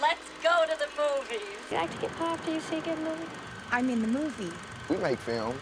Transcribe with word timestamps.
Let's 0.00 0.30
go 0.42 0.64
to 0.64 0.78
the 0.78 0.88
movies. 0.96 1.42
You 1.70 1.76
like 1.76 1.92
to 1.92 1.98
get 1.98 2.16
pop 2.16 2.38
after 2.38 2.54
you 2.54 2.60
see 2.60 2.78
a 2.78 2.80
good 2.80 2.98
movie? 3.00 3.26
I 3.70 3.82
mean 3.82 4.00
the 4.00 4.08
movie. 4.08 4.50
We 4.88 4.96
make 4.96 5.18
films. 5.18 5.60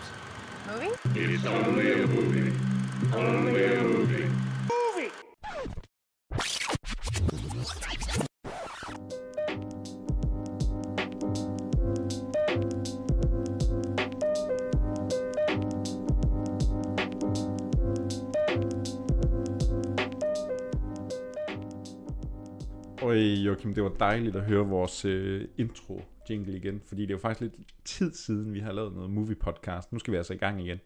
Movie? 0.68 0.91
It's 1.17 1.44
only 1.44 1.92
a 1.92 2.07
movie. 2.07 2.57
Only 3.12 3.64
a 3.64 3.82
movie. 3.82 4.48
Og 23.39 23.46
Joachim, 23.46 23.75
det 23.75 23.82
var 23.82 23.89
dejligt 23.89 24.36
at 24.36 24.43
høre 24.43 24.67
vores 24.67 25.04
øh, 25.04 25.49
intro 25.57 26.04
jingle 26.31 26.57
igen, 26.57 26.82
fordi 26.86 27.03
det 27.03 27.11
er 27.11 27.14
jo 27.14 27.18
faktisk 27.18 27.40
lidt 27.40 27.54
tid 27.85 28.14
siden, 28.14 28.54
vi 28.54 28.61
har 28.61 28.72
lavet 28.72 28.94
noget 28.94 29.11
movie 29.11 29.35
podcast. 29.35 29.93
Nu 29.93 29.99
skal 29.99 30.13
vi 30.13 30.17
altså 30.17 30.35
i 30.35 30.36
gang 30.36 30.61
igen. 30.61 30.80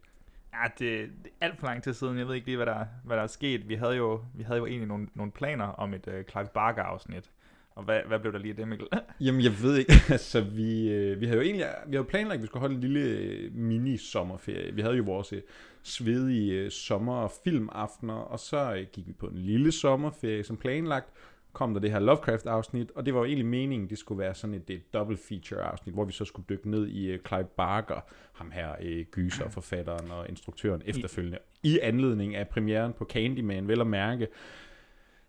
Ja, 0.52 0.68
det, 0.78 1.10
det 1.24 1.32
er 1.40 1.46
alt 1.46 1.60
for 1.60 1.66
lang 1.66 1.82
tid 1.82 1.92
siden. 1.92 2.18
Jeg 2.18 2.28
ved 2.28 2.34
ikke 2.34 2.46
lige, 2.46 2.56
hvad 2.56 2.66
der, 2.66 2.84
hvad 3.04 3.16
der 3.16 3.22
er 3.22 3.26
sket. 3.26 3.68
Vi 3.68 3.74
havde 3.74 3.96
jo, 3.96 4.20
vi 4.34 4.42
havde 4.42 4.58
jo 4.58 4.66
egentlig 4.66 4.88
nogle, 4.88 5.08
nogle 5.14 5.32
planer 5.32 5.64
om 5.64 5.94
et 5.94 6.06
uh, 6.06 6.12
Clive 6.30 6.48
Barker-afsnit. 6.54 7.30
Og 7.74 7.84
hvad, 7.84 8.00
hvad 8.06 8.18
blev 8.18 8.32
der 8.32 8.38
lige 8.38 8.50
af 8.50 8.56
det, 8.56 8.68
Mikkel? 8.68 8.88
Jamen, 9.20 9.42
jeg 9.42 9.62
ved 9.62 9.76
ikke, 9.76 9.92
altså 10.08 10.40
vi, 10.40 10.90
øh, 10.90 11.20
vi 11.20 11.26
havde 11.26 11.38
jo 11.38 11.44
egentlig 11.44 11.66
vi 11.86 11.96
havde 11.96 12.08
planlagt, 12.08 12.34
at 12.34 12.42
vi 12.42 12.46
skulle 12.46 12.60
holde 12.60 12.74
en 12.74 12.80
lille 12.80 13.00
øh, 13.00 13.54
mini-sommerferie. 13.54 14.74
Vi 14.74 14.80
havde 14.82 14.96
jo 14.96 15.02
vores 15.02 15.32
øh, 15.32 15.42
svedige 15.82 16.52
øh, 16.52 16.70
sommer- 16.70 17.16
og 17.16 17.32
filmaftener, 17.44 18.14
og 18.14 18.38
så 18.38 18.74
øh, 18.74 18.86
gik 18.92 19.06
vi 19.06 19.12
på 19.12 19.26
en 19.26 19.38
lille 19.38 19.72
sommerferie 19.72 20.44
som 20.44 20.56
planlagt. 20.56 21.08
Kom 21.52 21.74
der 21.74 21.80
det 21.80 21.90
her 21.90 21.98
Lovecraft-afsnit, 21.98 22.90
og 22.94 23.06
det 23.06 23.14
var 23.14 23.20
jo 23.20 23.26
egentlig 23.26 23.46
meningen, 23.46 23.90
det 23.90 23.98
skulle 23.98 24.18
være 24.18 24.34
sådan 24.34 24.54
et, 24.54 24.70
et 24.70 24.92
double 24.92 25.16
feature-afsnit, 25.16 25.94
hvor 25.94 26.04
vi 26.04 26.12
så 26.12 26.24
skulle 26.24 26.46
dykke 26.48 26.70
ned 26.70 26.86
i 26.86 27.14
uh, 27.14 27.20
Clive 27.28 27.48
Barker, 27.56 28.00
ham 28.32 28.50
her 28.50 28.70
uh, 28.80 29.04
gyser, 29.10 29.48
forfatteren 29.48 30.10
og 30.10 30.28
instruktøren 30.28 30.82
efterfølgende, 30.84 31.38
i 31.62 31.78
anledning 31.78 32.36
af 32.36 32.48
premieren 32.48 32.92
på 32.92 33.04
Candyman, 33.04 33.68
vel 33.68 33.80
at 33.80 33.86
mærke. 33.86 34.28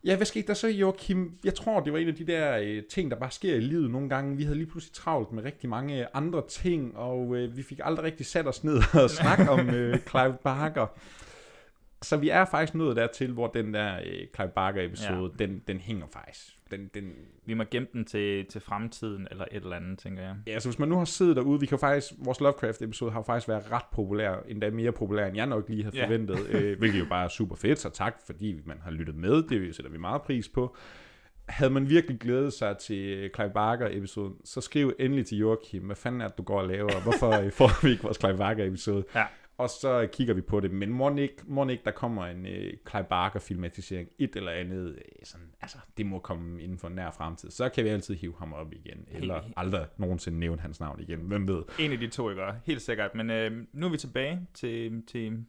Ja, 0.06 0.16
hvad 0.16 0.26
skete 0.26 0.48
der 0.48 0.54
så, 0.54 0.68
Joachim? 0.68 1.32
Jeg 1.44 1.56
tror, 1.56 1.80
det 1.80 1.94
var 1.94 2.00
en 2.00 2.08
af 2.08 2.16
de 2.16 2.28
der 2.28 2.58
øh, 2.58 2.84
ting, 2.84 3.12
der 3.12 3.18
bare 3.18 3.32
sker 3.32 3.56
i 3.56 3.60
livet 3.60 3.92
nogle 3.92 4.10
gange. 4.10 4.38
Vi 4.38 4.44
havde 4.44 4.58
lige 4.58 4.68
pludselig 4.68 4.94
travlt 4.94 5.32
med 5.32 5.44
rigtig 5.44 5.70
mange 5.70 6.08
andre 6.14 6.44
ting, 6.48 6.98
og 6.98 7.36
øh, 7.36 7.58
vi 7.58 7.64
fik 7.64 7.80
aldrig 7.84 8.06
rigtig 8.06 8.26
sat 8.26 8.48
os 8.48 8.64
ned 8.64 8.78
og 8.94 9.10
snakke 9.20 9.50
om 9.50 9.70
øh, 9.70 10.00
Clive 10.00 10.38
Barker. 10.44 10.88
Så 12.04 12.18
vi 12.18 12.30
er 12.30 12.46
faktisk 12.46 12.76
nået 12.76 12.96
dertil, 12.96 13.32
hvor 13.32 13.48
den 13.48 13.73
der 13.73 13.96
øh, 14.06 14.28
Clive 14.36 14.50
Barker-episode, 14.56 15.32
ja. 15.40 15.46
den, 15.46 15.62
den 15.68 15.78
hænger 15.80 16.06
faktisk. 16.14 16.56
Den, 16.72 16.88
den, 16.94 17.12
Vi 17.46 17.54
må 17.54 17.64
gemme 17.72 17.88
den 17.94 18.06
til, 18.06 18.46
til 18.46 18.62
fremtiden, 18.62 19.28
eller 19.32 19.46
et 19.52 19.64
eller 19.64 19.76
andet, 19.76 20.00
tænker 20.00 20.24
jeg. 20.24 20.36
Ja, 20.48 20.59
så 20.59 20.70
hvis 20.70 20.80
man 20.80 20.90
nu 20.90 20.98
har 20.98 21.06
siddet 21.06 21.36
derude, 21.36 21.59
vi 21.59 21.66
kan 21.66 21.80
faktisk, 21.80 22.14
vores 22.18 22.40
Lovecraft-episode 22.40 23.12
har 23.12 23.24
faktisk 23.24 23.48
været 23.48 23.72
ret 23.72 23.86
populær, 23.94 24.36
endda 24.48 24.70
mere 24.70 24.92
populær, 24.92 25.26
end 25.28 25.36
jeg 25.36 25.46
nok 25.46 25.70
lige 25.70 25.84
havde 25.84 25.98
Ja. 25.98 26.06
forventet, 26.06 26.48
øh, 26.50 26.78
hvilket 26.80 27.00
jo 27.00 27.06
bare 27.09 27.24
er 27.24 27.28
super 27.30 27.56
fedt, 27.56 27.80
så 27.80 27.90
tak, 27.90 28.16
fordi 28.26 28.59
man 28.66 28.78
har 28.84 28.92
lyttet 28.92 29.16
med, 29.16 29.44
det 29.44 29.76
sætter 29.76 29.92
vi 29.92 29.98
meget 29.98 30.22
pris 30.22 30.50
på. 30.50 30.76
Havde 31.50 31.72
man 31.72 31.90
virkelig 31.90 32.20
glædet 32.20 32.54
sig 32.54 32.78
til 32.78 33.30
Clive 33.36 33.50
Barker-episoden, 33.50 34.34
så 34.46 34.62
skriv 34.62 34.94
endelig 35.00 35.26
til 35.26 35.38
Joachim, 35.38 35.84
hvad 35.84 35.96
fanden 35.96 36.22
er 36.22 36.28
det, 36.28 36.38
du 36.38 36.44
går 36.44 36.59
og 36.62 36.68
laver, 36.68 37.02
hvorfor 37.04 37.31
øh, 37.31 37.52
får 37.52 37.86
vi 37.86 37.92
ikke 37.92 38.04
vores 38.04 38.18
Clive 38.20 38.38
Barker-episode? 38.38 39.04
Ja. 39.16 39.26
Og 39.58 39.70
så 39.70 40.08
kigger 40.14 40.34
vi 40.34 40.42
på 40.42 40.59
det, 40.59 40.72
men 40.72 40.90
må 40.90 41.16
ikke, 41.16 41.36
må 41.46 41.68
ikke 41.68 41.84
der 41.86 41.92
kommer 41.92 42.26
en 42.26 42.46
øh, 42.46 42.73
Clive 42.90 43.04
Barker-filmatisering, 43.04 44.09
et 44.20 44.36
eller 44.36 44.52
andet, 44.52 44.96
øh, 44.96 45.02
sådan, 45.23 45.48
altså, 45.62 45.78
det 45.98 46.06
må 46.06 46.20
komme 46.20 46.62
inden 46.64 46.78
for 46.78 46.88
en 46.88 46.96
nær 46.96 47.12
fremtid. 47.12 47.52
Så 47.52 47.70
kan 47.70 47.84
vi 47.84 47.90
altid 47.90 48.16
hive 48.16 48.36
ham 48.40 48.54
op 48.54 48.74
igen, 48.74 49.08
eller 49.12 49.42
Helt- 49.42 49.54
aldrig 49.58 49.86
nogensinde 49.98 50.40
nævne 50.40 50.62
hans 50.62 50.80
navn 50.80 51.00
igen, 51.00 51.20
hvem 51.20 51.48
ved. 51.48 51.64
En 51.80 51.92
af 51.92 51.98
de 51.98 52.08
to, 52.08 52.30
ikke? 52.30 52.44
Helt 52.66 52.81
sikkert. 52.81 53.16
Men 53.16 53.30
øh, 53.30 53.66
nu 53.74 53.86
er 53.86 53.90
vi 53.92 53.98
tilbage 53.98 54.47
til, 54.53 55.03
til 55.08 55.46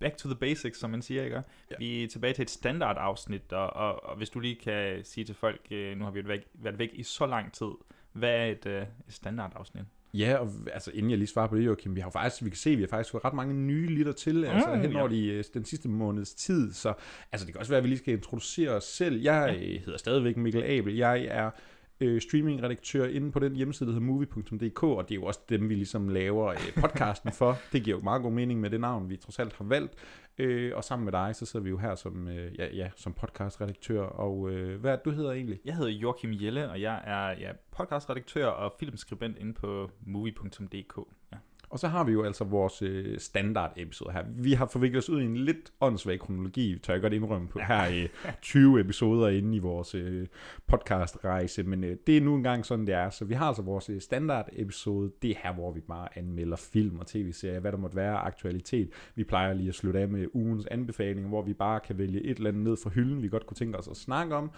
back 0.00 0.16
to 0.16 0.28
the 0.28 0.38
basics, 0.38 0.78
som 0.78 0.90
man 0.90 1.02
siger, 1.02 1.24
ikke? 1.24 1.42
Ja. 1.70 1.74
Vi 1.78 2.04
er 2.04 2.08
tilbage 2.08 2.34
til 2.34 2.42
et 2.42 2.50
standard 2.50 2.96
afsnit, 2.98 3.52
og, 3.52 3.70
og, 3.70 4.04
og 4.04 4.16
hvis 4.16 4.30
du 4.30 4.40
lige 4.40 4.54
kan 4.56 5.04
sige 5.04 5.24
til 5.24 5.34
folk, 5.34 5.60
øh, 5.70 5.96
nu 5.98 6.04
har 6.04 6.10
vi 6.10 6.18
været 6.18 6.28
væk, 6.28 6.46
været 6.54 6.78
væk 6.78 6.90
i 6.92 7.02
så 7.02 7.26
lang 7.26 7.52
tid, 7.52 7.70
hvad 8.12 8.30
er 8.30 8.44
et, 8.44 8.66
øh, 8.66 8.82
et 8.82 9.14
standard 9.14 9.52
afsnit? 9.56 9.84
Ja, 10.14 10.36
og 10.36 10.52
altså 10.72 10.90
inden 10.94 11.10
jeg 11.10 11.18
lige 11.18 11.28
svarer 11.28 11.46
på 11.48 11.56
det, 11.56 11.66
Joachim, 11.66 11.96
vi 11.96 12.00
har 12.00 12.10
faktisk, 12.10 12.44
vi 12.44 12.50
kan 12.50 12.56
se, 12.56 12.70
at 12.70 12.76
vi 12.78 12.82
har 12.82 12.88
faktisk 12.88 13.10
fået 13.10 13.24
ret 13.24 13.34
mange 13.34 13.54
nye 13.54 13.86
lytter 13.86 14.12
til, 14.12 14.44
altså 14.44 14.74
Mm, 14.74 14.80
hen 14.80 14.96
over 14.96 15.10
ja. 15.10 15.16
de, 15.16 15.26
øh, 15.26 15.44
den 15.54 15.64
sidste 15.64 15.88
måneds 15.88 16.34
tid, 16.34 16.72
så 16.72 16.92
altså 17.32 17.46
det 17.46 17.54
kan 17.54 17.60
også 17.60 17.72
være, 17.72 17.78
at 17.78 17.84
vi 17.84 17.88
lige 17.88 17.98
skal 17.98 18.14
introducere 18.14 18.70
os 18.70 18.84
selv. 18.84 19.20
Jeg 19.22 19.56
ja. 19.60 19.78
hedder 19.78 19.98
stadigvæk 19.98 20.36
Mikkel 20.36 20.62
Abel, 20.64 20.96
jeg 20.96 21.24
er 21.30 21.50
øh, 22.00 22.20
streamingredaktør 22.20 23.04
inde 23.04 23.32
på 23.32 23.38
den 23.38 23.56
hjemmeside, 23.56 23.88
der 23.88 23.94
hedder 23.94 24.06
movie.dk, 24.06 24.82
og 24.82 25.08
det 25.08 25.14
er 25.14 25.18
jo 25.20 25.24
også 25.24 25.40
dem, 25.48 25.68
vi 25.68 25.74
ligesom 25.74 26.08
laver 26.08 26.48
øh, 26.48 26.74
podcasten 26.80 27.32
for. 27.32 27.58
Det 27.72 27.84
giver 27.84 27.96
jo 27.96 28.02
meget 28.02 28.22
god 28.22 28.32
mening 28.32 28.60
med 28.60 28.70
det 28.70 28.80
navn, 28.80 29.10
vi 29.10 29.16
trods 29.16 29.38
alt 29.38 29.56
har 29.56 29.64
valgt. 29.64 29.94
Øh, 30.38 30.72
og 30.76 30.84
sammen 30.84 31.04
med 31.04 31.12
dig, 31.12 31.36
så 31.36 31.46
sidder 31.46 31.64
vi 31.64 31.70
jo 31.70 31.78
her 31.78 31.94
som, 31.94 32.28
øh, 32.28 32.58
ja, 32.58 32.66
ja, 32.74 32.90
som 32.96 33.12
podcastredaktør, 33.12 34.02
og 34.02 34.50
øh, 34.50 34.80
hvad 34.80 34.98
du 35.04 35.10
hedder 35.10 35.32
egentlig? 35.32 35.60
Jeg 35.64 35.76
hedder 35.76 35.92
Joachim 35.92 36.32
Jelle, 36.32 36.70
og 36.70 36.80
jeg 36.80 37.02
er 37.04 37.40
ja, 37.40 37.52
podcastredaktør 37.70 38.46
og 38.46 38.74
filmskribent 38.80 39.38
inde 39.38 39.52
på 39.52 39.90
movie.dk. 40.06 40.98
Ja. 41.32 41.36
Og 41.70 41.78
så 41.78 41.88
har 41.88 42.04
vi 42.04 42.12
jo 42.12 42.22
altså 42.22 42.44
vores 42.44 42.82
øh, 42.82 43.18
standard 43.18 43.72
episode 43.76 44.12
her. 44.12 44.24
Vi 44.28 44.52
har 44.52 44.66
forviklet 44.66 44.98
os 44.98 45.10
ud 45.10 45.20
i 45.20 45.24
en 45.24 45.36
lidt 45.36 45.72
åndssvag 45.80 46.20
kronologi, 46.20 46.78
tør 46.78 46.92
jeg 46.92 47.02
godt 47.02 47.12
indrømme 47.12 47.48
på 47.48 47.58
her 47.58 47.88
i 47.88 48.08
20 48.42 48.80
episoder 48.80 49.28
inde 49.28 49.56
i 49.56 49.58
vores 49.58 49.94
øh, 49.94 50.26
podcastrejse, 50.66 51.62
men 51.62 51.84
øh, 51.84 51.96
det 52.06 52.16
er 52.16 52.20
nu 52.20 52.34
engang 52.34 52.66
sådan, 52.66 52.86
det 52.86 52.94
er. 52.94 53.10
Så 53.10 53.24
vi 53.24 53.34
har 53.34 53.46
altså 53.46 53.62
vores 53.62 53.90
øh, 53.90 54.00
standard 54.00 54.48
episode, 54.52 55.10
det 55.22 55.30
er 55.30 55.34
her, 55.42 55.52
hvor 55.52 55.72
vi 55.72 55.80
bare 55.80 56.18
anmelder 56.18 56.56
film 56.56 56.98
og 56.98 57.06
tv-serier, 57.06 57.60
hvad 57.60 57.72
der 57.72 57.78
måtte 57.78 57.96
være 57.96 58.16
aktualitet. 58.16 58.88
Vi 59.14 59.24
plejer 59.24 59.54
lige 59.54 59.68
at 59.68 59.74
slutte 59.74 60.00
af 60.00 60.08
med 60.08 60.26
ugens 60.32 60.66
anbefaling, 60.66 61.28
hvor 61.28 61.42
vi 61.42 61.52
bare 61.52 61.80
kan 61.80 61.98
vælge 61.98 62.20
et 62.24 62.36
eller 62.36 62.50
andet 62.50 62.62
ned 62.62 62.76
fra 62.82 62.90
hylden, 62.90 63.22
vi 63.22 63.28
godt 63.28 63.46
kunne 63.46 63.56
tænke 63.56 63.78
os 63.78 63.88
at 63.88 63.96
snakke 63.96 64.34
om. 64.34 64.50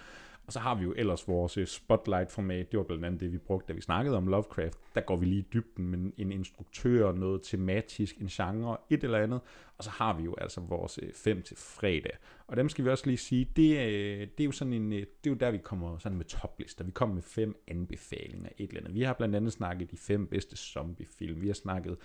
Og 0.47 0.53
så 0.53 0.59
har 0.59 0.75
vi 0.75 0.83
jo 0.83 0.93
ellers 0.97 1.27
vores 1.27 1.57
øh, 1.57 1.67
spotlight-format, 1.67 2.71
det 2.71 2.77
var 2.77 2.83
blandt 2.83 3.05
andet 3.05 3.19
det, 3.21 3.31
vi 3.31 3.37
brugte, 3.37 3.67
da 3.67 3.73
vi 3.73 3.81
snakkede 3.81 4.17
om 4.17 4.27
Lovecraft. 4.27 4.77
Der 4.95 5.01
går 5.01 5.15
vi 5.15 5.25
lige 5.25 5.39
i 5.39 5.45
dybden 5.53 5.85
med 5.85 6.11
en 6.17 6.31
instruktør, 6.31 7.11
noget 7.11 7.41
tematisk, 7.43 8.17
en 8.17 8.27
genre, 8.27 8.77
et 8.89 9.03
eller 9.03 9.17
andet. 9.19 9.41
Og 9.77 9.83
så 9.83 9.89
har 9.89 10.17
vi 10.17 10.23
jo 10.23 10.35
altså 10.37 10.61
vores 10.61 10.99
øh, 11.03 11.13
fem 11.13 11.41
til 11.41 11.57
fredag. 11.57 12.17
Og 12.47 12.57
dem 12.57 12.69
skal 12.69 12.85
vi 12.85 12.89
også 12.89 13.05
lige 13.07 13.17
sige, 13.17 13.49
det, 13.55 13.79
er- 13.79 14.25
det 14.25 14.39
er 14.39 14.45
jo 14.45 14.51
sådan 14.51 14.73
en, 14.73 14.91
det 14.91 15.01
er 15.01 15.29
jo 15.29 15.33
der, 15.33 15.51
vi 15.51 15.57
kommer 15.57 15.97
sådan 15.97 16.17
med 16.17 16.25
toplister. 16.25 16.83
Vi 16.83 16.91
kommer 16.91 17.15
med 17.15 17.23
fem 17.23 17.63
anbefalinger, 17.67 18.49
et 18.57 18.67
eller 18.69 18.81
andet. 18.81 18.95
Vi 18.95 19.01
har 19.01 19.13
blandt 19.13 19.35
andet 19.35 19.53
snakket 19.53 19.91
de 19.91 19.97
fem 19.97 20.27
bedste 20.27 20.55
zombiefilm. 20.57 21.41
Vi 21.41 21.47
har 21.47 21.53
snakket 21.53 21.97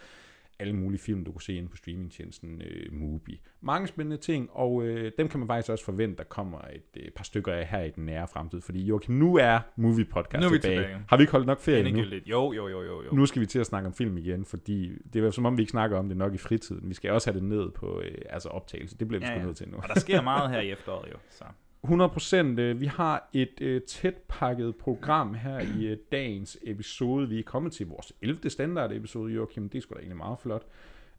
alle 0.61 0.73
mulige 0.77 1.01
film, 1.01 1.25
du 1.25 1.33
kunne 1.33 1.43
se 1.43 1.55
inde 1.55 1.69
på 1.69 1.77
streamingtjenesten 1.77 2.63
øh, 2.63 2.93
Mubi. 2.93 3.41
Mange 3.61 3.87
spændende 3.89 4.17
ting, 4.17 4.49
og 4.53 4.83
øh, 4.85 5.13
dem 5.19 5.29
kan 5.29 5.41
man 5.41 5.49
faktisk 5.49 5.71
også 5.73 5.85
forvente, 5.85 6.17
der 6.17 6.25
kommer 6.25 6.59
et 6.59 6.83
øh, 7.03 7.11
par 7.17 7.25
stykker 7.25 7.53
af 7.53 7.67
her 7.67 7.83
i 7.83 7.91
den 7.91 8.05
nære 8.07 8.29
fremtid. 8.29 8.61
Fordi 8.61 8.85
Joachim, 8.85 9.15
nu 9.15 9.37
er 9.37 9.61
Movie 9.77 10.05
Podcast 10.05 10.41
Nu 10.41 10.47
er 10.47 10.53
vi 10.53 10.59
tilbage. 10.59 10.79
tilbage. 10.81 11.03
Har 11.09 11.17
vi 11.17 11.23
ikke 11.23 11.33
holdt 11.33 11.47
nok 11.47 11.61
ferie 11.61 11.93
nu? 11.93 11.99
Jo, 12.27 12.53
jo, 12.53 12.69
jo, 12.69 12.83
jo, 12.83 13.03
jo. 13.03 13.13
Nu 13.15 13.27
skal 13.27 13.41
vi 13.41 13.47
til 13.47 13.59
at 13.59 13.67
snakke 13.67 13.87
om 13.87 13.93
film 13.95 14.19
igen, 14.19 14.45
fordi 14.45 14.93
det 15.13 15.25
er 15.25 15.31
som 15.31 15.47
om, 15.47 15.57
vi 15.57 15.63
ikke 15.63 15.71
snakker 15.71 15.99
om 15.99 16.09
det 16.09 16.17
nok 16.17 16.35
i 16.35 16.39
fritiden. 16.39 16.89
Vi 16.89 16.95
skal 16.95 17.11
også 17.11 17.31
have 17.33 17.41
det 17.41 17.49
ned 17.49 17.71
på 17.71 18.01
øh, 18.05 18.15
altså 18.31 18.49
optagelse. 18.49 18.99
Det 18.99 19.09
bliver 19.09 19.21
vi 19.21 19.27
Ja, 19.27 19.33
sgu 19.33 19.39
ja. 19.41 19.47
nødt 19.47 19.57
til 19.57 19.69
nu. 19.69 19.77
Og 19.77 19.89
der 19.95 20.01
sker 20.01 20.23
meget 20.23 20.51
her 20.51 20.61
i 20.61 20.71
efteråret 20.77 21.09
jo. 21.13 21.17
Så. 21.31 21.45
100%. 21.87 22.37
øh, 22.37 22.81
Vi 22.81 22.87
har 22.87 23.29
et 23.33 23.61
øh, 23.61 23.83
tæt 23.83 24.15
pakket 24.29 24.77
program 24.77 25.35
her 25.35 25.59
i 25.79 25.87
øh, 25.87 25.97
dagens 26.13 26.59
episode. 26.63 27.29
Vi 27.29 27.39
er 27.39 27.43
kommet 27.43 27.73
til 27.73 27.87
vores 27.87 28.13
11. 28.23 28.51
standard 28.51 28.93
episode, 28.93 29.33
Joachim. 29.33 29.69
Det 29.69 29.79
er 29.79 29.83
sgu 29.83 29.95
da 29.95 29.99
egentlig 29.99 30.17
meget 30.17 30.39
flot. 30.39 30.63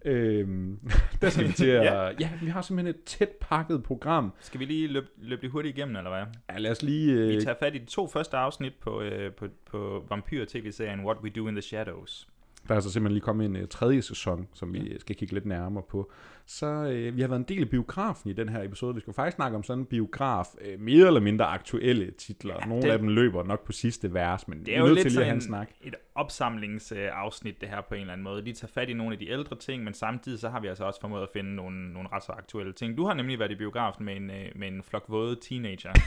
Øhm, 0.06 0.80
der 1.22 1.30
skal 1.30 1.48
vi 1.48 1.54
til 1.54 1.68
at... 1.68 1.84
Ja. 1.94 2.10
ja, 2.20 2.30
vi 2.42 2.48
har 2.48 2.62
simpelthen 2.62 2.96
et 2.96 3.04
tæt 3.04 3.30
pakket 3.30 3.84
program. 3.84 4.34
Skal 4.40 4.60
vi 4.60 4.66
lige 4.66 4.88
løbe, 4.88 5.08
løbe 5.18 5.42
det 5.42 5.50
hurtigt 5.52 5.78
igennem, 5.78 5.96
eller 5.96 6.10
hvad? 6.10 6.24
Ja, 6.50 6.58
lad 6.58 6.72
os 6.72 6.82
lige... 6.84 7.14
Øh, 7.14 7.30
Vi 7.30 7.42
tager 7.42 7.56
fat 7.60 7.76
i 7.76 7.78
de 7.78 7.86
to 7.86 8.08
første 8.08 8.38
afsnit 8.38 8.74
på, 8.82 9.02
øh, 9.02 9.32
på, 9.34 9.48
på 9.72 10.06
vampyr-tv-serien 10.10 11.06
What 11.06 11.18
We 11.24 11.30
Do 11.30 11.48
in 11.48 11.54
the 11.54 11.62
Shadows. 11.62 12.28
Der 12.68 12.74
er 12.74 12.76
altså 12.76 12.92
simpelthen 12.92 13.14
lige 13.14 13.24
kommet 13.24 13.46
en 13.46 13.56
uh, 13.56 13.68
tredje 13.70 14.02
sæson, 14.02 14.48
som 14.54 14.74
vi 14.74 15.00
skal 15.00 15.16
kigge 15.16 15.34
lidt 15.34 15.46
nærmere 15.46 15.84
på. 15.90 16.12
Så 16.52 16.84
uh, 17.10 17.16
vi 17.16 17.22
har 17.22 17.28
været 17.28 17.40
en 17.40 17.46
del 17.48 17.62
af 17.62 17.70
biografen 17.70 18.30
i 18.30 18.34
den 18.34 18.50
her 18.50 18.64
episode. 18.64 18.96
Vi 18.96 19.02
skal 19.02 19.14
faktisk 19.14 19.36
snakke 19.36 19.58
om 19.58 19.64
sådan 19.64 19.80
en 19.82 19.86
biograf, 19.86 20.46
uh, 20.74 20.80
mere 20.82 21.08
eller 21.08 21.20
mindre 21.20 21.46
aktuelle 21.46 22.12
titler. 22.12 22.56
Ja, 22.62 22.66
Nogle 22.68 22.84
det- 22.84 22.90
af 22.90 23.00
dem 23.00 23.08
løber 23.08 23.44
nok 23.44 23.66
på 23.66 23.72
sidste 23.72 24.14
vers, 24.14 24.48
men 24.48 24.66
Det 24.66 24.76
er 24.76 24.80
jo 24.80 24.88
lidt 24.88 25.00
til 25.02 25.12
lige 25.12 25.26
at 25.26 25.34
en 25.36 25.42
snak. 25.42 25.70
et 25.84 25.96
opsamlingsafsnit, 26.16 27.62
det 27.62 27.70
her 27.70 27.82
på 27.82 27.96
en 27.96 28.02
eller 28.02 28.14
anden 28.14 28.24
måde. 28.24 28.42
Lige 28.44 28.54
tager 28.54 28.72
fat 28.74 28.90
i 28.90 28.94
nogle 28.94 29.14
af 29.14 29.20
de 29.20 29.30
ældre 29.30 29.56
ting, 29.56 29.84
men 29.84 29.94
samtidig 29.94 30.40
så 30.40 30.50
har 30.50 30.60
vi 30.60 30.68
altså 30.68 30.84
også 30.84 31.02
formået 31.02 31.24
at 31.24 31.30
finde 31.34 31.56
nogle, 31.56 31.94
nogle 31.94 32.10
ret 32.12 32.24
så 32.24 32.32
aktuelle 32.32 32.74
ting. 32.74 32.98
Du 32.98 33.06
har 33.06 33.14
nemlig 33.14 33.40
været 33.40 33.52
i 33.52 33.56
biografen 33.56 34.06
med 34.06 34.16
en, 34.16 34.30
øh, 34.30 34.46
med 34.56 34.68
en 34.68 34.84
flok 34.84 35.06
våde 35.08 35.36
teenager. 35.42 35.92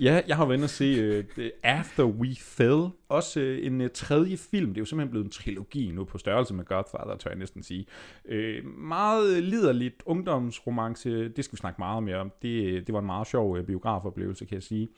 Ja, 0.00 0.20
jeg 0.28 0.36
har 0.36 0.44
været 0.46 0.56
inde 0.56 0.64
og 0.64 0.70
se 0.70 1.18
uh, 1.18 1.24
After 1.62 2.04
We 2.04 2.34
Fell. 2.40 2.88
Også 3.08 3.40
uh, 3.40 3.66
en 3.66 3.80
uh, 3.80 3.86
tredje 3.94 4.36
film. 4.36 4.68
Det 4.68 4.76
er 4.76 4.80
jo 4.80 4.84
simpelthen 4.84 5.10
blevet 5.10 5.24
en 5.24 5.30
trilogi 5.30 5.90
nu 5.92 6.04
på 6.04 6.18
størrelse 6.18 6.54
med 6.54 6.64
Godfather, 6.64 7.16
tør 7.16 7.30
jeg 7.30 7.38
næsten 7.38 7.62
sige. 7.62 7.86
Uh, 8.24 8.66
meget 8.78 9.37
liderligt 9.40 10.02
ungdomsromance. 10.06 11.28
Det 11.28 11.44
skal 11.44 11.52
vi 11.52 11.58
snakke 11.58 11.78
meget 11.78 12.02
mere 12.02 12.16
om. 12.16 12.32
Det, 12.42 12.86
det 12.86 12.92
var 12.92 12.98
en 12.98 13.06
meget 13.06 13.26
sjov 13.26 13.58
uh, 13.58 13.64
biografoplevelse, 13.64 14.44
kan 14.44 14.54
jeg 14.54 14.62
sige. 14.62 14.88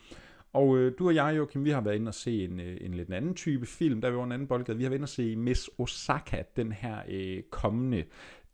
Og 0.53 0.77
øh, 0.77 0.93
du 0.99 1.07
og 1.07 1.15
jeg, 1.15 1.33
Joachim, 1.37 1.65
vi 1.65 1.69
har 1.69 1.81
været 1.81 1.95
inde 1.95 2.09
og 2.09 2.13
se 2.13 2.43
en, 2.43 2.59
øh, 2.59 2.77
en 2.81 2.93
lidt 2.93 3.13
anden 3.13 3.35
type 3.35 3.65
film, 3.65 4.01
der 4.01 4.07
er 4.07 4.11
vi 4.11 4.15
over 4.15 4.25
en 4.25 4.31
anden 4.31 4.47
boldgade. 4.47 4.77
Vi 4.77 4.83
har 4.83 4.89
været 4.89 4.97
inde 4.97 5.05
og 5.05 5.09
se 5.09 5.35
Miss 5.35 5.69
Osaka, 5.77 6.43
den 6.55 6.71
her 6.71 6.97
øh, 7.09 7.43
kommende 7.49 8.03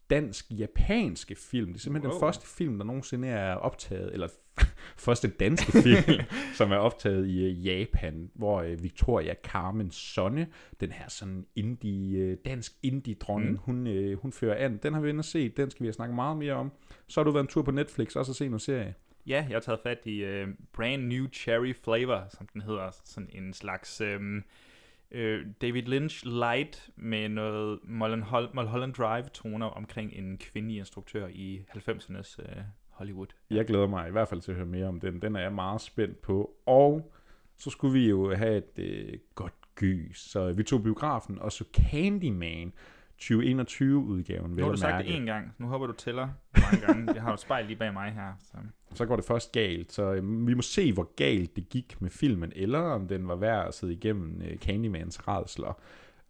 dansk-japanske 0.09 1.35
film. 1.35 1.67
Det 1.67 1.75
er 1.75 1.79
simpelthen 1.79 2.09
wow. 2.11 2.19
den 2.19 2.19
første 2.19 2.47
film, 2.47 2.77
der 2.77 2.85
nogensinde 2.85 3.27
er 3.27 3.53
optaget, 3.53 4.13
eller 4.13 4.27
første 5.07 5.27
danske 5.27 5.71
film, 5.71 6.19
som 6.57 6.71
er 6.71 6.77
optaget 6.77 7.27
i 7.27 7.45
øh, 7.45 7.65
Japan, 7.65 8.29
hvor 8.33 8.61
øh, 8.61 8.83
Victoria 8.83 9.33
Carmen 9.43 9.91
Sonne, 9.91 10.47
den 10.79 10.91
her 10.91 11.09
sådan 11.09 11.45
indie, 11.55 12.19
øh, 12.19 12.37
dansk 12.45 12.73
indie-dronning, 12.83 13.51
mm. 13.51 13.57
hun, 13.57 13.87
øh, 13.87 14.17
hun 14.17 14.31
fører 14.31 14.65
an. 14.65 14.79
Den 14.83 14.93
har 14.93 15.01
vi 15.01 15.09
inde 15.09 15.23
set, 15.23 15.57
den 15.57 15.71
skal 15.71 15.83
vi 15.83 15.87
have 15.87 15.93
snakket 15.93 16.15
meget 16.15 16.37
mere 16.37 16.53
om. 16.53 16.71
Så 17.07 17.19
har 17.19 17.23
du 17.25 17.31
været 17.31 17.43
en 17.43 17.47
tur 17.47 17.61
på 17.61 17.71
Netflix 17.71 18.15
også 18.15 18.31
og 18.31 18.35
se 18.35 18.47
noget 18.47 18.61
serie. 18.61 18.95
Ja, 19.27 19.45
jeg 19.49 19.55
har 19.55 19.59
taget 19.59 19.79
fat 19.83 20.05
i 20.05 20.25
uh, 20.25 20.49
Brand 20.73 21.07
New 21.07 21.27
Cherry 21.33 21.73
Flavor, 21.83 22.23
som 22.29 22.47
den 22.53 22.61
hedder. 22.61 22.91
Sådan 23.03 23.29
en 23.33 23.53
slags 23.53 24.01
um, 24.01 24.43
uh, 25.11 25.19
David 25.61 25.81
Lynch 25.83 26.25
light 26.25 26.89
med 26.95 27.29
noget 27.29 27.79
Mulholland, 27.83 28.53
Mulholland 28.53 28.93
Drive-toner 28.93 29.65
omkring 29.65 30.13
en 30.13 30.37
kvindelig 30.37 30.77
instruktør 30.77 31.27
i 31.27 31.61
90'ernes 31.75 32.41
uh, 32.41 32.63
Hollywood. 32.97 33.27
Jeg 33.49 33.65
glæder 33.65 33.87
mig 33.87 34.07
i 34.07 34.11
hvert 34.11 34.27
fald 34.27 34.41
til 34.41 34.51
at 34.51 34.57
høre 34.57 34.67
mere 34.67 34.85
om 34.87 34.99
den. 34.99 35.21
Den 35.21 35.35
er 35.35 35.39
jeg 35.39 35.53
meget 35.53 35.81
spændt 35.81 36.21
på. 36.21 36.51
Og 36.65 37.13
så 37.57 37.69
skulle 37.69 37.93
vi 37.93 38.09
jo 38.09 38.35
have 38.35 38.57
et 38.57 38.79
øh, 38.79 39.13
godt 39.35 39.53
gys. 39.75 40.19
Så 40.19 40.51
vi 40.53 40.63
tog 40.63 40.83
biografen 40.83 41.39
og 41.39 41.51
så 41.51 41.63
Candyman 41.73 42.73
2021-udgaven. 43.21 44.51
Nu 44.51 44.63
har 44.63 44.71
du 44.71 44.77
sagt 44.77 45.05
det 45.05 45.15
en 45.15 45.25
gang. 45.25 45.55
Nu 45.57 45.67
håber 45.67 45.87
du 45.87 45.93
tæller 45.93 46.29
mange 46.55 46.85
gange. 46.87 47.13
Jeg 47.13 47.21
har 47.21 47.29
jo 47.29 47.33
et 47.33 47.39
spejl 47.39 47.65
lige 47.65 47.77
bag 47.77 47.93
mig 47.93 48.11
her. 48.11 48.33
Så. 48.39 48.57
så 48.93 49.05
går 49.05 49.15
det 49.15 49.25
først 49.25 49.51
galt. 49.51 49.91
Så 49.91 50.13
øh, 50.13 50.47
vi 50.47 50.53
må 50.53 50.61
se, 50.61 50.93
hvor 50.93 51.15
galt 51.15 51.55
det 51.55 51.69
gik 51.69 52.01
med 52.01 52.09
filmen, 52.09 52.53
eller 52.55 52.79
om 52.79 53.07
den 53.07 53.27
var 53.27 53.35
værd 53.35 53.67
at 53.67 53.73
sidde 53.73 53.93
igennem 53.93 54.41
øh, 54.41 54.57
Candymans 54.57 55.27
redsler. 55.27 55.79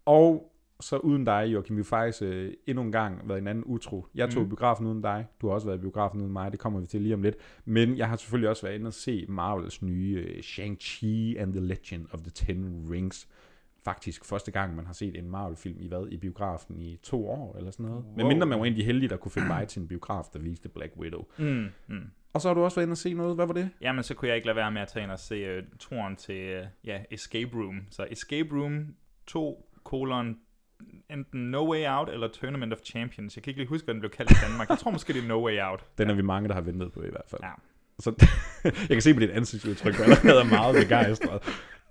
Og 0.06 0.54
så 0.80 0.98
uden 0.98 1.26
dig, 1.26 1.48
Joachim, 1.54 1.76
vi 1.76 1.82
har 1.82 1.84
faktisk 1.84 2.22
øh, 2.24 2.54
endnu 2.68 2.84
en 2.84 2.92
gang 2.92 3.30
været 3.30 3.40
en 3.40 3.48
anden 3.48 3.64
utro. 3.64 4.06
Jeg 4.16 4.30
tog 4.30 4.44
mm. 4.44 4.50
biografen 4.50 4.86
uden 4.86 5.02
dig, 5.02 5.26
du 5.42 5.48
har 5.48 5.54
også 5.54 5.68
været 5.68 5.78
i 5.78 5.82
biografen 5.82 6.22
uden 6.22 6.34
mig, 6.34 6.52
det 6.52 6.60
kommer 6.60 6.80
vi 6.80 6.86
til 6.86 7.02
lige 7.02 7.14
om 7.14 7.22
lidt. 7.22 7.36
Men 7.66 7.98
jeg 7.98 8.10
har 8.10 8.16
selvfølgelig 8.16 8.50
også 8.50 8.66
været 8.66 8.76
inde 8.76 8.88
og 8.88 8.94
se 8.94 9.26
Marvels 9.30 9.82
nye 9.82 10.26
øh, 10.28 10.40
Shang-Chi 10.40 11.42
and 11.42 11.54
the 11.54 11.62
Legend 11.62 12.06
of 12.12 12.20
the 12.20 12.32
Ten 12.32 12.88
Rings. 12.92 13.28
Faktisk 13.86 14.26
første 14.26 14.52
gang, 14.52 14.76
man 14.76 14.86
har 14.86 14.94
set 14.94 15.18
en 15.18 15.30
Marvel-film 15.30 15.78
i 15.80 15.88
hvad? 15.88 16.08
I 16.12 16.18
biografen 16.18 16.80
i 16.80 16.98
to 17.04 17.30
år 17.30 17.58
eller 17.58 17.72
sådan 17.72 17.86
noget. 17.86 18.04
Wow. 18.04 18.16
Men 18.18 18.28
mindre 18.28 18.48
man 18.48 18.60
var 18.60 18.66
en 18.66 18.74
af 18.74 18.78
de 18.78 18.84
heldige, 18.84 19.10
der 19.10 19.18
kunne 19.18 19.32
finde 19.32 19.48
vej 19.48 19.66
til 19.66 19.82
en 19.82 19.88
biograf, 19.88 20.24
der 20.34 20.40
viste 20.40 20.70
Black 20.70 20.94
Widow. 20.98 21.24
Mm. 21.38 21.68
Mm. 21.88 22.12
Og 22.34 22.42
så 22.42 22.48
har 22.50 22.54
du 22.54 22.64
også 22.64 22.76
været 22.76 22.86
inde 22.86 22.94
og 22.94 22.98
se 22.98 23.14
noget. 23.14 23.36
Hvad 23.36 23.46
var 23.46 23.54
det? 23.54 23.70
Jamen, 23.82 24.04
så 24.04 24.14
kunne 24.14 24.28
jeg 24.28 24.36
ikke 24.36 24.48
lade 24.48 24.56
være 24.56 24.72
med 24.72 24.82
at 24.82 24.88
tage 24.88 25.04
ind 25.04 25.12
og 25.12 25.20
se 25.20 25.58
uh, 25.58 25.64
toren 25.80 26.16
til 26.16 26.60
uh, 26.60 26.88
ja, 26.88 27.02
Escape 27.12 27.50
Room. 27.54 27.82
Så 27.90 28.08
Escape 28.12 28.50
Room 28.56 28.96
2 29.28 29.70
kolon 29.84 30.38
enten 31.10 31.52
No 31.52 31.72
Way 31.72 31.86
Out 31.88 32.10
eller 32.10 32.28
Tournament 32.28 32.74
of 32.74 32.80
Champions. 32.86 33.36
Jeg 33.36 33.44
kan 33.44 33.52
ikke 33.52 33.60
lige 33.60 33.70
huske, 33.70 33.86
hvad 33.86 33.94
den 33.94 34.02
blev 34.02 34.12
kaldt 34.12 34.32
i 34.32 34.36
Danmark. 34.48 34.70
Jeg 34.70 34.78
tror 34.78 34.92
måske, 34.92 35.14
det 35.14 35.24
er 35.24 35.28
No 35.28 35.46
Way 35.46 35.62
Out. 35.62 35.86
Den 35.98 36.10
er 36.10 36.14
vi 36.14 36.22
mange, 36.22 36.48
der 36.48 36.54
har 36.54 36.62
ventet 36.62 36.94
på 36.94 37.04
i 37.04 37.10
hvert 37.10 37.26
fald. 37.28 37.42
Ja. 37.44 37.52
Så, 38.00 38.14
jeg 38.64 38.90
kan 38.90 39.02
se 39.02 39.14
på 39.14 39.20
dit 39.20 39.30
ansigtsudtryk, 39.30 39.94
at 39.94 40.00
allerede 40.00 40.40
er 40.42 40.50
meget 40.50 40.76
begejstret. 40.84 41.42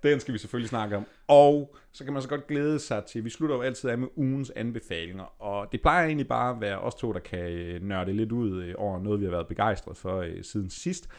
Den 0.03 0.19
skal 0.19 0.33
vi 0.33 0.39
selvfølgelig 0.39 0.69
snakke 0.69 0.97
om. 0.97 1.05
Og 1.27 1.75
så 1.91 2.03
kan 2.03 2.13
man 2.13 2.21
så 2.21 2.29
godt 2.29 2.47
glæde 2.47 2.79
sig 2.79 3.05
til, 3.05 3.25
vi 3.25 3.29
slutter 3.29 3.55
jo 3.55 3.61
altid 3.61 3.89
af 3.89 3.97
med 3.97 4.07
ugens 4.15 4.49
anbefalinger, 4.55 5.41
og 5.41 5.71
det 5.71 5.81
plejer 5.81 6.05
egentlig 6.05 6.27
bare 6.27 6.55
at 6.55 6.61
være 6.61 6.79
os 6.79 6.95
to, 6.95 7.13
der 7.13 7.19
kan 7.19 7.39
øh, 7.39 7.81
nørde 7.81 8.13
lidt 8.13 8.31
ud 8.31 8.63
øh, 8.63 8.75
over 8.77 8.99
noget, 8.99 9.19
vi 9.19 9.25
har 9.25 9.31
været 9.31 9.47
begejstret 9.47 9.97
for 9.97 10.17
øh, 10.17 10.43
siden 10.43 10.69
sidst. 10.69 11.09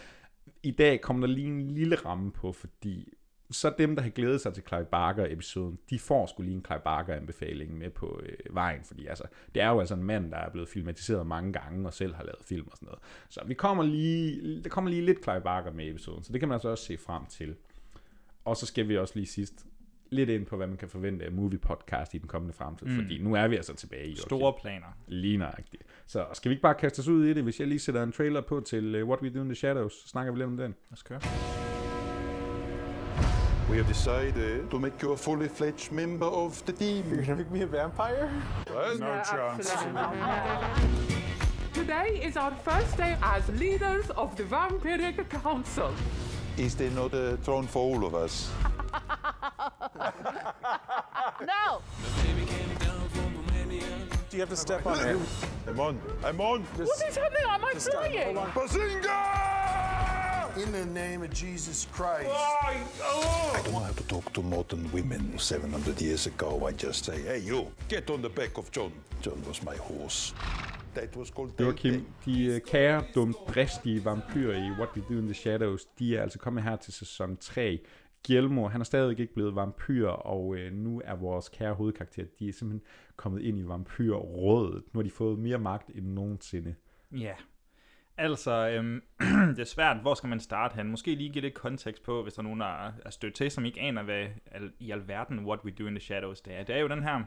I 0.63 0.71
dag 0.71 1.01
kommer 1.01 1.27
der 1.27 1.35
lige 1.35 1.47
en 1.47 1.71
lille 1.71 1.97
ramme 1.97 2.33
på, 2.33 2.53
fordi 2.53 3.13
så 3.51 3.75
dem, 3.79 3.97
der 3.97 4.03
har 4.03 4.11
glædet 4.11 4.41
sig 4.41 4.55
til 4.55 4.63
Clive 4.69 4.85
Barker-episoden, 4.85 5.79
de 5.91 5.99
får 5.99 6.27
skulle 6.27 6.47
lige 6.47 6.57
en 6.57 6.65
Clive 6.65 6.81
Barker-anbefaling 6.85 7.79
med 7.79 7.91
på 7.91 8.21
øh, 8.23 8.55
vejen, 8.55 8.85
fordi 8.85 9.07
altså, 9.07 9.25
det 9.55 9.63
er 9.63 9.69
jo 9.69 9.81
altså 9.81 9.95
en 9.95 10.03
mand, 10.03 10.31
der 10.31 10.37
er 10.37 10.51
blevet 10.51 10.69
filmatiseret 10.69 11.27
mange 11.27 11.53
gange, 11.53 11.87
og 11.87 11.95
selv 11.95 12.15
har 12.15 12.23
lavet 12.23 12.45
film 12.45 12.67
og 12.71 12.77
sådan 12.77 12.87
noget. 12.87 13.01
Så 13.29 13.41
vi 13.47 13.55
kommer 13.55 13.85
lige, 13.85 14.63
der 14.63 14.69
kommer 14.69 14.91
lige 14.91 15.03
lidt 15.03 15.23
Clive 15.23 15.41
Barker 15.41 15.73
med 15.73 15.87
i 15.87 15.91
episoden, 15.91 16.23
så 16.23 16.33
det 16.33 16.41
kan 16.41 16.49
man 16.49 16.55
altså 16.55 16.69
også 16.69 16.85
se 16.85 16.99
frem 16.99 17.27
til. 17.27 17.55
Og 18.45 18.57
så 18.57 18.67
skal 18.67 18.89
vi 18.89 18.99
også 18.99 19.15
lige 19.17 19.27
sidst 19.27 19.67
lidt 20.11 20.31
ind 20.31 20.47
på, 20.47 20.57
hvad 20.57 20.67
man 20.67 20.77
kan 20.77 20.89
forvente 20.89 21.25
af 21.25 21.33
movie 21.33 21.59
podcast 21.59 22.15
i 22.15 22.19
den 22.19 22.29
kommende 22.29 22.55
fremtid, 22.55 22.87
mm. 22.87 22.95
fordi 22.95 23.23
nu 23.23 23.35
er 23.35 23.49
vi 23.49 23.57
altså 23.57 23.75
tilbage 23.75 24.09
i 24.09 24.17
Store 24.17 24.49
okay. 24.49 24.61
planer. 24.61 24.87
Lige 25.07 25.37
nøjagtigt. 25.37 25.83
Så 26.07 26.27
skal 26.33 26.49
vi 26.49 26.53
ikke 26.53 26.63
bare 26.63 26.75
kaste 26.75 27.01
os 27.01 27.09
ud 27.09 27.25
i 27.25 27.35
det, 27.35 27.43
hvis 27.43 27.61
jeg 27.61 27.69
lige 27.69 27.79
sætter 27.79 28.03
en 28.03 28.13
trailer 28.13 28.41
på 28.41 28.61
til 28.61 29.03
uh, 29.03 29.09
What 29.09 29.23
We 29.23 29.31
Do 29.31 29.41
in 29.41 29.49
the 29.49 29.55
Shadows, 29.55 29.93
så 29.93 30.09
snakker 30.09 30.33
vi 30.33 30.39
lidt 30.39 30.47
om 30.47 30.57
den. 30.57 30.75
Lad 30.91 30.93
os 30.93 31.03
køre. 31.03 31.21
We 33.69 33.77
have 33.77 33.87
decided 33.87 34.71
to 34.71 34.79
make 34.79 35.03
you 35.03 35.13
a 35.13 35.17
fully 35.17 35.47
fledged 35.49 35.93
member 35.93 36.25
of 36.25 36.65
the 36.65 36.73
team. 36.73 37.05
You're 37.11 37.23
gonna 37.23 37.37
make 37.37 37.51
me 37.51 37.63
a 37.63 37.67
vampire? 37.67 38.31
Well, 38.71 38.97
no 38.97 39.23
chance. 39.23 39.71
Today 41.75 42.21
is 42.23 42.39
our 42.39 42.53
first 42.65 42.97
day 42.97 43.19
as 43.23 43.47
leaders 43.51 44.09
of 44.17 44.35
the 44.37 44.45
Vampiric 44.45 45.29
Council. 45.29 45.93
Is 46.57 46.75
there 46.77 46.91
not 46.91 47.13
a 47.13 47.37
throne 47.37 47.67
for 47.67 47.83
all 47.83 48.05
of 48.07 48.15
us? 48.15 48.51
No! 51.41 51.81
Do 54.29 54.37
you 54.37 54.41
have 54.41 54.49
to 54.51 54.57
step 54.57 54.85
on 54.87 54.99
it? 55.07 55.19
I'm 55.69 55.79
on. 55.79 56.01
I'm 56.25 56.41
on. 56.41 56.63
What 56.63 57.09
is 57.09 57.17
happening? 57.17 57.45
Am 57.47 57.65
I 57.65 57.75
flying? 57.75 58.39
Bazinga! 58.55 59.88
In 60.59 60.73
the 60.73 60.87
name 60.87 61.23
of 61.23 61.31
Jesus 61.31 61.87
Christ. 61.93 62.31
I 62.31 63.63
don't 63.65 63.83
have 63.85 63.97
to 63.97 64.07
talk 64.09 64.33
to 64.33 64.43
modern 64.43 64.91
women 64.93 65.39
700 65.39 66.03
years 66.03 66.27
ago. 66.27 66.67
I 66.67 66.73
just 66.73 67.05
say, 67.05 67.23
hey, 67.23 67.39
you, 67.39 67.67
get 67.89 68.11
on 68.11 68.23
the 68.23 68.29
back 68.29 68.59
of 68.59 68.73
John. 68.73 68.93
John 69.23 69.41
was 69.47 69.63
my 69.63 69.77
horse. 69.77 70.35
That 70.95 71.17
was 71.17 71.31
called 71.31 71.61
Joachim, 71.61 72.07
de 72.25 72.45
øh, 72.45 72.61
kære, 72.61 73.05
dumt, 73.15 73.37
dristige 73.49 74.05
vampyrer 74.05 74.57
i 74.57 74.71
What 74.71 74.89
We 74.97 75.03
Do 75.09 75.19
in 75.19 75.27
the 75.27 75.35
Shadows, 75.35 75.85
de 75.85 76.17
er 76.17 76.23
altså 76.23 76.39
kommet 76.39 76.63
her 76.63 76.77
til 76.77 76.93
sæson 76.93 77.37
3. 77.37 77.81
Guillermo, 78.27 78.69
han 78.69 78.81
er 78.81 78.85
stadig 78.85 79.21
ikke 79.21 79.35
blevet 79.35 79.55
vampyr, 79.55 80.09
og 80.09 80.57
øh, 80.57 80.73
nu 80.73 81.03
er 81.05 81.15
vores 81.15 81.49
kære 81.49 81.75
hovedkarakter, 81.75 82.25
de 82.39 82.49
er 82.49 82.53
simpelthen 82.53 82.83
kommet 83.17 83.43
ind 83.43 83.59
i 83.59 83.69
vampyrrådet. 83.69 84.83
Nu 84.93 84.99
har 84.99 85.03
de 85.03 85.11
fået 85.11 85.39
mere 85.39 85.59
magt 85.59 85.91
end 85.95 86.07
nogensinde. 86.07 86.75
Ja, 87.13 87.35
altså, 88.19 88.69
øhm, 88.69 89.03
det 89.57 89.59
er 89.59 89.65
svært. 89.65 89.97
Hvor 89.97 90.15
skal 90.15 90.29
man 90.29 90.41
starte 90.41 90.77
hen? 90.77 90.91
Måske 90.91 91.15
lige 91.15 91.31
give 91.31 91.43
lidt 91.43 91.55
kontekst 91.55 92.03
på, 92.03 92.23
hvis 92.23 92.35
der 92.35 92.41
er 92.41 92.45
nogen, 92.45 92.61
der 92.61 92.93
er 93.05 93.11
stødt 93.11 93.35
til, 93.35 93.51
som 93.51 93.65
ikke 93.65 93.81
aner, 93.81 94.03
hvad 94.03 94.27
al, 94.47 94.73
i 94.79 94.91
alverden 94.91 95.47
What 95.47 95.61
We 95.65 95.71
Do 95.71 95.87
in 95.87 95.95
the 95.95 96.01
Shadows 96.01 96.41
det 96.41 96.55
er. 96.55 96.63
Det 96.63 96.77
er 96.77 96.81
jo 96.81 96.89
den 96.89 97.03
her, 97.03 97.23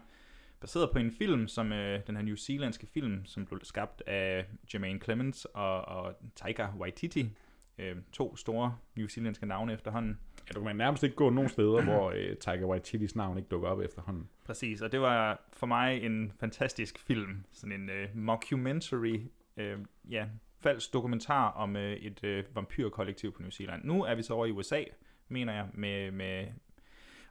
baseret 0.62 0.90
på 0.92 1.00
en 1.00 1.12
film, 1.12 1.48
som 1.48 1.74
øh, 1.74 2.00
den 2.08 2.16
her 2.16 2.24
New 2.24 2.36
Zealandske 2.36 2.88
film, 2.88 3.26
som 3.26 3.46
blev 3.46 3.60
skabt 3.64 4.04
af 4.08 4.46
Jermaine 4.74 5.00
Clements 5.00 5.46
og, 5.46 5.86
og 5.86 6.14
Taika 6.36 6.68
Waititi. 6.80 7.30
Øh, 7.78 7.96
to 8.14 8.36
store 8.36 8.76
New 8.96 9.08
Zealandske 9.08 9.46
navne 9.46 9.74
efterhånden. 9.74 10.20
Ja, 10.48 10.54
du 10.54 10.64
kan 10.64 10.76
nærmest 10.76 11.04
ikke 11.04 11.16
gå 11.16 11.30
nogen 11.30 11.50
steder, 11.50 11.84
hvor 11.84 12.12
øh, 12.16 12.36
Taika 12.36 12.66
Waititis 12.66 13.16
navn 13.16 13.38
ikke 13.38 13.50
dukker 13.50 13.70
op 13.70 13.80
efterhånden. 13.80 14.30
Præcis, 14.46 14.82
og 14.82 14.92
det 14.92 15.02
var 15.02 15.42
for 15.54 15.68
mig 15.68 16.04
en 16.04 16.32
fantastisk 16.40 17.00
film. 17.00 17.44
Sådan 17.52 17.82
en 17.82 17.90
øh, 17.90 18.08
mockumentary, 18.16 19.20
øh, 19.58 19.78
ja, 20.10 20.26
falsk 20.64 20.94
dokumentar 20.94 21.52
om 21.52 21.76
øh, 21.76 21.94
et 21.94 22.24
øh, 22.24 22.44
vampyrkollektiv 22.56 23.34
på 23.34 23.42
New 23.42 23.52
Zealand. 23.52 23.86
Nu 23.86 24.04
er 24.04 24.16
vi 24.16 24.24
så 24.24 24.34
over 24.34 24.46
i 24.46 24.52
USA, 24.52 24.84
mener 25.28 25.54
jeg, 25.54 25.68
med, 25.74 26.12
med, 26.12 26.48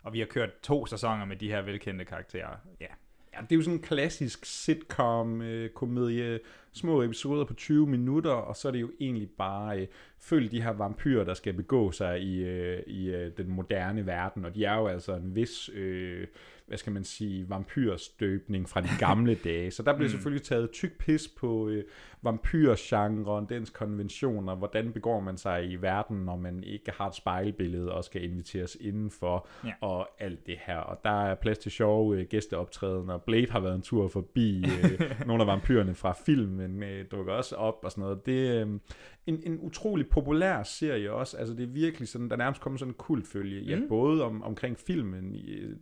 og 0.02 0.12
vi 0.12 0.18
har 0.18 0.26
kørt 0.26 0.60
to 0.62 0.87
sæsoner 0.87 1.25
med 1.25 1.37
de 1.37 1.49
her 1.49 1.62
velkendte 1.62 2.04
karakterer. 2.04 2.56
Ja, 2.80 2.87
Ja, 3.34 3.40
det 3.40 3.52
er 3.52 3.56
jo 3.56 3.62
sådan 3.62 3.78
en 3.78 3.82
klassisk 3.82 4.44
sitcom-komedie, 4.44 6.25
øh, 6.25 6.40
små 6.72 7.02
episoder 7.02 7.44
på 7.44 7.54
20 7.54 7.87
minutter, 7.87 8.30
og 8.30 8.56
så 8.56 8.68
er 8.68 8.72
det 8.72 8.80
jo 8.80 8.90
egentlig 9.00 9.30
bare 9.38 9.80
øh, 9.80 9.87
følg 10.18 10.50
de 10.50 10.62
her 10.62 10.70
vampyrer, 10.70 11.25
der 11.25 11.34
skal 11.34 11.52
begå 11.52 11.90
sig 11.90 12.22
i, 12.22 12.44
øh, 12.44 12.82
i 12.87 13.10
øh, 13.10 13.32
den 13.37 13.49
moderne 13.49 14.06
verden, 14.06 14.44
og 14.44 14.54
de 14.54 14.64
er 14.64 14.75
jo 14.75 14.87
altså 14.87 15.14
en 15.14 15.34
vis, 15.34 15.70
øh, 15.75 16.26
hvad 16.71 16.79
skal 16.79 16.93
man 16.93 17.05
sige, 17.05 17.50
vampyrstøbning 17.50 18.69
fra 18.69 18.81
de 18.81 18.89
gamle 18.99 19.35
dage. 19.45 19.71
Så 19.71 19.83
der 19.83 19.97
bliver 19.97 20.09
selvfølgelig 20.11 20.43
taget 20.43 20.71
tyk 20.71 20.99
pis 20.99 21.29
på 21.29 21.69
øh, 21.69 21.85
vampyrgenren, 22.23 23.47
dens 23.49 23.71
konventioner, 23.71 24.55
hvordan 24.55 24.93
begår 24.93 25.21
man 25.21 25.37
sig 25.39 25.71
i 25.71 25.77
verden, 25.77 26.17
når 26.17 26.37
man 26.37 26.65
ikke 26.65 26.93
har 26.99 27.09
et 27.09 27.15
spejlbillede 27.15 27.93
og 27.93 28.05
skal 28.05 28.25
inviteres 28.25 28.77
indenfor, 28.81 29.47
Ja. 29.65 29.73
og 29.81 30.09
alt 30.19 30.47
det 30.47 30.57
her. 30.67 30.77
Og 30.77 31.00
der 31.05 31.25
er 31.25 31.35
plads 31.35 31.59
til 31.59 31.73
sjove 31.73 32.17
øh, 32.19 32.27
gæsteoptrædener. 32.27 33.19
Blade 33.19 33.50
har 33.50 33.61
været 33.61 33.75
en 33.75 33.83
tur 33.83 34.09
forbi 34.09 34.65
øh, 34.65 35.00
nogle 35.27 35.43
af 35.43 35.47
vampyrerne 35.47 35.95
fra 35.95 36.12
filmen, 36.27 36.83
øh, 36.83 37.05
dukker 37.11 37.33
også 37.33 37.57
op 37.57 37.79
og 37.83 37.91
sådan 37.91 38.03
noget. 38.03 38.27
Det 38.27 38.67
øh, 38.67 38.79
en, 39.27 39.43
en 39.47 39.59
utrolig 39.61 40.09
populær 40.09 40.62
serie 40.62 41.12
også. 41.12 41.37
Altså 41.37 41.55
det 41.55 41.62
er 41.62 41.67
virkelig 41.67 42.09
sådan, 42.09 42.29
der 42.29 42.33
er 42.35 42.39
nærmest 42.39 42.61
kommet 42.61 42.79
sådan 42.81 42.91
en 42.91 42.95
kultfølge. 42.99 43.61
Ja, 43.62 43.77
Mm. 43.77 43.89
både 43.89 44.25
om, 44.25 44.43
omkring 44.43 44.79
filmen 44.79 45.37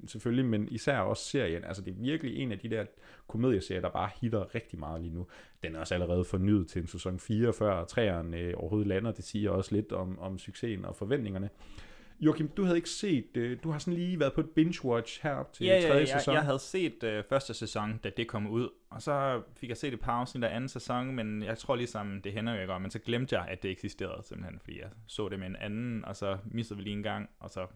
selvfølgelig, 0.06 0.44
men 0.44 0.68
især 0.70 0.98
også 0.98 1.24
serien. 1.24 1.64
Altså 1.64 1.82
det 1.82 1.90
er 1.90 2.00
virkelig 2.00 2.36
en 2.36 2.52
af 2.52 2.58
de 2.58 2.68
der 2.70 2.84
komedieserier, 3.28 3.80
der 3.80 3.90
bare 3.90 4.10
hitter 4.20 4.54
rigtig 4.54 4.78
meget 4.78 5.00
lige 5.02 5.14
nu. 5.14 5.26
Den 5.62 5.74
er 5.74 5.80
også 5.80 5.94
allerede 5.94 6.24
fornyet 6.24 6.68
til 6.68 6.80
en 6.82 6.86
sæson 6.88 7.18
4, 7.18 7.52
før 7.52 7.84
træeren 7.84 8.34
øh, 8.34 8.54
overhovedet 8.56 8.88
lander. 8.88 9.12
Det 9.12 9.24
siger 9.24 9.50
også 9.50 9.74
lidt 9.74 9.92
om, 9.92 10.18
om 10.18 10.38
succesen 10.38 10.84
og 10.84 10.96
forventningerne. 10.96 11.50
Joachim, 12.20 12.48
du 12.48 12.64
havde 12.64 12.76
ikke 12.78 12.90
set, 12.90 13.36
øh, 13.36 13.58
du 13.62 13.70
har 13.70 13.78
sådan 13.78 13.94
lige 13.94 14.20
været 14.20 14.32
på 14.32 14.40
et 14.40 14.48
binge-watch 14.58 15.20
her 15.22 15.44
til 15.52 15.66
Ja, 15.66 15.74
ja, 15.74 15.88
tredje 15.88 16.00
ja, 16.00 16.18
sæson. 16.18 16.32
jeg, 16.34 16.38
jeg 16.38 16.44
havde 16.44 16.58
set 16.58 17.02
øh, 17.02 17.24
første 17.28 17.54
sæson, 17.54 18.00
da 18.04 18.10
det 18.16 18.28
kom 18.28 18.46
ud, 18.46 18.68
og 18.90 19.02
så 19.02 19.42
fik 19.56 19.68
jeg 19.68 19.76
set 19.76 19.94
et 19.94 20.00
par 20.00 20.12
afsnit 20.12 20.44
af 20.44 20.54
anden 20.56 20.68
sæson, 20.68 21.14
men 21.14 21.42
jeg 21.42 21.58
tror 21.58 21.76
ligesom, 21.76 22.20
det 22.22 22.32
hænder 22.32 22.54
jo 22.54 22.60
ikke, 22.60 22.78
men 22.78 22.90
så 22.90 22.98
glemte 22.98 23.38
jeg, 23.38 23.48
at 23.48 23.62
det 23.62 23.70
eksisterede 23.70 24.22
simpelthen, 24.26 24.58
fordi 24.60 24.80
jeg 24.80 24.88
så 25.06 25.28
det 25.28 25.38
med 25.38 25.46
en 25.46 25.56
anden, 25.56 26.04
og 26.04 26.16
så 26.16 26.38
missede 26.44 26.76
vi 26.76 26.82
lige 26.84 26.96
en 26.96 27.02
gang, 27.02 27.28
og 27.40 27.50
så 27.50 27.66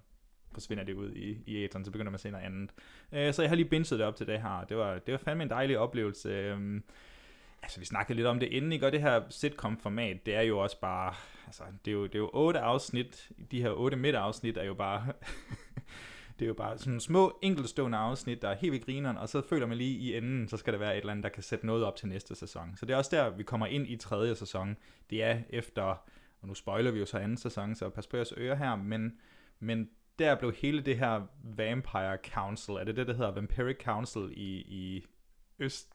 forsvinder 0.52 0.84
det 0.84 0.94
ud 0.94 1.12
i, 1.12 1.42
i 1.46 1.64
æteren, 1.64 1.84
så 1.84 1.90
begynder 1.90 2.10
man 2.10 2.14
at 2.14 2.20
se 2.20 2.30
noget 2.30 2.44
andet. 2.44 2.70
Øh, 3.12 3.32
så 3.32 3.42
jeg 3.42 3.50
har 3.50 3.56
lige 3.56 3.68
binget 3.68 3.90
det 3.90 4.02
op 4.02 4.16
til 4.16 4.26
det 4.26 4.42
her, 4.42 4.64
det 4.68 4.76
var, 4.76 4.98
det 4.98 5.12
var 5.12 5.18
fandme 5.18 5.42
en 5.42 5.50
dejlig 5.50 5.78
oplevelse. 5.78 6.28
Øh, 6.28 6.80
altså, 7.62 7.80
vi 7.80 7.84
snakkede 7.84 8.16
lidt 8.16 8.26
om 8.26 8.40
det 8.40 8.48
inden, 8.48 8.72
ikke? 8.72 8.86
Og 8.86 8.92
det 8.92 9.00
her 9.00 9.22
sitcom-format, 9.30 10.26
det 10.26 10.34
er 10.34 10.40
jo 10.40 10.58
også 10.58 10.80
bare, 10.80 11.14
altså, 11.46 11.62
det 11.84 11.90
er 11.90 11.92
jo, 11.92 12.06
det 12.06 12.14
er 12.14 12.18
jo 12.18 12.30
otte 12.32 12.60
afsnit, 12.60 13.30
de 13.50 13.62
her 13.62 13.70
otte 13.70 13.96
midtafsnit 13.96 14.56
er 14.56 14.64
jo 14.64 14.74
bare, 14.74 15.06
det 16.38 16.44
er 16.44 16.46
jo 16.46 16.54
bare 16.54 16.78
sådan 16.78 17.00
små 17.00 17.38
enkeltstående 17.42 17.98
afsnit, 17.98 18.42
der 18.42 18.48
er 18.48 18.54
helt 18.54 18.72
ved 18.72 18.80
grineren, 18.80 19.16
og 19.16 19.28
så 19.28 19.42
føler 19.42 19.66
man 19.66 19.78
lige 19.78 19.98
i 19.98 20.16
enden, 20.16 20.48
så 20.48 20.56
skal 20.56 20.72
der 20.72 20.78
være 20.78 20.92
et 20.92 21.00
eller 21.00 21.10
andet, 21.10 21.24
der 21.24 21.30
kan 21.30 21.42
sætte 21.42 21.66
noget 21.66 21.84
op 21.84 21.96
til 21.96 22.08
næste 22.08 22.34
sæson. 22.34 22.76
Så 22.76 22.86
det 22.86 22.92
er 22.92 22.96
også 22.96 23.16
der, 23.16 23.30
vi 23.30 23.42
kommer 23.42 23.66
ind 23.66 23.86
i 23.86 23.96
tredje 23.96 24.34
sæson. 24.34 24.76
Det 25.10 25.22
er 25.22 25.38
efter, 25.50 25.82
og 26.40 26.48
nu 26.48 26.54
spoiler 26.54 26.90
vi 26.90 26.98
jo 26.98 27.06
så 27.06 27.18
anden 27.18 27.36
sæson, 27.36 27.74
så 27.74 27.88
pas 27.88 28.06
på 28.06 28.16
jeres 28.16 28.34
ører 28.36 28.56
her, 28.56 28.76
men, 28.76 29.12
men 29.60 29.88
der 30.18 30.34
blev 30.34 30.52
hele 30.52 30.82
det 30.82 30.98
her 30.98 31.20
Vampire 31.44 32.18
Council, 32.34 32.74
er 32.74 32.84
det 32.84 32.96
det, 32.96 33.06
der 33.06 33.14
hedder 33.14 33.30
Vampiric 33.30 33.76
Council 33.84 34.30
i, 34.32 34.58
i 34.58 35.04
Øst... 35.58 35.91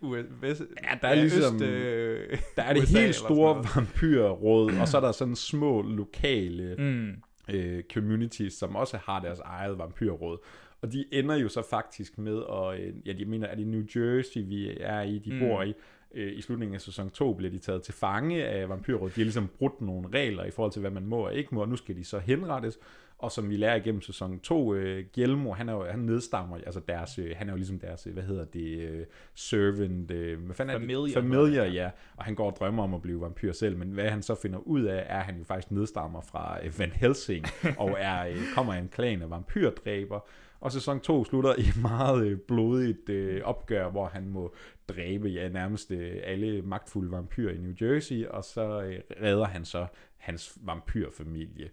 US, 0.00 0.24
vest, 0.40 0.62
Ja, 0.84 0.98
der 1.02 1.08
er 1.08 1.14
ligesom- 1.14 1.54
Øst, 1.54 1.64
øh, 1.64 2.38
Der 2.56 2.62
er 2.62 2.72
det 2.72 2.82
USA 2.82 3.00
helt 3.00 3.14
store 3.14 3.64
vampyrråd, 3.74 4.72
og 4.80 4.88
så 4.88 4.96
er 4.96 5.00
der 5.00 5.12
sådan 5.12 5.36
små 5.36 5.82
lokale 5.82 6.76
Mm. 6.78 7.10
øh, 7.54 7.82
communities, 7.92 8.52
som 8.52 8.76
også 8.76 8.96
har 9.04 9.20
deres 9.20 9.38
eget 9.40 9.78
vampyrråd. 9.78 10.38
Og 10.82 10.92
de 10.92 11.04
ender 11.12 11.36
jo 11.36 11.48
så 11.48 11.62
faktisk 11.70 12.18
med, 12.18 12.42
at, 12.52 12.80
øh, 12.80 12.92
ja, 13.08 13.12
de 13.12 13.24
mener, 13.24 13.46
er 13.46 13.54
det 13.54 13.66
New 13.66 13.82
Jersey, 13.96 14.40
vi 14.46 14.76
er 14.80 15.00
i, 15.02 15.18
de 15.18 15.32
Mm. 15.32 15.38
bor 15.40 15.62
i. 15.62 15.74
Øh, 16.14 16.32
I 16.38 16.40
slutningen 16.40 16.74
af 16.74 16.80
sæson 16.80 17.10
2 17.10 17.32
bliver 17.34 17.50
de 17.50 17.58
taget 17.58 17.82
til 17.82 17.94
fange 17.94 18.44
af 18.44 18.68
vampyrrådet. 18.68 19.16
De 19.16 19.20
har 19.20 19.24
ligesom 19.24 19.48
brudt 19.58 19.80
nogle 19.80 20.08
regler 20.14 20.44
i 20.44 20.50
forhold 20.50 20.72
til, 20.72 20.80
hvad 20.80 20.90
man 20.90 21.06
må 21.06 21.16
og 21.16 21.34
ikke 21.34 21.54
må, 21.54 21.60
og 21.60 21.68
nu 21.68 21.76
skal 21.76 21.96
de 21.96 22.04
så 22.04 22.18
henrettes. 22.18 22.78
Og 23.18 23.32
som 23.32 23.50
vi 23.50 23.56
lærer 23.56 23.74
igennem 23.74 24.00
sæson 24.00 24.40
2, 24.40 24.74
øh, 24.74 25.04
Gjelmo, 25.12 25.52
han, 25.52 25.68
er 25.68 25.72
jo, 25.72 25.84
han 25.84 25.98
nedstammer, 25.98 26.56
altså 26.56 26.80
deres, 26.88 27.18
øh, 27.18 27.36
han 27.36 27.48
er 27.48 27.52
jo 27.52 27.56
ligesom 27.56 27.78
deres, 27.78 28.06
øh, 28.06 28.12
hvad 28.12 28.22
hedder 28.22 28.44
det, 28.44 28.78
øh, 28.78 29.06
servant, 29.34 30.10
øh, 30.10 30.44
hvad 30.44 30.54
fanden 30.54 30.74
er 30.74 30.78
Familiar, 30.78 31.04
det? 31.04 31.14
Familiar, 31.14 31.64
ja. 31.64 31.72
ja. 31.72 31.90
Og 32.16 32.24
han 32.24 32.34
går 32.34 32.50
og 32.50 32.56
drømmer 32.56 32.82
om 32.82 32.94
at 32.94 33.02
blive 33.02 33.20
vampyr 33.20 33.52
selv, 33.52 33.76
men 33.76 33.88
hvad 33.88 34.10
han 34.10 34.22
så 34.22 34.34
finder 34.34 34.58
ud 34.58 34.82
af, 34.82 35.06
er, 35.08 35.18
at 35.18 35.24
han 35.24 35.38
jo 35.38 35.44
faktisk 35.44 35.70
nedstammer 35.70 36.20
fra 36.20 36.58
øh, 36.64 36.78
Van 36.78 36.92
Helsing, 36.92 37.44
og 37.78 37.96
er, 37.98 38.28
øh, 38.28 38.36
kommer 38.54 38.74
af 38.74 38.78
en 38.78 38.88
klan 38.88 39.22
af 39.22 39.30
vampyrdræber. 39.30 40.20
Og 40.60 40.72
sæson 40.72 41.00
2 41.00 41.24
slutter 41.24 41.54
i 41.58 41.60
et 41.60 41.82
meget 41.82 42.26
øh, 42.26 42.38
blodigt 42.38 43.08
øh, 43.08 43.42
opgør, 43.44 43.90
hvor 43.90 44.06
han 44.06 44.28
må 44.28 44.54
dræbe 44.88 45.28
ja, 45.28 45.48
nærmest 45.48 45.90
øh, 45.90 46.16
alle 46.24 46.62
magtfulde 46.62 47.10
vampyrer 47.10 47.52
i 47.52 47.58
New 47.58 47.72
Jersey, 47.80 48.26
og 48.26 48.44
så 48.44 48.82
øh, 48.82 49.00
redder 49.22 49.44
han 49.44 49.64
så 49.64 49.86
hans 50.16 50.58
vampyrfamilie. 50.62 51.70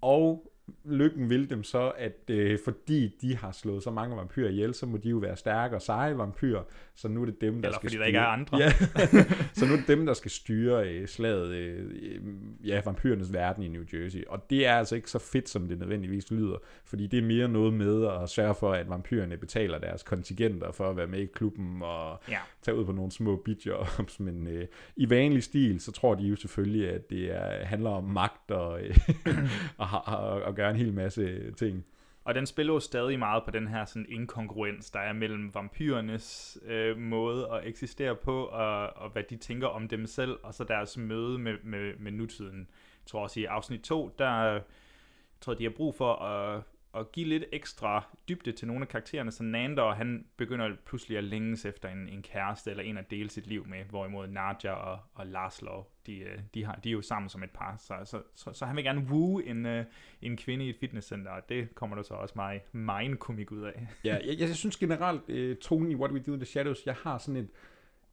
Og 0.00 0.52
lykken 0.84 1.30
vil 1.30 1.50
dem 1.50 1.62
så, 1.62 1.92
at 1.98 2.30
øh, 2.30 2.58
fordi 2.64 3.16
de 3.20 3.36
har 3.36 3.52
slået 3.52 3.82
så 3.82 3.90
mange 3.90 4.16
vampyrer 4.16 4.48
ihjel, 4.50 4.74
så 4.74 4.86
må 4.86 4.96
de 4.96 5.08
jo 5.08 5.16
være 5.16 5.36
stærke 5.36 5.76
og 5.76 5.82
seje 5.82 6.18
vampyrer, 6.18 6.62
så 6.94 7.08
nu 7.08 7.22
er 7.22 7.26
det 7.26 7.40
dem, 7.40 7.52
der 7.62 7.68
Eller 7.68 7.78
skal 7.78 7.80
fordi 7.80 7.88
styre. 7.88 8.00
der 8.00 8.06
ikke 8.06 8.18
er 8.18 8.22
andre. 8.24 8.58
Ja, 8.58 8.70
så 9.58 9.66
nu 9.66 9.72
er 9.72 9.76
det 9.76 9.88
dem, 9.88 10.06
der 10.06 10.12
skal 10.14 10.30
styre 10.30 10.88
øh, 10.94 11.08
slaget, 11.08 11.48
øh, 11.54 11.90
ja, 12.64 12.80
vampyrernes 12.84 13.32
verden 13.32 13.62
i 13.62 13.68
New 13.68 13.82
Jersey. 13.94 14.24
Og 14.28 14.50
det 14.50 14.66
er 14.66 14.72
altså 14.74 14.96
ikke 14.96 15.10
så 15.10 15.18
fedt, 15.18 15.48
som 15.48 15.68
det 15.68 15.78
nødvendigvis 15.78 16.30
lyder, 16.30 16.56
fordi 16.84 17.06
det 17.06 17.18
er 17.18 17.22
mere 17.22 17.48
noget 17.48 17.72
med 17.74 18.06
at 18.22 18.28
sørge 18.30 18.54
for, 18.54 18.72
at 18.72 18.88
vampyrerne 18.90 19.36
betaler 19.36 19.78
deres 19.78 20.02
kontingenter 20.02 20.72
for 20.72 20.90
at 20.90 20.96
være 20.96 21.06
med 21.06 21.18
i 21.20 21.26
klubben 21.26 21.82
og 21.82 22.20
Ja. 22.28 22.38
tage 22.62 22.74
ud 22.76 22.84
på 22.84 22.92
nogle 22.92 23.12
små 23.12 23.36
bitjobs, 23.44 24.20
men 24.20 24.46
øh, 24.46 24.66
i 24.96 25.10
vanlig 25.10 25.42
stil, 25.42 25.80
så 25.80 25.92
tror 25.92 26.14
de 26.14 26.22
jo 26.24 26.36
selvfølgelig, 26.36 26.90
at 26.90 27.10
det 27.10 27.30
er, 27.34 27.64
handler 27.64 27.90
om 27.90 28.04
magt 28.04 28.50
og, 28.50 28.80
øh, 28.82 28.96
og, 29.78 29.88
og, 30.04 30.42
og 30.42 30.55
gøre 30.56 30.70
en 30.70 30.76
hel 30.76 30.92
masse 30.92 31.52
ting. 31.52 31.84
Og 32.24 32.34
den 32.34 32.46
spiller 32.46 32.72
jo 32.72 32.80
stadig 32.80 33.18
meget 33.18 33.44
på 33.44 33.50
den 33.50 33.68
her 33.68 33.84
sådan 33.84 34.06
inkongruens, 34.08 34.90
der 34.90 35.00
er 35.00 35.12
mellem 35.12 35.54
vampyrernes 35.54 36.58
øh, 36.66 36.98
måde 36.98 37.48
at 37.52 37.66
eksistere 37.66 38.16
på, 38.16 38.44
og, 38.44 38.96
og 38.96 39.10
hvad 39.10 39.22
de 39.22 39.36
tænker 39.36 39.66
om 39.66 39.88
dem 39.88 40.06
selv, 40.06 40.38
og 40.42 40.54
så 40.54 40.64
deres 40.64 40.96
møde 40.98 41.38
med, 41.38 41.54
med, 41.62 41.96
med 41.98 42.12
nutiden. 42.12 42.58
Jeg 42.58 43.06
tror 43.06 43.22
også 43.22 43.40
i 43.40 43.44
afsnit 43.44 43.80
2, 43.80 44.14
der 44.18 44.38
øh, 44.38 44.54
jeg 44.54 45.40
tror 45.40 45.54
de 45.54 45.64
har 45.64 45.72
brug 45.76 45.94
for 45.94 46.14
at, 46.14 46.62
at 46.96 47.12
give 47.12 47.28
lidt 47.28 47.44
ekstra 47.52 48.04
dybde 48.28 48.52
til 48.52 48.68
nogle 48.68 48.82
af 48.82 48.88
karaktererne, 48.88 49.32
så 49.32 49.42
Nandor, 49.42 49.92
han 49.92 50.26
begynder 50.36 50.76
pludselig 50.86 51.18
at 51.18 51.24
længes 51.24 51.64
efter 51.64 51.88
en, 51.88 52.08
en 52.08 52.22
kæreste, 52.22 52.70
eller 52.70 52.82
en 52.82 52.98
at 52.98 53.10
dele 53.10 53.30
sit 53.30 53.46
liv 53.46 53.66
med, 53.68 53.84
hvorimod 53.90 54.26
Nadja 54.26 54.72
og, 54.72 54.98
og 55.14 55.26
Laszlo, 55.26 55.82
de, 56.06 56.18
øh, 56.18 56.38
de, 56.54 56.64
har, 56.64 56.74
de 56.74 56.88
er 56.88 56.92
jo 56.92 57.02
sammen 57.02 57.28
som 57.28 57.42
et 57.42 57.50
par, 57.50 57.76
så, 57.78 57.94
så, 58.04 58.22
så, 58.34 58.52
så 58.52 58.66
han 58.66 58.76
vil 58.76 58.84
gerne 58.84 59.06
woo 59.10 59.38
en, 59.38 59.66
øh, 59.66 59.84
en 60.22 60.36
kvinde 60.36 60.66
i 60.66 60.68
et 60.68 60.76
fitnesscenter, 60.80 61.30
og 61.30 61.48
det 61.48 61.74
kommer 61.74 61.96
der 61.96 62.02
så 62.02 62.14
også 62.14 62.32
meget 62.36 62.74
meget 62.74 63.18
komik 63.18 63.52
ud 63.52 63.62
af. 63.62 63.88
Ja, 64.04 64.18
jeg, 64.24 64.40
jeg 64.40 64.54
synes 64.54 64.76
generelt, 64.76 65.22
øh, 65.28 65.56
tonen 65.56 65.90
i 65.90 65.94
What 65.94 66.12
We 66.12 66.18
Do 66.18 66.32
in 66.32 66.38
the 66.38 66.46
Shadows, 66.46 66.86
jeg 66.86 66.94
har 66.94 67.18
sådan 67.18 67.36
et, 67.36 67.48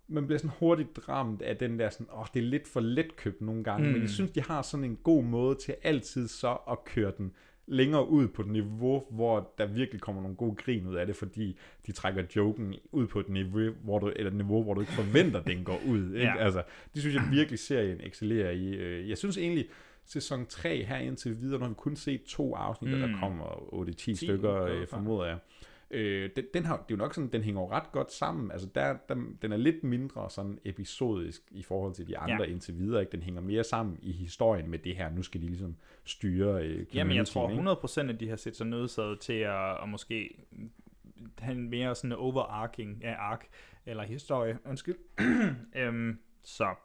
man 0.07 0.25
bliver 0.25 0.39
sådan 0.39 0.55
hurtigt 0.59 1.09
ramt 1.09 1.41
af 1.41 1.57
den 1.57 1.79
der 1.79 1.89
sådan, 1.89 2.07
åh, 2.11 2.19
oh, 2.19 2.25
det 2.33 2.39
er 2.39 2.43
lidt 2.43 2.67
for 2.67 2.79
letkøbt 2.79 3.41
nogle 3.41 3.63
gange, 3.63 3.87
mm. 3.87 3.93
men 3.93 4.01
jeg 4.01 4.09
synes, 4.09 4.31
de 4.31 4.41
har 4.41 4.61
sådan 4.61 4.83
en 4.83 4.95
god 5.03 5.23
måde 5.23 5.55
til 5.55 5.75
altid 5.83 6.27
så 6.27 6.57
at 6.71 6.83
køre 6.85 7.13
den 7.17 7.33
længere 7.67 8.09
ud 8.09 8.27
på 8.27 8.41
et 8.41 8.47
niveau, 8.47 9.03
hvor 9.11 9.53
der 9.57 9.65
virkelig 9.65 10.01
kommer 10.01 10.21
nogle 10.21 10.37
gode 10.37 10.55
grin 10.55 10.87
ud 10.87 10.95
af 10.95 11.05
det, 11.05 11.15
fordi 11.15 11.57
de 11.87 11.91
trækker 11.91 12.23
joken 12.35 12.75
ud 12.91 13.07
på 13.07 13.19
et 13.19 13.29
niveau, 13.29 13.71
hvor 13.83 13.99
du, 13.99 14.11
eller 14.15 14.31
niveau, 14.31 14.63
hvor 14.63 14.73
du 14.73 14.81
ikke 14.81 14.93
forventer, 14.93 15.39
at 15.39 15.47
den 15.47 15.63
går 15.63 15.81
ud. 15.87 16.05
Ikke? 16.13 16.19
Ja. 16.27 16.37
Altså, 16.37 16.63
det 16.93 17.01
synes 17.01 17.15
jeg 17.15 17.23
virkelig 17.31 17.59
serien 17.59 17.99
excellerer 18.03 18.51
i. 18.51 18.67
Øh, 18.75 19.09
Jeg 19.09 19.17
synes 19.17 19.37
egentlig, 19.37 19.65
sæson 20.05 20.45
3 20.45 20.83
her 20.83 20.97
indtil 20.97 21.41
videre, 21.41 21.59
når 21.59 21.67
vi 21.67 21.73
kun 21.73 21.95
set 21.95 22.23
to 22.23 22.55
afsnit, 22.55 22.91
mm. 22.93 22.99
der 22.99 23.07
Mm. 23.07 23.13
kommer 23.19 23.45
8-10 23.73 23.91
10 23.93 24.15
stykker, 24.15 24.65
jeg 24.67 24.75
øh, 24.75 24.87
formoder 24.87 25.25
jeg. 25.25 25.37
Øh, 25.93 26.29
den, 26.35 26.45
den, 26.53 26.65
har, 26.65 26.75
det 26.75 26.83
er 26.83 26.85
jo 26.91 26.95
nok 26.95 27.13
sådan, 27.13 27.29
den 27.29 27.43
hænger 27.43 27.71
ret 27.71 27.91
godt 27.91 28.11
sammen. 28.11 28.51
Altså 28.51 28.67
der, 28.75 28.97
der, 29.09 29.15
den 29.41 29.51
er 29.51 29.57
lidt 29.57 29.83
mindre 29.83 30.29
sådan 30.29 30.59
episodisk 30.65 31.41
i 31.51 31.63
forhold 31.63 31.93
til 31.93 32.07
de 32.07 32.17
andre 32.17 32.43
Ja. 32.43 32.51
indtil 32.51 32.77
videre. 32.77 33.01
Ikke? 33.01 33.11
Den 33.11 33.21
hænger 33.21 33.41
mere 33.41 33.63
sammen 33.63 33.99
i 34.01 34.11
historien 34.11 34.69
med 34.69 34.79
det 34.79 34.95
her. 34.95 35.09
Nu 35.09 35.23
skal 35.23 35.41
de 35.41 35.45
ligesom 35.45 35.75
styre 36.05 36.65
øh, 36.65 36.85
Jamen, 36.95 37.15
jeg 37.17 37.27
tror 37.27 38.05
100% 38.05 38.09
at 38.09 38.19
de 38.19 38.29
har 38.29 38.35
set 38.35 38.55
sig 38.55 38.67
nødsaget 38.67 39.19
til 39.19 39.33
at, 39.33 39.83
at 39.83 39.89
måske 39.89 40.35
have 41.39 41.55
en 41.57 41.69
mere 41.69 41.95
sådan 41.95 42.11
overarching 42.11 42.99
ja, 43.01 43.13
ark, 43.13 43.47
eller 43.85 44.03
historie, 44.03 44.59
undskyld. 44.65 44.97
øhm, 45.75 46.19
så, 46.43 46.75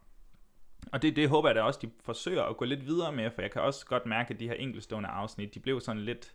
og 0.93 1.03
det, 1.03 1.17
det 1.17 1.29
håber 1.29 1.49
jeg 1.49 1.55
da 1.57 1.63
også, 1.63 1.81
de 1.83 1.91
forsøger 2.01 2.43
at 2.43 2.57
gå 2.57 2.65
lidt 2.65 2.87
videre 2.87 3.13
med, 3.13 3.31
for 3.31 3.43
jeg 3.43 3.51
kan 3.51 3.63
også 3.63 3.87
godt 3.87 4.07
mærke, 4.07 4.35
at 4.35 4.41
de 4.41 4.49
her 4.49 4.55
enkeltstående 4.55 5.09
afsnit, 5.09 5.55
de 5.55 5.61
blev 5.61 5.81
sådan 5.81 6.03
lidt, 6.03 6.35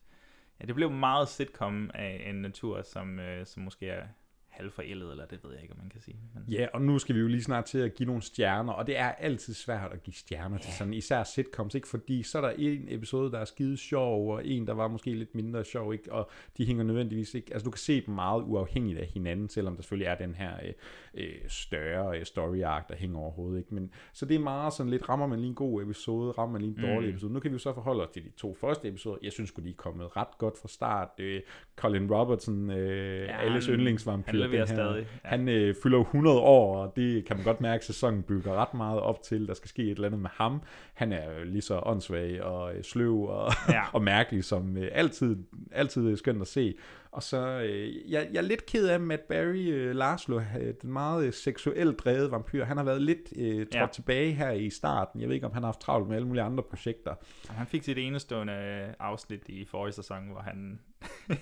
ja, 0.60 0.65
det 0.65 0.75
blev 0.75 0.91
meget 0.91 1.27
sitcom 1.27 1.91
af 1.93 2.24
en 2.25 2.36
natur, 2.36 2.81
som, 2.81 3.19
øh, 3.19 3.45
som 3.45 3.63
måske 3.63 3.88
er 3.89 4.07
halvforældet, 4.53 5.12
eller 5.12 5.25
det 5.25 5.39
ved 5.43 5.51
jeg 5.53 5.62
ikke, 5.62 5.74
om 5.74 5.79
man 5.79 5.89
kan 5.89 6.01
sige. 6.01 6.17
Men, 6.36 6.43
Ja, 6.53 6.67
og 6.74 6.81
nu 6.81 7.00
skal 7.00 7.15
vi 7.15 7.19
jo 7.19 7.27
lige 7.27 7.43
snart 7.43 7.65
til 7.65 7.77
at 7.77 7.93
give 7.95 8.07
nogle 8.07 8.22
stjerner, 8.22 8.74
og 8.74 8.88
det 8.88 8.98
er 8.98 9.07
altid 9.12 9.53
svært 9.53 9.91
at 9.93 10.03
give 10.03 10.13
stjerner 10.13 10.57
til 10.57 10.74
sådan, 10.74 10.93
især 10.93 11.24
sitcoms, 11.24 11.75
ikke? 11.75 11.88
Fordi 11.88 12.24
så 12.24 12.38
er 12.38 12.41
der 12.41 12.50
en 12.57 12.86
episode, 12.88 13.31
der 13.31 13.39
er 13.39 13.45
skide 13.45 13.77
sjov, 13.77 14.31
og 14.33 14.45
en, 14.48 14.67
der 14.67 14.74
var 14.74 14.88
måske 14.88 15.13
lidt 15.13 15.36
mindre 15.36 15.65
sjov, 15.65 15.93
ikke? 15.93 16.12
Og 16.13 16.29
de 16.57 16.65
hænger 16.65 16.83
nødvendigvis 16.83 17.33
ikke, 17.33 17.53
altså 17.53 17.65
du 17.65 17.72
kan 17.72 17.77
se 17.79 18.05
dem 18.05 18.15
meget 18.15 18.43
uafhængigt 18.43 19.00
af 19.00 19.05
hinanden, 19.05 19.50
selvom 19.50 19.75
der 19.75 19.81
selvfølgelig 19.81 20.07
er 20.07 20.15
den 20.15 20.36
her 20.36 20.51
øh, 20.63 20.74
øh, 21.13 21.36
større 21.48 22.19
øh, 22.19 22.25
story 22.25 22.62
arc, 22.62 22.83
der 22.89 22.95
hænger 22.95 23.19
overhovedet, 23.19 23.57
ikke? 23.60 23.75
Men, 23.75 23.91
så 24.13 24.25
det 24.25 24.36
er 24.36 24.39
meget 24.39 24.74
sådan 24.74 24.89
lidt, 24.89 25.10
rammer 25.10 25.27
man 25.27 25.39
lige 25.39 25.50
en 25.50 25.55
god 25.55 25.81
episode, 25.83 26.31
rammer 26.31 26.51
man 26.60 26.62
lige 26.62 26.75
en 26.79 26.86
dårlig 26.93 27.10
Mm. 27.10 27.13
episode. 27.13 27.33
Nu 27.33 27.39
kan 27.39 27.51
vi 27.51 27.53
jo 27.53 27.60
så 27.60 27.74
forholde 27.74 28.03
os 28.03 28.10
til 28.10 28.24
de 28.24 28.29
to 28.38 28.53
første 28.62 28.88
episoder. 28.88 29.17
Jeg 29.24 29.31
synes 29.31 29.51
de 29.51 29.69
er 29.69 29.74
kommet 29.77 30.17
ret 30.17 30.38
godt 30.38 30.57
fra 30.62 30.67
start. 30.67 31.10
Øh, 31.19 31.41
Colin 31.75 32.12
Robertson, 32.12 32.69
øh, 32.69 33.22
ja, 33.27 33.38
alles 33.38 33.65
yndlingsvampyr, 33.65 34.42
leverer 34.43 34.65
den 34.65 34.75
her, 34.75 34.83
stadig, 34.83 35.07
ja. 35.23 35.29
han 35.29 35.47
øh, 35.50 35.75
fylder 35.83 35.97
jo 35.97 36.01
100 36.03 36.39
år, 36.39 36.77
og 36.77 36.93
det 36.95 37.25
kan 37.25 37.35
man 37.35 37.45
godt 37.45 37.62
mærke, 37.62 37.81
at 37.81 37.85
sæsonen 37.85 38.23
bygger 38.23 38.53
ret 38.53 38.73
meget 38.73 39.00
op 39.00 39.23
til. 39.23 39.47
Der 39.47 39.53
skal 39.53 39.69
ske 39.69 39.83
et 39.83 39.89
eller 39.91 40.07
andet 40.07 40.21
med 40.21 40.29
ham. 40.33 40.62
Han 40.93 41.12
er 41.13 41.39
jo 41.39 41.43
lige 41.45 41.62
så 41.62 41.81
åndssvag 41.85 42.43
og 42.43 42.75
øh, 42.75 42.83
sløv 42.83 43.23
og, 43.23 43.51
Ja. 43.69 43.81
og 43.95 44.01
mærkelig, 44.03 44.43
som 44.43 44.77
øh, 44.77 44.89
altid, 44.91 45.35
altid 45.71 46.12
er 46.12 46.15
skønt 46.15 46.41
at 46.41 46.47
se. 46.47 46.75
Og 47.12 47.23
så, 47.23 47.62
øh, 47.62 48.12
jeg, 48.12 48.27
jeg 48.33 48.38
er 48.38 48.41
lidt 48.41 48.65
ked 48.65 48.88
af 48.88 49.00
Matt 49.00 49.21
Barry, 49.21 49.71
øh, 49.71 49.95
Laszlo, 49.95 50.39
øh, 50.39 50.73
den 50.81 50.91
meget 50.93 51.25
øh, 51.25 51.33
seksuelt 51.33 52.00
drevet 52.00 52.31
vampyr. 52.31 52.65
Han 52.65 52.77
har 52.77 52.83
været 52.83 53.01
lidt 53.01 53.33
øh, 53.35 53.55
trådt 53.57 53.75
Ja. 53.75 53.88
tilbage 53.93 54.31
her 54.31 54.51
i 54.51 54.69
starten. 54.69 55.21
Jeg 55.21 55.27
ved 55.29 55.35
ikke, 55.35 55.45
om 55.47 55.53
han 55.53 55.63
har 55.63 55.67
haft 55.67 55.79
travlt 55.79 56.07
med 56.07 56.15
alle 56.15 56.27
mulige 56.27 56.43
andre 56.43 56.63
projekter. 56.63 57.15
Han 57.50 57.67
fik 57.67 57.83
sit 57.83 57.97
enestående 57.97 58.53
afsnit 59.00 59.50
i 59.50 59.65
forrige 59.65 59.93
sæson, 59.93 60.27
hvor 60.31 60.39
han 60.41 60.79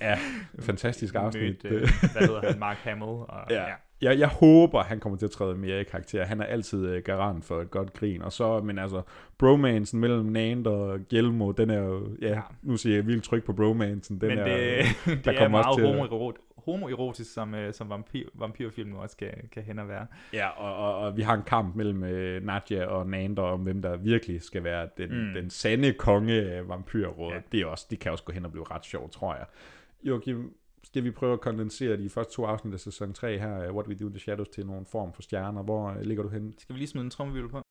Ja, 0.01 0.17
fantastisk 0.59 1.15
afsnit. 1.15 1.63
Mødt, 1.63 1.73
øh, 1.73 1.89
hvad 2.11 2.21
hedder 2.27 2.41
han, 2.51 2.59
Mark 2.59 2.77
Hamill. 2.77 3.03
Og, 3.11 3.45
Ja. 3.49 3.65
Jeg, 4.01 4.19
jeg 4.19 4.27
håber, 4.27 4.83
han 4.83 4.99
kommer 4.99 5.17
til 5.17 5.25
at 5.25 5.31
træde 5.31 5.55
mere 5.55 5.81
i 5.81 5.83
karakter. 5.83 6.25
Han 6.25 6.41
er 6.41 6.45
altid 6.45 6.85
øh, 6.87 7.03
garant 7.03 7.45
for 7.45 7.61
et 7.61 7.71
godt 7.71 7.93
grin. 7.93 8.21
Og 8.21 8.31
så, 8.31 8.61
men 8.61 8.79
altså, 8.79 9.01
bromansen 9.37 9.99
mellem 9.99 10.25
Nand 10.25 10.67
og 10.67 10.99
Gjelmo, 11.09 11.51
den 11.51 11.69
er 11.69 11.79
jo, 11.83 12.07
ja, 12.21 12.27
Ja. 12.29 12.41
nu 12.61 12.77
siger 12.77 12.95
jeg 12.95 13.07
vildt 13.07 13.23
tryk 13.23 13.43
på 13.43 13.53
bromansen. 13.53 14.21
Den 14.21 14.27
Men 14.29 14.37
er, 14.37 14.43
det, 14.45 14.85
det 15.05 15.25
der 15.25 15.31
er 15.31 15.37
kommer 15.37 15.49
meget 15.57 15.67
også 15.67 15.79
til- 15.79 15.87
homoerot, 15.87 16.35
homoerotisk, 16.65 17.33
som, 17.33 17.55
øh, 17.55 17.73
som 17.73 17.89
vampyr, 17.89 18.27
vampyrfilmen 18.33 18.95
også 18.97 19.17
kan, 19.17 19.31
kan 19.51 19.63
hen 19.63 19.79
og 19.79 19.87
være. 19.87 20.05
Ja, 20.33 20.47
og, 20.49 20.75
og, 20.75 20.97
og 20.97 21.17
vi 21.17 21.21
har 21.21 21.33
en 21.33 21.43
kamp 21.43 21.75
mellem 21.75 22.03
øh, 22.03 22.45
Nadja 22.45 22.85
og 22.85 23.07
Nander 23.09 23.43
om, 23.43 23.59
hvem 23.59 23.81
der 23.81 23.97
virkelig 23.97 24.41
skal 24.41 24.63
være 24.63 24.87
den, 24.97 25.09
Mm. 25.27 25.33
den 25.33 25.49
sande 25.49 25.93
konge 25.93 26.33
af 26.33 26.67
vampyrrådet. 26.69 27.35
Ja. 27.35 27.39
Det, 27.51 27.61
er 27.61 27.65
også, 27.65 27.87
det 27.89 27.99
kan 27.99 28.11
også 28.11 28.23
gå 28.23 28.31
hen 28.33 28.45
og 28.45 28.51
blive 28.51 28.65
ret 28.71 28.85
sjovt, 28.85 29.11
tror 29.11 29.33
jeg. 29.35 29.45
Joachim, 30.03 30.53
skal 30.83 31.03
vi 31.03 31.11
prøve 31.11 31.33
at 31.33 31.41
kondensere 31.41 31.97
de 31.97 32.09
første 32.09 32.33
to 32.33 32.45
afsnit 32.45 32.73
af 32.73 32.79
sæson 32.79 33.13
3 33.13 33.37
her, 33.39 33.71
What 33.71 33.87
We 33.87 33.95
Do 33.95 34.05
in 34.05 34.11
the 34.11 34.19
Shadows, 34.19 34.49
til 34.49 34.65
nogle 34.65 34.85
form 34.85 35.13
for 35.13 35.21
stjerner? 35.21 35.63
Hvor 35.63 35.89
øh, 35.89 36.01
ligger 36.01 36.23
du 36.23 36.29
hen? 36.29 36.53
Skal 36.57 36.73
vi 36.73 36.79
lige 36.79 36.87
smide 36.87 37.03
en 37.05 37.09
trommevivel 37.09 37.49
på? 37.49 37.61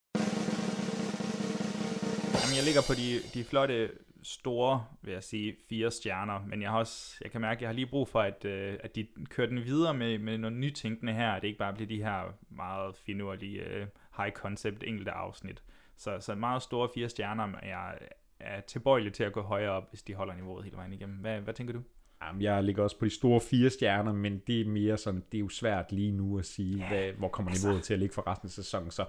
Jamen, 2.35 2.57
jeg 2.57 2.65
ligger 2.65 2.83
på 2.89 2.95
de, 2.95 3.19
de 3.35 3.45
flotte, 3.45 3.91
store, 4.23 4.85
vil 5.03 5.13
jeg 5.13 5.23
sige, 5.23 5.57
fire 5.69 5.91
stjerner, 5.91 6.47
men 6.47 6.63
jeg 6.63 6.71
har 6.71 6.79
også, 6.79 7.17
jeg 7.21 7.31
kan 7.31 7.41
mærke, 7.41 7.59
at 7.59 7.63
jeg 7.63 7.69
har 7.69 7.75
lige 7.75 7.87
brug 7.87 8.09
for, 8.09 8.21
at, 8.21 8.45
øh, 8.45 8.79
at 8.81 8.97
de 8.97 9.07
kører 9.29 9.49
den 9.49 9.65
videre 9.65 9.95
med, 9.95 10.19
med 10.19 10.39
noget 10.39 10.57
nytænkende 10.57 11.13
her, 11.13 11.33
at 11.33 11.43
det 11.43 11.49
ikke 11.49 11.59
bare 11.59 11.73
bliver 11.73 11.89
de 11.89 12.03
her 12.03 12.35
meget 12.51 12.97
finurlige, 12.97 13.63
øh, 13.65 13.87
high 14.17 14.33
concept 14.33 14.85
enkelte 14.87 15.11
afsnit. 15.11 15.63
Så, 15.97 16.17
så 16.21 16.35
meget 16.35 16.63
store 16.63 16.89
fire 16.95 17.09
stjerner, 17.09 17.47
men 17.47 17.61
jeg 17.63 17.99
er 18.41 18.61
tilbøjelig 18.61 19.13
til 19.13 19.25
at 19.25 19.33
gå 19.33 19.43
højere 19.43 19.71
op, 19.71 19.91
hvis 19.91 20.03
de 20.03 20.15
holder 20.15 20.35
niveauet 20.35 20.65
hele 20.65 20.77
vejen 20.77 20.93
igennem. 20.93 21.17
Hvad, 21.17 21.41
hvad 21.41 21.55
tænker 21.55 21.75
du? 21.75 21.83
Jamen, 22.25 22.43
jeg 22.43 22.65
ligger 22.65 22.83
også 22.83 22.99
på 22.99 23.05
de 23.05 23.11
store 23.11 23.41
fire 23.41 23.71
stjerner, 23.71 24.13
men 24.13 24.43
det 24.47 24.61
er 24.61 24.65
mere 24.65 24.97
sådan, 24.99 25.23
det 25.33 25.39
er 25.39 25.41
jo 25.41 25.49
svært 25.49 25.93
lige 25.93 26.13
nu 26.13 26.39
at 26.39 26.45
sige, 26.45 26.79
ja, 26.79 26.89
hvad, 26.89 27.13
hvor 27.13 27.29
kommer 27.29 27.53
niveauet 27.53 27.77
altså. 27.77 27.87
til 27.87 27.95
at 27.95 28.01
ligge 28.01 28.15
for 28.15 28.27
resten 28.27 28.47
af 28.47 28.51
sæsonen. 28.51 28.91
Så 28.91 29.05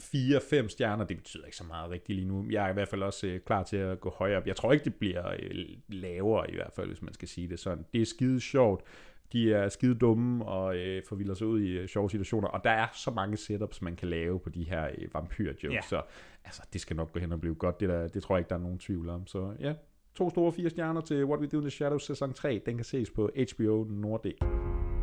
fire-fem 0.00 0.68
stjerner, 0.68 1.04
det 1.04 1.16
betyder 1.16 1.44
ikke 1.44 1.56
så 1.56 1.64
meget 1.64 1.90
rigtigt 1.90 2.16
lige 2.16 2.28
nu. 2.28 2.46
Jeg 2.50 2.64
er 2.66 2.70
i 2.70 2.72
hvert 2.72 2.88
fald 2.88 3.02
også 3.02 3.26
øh, 3.26 3.40
klar 3.40 3.62
til 3.62 3.76
at 3.76 4.00
gå 4.00 4.10
højere 4.10 4.36
op. 4.38 4.46
Jeg 4.46 4.56
tror 4.56 4.72
ikke, 4.72 4.84
det 4.84 4.94
bliver 4.94 5.28
øh, 5.28 5.64
lavere 5.88 6.50
i 6.50 6.54
hvert 6.54 6.72
fald, 6.76 6.86
hvis 6.86 7.02
man 7.02 7.14
skal 7.14 7.28
sige 7.28 7.48
det 7.48 7.58
sådan. 7.58 7.84
Det 7.92 8.00
er 8.02 8.06
skide 8.06 8.40
sjovt. 8.40 8.84
De 9.32 9.52
er 9.54 9.68
skide 9.68 9.94
dumme 9.94 10.44
og 10.44 10.76
øh, 10.76 11.02
forvilder 11.08 11.34
sig 11.34 11.46
ud 11.46 11.60
i 11.60 11.70
øh, 11.70 11.88
sjove 11.88 12.10
situationer, 12.10 12.48
og 12.48 12.64
der 12.64 12.70
er 12.70 12.86
så 12.94 13.10
mange 13.10 13.36
setups, 13.36 13.82
man 13.82 13.96
kan 13.96 14.08
lave 14.08 14.40
på 14.40 14.50
de 14.50 14.64
her 14.64 14.88
øh, 14.98 15.14
vampyr-jokes, 15.14 15.74
Ja. 15.74 15.80
så 15.88 16.02
altså, 16.44 16.62
det 16.72 16.80
skal 16.80 16.96
nok 16.96 17.12
gå 17.12 17.20
hen 17.20 17.32
og 17.32 17.40
blive 17.40 17.54
godt. 17.54 17.80
Det, 17.80 17.88
der, 17.88 18.08
det 18.08 18.22
tror 18.22 18.36
jeg 18.36 18.40
ikke, 18.40 18.48
der 18.48 18.54
er 18.54 18.60
nogen 18.60 18.78
tvivl 18.78 19.08
om. 19.08 19.26
Så 19.26 19.54
ja, 19.60 19.74
to 20.16 20.30
store 20.30 20.52
fire 20.52 20.70
stjerner 20.70 21.00
til 21.00 21.24
What 21.24 21.40
We 21.40 21.46
Do 21.46 21.56
in 21.56 21.62
the 21.62 21.70
Shadows 21.70 22.06
sæson 22.06 22.32
3. 22.32 22.62
Den 22.66 22.76
kan 22.76 22.84
ses 22.84 23.10
på 23.10 23.30
HBO 23.36 23.84
Nordic. 23.88 24.36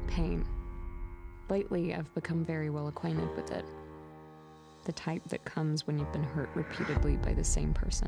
Pain. 0.08 0.46
Lately, 1.50 1.94
I've 1.94 2.14
become 2.16 2.46
very 2.46 2.70
well 2.70 2.88
acquainted 2.88 3.28
with 3.36 3.52
it. 3.60 3.66
The 4.86 4.92
type 4.92 5.24
that 5.30 5.46
comes 5.56 5.88
when 5.88 6.00
you've 6.00 6.14
been 6.14 6.30
hurt 6.36 6.50
repeatedly 6.56 7.18
by 7.18 7.34
the 7.34 7.44
same 7.44 7.74
person. 7.74 8.08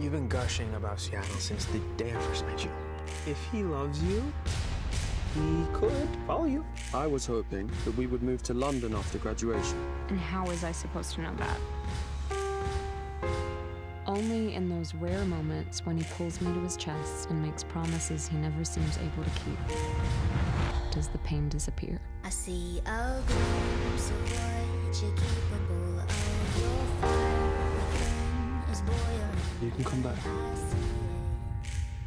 You've 0.00 0.12
been 0.12 0.28
gushing 0.28 0.74
about 0.74 1.00
Seattle 1.00 1.40
since 1.40 1.64
the 1.72 1.80
day 1.96 2.12
I 2.16 2.20
first 2.20 2.46
met 2.46 2.64
you. 2.64 2.70
If 3.26 3.38
he 3.52 3.62
loves 3.62 4.02
you, 4.02 4.22
he 5.34 5.64
could 5.72 6.08
follow 6.26 6.46
you. 6.46 6.64
I 6.94 7.06
was 7.06 7.26
hoping 7.26 7.70
that 7.84 7.96
we 7.96 8.06
would 8.06 8.22
move 8.22 8.42
to 8.42 8.54
London 8.54 8.94
after 8.94 9.18
graduation. 9.18 9.78
And 10.08 10.20
how 10.20 10.46
was 10.46 10.64
I 10.64 10.72
supposed 10.72 11.14
to 11.14 11.22
know 11.22 11.34
that? 11.36 11.58
Only 14.08 14.54
in 14.54 14.70
those 14.70 14.94
rare 14.94 15.22
moments 15.26 15.84
when 15.84 15.98
he 15.98 16.04
pulls 16.14 16.40
me 16.40 16.50
to 16.54 16.60
his 16.60 16.78
chest 16.78 17.28
and 17.28 17.42
makes 17.42 17.62
promises 17.62 18.26
he 18.26 18.38
never 18.38 18.64
seems 18.64 18.96
able 18.96 19.22
to 19.22 19.30
keep 19.30 19.58
does 20.90 21.08
the 21.08 21.18
pain 21.18 21.50
disappear. 21.50 22.00
I 22.24 22.30
see 22.30 22.80
a 22.86 23.20
glimpse 23.26 24.08
of 24.08 24.32
what 24.32 25.02
you're 25.02 25.12
capable 25.12 26.00
of. 26.00 26.08
Your 26.58 26.86
fire 27.02 28.72
is 28.72 28.80
boiling. 28.80 29.36
You 29.60 29.70
can 29.72 29.84
come 29.84 30.00
back. 30.00 30.16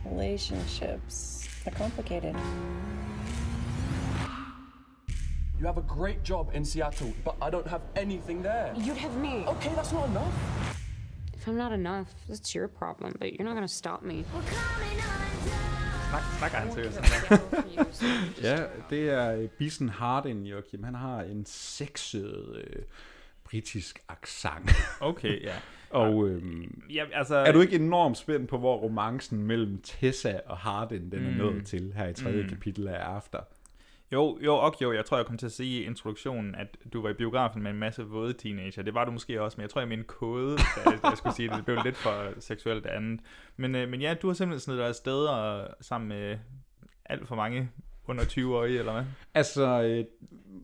Relationships 0.04 1.48
are 1.68 1.72
complicated. 1.72 2.36
You 5.60 5.68
have 5.68 5.78
a 5.78 5.84
great 5.84 6.24
job 6.24 6.50
in 6.56 6.66
Seattle, 6.66 7.14
but 7.24 7.36
I 7.40 7.52
don't 7.52 7.68
have 7.68 7.84
anything 7.96 8.42
there. 8.42 8.74
You'd 8.76 8.98
have 8.98 9.16
me. 9.18 9.46
Okay, 9.46 9.72
that's 9.76 9.92
not 9.92 10.10
enough. 10.10 10.81
If 11.42 11.48
I'm 11.48 11.58
not 11.58 11.72
enough, 11.74 12.08
that's 12.28 12.56
your 12.56 12.68
problem, 12.68 13.14
but 13.20 13.28
you're 13.34 13.44
not 13.44 13.54
gonna 13.56 13.68
stop 13.68 14.02
me. 14.04 14.24
Snak, 16.10 16.22
snakker 16.40 16.58
han 16.58 16.72
seriøst? 16.74 17.02
Ja, 18.44 18.58
det 18.90 19.10
er 19.10 19.32
øh, 19.36 19.48
Bissen 19.50 19.90
Hardin, 19.90 20.46
Joachim. 20.46 20.84
Han 20.84 20.96
har 20.96 21.22
en 21.22 21.46
sexet 21.46 22.56
øh, 22.56 22.84
britisk 23.44 24.00
accent. 24.10 24.72
Okay, 25.02 25.44
ja. 25.44 25.54
og 25.90 26.28
øhm, 26.28 26.82
Ja, 26.90 27.06
altså, 27.14 27.36
er 27.36 27.52
du 27.52 27.62
ikke 27.62 27.76
enormt 27.76 28.18
spændt 28.18 28.50
på, 28.50 28.58
hvor 28.58 28.78
romancen 28.78 29.44
mellem 29.44 29.82
Tessa 29.82 30.40
og 30.46 30.58
Hardin 30.58 31.12
den 31.12 31.26
er 31.26 31.32
Mm. 31.32 31.38
nået 31.38 31.66
til 31.66 31.94
her 31.96 32.08
i 32.08 32.14
tredje 32.14 32.44
Mm. 32.44 32.50
kapitel 32.50 32.88
af 32.88 33.00
After? 33.00 33.40
Jo, 34.14 34.38
jo, 34.42 34.56
og 34.56 34.76
jo, 34.82 34.94
jeg 34.94 35.06
tror, 35.06 35.18
jeg 35.18 35.26
kom 35.26 35.38
til 35.38 35.46
at 35.46 35.52
sige 35.52 35.82
i 35.82 35.86
introduktionen, 35.86 36.56
at 36.56 36.78
du 36.94 37.02
var 37.02 37.10
i 37.10 37.14
biografen 37.14 37.64
med 37.64 37.72
en 37.72 37.78
masse 37.78 38.04
våde 38.04 38.34
teenager. 38.34 38.84
Det 38.84 38.94
var 38.94 39.06
du 39.06 39.12
måske 39.12 39.42
også, 39.42 39.58
men 39.58 39.62
jeg 39.62 39.70
tror, 39.70 39.82
jeg 39.82 39.88
mente 39.88 40.04
kode, 40.04 40.58
da 40.58 40.90
jeg, 40.90 41.00
da 41.04 41.08
jeg 41.08 41.18
skulle 41.18 41.36
sige 41.36 41.50
det. 41.50 41.58
Det 41.58 41.66
blev 41.66 41.78
lidt 41.84 41.98
for 41.98 42.40
seksuelt 42.40 42.86
andet. 42.86 43.22
Men, 43.58 43.76
øh, 43.76 43.90
men 43.90 44.02
ja, 44.02 44.14
du 44.22 44.28
har 44.28 44.34
simpelthen 44.34 44.60
snedet 44.60 44.80
dig 44.80 44.88
afsted 44.88 45.26
og, 45.26 45.60
øh, 45.60 45.70
sammen 45.82 46.08
med 46.08 46.38
alt 47.06 47.28
for 47.28 47.36
mange 47.36 47.70
under 48.12 48.24
20-årige, 48.24 48.80
eller 48.80 48.94
hvad? 48.94 49.04
Altså, 49.34 49.84
øh, 49.84 50.06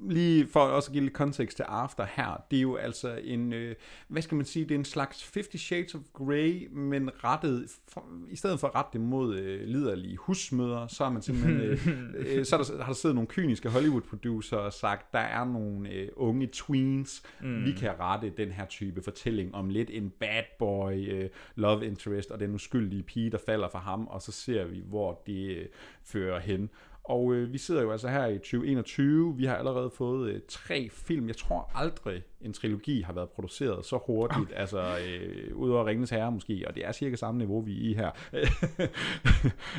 lige 0.10 0.48
for 0.48 0.60
også 0.60 0.90
at 0.90 0.94
give 0.94 1.04
lidt 1.04 1.14
kontekst 1.14 1.58
til 1.58 1.64
After 1.64 2.06
her, 2.12 2.44
det 2.52 2.58
er 2.58 2.62
jo 2.62 2.76
altså 2.76 3.20
en, 3.24 3.54
øh, 3.54 3.76
hvad 4.08 4.22
skal 4.22 4.36
man 4.36 4.46
sige, 4.46 4.66
det 4.66 4.72
er 4.72 4.80
en 4.80 4.86
slags 4.86 5.32
50 5.34 5.62
Shades 5.62 5.96
of 5.96 6.02
Grey, 6.14 6.68
men 6.72 7.10
rettet, 7.24 7.70
for, 7.88 8.06
i 8.30 8.36
stedet 8.36 8.60
for 8.60 8.68
at 8.68 8.76
rette 8.76 8.90
det 8.94 9.02
mod 9.02 9.36
øh, 9.36 9.68
liderlige 9.68 10.18
husmøder, 10.18 10.88
så 10.88 11.04
har 11.04 11.12
man 11.12 11.22
simpelthen, 11.22 11.62
øh, 11.62 11.88
øh, 12.38 12.46
så 12.46 12.56
er 12.56 12.64
der, 12.64 12.78
har 12.78 12.88
der 12.88 12.94
siddet 12.94 13.16
nogle 13.16 13.28
kyniske 13.28 13.70
Hollywood-producer 13.70 14.58
og 14.58 14.74
sagt, 14.74 15.14
der 15.14 15.20
er 15.20 15.46
nogle 15.46 15.90
øh, 15.90 16.10
unge 16.16 16.50
tweens, 16.54 17.24
mm. 17.42 17.66
vi 17.66 17.72
kan 17.72 18.00
rette 18.00 18.34
den 18.38 18.52
her 18.52 18.66
type 18.66 19.02
fortælling 19.02 19.56
om 19.56 19.70
lidt 19.70 19.90
en 19.94 20.10
bad 20.10 20.44
boy, 20.60 21.12
øh, 21.12 21.30
love 21.56 21.86
interest, 21.86 22.32
og 22.32 22.40
den 22.40 22.56
uskyldige 22.56 23.04
pige, 23.04 23.30
der 23.30 23.40
falder 23.46 23.70
for 23.70 23.80
ham, 23.80 24.08
og 24.08 24.22
så 24.22 24.32
ser 24.32 24.66
vi, 24.66 24.84
hvor 24.86 25.24
det 25.28 25.58
øh, 25.58 25.66
fører 26.04 26.40
hen. 26.40 26.70
Og 27.08 27.34
øh, 27.34 27.54
vi 27.54 27.58
sidder 27.58 27.82
jo 27.82 27.92
altså 27.92 28.08
her 28.08 28.26
i 28.26 28.38
2021. 28.38 29.38
Vi 29.38 29.46
har 29.46 29.56
allerede 29.56 29.90
fået 29.90 30.30
øh, 30.30 30.42
tre 30.48 30.90
film. 30.92 31.28
Jeg 31.28 31.38
tror 31.38 31.72
aldrig 31.76 32.24
en 32.42 32.54
trilogi 32.54 33.02
har 33.02 33.14
været 33.14 33.30
produceret 33.30 33.86
så 33.86 34.00
hurtigt. 34.06 34.52
Altså, 34.56 34.98
øh, 35.08 35.56
udover 35.58 35.86
Ringens 35.86 36.10
Herre 36.10 36.32
måske, 36.32 36.64
og 36.68 36.76
det 36.76 36.86
er 36.86 36.92
cirka 36.92 37.16
samme 37.16 37.38
niveau, 37.38 37.62
vi 37.62 37.76
er 37.76 37.90
i 37.90 37.94
her. 37.94 38.12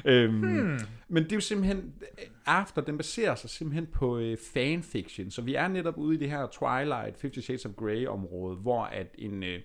øhm, 0.13 0.59
Hmm. 0.69 0.79
Men 1.09 1.23
det 1.23 1.33
er 1.33 1.37
jo 1.37 1.41
simpelthen... 1.41 1.93
After, 2.47 2.83
den 2.83 2.97
baserer 2.97 3.35
sig 3.35 3.51
simpelthen 3.51 3.87
på 3.87 4.19
øh, 4.19 4.37
fanfiction. 4.55 5.31
Så 5.31 5.43
vi 5.43 5.55
er 5.55 5.69
netop 5.69 5.99
ude 5.99 6.15
i 6.15 6.19
det 6.19 6.31
her 6.31 6.47
Twilight, 6.47 7.21
50 7.21 7.45
Shades 7.45 7.67
of 7.67 7.73
Grey-område, 7.73 8.57
hvor 8.57 8.83
at 8.83 9.07
en... 9.19 9.43
Øh, 9.43 9.61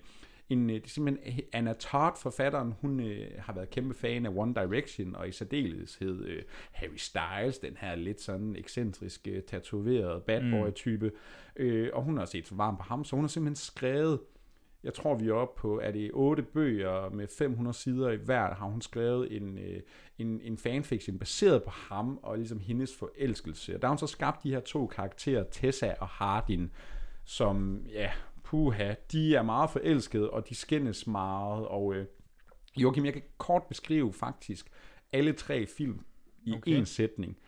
en, 0.48 0.70
øh, 0.70 0.76
det 0.76 0.84
er 0.84 0.88
simpelthen 0.88 1.44
Anna 1.52 1.72
Todd, 1.72 2.16
forfatteren, 2.16 2.74
hun 2.80 3.00
øh, 3.00 3.30
har 3.38 3.52
været 3.52 3.70
kæmpe 3.70 3.94
fan 3.94 4.26
af 4.26 4.30
One 4.36 4.54
Direction, 4.54 5.16
og 5.16 5.28
i 5.28 5.32
særdeleshed 5.32 6.24
øh, 6.24 6.42
Harry 6.72 6.96
Styles, 6.96 7.58
den 7.58 7.76
her 7.76 7.94
lidt 7.94 8.20
sådan 8.20 8.56
ekscentriske, 8.56 9.40
tatoverede 9.40 10.20
bad 10.26 10.50
boy-type. 10.50 11.12
Øh, 11.56 11.90
og 11.92 12.02
hun 12.02 12.18
har 12.18 12.24
set 12.24 12.46
så 12.46 12.54
varmt 12.54 12.78
på 12.78 12.84
ham, 12.84 13.04
så 13.04 13.16
hun 13.16 13.24
har 13.24 13.28
simpelthen 13.28 13.56
skrevet, 13.56 14.20
jeg 14.84 14.94
tror 14.94 15.14
vi 15.14 15.28
er 15.28 15.32
oppe 15.32 15.60
på, 15.60 15.80
er 15.80 15.90
det 15.90 16.10
otte 16.14 16.42
bøger 16.42 17.10
med 17.10 17.28
500 17.38 17.76
sider 17.76 18.10
i 18.10 18.16
hver, 18.16 18.54
har 18.54 18.66
hun 18.66 18.82
skrevet 18.82 19.36
en, 19.36 19.58
øh, 19.58 19.80
en, 20.18 20.40
en 20.40 20.58
fanfiction 20.58 21.18
baseret 21.18 21.62
på 21.62 21.70
ham 21.70 22.18
og 22.22 22.36
ligesom 22.36 22.60
hendes 22.60 22.96
forelskelse. 22.96 23.74
Og 23.74 23.82
der 23.82 23.88
har 23.88 23.92
hun 23.92 23.98
så 23.98 24.06
skabt 24.06 24.42
de 24.42 24.50
her 24.50 24.60
to 24.60 24.86
karakterer, 24.86 25.44
Tessa 25.50 25.94
og 26.00 26.08
Hardin, 26.08 26.70
som, 27.24 27.82
ja, 27.92 28.10
puha, 28.44 28.94
de 29.12 29.36
er 29.36 29.42
meget 29.42 29.70
forelskede, 29.70 30.30
og 30.30 30.48
de 30.48 30.54
skændes 30.54 31.06
meget, 31.06 31.66
og 31.66 31.94
øh, 31.94 32.06
Joachim, 32.76 33.04
jeg 33.04 33.12
kan 33.12 33.22
kort 33.38 33.62
beskrive 33.68 34.12
faktisk 34.12 34.70
alle 35.12 35.32
tre 35.32 35.66
film 35.66 36.04
i 36.44 36.52
Okay. 36.52 36.72
en 36.72 36.86
sætning. 36.86 37.38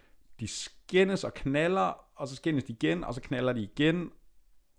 De 0.40 0.48
skændes 0.48 1.24
og 1.24 1.35
knaller, 1.35 2.06
og 2.16 2.28
så 2.28 2.37
skændes 2.37 2.64
de 2.64 2.72
igen, 2.72 3.04
og 3.04 3.14
så 3.14 3.20
knaller 3.20 3.52
de 3.52 3.62
igen. 3.62 4.11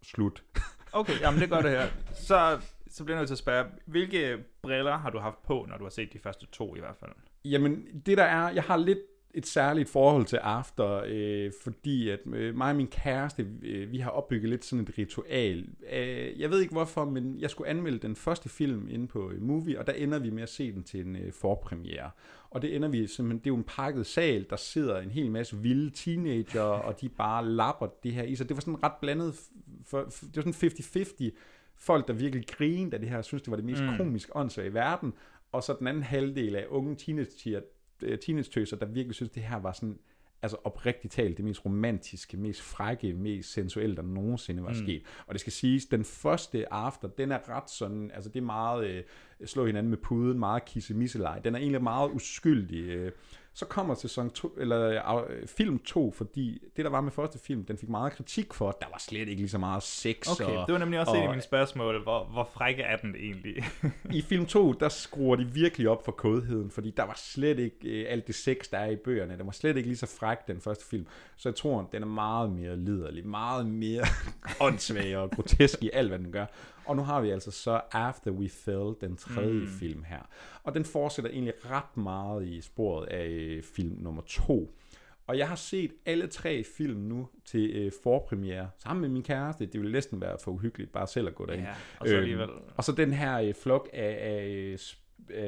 Slut. 0.03 0.43
Okay, 0.91 1.21
jamen 1.21 1.41
det 1.41 1.49
gør 1.49 1.62
det 1.62 1.71
her. 1.71 1.88
Så, 2.13 2.60
så 2.88 3.03
bliver 3.03 3.17
jeg 3.17 3.21
nødt 3.21 3.27
til 3.27 3.34
at 3.34 3.38
spørge, 3.39 3.69
hvilke 3.86 4.38
briller 4.62 4.97
har 4.97 5.10
du 5.10 5.19
haft 5.19 5.43
på, 5.43 5.65
når 5.69 5.77
du 5.77 5.84
har 5.84 5.89
set 5.89 6.13
de 6.13 6.19
første 6.19 6.45
to 6.45 6.75
i 6.75 6.80
hvert 6.80 6.95
fald? 6.95 7.12
Jamen, 7.45 8.01
det 8.06 8.17
der 8.17 8.23
er, 8.23 8.49
jeg 8.49 8.63
har 8.63 8.77
lidt 8.77 8.99
et 9.34 9.48
særligt 9.48 9.90
forhold 9.90 10.26
til 10.26 10.38
After, 10.38 11.04
øh, 11.08 11.52
fordi 11.63 12.10
at 12.10 12.20
øh, 12.34 12.56
mig 12.56 12.70
og 12.70 12.76
min 12.76 12.88
kæreste, 12.88 13.48
øh, 13.63 13.92
vi 13.92 13.98
har 13.98 14.10
opbygget 14.10 14.50
lidt 14.50 14.66
sådan 14.66 14.84
et 14.84 14.98
ritual. 14.98 15.66
Øh, 15.94 16.40
jeg 16.40 16.50
ved 16.50 16.62
ikke 16.62 16.74
hvorfor, 16.74 17.06
men 17.06 17.40
jeg 17.40 17.50
skulle 17.50 17.70
anmelde 17.70 18.00
den 18.00 18.16
første 18.16 18.50
film 18.50 18.88
inde 18.90 19.08
på 19.08 19.32
øh, 19.32 19.42
Movie, 19.42 19.80
og 19.80 19.88
der 19.88 19.94
ender 19.94 20.20
vi 20.20 20.30
med 20.30 20.44
at 20.44 20.50
se 20.50 20.72
den 20.72 20.84
til 20.84 21.06
en 21.06 21.16
øh, 21.16 21.34
forpremiere. 21.34 22.12
Og 22.50 22.62
det 22.62 22.76
ender 22.76 22.88
vi 22.90 23.08
simpelthen, 23.08 23.40
det 23.40 23.48
er 23.48 23.52
jo 23.52 23.56
en 23.58 23.63
pakket 23.63 24.06
sal, 24.06 24.46
der 24.50 24.56
sidder 24.56 25.00
en 25.00 25.12
hel 25.12 25.32
masse 25.32 25.58
vilde 25.58 25.90
teenager, 25.90 26.62
og 26.62 27.02
de 27.02 27.10
bare 27.10 27.46
lapper 27.50 27.88
det 28.04 28.13
her 28.13 28.24
i 28.24 28.36
sig. 28.36 28.50
Det 28.50 28.58
var 28.58 28.62
sådan 28.62 28.84
ret 28.84 28.94
blandet, 29.02 29.34
for, 29.86 30.08
for, 30.10 30.26
det 30.26 30.46
var 30.46 30.52
sådan 30.52 30.72
50-50 31.32 31.32
folk, 31.78 32.08
der 32.08 32.13
virkelig 32.13 32.48
grinede 32.48 32.94
af 32.96 33.00
det 33.00 33.10
her, 33.10 33.22
synes 33.22 33.42
det 33.44 33.52
var 33.52 33.56
det 33.56 33.66
mest 33.66 33.82
Mm. 33.82 33.90
mm. 33.90 33.98
komisk 33.98 34.30
åndssvage 34.36 34.70
i 34.70 34.74
verden, 34.74 35.13
og 35.52 35.63
så 35.63 35.76
den 35.80 35.88
anden 35.88 36.04
halvdel 36.04 36.56
af 36.56 36.66
unge 36.70 36.96
teenage 36.96 37.62
teenage-tøser, 38.22 38.78
der 38.78 38.86
virkelig 38.86 39.16
synes, 39.16 39.32
det 39.32 39.44
her 39.44 39.58
var 39.60 39.72
sådan, 39.72 40.00
altså 40.42 40.58
oprigtigt 40.64 41.14
talt, 41.14 41.38
det 41.38 41.46
mest 41.46 41.66
romantiske, 41.66 42.38
mest 42.38 42.62
frække, 42.62 43.14
mest 43.14 43.54
sensuelle, 43.54 43.96
der 43.96 44.02
nogensinde 44.02 44.64
var 44.64 44.70
Mm. 44.70 44.76
sket. 44.76 45.02
Og 45.28 45.34
det 45.34 45.42
skal 45.42 45.54
siges, 45.54 45.86
den 45.86 46.04
første 46.04 46.74
after, 46.74 47.08
den 47.08 47.32
er 47.32 47.50
ret 47.50 47.70
sådan, 47.70 48.12
altså 48.14 48.30
det 48.30 48.40
er 48.40 48.44
meget 48.46 48.88
øh, 48.90 49.04
slå 49.46 49.66
hinanden 49.66 49.90
med 49.90 49.98
puden, 49.98 50.40
meget 50.40 50.66
kissemisseleje. 50.66 51.42
Den 51.44 51.56
er 51.56 51.60
egentlig 51.60 51.84
meget 51.84 52.12
uskyldig. 52.12 52.80
Øh. 52.90 53.12
Så 53.58 53.65
kommer 53.65 53.96
sæson 53.96 54.30
2, 54.30 54.56
eller 54.58 55.26
øh, 55.30 55.48
film 55.48 55.80
2, 55.80 56.12
fordi 56.12 56.62
det 56.76 56.86
der 56.86 56.91
var 56.91 57.02
med 57.02 57.12
første 57.12 57.39
film, 57.39 57.65
den 57.65 57.78
fik 57.78 57.89
meget 57.89 58.13
kritik 58.13 58.54
for, 58.54 58.70
at 58.70 58.76
der 58.82 58.88
var 58.91 58.98
slet 59.00 59.28
ikke 59.28 59.41
lige 59.41 59.50
så 59.50 59.58
meget 59.58 59.84
sex. 59.84 60.28
Okay, 60.32 60.58
og, 60.58 60.67
det 60.67 60.74
var 60.74 60.80
nemlig 60.80 61.00
også 61.00 61.12
og, 61.12 61.17
et 61.17 61.22
af 61.22 61.30
mine 61.30 61.41
spørgsmål. 61.41 62.04
Hvor, 62.04 62.24
hvor 62.24 62.50
frække 62.54 62.84
er 62.84 62.98
den 62.98 63.15
egentlig? 63.15 63.63
i 64.20 64.22
film 64.22 64.46
2, 64.46 64.74
der 64.74 64.89
skruer 64.89 65.36
de 65.36 65.46
virkelig 65.54 65.89
op 65.89 66.06
for 66.06 66.12
kodheden, 66.12 66.72
fordi 66.72 66.93
der 66.98 67.04
var 67.04 67.13
slet 67.17 67.60
ikke 67.60 68.02
øh, 68.02 68.06
alt 68.10 68.28
det 68.28 68.36
sex, 68.36 68.70
der 68.72 68.78
er 68.78 68.89
i 68.89 68.96
bøgerne. 68.96 69.38
Den 69.38 69.46
var 69.46 69.52
slet 69.52 69.78
ikke 69.78 69.89
lige 69.89 69.98
så 69.98 70.17
fræk, 70.20 70.38
den 70.48 70.62
første 70.62 70.86
film. 70.86 71.08
Så 71.38 71.50
jeg 71.50 71.56
tror, 71.56 71.89
den 71.91 72.04
er 72.04 72.08
meget 72.08 72.52
mere 72.52 72.78
liderlig, 72.78 73.28
meget 73.28 73.65
mere 73.65 74.04
åndssvag 74.67 75.17
og 75.17 75.32
grotesk 75.32 75.84
i 75.84 75.89
alt, 75.93 76.10
hvad 76.10 76.20
den 76.20 76.32
gør. 76.32 76.46
Og 76.88 76.95
nu 76.95 77.02
har 77.04 77.21
vi 77.21 77.30
altså 77.30 77.52
så 77.52 77.82
After 77.91 78.32
We 78.32 78.50
Fell, 78.50 78.93
den 79.02 79.15
tredje 79.17 79.60
Mm. 79.62 79.67
film 79.67 80.04
her. 80.04 80.30
Og 80.63 80.76
den 80.76 80.86
fortsætter 80.86 81.32
egentlig 81.32 81.54
ret 81.71 81.97
meget 81.97 82.47
i 82.47 82.62
sporet 82.62 83.08
af 83.08 83.28
øh, 83.28 83.63
film 83.63 83.95
nummer 84.00 84.21
2. 84.28 84.73
Og 85.28 85.38
jeg 85.38 85.47
har 85.50 85.56
set 85.56 85.91
alle 86.06 86.28
tre 86.28 86.63
film 86.78 87.00
nu 87.00 87.28
til 87.45 87.69
øh, 87.76 87.91
forpremiere 88.04 88.69
sammen 88.78 89.02
med 89.02 89.10
min 89.10 89.23
kæreste. 89.23 89.65
Det 89.65 89.80
ville 89.82 89.91
næsten 89.91 90.21
være 90.21 90.38
for 90.43 90.52
uhyggeligt 90.52 90.91
bare 90.91 91.08
selv 91.08 91.28
at 91.28 91.36
gå 91.36 91.45
derind. 91.45 91.62
Ja, 91.63 91.69
og 92.00 92.08
så 92.08 92.13
alligevel- 92.17 92.50
og 92.78 92.84
så 92.84 92.91
den 92.91 93.13
her 93.13 93.39
øh, 93.39 93.54
flok 93.54 93.89
af, 93.93 94.17
af, 94.21 94.47
øh, 94.47 94.73
af 94.73 94.80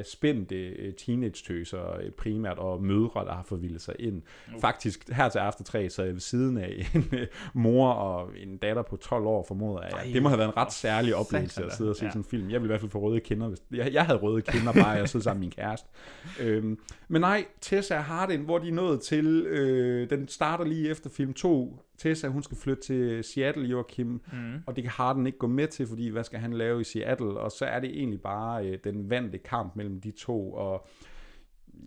spændte 0.04 0.56
øh, 0.56 0.94
teenage-tøser 0.94 1.98
øh, 1.98 2.12
primært, 2.12 2.58
og 2.58 2.84
mødre, 2.84 3.26
der 3.26 3.34
har 3.34 3.44
forvildet 3.44 3.82
sig 3.82 3.96
ind. 4.00 4.22
Uh. 4.56 4.62
Faktisk 4.62 5.10
her 5.12 5.30
til 5.30 5.40
after 5.40 5.64
3, 5.64 5.90
så 5.90 6.04
jeg 6.04 6.14
ved 6.14 6.20
siden 6.20 6.58
af 6.58 6.86
en 6.96 7.10
øh, 7.12 7.28
mor 7.54 7.90
og 7.92 8.30
en 8.38 8.58
datter 8.58 8.82
på 8.82 8.96
12 8.98 9.26
år, 9.26 9.46
formoder 9.48 9.82
jeg. 9.82 9.92
Ej, 9.92 10.10
Det 10.14 10.24
må 10.24 10.30
have 10.30 10.38
været 10.40 10.50
en 10.50 10.58
ret 10.58 10.74
særlig 10.74 11.16
oplevelse 11.16 11.66
at 11.66 11.74
sidde 11.74 11.90
og 11.90 11.96
se 11.96 12.06
Ja. 12.06 12.10
sådan 12.12 12.20
en 12.22 12.26
film. 12.26 12.50
Jeg 12.50 12.62
ville 12.62 12.66
i 12.66 12.68
hvert 12.68 12.80
fald 12.82 12.92
få 12.92 13.00
røde 13.00 13.20
kinder. 13.20 13.48
Hvis, 13.48 13.60
jeg, 13.72 13.94
jeg 13.94 14.06
havde 14.06 14.20
røde 14.20 14.42
kinder 14.42 14.74
bare, 14.74 14.88
jeg 14.90 15.10
sidder 15.10 15.24
sammen 15.24 15.40
med 15.40 15.46
min 15.46 15.52
kæreste. 15.52 15.88
Øhm, 16.42 16.80
men 17.08 17.22
nej, 17.22 17.46
Tessa 17.62 17.96
Harding, 17.96 18.46
hvor 18.46 18.58
de 18.58 18.68
er 18.68 18.74
nået 18.74 19.02
til, 19.02 19.26
øh, 19.28 20.10
den 20.10 20.28
starter 20.28 20.66
lige 20.66 20.90
efter 20.90 21.10
film 21.10 21.34
2. 21.34 21.80
Tessa, 22.00 22.28
hun 22.28 22.44
skal 22.44 22.58
flytte 22.58 22.84
til 22.84 23.24
Seattle, 23.24 23.68
Joachim, 23.68 24.08
Mhm. 24.34 24.64
og 24.68 24.76
det 24.76 24.84
kan 24.84 24.92
Harden 24.92 25.26
ikke 25.28 25.38
gå 25.38 25.48
med 25.48 25.68
til, 25.68 25.88
fordi 25.88 26.08
hvad 26.10 26.24
skal 26.24 26.40
han 26.40 26.54
lave 26.54 26.82
i 26.82 26.84
Seattle? 26.84 27.40
Og 27.40 27.52
så 27.52 27.66
er 27.66 27.80
det 27.80 27.90
egentlig 27.90 28.22
bare 28.22 28.68
øh, 28.68 28.78
den 28.84 29.10
vante 29.10 29.38
kamp 29.38 29.76
mellem 29.76 30.02
de 30.02 30.12
to, 30.12 30.54
og 30.54 30.88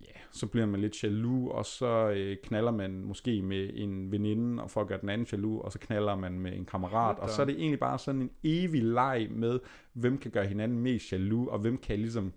ja, 0.03 0.19
så 0.31 0.47
bliver 0.47 0.65
man 0.65 0.79
lidt 0.81 1.03
jaloux, 1.03 1.51
og 1.51 1.65
så 1.65 2.09
øh, 2.15 2.37
knaller 2.43 2.71
man 2.71 2.91
måske 3.03 3.41
med 3.41 3.69
en 3.73 4.11
veninde, 4.11 4.63
og 4.63 4.71
for 4.71 4.81
at 4.81 4.87
gøre 4.87 5.01
den 5.01 5.09
anden 5.09 5.27
jaloux, 5.31 5.63
og 5.65 5.71
så 5.71 5.79
knaller 5.79 6.15
man 6.15 6.39
med 6.39 6.53
en 6.55 6.65
kammerat, 6.65 7.19
og 7.19 7.29
så 7.29 7.41
er 7.41 7.45
det 7.45 7.55
egentlig 7.55 7.79
bare 7.79 7.99
sådan 7.99 8.21
en 8.21 8.29
evig 8.43 8.83
leg 8.83 9.27
med, 9.31 9.59
hvem 9.93 10.17
kan 10.17 10.31
gøre 10.31 10.45
hinanden 10.47 10.79
mest 10.79 11.11
jaloux, 11.11 11.47
og 11.51 11.59
hvem 11.59 11.77
kan 11.77 11.99
ligesom, 11.99 12.33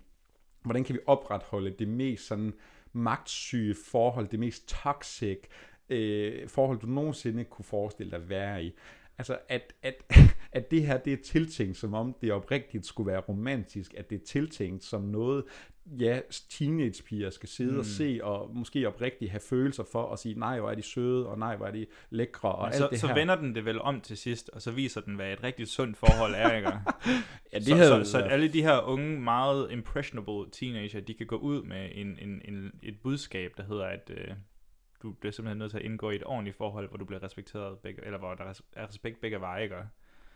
hvordan 0.63 0.83
kan 0.83 0.95
vi 0.95 0.99
opretholde 1.05 1.69
det 1.69 1.87
mest 1.87 2.27
sådan 2.27 2.53
magtsyge 2.93 3.75
forhold, 3.85 4.27
det 4.27 4.39
mest 4.39 4.67
toxic 4.83 5.37
øh, 5.89 6.49
forhold, 6.49 6.79
du 6.79 6.87
nogensinde 6.87 7.43
kunne 7.43 7.65
forestille 7.65 8.11
dig 8.11 8.19
at 8.19 8.29
være 8.29 8.63
i. 8.63 8.73
Altså, 9.19 9.37
at, 9.49 9.73
at, 9.81 9.93
at 10.51 10.71
det 10.71 10.85
her, 10.85 10.97
det 10.97 11.13
er 11.13 11.17
tiltænkt, 11.23 11.77
som 11.77 11.93
om 11.93 12.15
det 12.21 12.31
oprigtigt 12.31 12.85
skulle 12.85 13.11
være 13.11 13.19
romantisk, 13.19 13.93
at 13.97 14.09
det 14.09 14.21
er 14.21 14.25
tiltænkt 14.25 14.83
som 14.83 15.01
noget, 15.01 15.43
ja, 15.99 16.19
teenagepiger 16.49 17.29
skal 17.29 17.49
sidde 17.49 17.71
mm. 17.71 17.79
og 17.79 17.85
se, 17.85 18.19
og 18.23 18.55
måske 18.55 18.87
oprigtigt 18.87 19.31
have 19.31 19.39
følelser 19.39 19.83
for, 19.91 20.01
og 20.01 20.19
sige, 20.19 20.39
nej, 20.39 20.59
hvor 20.59 20.69
er 20.71 20.75
de 20.75 20.81
søde, 20.81 21.27
og 21.27 21.39
nej, 21.39 21.55
hvor 21.55 21.65
er 21.65 21.71
de 21.71 21.85
lækre, 22.09 22.51
og 22.51 22.65
Men 22.65 22.73
alt 22.73 22.75
så, 22.77 22.87
det 22.91 22.99
så 22.99 23.07
her. 23.07 23.15
vender 23.15 23.35
den 23.35 23.55
det 23.55 23.65
vel 23.65 23.81
om 23.81 24.01
til 24.01 24.17
sidst, 24.17 24.49
og 24.53 24.61
så 24.61 24.71
viser 24.71 25.01
den, 25.01 25.15
hvad 25.15 25.33
et 25.33 25.43
rigtig 25.43 25.67
sundt 25.67 25.97
forhold 25.97 26.33
er, 26.35 26.55
ikke? 26.55 26.69
Ja, 27.53 27.57
det 27.59 27.67
så, 27.67 27.75
havde 27.75 28.05
så, 28.05 28.11
så 28.11 28.17
været- 28.17 28.31
alle 28.31 28.47
de 28.47 28.61
her 28.61 28.81
unge, 28.81 29.19
meget 29.19 29.71
impressionable 29.71 30.51
teenager, 30.51 30.99
de 30.99 31.13
kan 31.13 31.27
gå 31.27 31.35
ud 31.35 31.63
med 31.63 31.89
en, 31.93 32.07
en, 32.21 32.41
en, 32.45 32.71
et 32.83 32.95
budskab, 33.03 33.51
der 33.57 33.63
hedder, 33.63 33.85
at 33.85 34.11
øh, 34.13 34.27
du 35.07 35.13
bliver 35.19 35.31
simpelthen 35.31 35.57
nødt 35.57 35.71
til 35.71 35.77
at 35.77 35.83
indgå 35.83 36.11
i 36.11 36.15
et 36.15 36.23
ordentligt 36.25 36.57
forhold, 36.57 36.89
hvor 36.89 36.97
du 36.97 37.05
bliver 37.05 37.23
respekteret, 37.23 37.77
begge, 37.79 38.05
eller 38.05 38.19
hvor 38.19 38.33
der 38.33 38.43
er 38.75 38.87
respekt 38.87 39.21
begge 39.21 39.39
veje, 39.39 39.63
ikke? 39.63 39.75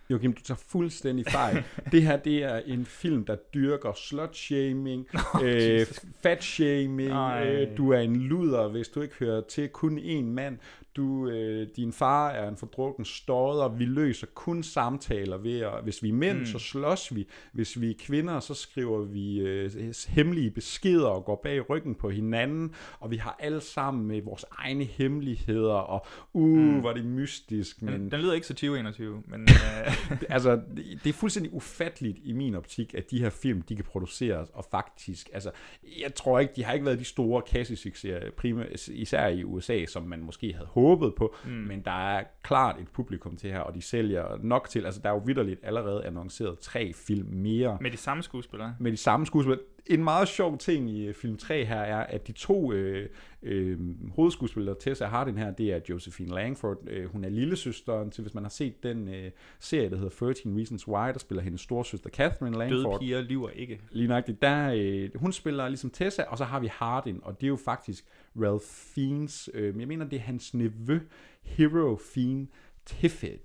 Joachim, 0.09 0.33
du 0.33 0.41
tager 0.41 0.57
fuldstændig 0.67 1.25
fejl. 1.25 1.63
det 1.91 2.03
her, 2.03 2.17
det 2.17 2.43
er 2.43 2.57
en 2.57 2.85
film, 2.85 3.25
der 3.25 3.35
dyrker 3.35 3.93
slut-shaming, 3.93 5.07
øh, 5.43 5.85
fat-shaming, 6.23 7.11
øh, 7.11 7.77
du 7.77 7.91
er 7.91 7.99
en 7.99 8.15
luder, 8.15 8.67
hvis 8.67 8.87
du 8.89 9.01
ikke 9.01 9.15
hører 9.19 9.41
til 9.41 9.69
kun 9.69 9.99
én 9.99 10.23
mand, 10.23 10.57
du, 10.95 11.29
øh, 11.29 11.67
din 11.75 11.93
far 11.93 12.29
er 12.29 12.49
en 12.49 12.57
fordrukken 12.57 13.05
stodder, 13.05 13.67
vi 13.69 13.85
løser 13.85 14.27
kun 14.33 14.63
samtaler 14.63 15.37
ved 15.37 15.59
at, 15.59 15.71
hvis 15.83 16.03
vi 16.03 16.09
er 16.09 16.13
mænd, 16.13 16.39
Mm. 16.39 16.45
så 16.45 16.59
slås 16.59 17.15
vi, 17.15 17.27
hvis 17.51 17.81
vi 17.81 17.89
er 17.89 17.93
kvinder, 17.99 18.39
så 18.39 18.53
skriver 18.53 19.01
vi 19.01 19.39
øh, 19.39 19.71
hemmelige 20.07 20.51
beskeder 20.51 21.07
og 21.07 21.25
går 21.25 21.39
bag 21.43 21.69
ryggen 21.69 21.95
på 21.95 22.09
hinanden, 22.09 22.73
og 22.99 23.11
vi 23.11 23.17
har 23.17 23.35
alle 23.39 23.61
sammen 23.61 24.05
med 24.07 24.21
vores 24.21 24.45
egne 24.51 24.83
hemmeligheder, 24.83 25.73
og 25.73 26.05
uh, 26.33 26.57
Mm. 26.57 26.83
var 26.83 26.93
det 26.93 27.05
mystisk, 27.05 27.81
men... 27.81 27.93
Den, 27.93 28.11
den 28.11 28.19
lyder 28.19 28.33
ikke 28.33 28.47
så 28.47 28.53
2021, 28.53 29.23
men... 29.27 29.41
Øh, 29.51 30.21
altså, 30.29 30.51
det, 30.75 30.99
det 31.03 31.09
er 31.09 31.13
fuldstændig 31.13 31.53
ufatteligt 31.53 32.17
i 32.23 32.31
min 32.31 32.55
optik, 32.55 32.93
at 32.93 33.11
de 33.11 33.19
her 33.19 33.29
film, 33.29 33.61
de 33.61 33.75
kan 33.75 33.85
produceres, 33.85 34.49
og 34.53 34.65
faktisk, 34.71 35.29
altså, 35.33 35.51
jeg 36.01 36.13
tror 36.15 36.39
ikke, 36.39 36.53
de 36.55 36.63
har 36.63 36.73
ikke 36.73 36.85
været 36.85 36.99
de 36.99 37.03
store 37.03 37.41
kassesucceser, 37.41 38.19
primært, 38.37 38.87
især 38.87 39.27
i 39.27 39.43
USA, 39.43 39.85
som 39.85 40.03
man 40.03 40.19
måske 40.23 40.53
havde 40.53 40.65
håbet 40.67 40.80
på, 41.17 41.35
Mm. 41.45 41.51
men 41.51 41.81
der 41.85 42.09
er 42.17 42.23
klart 42.43 42.79
et 42.79 42.87
publikum 42.93 43.35
til 43.35 43.49
her, 43.51 43.59
og 43.59 43.73
de 43.75 43.81
sælger 43.81 44.25
nok 44.43 44.69
til, 44.69 44.85
altså 44.85 45.01
der 45.03 45.09
er 45.09 45.13
jo 45.13 45.21
vidderligt 45.25 45.59
allerede 45.63 46.05
annonceret 46.05 46.59
tre 46.59 46.93
film 46.93 47.27
mere. 47.31 47.77
med 47.81 47.91
de 47.91 47.97
samme 47.97 48.23
skuespillere. 48.23 48.75
Med 48.79 48.91
de 48.91 48.97
samme 48.97 49.25
skuespillere. 49.25 49.59
En 49.87 50.03
meget 50.03 50.27
sjov 50.27 50.57
ting 50.57 50.89
i 50.89 51.05
øh, 51.07 51.13
film 51.13 51.37
3 51.37 51.65
her 51.65 51.79
er, 51.79 52.03
at 52.03 52.27
de 52.27 52.31
to 52.31 52.73
øh, 52.73 53.09
øh, 53.43 53.79
hovedskuespillere, 54.15 54.75
Tessa 54.79 55.05
Harding 55.05 55.39
her, 55.39 55.51
det 55.51 55.73
er 55.73 55.79
Josephine 55.89 56.29
Langford. 56.35 56.77
Øh, 56.87 57.05
hun 57.11 57.23
er 57.23 57.29
lillesøsteren 57.29 58.11
til, 58.11 58.21
hvis 58.21 58.33
man 58.33 58.43
har 58.43 58.49
set 58.49 58.83
den 58.83 59.07
øh, 59.07 59.31
serie, 59.59 59.89
der 59.89 59.95
hedder 59.95 60.09
13 60.33 60.57
Reasons 60.57 60.87
Why, 60.87 61.07
der 61.13 61.19
spiller 61.19 61.43
hendes 61.43 61.61
storsøster 61.61 62.09
Catherine 62.09 62.55
Døde 62.59 62.69
Langford. 62.69 62.99
piger 62.99 63.21
lyver 63.21 63.49
ikke. 63.49 63.81
Lige 63.91 64.07
nøjagtigt. 64.07 64.41
Der, 64.41 64.73
øh, 64.75 65.09
hun 65.15 65.31
spiller 65.31 65.67
ligesom 65.67 65.89
Tessa, 65.89 66.23
og 66.27 66.37
så 66.37 66.43
har 66.45 66.59
vi 66.59 66.67
Hardin, 66.67 67.19
og 67.23 67.35
det 67.41 67.43
er 67.43 67.49
jo 67.49 67.57
faktisk 67.65 68.05
Ralph 68.35 68.65
Fiennes, 68.65 69.49
øh, 69.53 69.79
jeg 69.79 69.87
mener, 69.87 70.05
det 70.05 70.17
er 70.17 70.21
hans 70.21 70.53
nevø, 70.53 70.99
Hero 71.41 71.99
Fiend 72.13 72.47
Tiffin. 72.85 73.37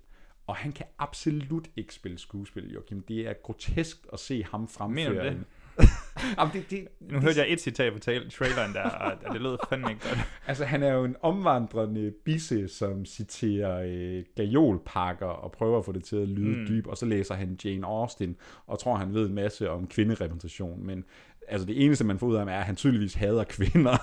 Og 0.47 0.57
han 0.57 0.73
kan 0.73 0.87
absolut 0.99 1.69
ikke 1.77 1.95
spille 1.95 2.19
skuespil, 2.19 2.73
Joachim. 2.73 3.03
Det 3.03 3.29
er 3.29 3.33
grotesk 3.43 4.07
at 4.13 4.21
se 4.21 4.45
ham 4.45 4.69
fremføre. 4.69 5.09
Mener 5.11 5.23
det? 5.23 5.33
en- 5.33 5.47
Jamen, 6.39 6.53
det, 6.53 6.71
det, 6.71 6.89
Nu 7.01 7.21
hørte 7.21 7.39
jeg 7.41 7.53
et 7.53 7.61
citat 7.61 7.93
på 7.93 7.99
traileren 7.99 8.73
der, 8.75 8.83
og 8.83 9.33
det 9.33 9.41
lød 9.41 9.57
fandme 9.69 9.91
ikke 9.91 10.09
godt. 10.09 10.19
Altså, 10.49 10.65
han 10.65 10.83
er 10.83 10.93
jo 10.93 11.05
en 11.05 11.17
omvandrende 11.23 12.13
bisse, 12.25 12.69
som 12.69 13.05
citerer 13.05 13.83
øh, 13.87 14.25
gajolpakker 14.37 15.27
og 15.27 15.53
prøver 15.53 15.79
at 15.79 15.85
få 15.85 15.93
det 15.93 16.05
til 16.05 16.17
at 16.17 16.29
lyde 16.29 16.57
mm. 16.57 16.67
dyb, 16.69 16.87
og 16.87 16.97
så 16.97 17.07
læser 17.07 17.35
han 17.35 17.59
Jane 17.65 17.87
Austen 17.87 18.37
og 18.67 18.79
tror, 18.79 18.97
han 18.97 19.15
ved 19.15 19.27
en 19.29 19.35
masse 19.35 19.71
om 19.71 19.87
kvinderepræsentation, 19.87 20.87
men 20.87 21.05
altså 21.49 21.67
det 21.67 21.85
eneste, 21.85 22.05
man 22.05 22.19
får 22.19 22.27
ud 22.27 22.35
af 22.35 22.41
ham, 22.41 22.49
er, 22.49 22.59
at 22.59 22.65
han 22.65 22.77
tydeligvis 22.77 23.15
hader 23.15 23.45
kvinder. 23.45 23.97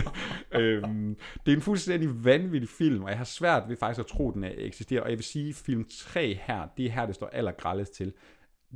øhm, 0.60 1.16
det 1.46 1.52
er 1.52 1.56
en 1.56 1.62
fuldstændig 1.62 2.24
vanvittig 2.24 2.68
film, 2.68 3.02
og 3.02 3.08
jeg 3.08 3.18
har 3.18 3.24
svært 3.24 3.62
ved 3.68 3.76
faktisk 3.76 4.00
at 4.00 4.06
tro, 4.06 4.28
at 4.28 4.34
den 4.34 4.44
eksisterer, 4.44 5.02
og 5.02 5.10
jeg 5.10 5.18
vil 5.18 5.24
sige, 5.24 5.48
at 5.48 5.54
film 5.54 5.86
3 5.90 6.38
her, 6.42 6.68
det 6.76 6.86
er 6.86 6.90
her, 6.90 7.06
det 7.06 7.14
står 7.14 7.26
allergrældest 7.26 7.94
til 7.94 8.12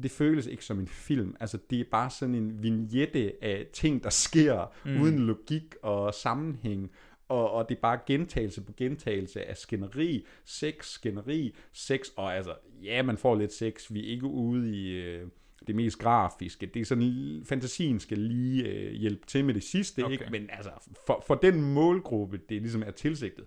det 0.03 0.11
føles 0.11 0.47
ikke 0.47 0.65
som 0.65 0.81
en 0.81 0.89
film. 0.89 1.37
Altså, 1.41 1.59
det 1.71 1.81
er 1.81 1.85
bare 1.91 2.11
sådan 2.11 2.35
en 2.35 2.63
vignette 2.63 3.33
af 3.43 3.67
ting, 3.73 4.05
der 4.05 4.11
sker, 4.11 4.73
mm. 4.85 5.01
uden 5.01 5.19
logik 5.19 5.75
og 5.83 6.15
sammenhæng. 6.15 6.91
Og, 7.29 7.51
og 7.51 7.69
det 7.69 7.77
er 7.77 7.81
bare 7.81 7.99
gentagelse 8.07 8.63
på 8.63 8.73
gentagelse 8.77 9.45
af 9.45 9.57
skænderi, 9.57 10.27
sex, 10.45 10.87
skænderi, 10.87 11.57
sex, 11.73 12.09
og 12.17 12.37
altså, 12.37 12.55
ja, 12.83 13.03
man 13.03 13.19
får 13.19 13.35
lidt 13.35 13.53
sex. 13.53 13.93
Vi 13.93 14.07
er 14.07 14.11
ikke 14.11 14.27
ude 14.27 14.77
i 14.77 14.89
øh, 14.89 15.29
det 15.67 15.77
mest 15.77 15.99
grafiske. 15.99 16.67
Det 16.67 16.81
er 16.81 16.85
sådan, 16.85 17.43
fantasien 17.45 18.01
skal 18.01 18.19
lige 18.19 18.65
øh, 18.65 18.93
hjælpe 18.93 19.27
til 19.27 19.45
med 19.45 19.55
det 19.55 19.63
sidste, 19.63 20.05
Okay. 20.05 20.13
ikke? 20.13 20.27
Men 20.31 20.51
altså, 20.53 20.71
for, 21.07 21.25
for 21.27 21.35
den 21.35 21.63
målgruppe, 21.63 22.41
det 22.49 22.63
ligesom 22.63 22.83
er 22.87 22.91
tilsigtet, 22.91 23.45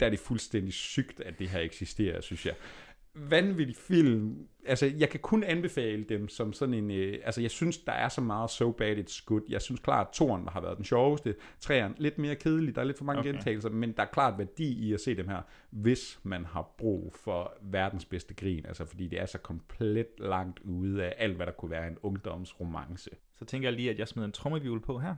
der 0.00 0.06
er 0.06 0.10
det 0.10 0.18
fuldstændig 0.18 0.72
sygt, 0.72 1.20
at 1.20 1.38
det 1.38 1.48
her 1.48 1.60
eksisterer, 1.60 2.20
synes 2.20 2.46
jeg. 2.46 2.54
Vanvittig 3.14 3.76
film. 3.76 4.48
Altså, 4.66 4.92
jeg 4.98 5.08
kan 5.08 5.20
kun 5.20 5.44
anbefale 5.44 6.04
dem 6.04 6.28
som 6.28 6.52
sådan 6.52 6.74
en... 6.74 6.90
Øh, 6.90 7.18
altså, 7.24 7.40
jeg 7.40 7.50
synes, 7.50 7.78
der 7.78 7.92
er 7.92 8.08
så 8.08 8.20
meget 8.20 8.50
so 8.50 8.72
bad 8.72 8.96
it's 8.96 9.24
good. 9.26 9.42
Jeg 9.48 9.62
synes 9.62 9.80
klart, 9.80 10.06
at 10.06 10.12
toren 10.12 10.48
har 10.48 10.60
været 10.60 10.76
den 10.76 10.84
sjoveste. 10.84 11.34
Træeren 11.60 11.94
lidt 11.98 12.18
mere 12.18 12.36
kedelig. 12.36 12.74
Der 12.74 12.80
er 12.80 12.84
lidt 12.84 12.98
for 12.98 13.04
mange 13.04 13.20
Okay. 13.20 13.32
gentagelser, 13.32 13.70
men 13.70 13.92
der 13.92 14.02
er 14.02 14.06
klart 14.06 14.38
værdi 14.38 14.88
i 14.88 14.92
at 14.92 15.00
se 15.00 15.16
dem 15.16 15.28
her, 15.28 15.42
hvis 15.70 16.20
man 16.22 16.44
har 16.44 16.74
brug 16.78 17.14
for 17.24 17.54
verdens 17.62 18.04
bedste 18.04 18.34
grin. 18.34 18.66
Altså, 18.66 18.84
fordi 18.84 19.06
det 19.08 19.20
er 19.20 19.26
så 19.26 19.38
komplet 19.38 20.06
langt 20.18 20.60
ude 20.60 21.04
af 21.04 21.14
alt, 21.18 21.36
hvad 21.36 21.46
der 21.46 21.52
kunne 21.52 21.70
være 21.70 21.86
en 21.88 21.96
ungdomsromance. 22.02 23.10
Så 23.38 23.44
tænker 23.44 23.68
jeg 23.68 23.76
lige, 23.76 23.90
at 23.90 23.98
jeg 23.98 24.08
smider 24.08 24.26
en 24.26 24.32
trommevivl 24.32 24.80
på 24.80 24.98
her. 24.98 25.14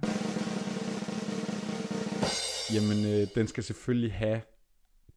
Jamen, 2.75 3.05
øh, 3.07 3.27
den 3.35 3.47
skal 3.47 3.63
selvfølgelig 3.63 4.13
have 4.13 4.41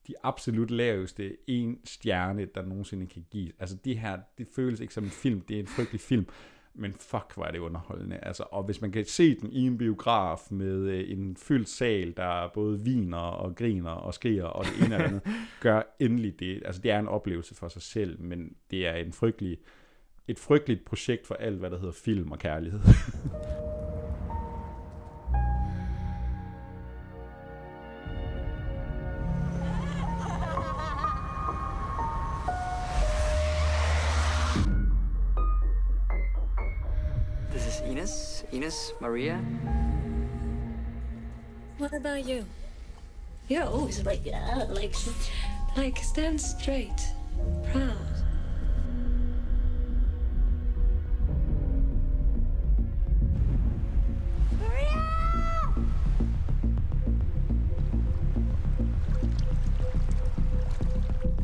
de 0.08 0.14
absolut 0.24 0.72
laveste 0.72 1.38
en 1.48 1.80
stjerne, 1.84 2.46
der 2.46 2.66
nogensinde 2.66 3.08
kan 3.08 3.26
give. 3.32 3.52
Altså 3.60 3.76
det 3.86 4.00
her, 4.00 4.20
det 4.38 4.48
føles 4.56 4.80
ikke 4.80 4.94
som 4.94 5.04
en 5.04 5.10
film, 5.10 5.42
det 5.42 5.56
er 5.56 5.60
en 5.60 5.68
frygtelig 5.68 6.02
film, 6.02 6.28
men 6.76 6.94
fuck, 6.94 7.34
hvor 7.36 7.46
er 7.46 7.52
det 7.52 7.60
underholdende. 7.60 8.18
Altså, 8.18 8.44
og 8.52 8.64
hvis 8.64 8.82
man 8.82 8.92
kan 8.92 9.06
se 9.06 9.36
den 9.40 9.52
i 9.52 9.66
en 9.66 9.78
biograf 9.78 10.40
med 10.52 10.80
øh, 10.80 11.12
en 11.12 11.38
fyldt 11.38 11.70
sal, 11.70 12.14
der 12.18 12.52
både 12.54 12.80
viner 12.80 13.18
og 13.18 13.56
griner 13.56 13.92
og 13.92 14.14
skriger 14.14 14.46
og 14.46 14.66
det 14.66 14.86
ene 14.86 14.96
og 14.96 15.00
det 15.00 15.06
andet, 15.06 15.22
gør 15.62 15.96
endelig 16.00 16.40
det. 16.40 16.62
Altså 16.66 16.82
det 16.82 16.92
er 16.92 17.00
en 17.00 17.08
oplevelse 17.08 17.56
for 17.56 17.68
sig 17.68 17.82
selv, 17.82 18.22
men 18.22 18.56
det 18.72 18.88
er 18.88 18.94
en 18.94 19.14
frygtelig, 19.14 19.58
et 20.28 20.40
frygteligt 20.40 20.86
projekt 20.86 21.28
for 21.28 21.36
alt, 21.36 21.60
hvad 21.60 21.70
der 21.70 21.78
hedder 21.78 21.94
film 21.94 22.32
og 22.32 22.40
kærlighed. 22.40 22.80
Ines. 38.64 38.94
Ines, 38.94 38.94
Maria. 39.02 39.42
What 41.78 41.94
about 41.94 42.26
you? 42.26 42.46
You're 43.50 43.66
always 43.66 44.06
like 44.06 44.24
that, 44.24 44.74
like, 44.74 44.96
like 45.76 45.98
stand 45.98 46.40
straight, 46.40 47.12
proud. 47.74 47.98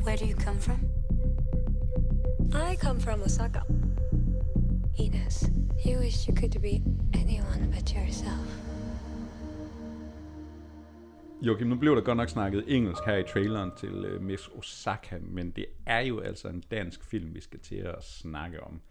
Where 0.04 0.16
do 0.16 0.26
you 0.26 0.36
come 0.36 0.58
from? 0.58 0.90
I 2.54 2.76
come 2.78 2.98
from 2.98 3.22
Osaka. 3.24 3.66
Ines, 4.98 5.50
you 5.86 6.00
wish 6.00 6.28
you 6.28 6.36
could 6.36 6.62
be 6.62 6.82
anyone 7.14 7.72
but 7.76 7.94
yourself. 7.96 8.70
Joachim, 11.42 11.68
nu 11.68 11.76
blev 11.76 11.96
der 11.96 12.02
godt 12.02 12.18
nok 12.18 12.30
snakket 12.30 12.64
engelsk 12.68 13.04
her 13.06 13.18
i 13.18 13.24
traileren 13.24 13.72
til 13.78 14.06
øh, 14.06 14.22
Miss 14.22 14.48
Osaka, 14.48 15.18
men 15.22 15.52
det 15.52 15.66
er 15.86 16.00
jo 16.00 16.20
altså 16.20 16.48
en 16.48 16.64
dansk 16.72 17.04
film, 17.04 17.36
vi 17.36 17.42
skal 17.42 17.60
til 17.60 17.76
at 17.76 18.04
snakke 18.04 18.64
om. 18.64 18.82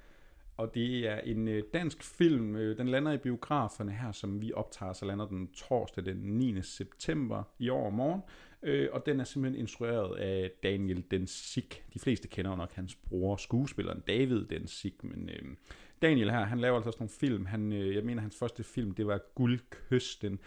Og 0.56 0.74
det 0.74 1.08
er 1.08 1.20
en 1.20 1.48
øh, 1.48 1.62
dansk 1.74 2.02
film, 2.02 2.56
øh, 2.56 2.78
den 2.78 2.88
lander 2.88 3.12
i 3.12 3.18
biograferne 3.18 3.92
her, 3.92 4.12
som 4.12 4.42
vi 4.42 4.52
optager, 4.52 4.92
så 4.92 5.04
lander 5.04 5.26
den 5.26 5.48
torsdag 5.52 6.04
den 6.04 6.16
9. 6.16 6.62
september 6.62 7.42
i 7.58 7.68
år 7.68 7.90
morgen. 7.90 8.20
Uh, 8.62 8.86
og 8.92 9.06
den 9.06 9.20
er 9.20 9.24
simpelthen 9.24 9.60
instrueret 9.60 10.16
af 10.16 10.50
Daniel 10.62 11.04
Densik. 11.10 11.84
De 11.94 11.98
fleste 11.98 12.28
kender 12.28 12.50
jo 12.50 12.56
nok 12.56 12.72
hans 12.72 12.94
bror, 12.94 13.36
skuespilleren 13.36 14.00
David 14.06 14.44
Densik, 14.44 15.04
men 15.04 15.30
øh, 15.30 15.56
Daniel 16.02 16.30
her, 16.30 16.44
han 16.44 16.58
laver 16.58 16.76
altså 16.76 16.90
sådan 16.90 17.02
nogle 17.02 17.18
film. 17.20 17.46
Han, 17.46 17.72
øh, 17.72 17.94
jeg 17.94 18.04
mener, 18.04 18.22
hans 18.22 18.38
første 18.38 18.64
film, 18.64 18.94
det 18.94 19.06
var 19.06 19.20
Guldkysten 19.34 20.40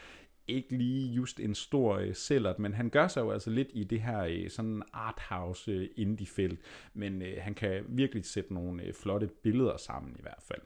ikke 0.48 0.78
lige 0.78 1.14
just 1.14 1.40
en 1.40 1.56
stor 1.56 1.96
øh, 1.96 2.16
sælger, 2.16 2.54
men 2.58 2.74
han 2.74 2.90
gør 2.90 3.08
sig 3.08 3.22
jo 3.22 3.32
altså 3.32 3.50
lidt 3.50 3.68
i 3.74 3.84
det 3.84 4.02
her 4.02 4.24
øh, 4.24 4.50
sådan 4.50 4.84
arthouse 4.94 5.72
øh, 5.72 5.90
indie-felt, 5.96 6.60
men 6.94 7.22
øh, 7.22 7.38
han 7.40 7.54
kan 7.54 7.84
virkelig 7.88 8.26
sætte 8.26 8.54
nogle 8.54 8.84
øh, 8.84 8.94
flotte 8.94 9.30
billeder 9.44 9.78
sammen 9.78 10.16
i 10.20 10.22
hvert 10.22 10.44
fald. 10.48 10.62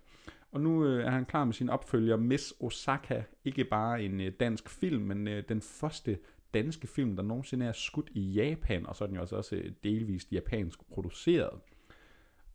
Og 0.51 0.61
nu 0.61 0.85
øh, 0.85 1.05
er 1.05 1.09
han 1.09 1.25
klar 1.25 1.45
med 1.45 1.53
sin 1.53 1.69
opfølger 1.69 2.17
Miss 2.17 2.53
Osaka, 2.59 3.23
ikke 3.45 3.63
bare 3.63 4.03
en 4.03 4.21
øh, 4.21 4.31
dansk 4.39 4.69
film, 4.69 5.03
men 5.03 5.27
øh, 5.27 5.43
den 5.49 5.61
første 5.61 6.17
danske 6.53 6.87
film, 6.87 7.15
der 7.15 7.23
nogensinde 7.23 7.65
er 7.65 7.71
skudt 7.71 8.09
i 8.13 8.21
Japan, 8.21 8.85
og 8.85 8.95
så 8.95 9.03
er 9.03 9.07
den 9.07 9.15
jo 9.15 9.21
altså 9.21 9.35
også 9.35 9.55
øh, 9.55 9.71
delvist 9.83 10.31
japansk 10.31 10.79
produceret. 10.89 11.59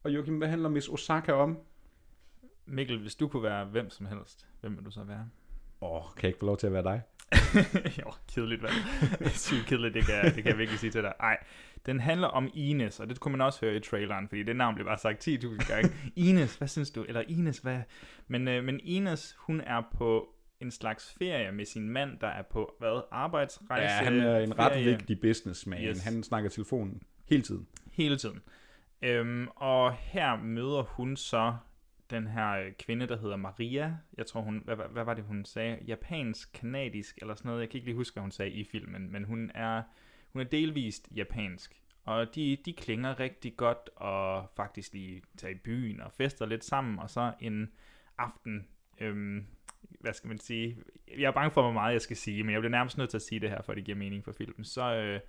Og 0.02 0.14
Joachim, 0.14 0.38
hvad 0.38 0.48
handler 0.48 0.68
Miss 0.68 0.88
Osaka 0.88 1.32
om? 1.32 1.58
Mikkel, 2.70 2.98
hvis 2.98 3.14
du 3.14 3.28
kunne 3.28 3.42
være 3.42 3.64
hvem 3.64 3.90
som 3.90 4.06
helst, 4.06 4.46
hvem 4.60 4.76
vil 4.76 4.84
du 4.84 4.90
så 4.90 5.04
være? 5.04 5.28
Åh, 5.80 5.90
oh, 5.96 6.02
kan 6.14 6.22
jeg 6.22 6.28
ikke 6.28 6.38
få 6.38 6.46
lov 6.46 6.56
til 6.56 6.66
at 6.66 6.72
være 6.72 6.82
dig? 6.82 7.02
jo, 8.00 8.12
kedeligt 8.34 8.62
valg. 8.62 8.72
Sygt 9.46 9.66
kedeligt, 9.66 9.94
det 9.94 10.04
kan, 10.06 10.14
jeg- 10.14 10.24
det 10.34 10.34
kan 10.42 10.46
jeg 10.46 10.58
virkelig 10.58 10.78
sige 10.80 10.90
til 10.90 11.02
dig. 11.02 11.12
Ej, 11.20 11.36
den 11.86 12.00
handler 12.00 12.28
om 12.28 12.50
Ines, 12.54 13.00
og 13.00 13.08
det 13.08 13.20
kunne 13.20 13.32
man 13.32 13.40
også 13.40 13.60
høre 13.66 13.76
i 13.76 13.80
traileren, 13.80 14.28
fordi 14.28 14.42
det 14.42 14.56
navn 14.56 14.74
blev 14.74 14.86
bare 14.86 14.98
sagt 14.98 15.28
10.000 15.28 15.68
gange. 15.72 15.90
Ines, 16.28 16.56
hvad 16.56 16.68
synes 16.68 16.90
du? 16.90 17.02
Eller 17.08 17.22
Ines, 17.28 17.58
hvad? 17.58 17.80
Men, 18.28 18.48
øh, 18.48 18.64
men 18.64 18.80
Ines, 18.82 19.34
hun 19.38 19.60
er 19.60 19.82
på 19.98 20.34
en 20.60 20.70
slags 20.70 21.14
ferie 21.18 21.52
med 21.52 21.64
sin 21.64 21.88
mand, 21.88 22.18
der 22.20 22.26
er 22.28 22.42
på, 22.42 22.74
hvad, 22.78 23.02
arbejdsrejse? 23.10 23.82
Ja, 23.94 24.04
han 24.04 24.20
er 24.20 24.38
en 24.38 24.58
ret 24.58 24.72
ferie. 24.72 24.84
vigtig 24.84 25.20
businessman. 25.20 25.82
Yes. 25.82 26.04
Han 26.04 26.22
snakker 26.22 26.50
telefonen 26.50 27.02
hele 27.28 27.42
tiden. 27.42 27.66
Hele 27.92 28.16
tiden. 28.16 28.40
Øhm, 29.02 29.48
og 29.56 29.92
her 29.94 30.36
møder 30.36 30.82
hun 30.82 31.16
så 31.16 31.54
den 32.10 32.26
her 32.26 32.50
øh, 32.50 32.72
kvinde, 32.72 33.06
der 33.06 33.16
hedder 33.16 33.36
Maria. 33.36 33.96
Jeg 34.16 34.26
tror, 34.26 34.40
hun, 34.40 34.62
hvad, 34.64 34.76
hvad, 34.76 34.86
hvad 34.86 35.04
var 35.04 35.14
det, 35.14 35.24
hun 35.24 35.44
sagde? 35.44 35.78
Japansk, 35.86 36.52
kanadisk 36.52 37.18
eller 37.20 37.34
sådan 37.34 37.48
noget. 37.48 37.60
Jeg 37.60 37.68
kan 37.68 37.78
ikke 37.78 37.86
lige 37.86 37.96
huske, 37.96 38.14
hvad 38.14 38.22
hun 38.22 38.30
sagde 38.30 38.50
i 38.50 38.64
filmen, 38.64 39.12
men 39.12 39.24
hun 39.24 39.50
er, 39.54 39.82
hun 40.32 40.42
er 40.42 40.46
delvist 40.46 41.08
japansk. 41.16 41.80
Og 42.04 42.34
de, 42.34 42.56
de 42.64 42.72
klinger 42.72 43.20
rigtig 43.20 43.56
godt, 43.56 43.90
og 43.96 44.50
faktisk 44.56 44.92
lige 44.92 45.22
tager 45.36 45.54
i 45.54 45.58
byen 45.58 46.00
og 46.00 46.12
fester 46.12 46.46
lidt 46.46 46.64
sammen, 46.64 46.98
og 46.98 47.10
så 47.10 47.32
en 47.40 47.72
aften, 48.18 48.68
øhm, 49.00 49.46
hvad 50.00 50.12
skal 50.12 50.28
man 50.28 50.38
sige, 50.38 50.76
jeg 51.18 51.24
er 51.24 51.30
bange 51.30 51.50
for, 51.50 51.62
hvor 51.62 51.72
meget 51.72 51.92
jeg 51.92 52.00
skal 52.00 52.16
sige, 52.16 52.44
men 52.44 52.52
jeg 52.52 52.60
bliver 52.60 52.70
nærmest 52.70 52.98
nødt 52.98 53.10
til 53.10 53.18
at 53.18 53.22
sige 53.22 53.40
det 53.40 53.50
her, 53.50 53.62
for 53.62 53.74
det 53.74 53.84
giver 53.84 53.98
mening 53.98 54.24
for 54.24 54.32
filmen. 54.32 54.64
Så, 54.64 54.94
øh, 54.94 55.20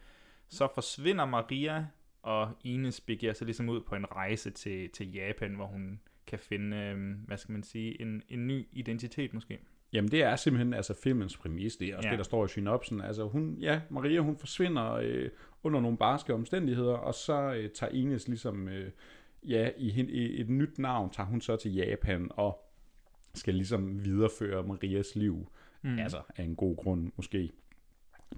så 0.47 0.67
forsvinder 0.73 1.25
Maria, 1.25 1.87
og 2.21 2.57
Ines 2.63 3.01
begiver 3.01 3.33
sig 3.33 3.45
ligesom 3.45 3.69
ud 3.69 3.81
på 3.81 3.95
en 3.95 4.11
rejse 4.11 4.49
til, 4.51 4.89
til 4.89 5.13
Japan, 5.13 5.55
hvor 5.55 5.65
hun 5.65 5.99
kan 6.27 6.39
finde, 6.39 6.77
øh, 6.77 7.15
hvad 7.27 7.37
skal 7.37 7.51
man 7.53 7.63
sige, 7.63 8.01
en, 8.01 8.23
en 8.29 8.47
ny 8.47 8.67
identitet 8.71 9.33
måske. 9.33 9.59
Jamen 9.93 10.11
det 10.11 10.23
er 10.23 10.35
simpelthen 10.35 10.73
altså 10.73 10.93
filmens 11.03 11.37
præmis, 11.37 11.75
det 11.75 11.87
er 11.87 11.97
også 11.97 12.07
Ja. 12.07 12.11
det, 12.11 12.17
der 12.17 12.23
står 12.23 12.45
i 12.45 12.47
synopsen. 12.47 13.01
Altså 13.01 13.27
hun, 13.27 13.57
ja, 13.59 13.81
Maria 13.89 14.19
hun 14.19 14.37
forsvinder 14.37 14.91
øh, 14.93 15.29
under 15.63 15.79
nogle 15.79 15.97
barske 15.97 16.33
omstændigheder, 16.33 16.93
og 16.93 17.13
så 17.13 17.53
øh, 17.53 17.69
tager 17.69 17.91
Ines 17.91 18.27
ligesom, 18.27 18.67
øh, 18.67 18.91
ja, 19.47 19.69
i, 19.77 20.01
i 20.09 20.41
et 20.41 20.49
nyt 20.49 20.79
navn, 20.79 21.09
tager 21.09 21.27
hun 21.27 21.41
så 21.41 21.55
til 21.55 21.73
Japan 21.73 22.27
og 22.31 22.71
skal 23.33 23.53
ligesom 23.53 24.05
videreføre 24.05 24.63
Marias 24.63 25.15
liv. 25.15 25.51
Mm. 25.81 25.99
Altså 25.99 26.21
af 26.37 26.43
en 26.43 26.55
god 26.55 26.75
grund 26.77 27.11
måske. 27.17 27.51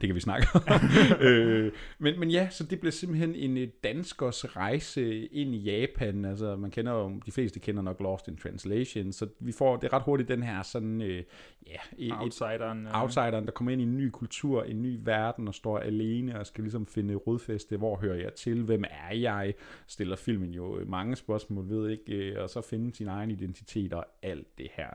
Det 0.02 0.10
kan 0.10 0.16
vi 0.16 0.20
snakke 0.20 0.48
om. 0.54 0.62
øh, 1.28 1.72
men, 2.00 2.20
men 2.20 2.32
ja, 2.32 2.50
så 2.50 2.64
det 2.64 2.80
bliver 2.80 2.92
simpelthen 2.92 3.36
en 3.36 3.58
øh, 3.58 3.68
danskers 3.84 4.56
rejse 4.56 5.26
ind 5.26 5.56
i 5.56 5.58
Japan. 5.58 6.26
Altså, 6.26 6.56
man 6.56 6.72
kender 6.72 6.92
jo, 6.92 7.20
de 7.26 7.32
fleste 7.32 7.60
kender 7.60 7.82
nok 7.82 8.00
Lost 8.00 8.28
in 8.28 8.38
Translation, 8.38 9.12
så 9.12 9.28
vi 9.40 9.52
får 9.52 9.78
det 9.78 9.94
ret 9.94 10.04
hurtigt 10.04 10.30
den 10.30 10.44
her 10.44 10.64
sådan, 10.64 11.02
øh, 11.02 11.24
ja, 11.68 11.78
et, 11.98 12.12
Outsideren, 12.12 12.88
øh. 12.88 13.02
outsideren, 13.02 13.46
der 13.46 13.52
kommer 13.52 13.72
ind 13.72 13.82
i 13.82 13.84
en 13.84 13.98
ny 13.98 14.10
kultur, 14.10 14.64
en 14.64 14.82
ny 14.82 15.00
verden 15.04 15.48
og 15.48 15.54
står 15.54 15.80
alene 15.80 16.40
og 16.40 16.48
skal 16.48 16.64
ligesom 16.64 16.86
finde 16.86 17.16
rodfæste. 17.16 17.78
Hvor 17.78 17.96
hører 17.96 18.18
jeg 18.18 18.34
til? 18.34 18.64
Hvem 18.64 18.84
er 18.84 19.16
jeg? 19.16 19.54
Stiller 19.88 20.16
filmen 20.16 20.50
jo 20.50 20.80
øh, 20.80 20.90
mange 20.90 21.16
spørgsmål, 21.16 21.70
ved 21.70 21.90
ikke, 21.90 22.14
øh, 22.14 22.44
og 22.44 22.50
så 22.50 22.62
finde 22.62 22.96
sin 22.96 23.08
egen 23.08 23.32
identitet 23.32 23.94
og 23.94 24.06
alt 24.22 24.58
det 24.58 24.68
her. 24.74 24.88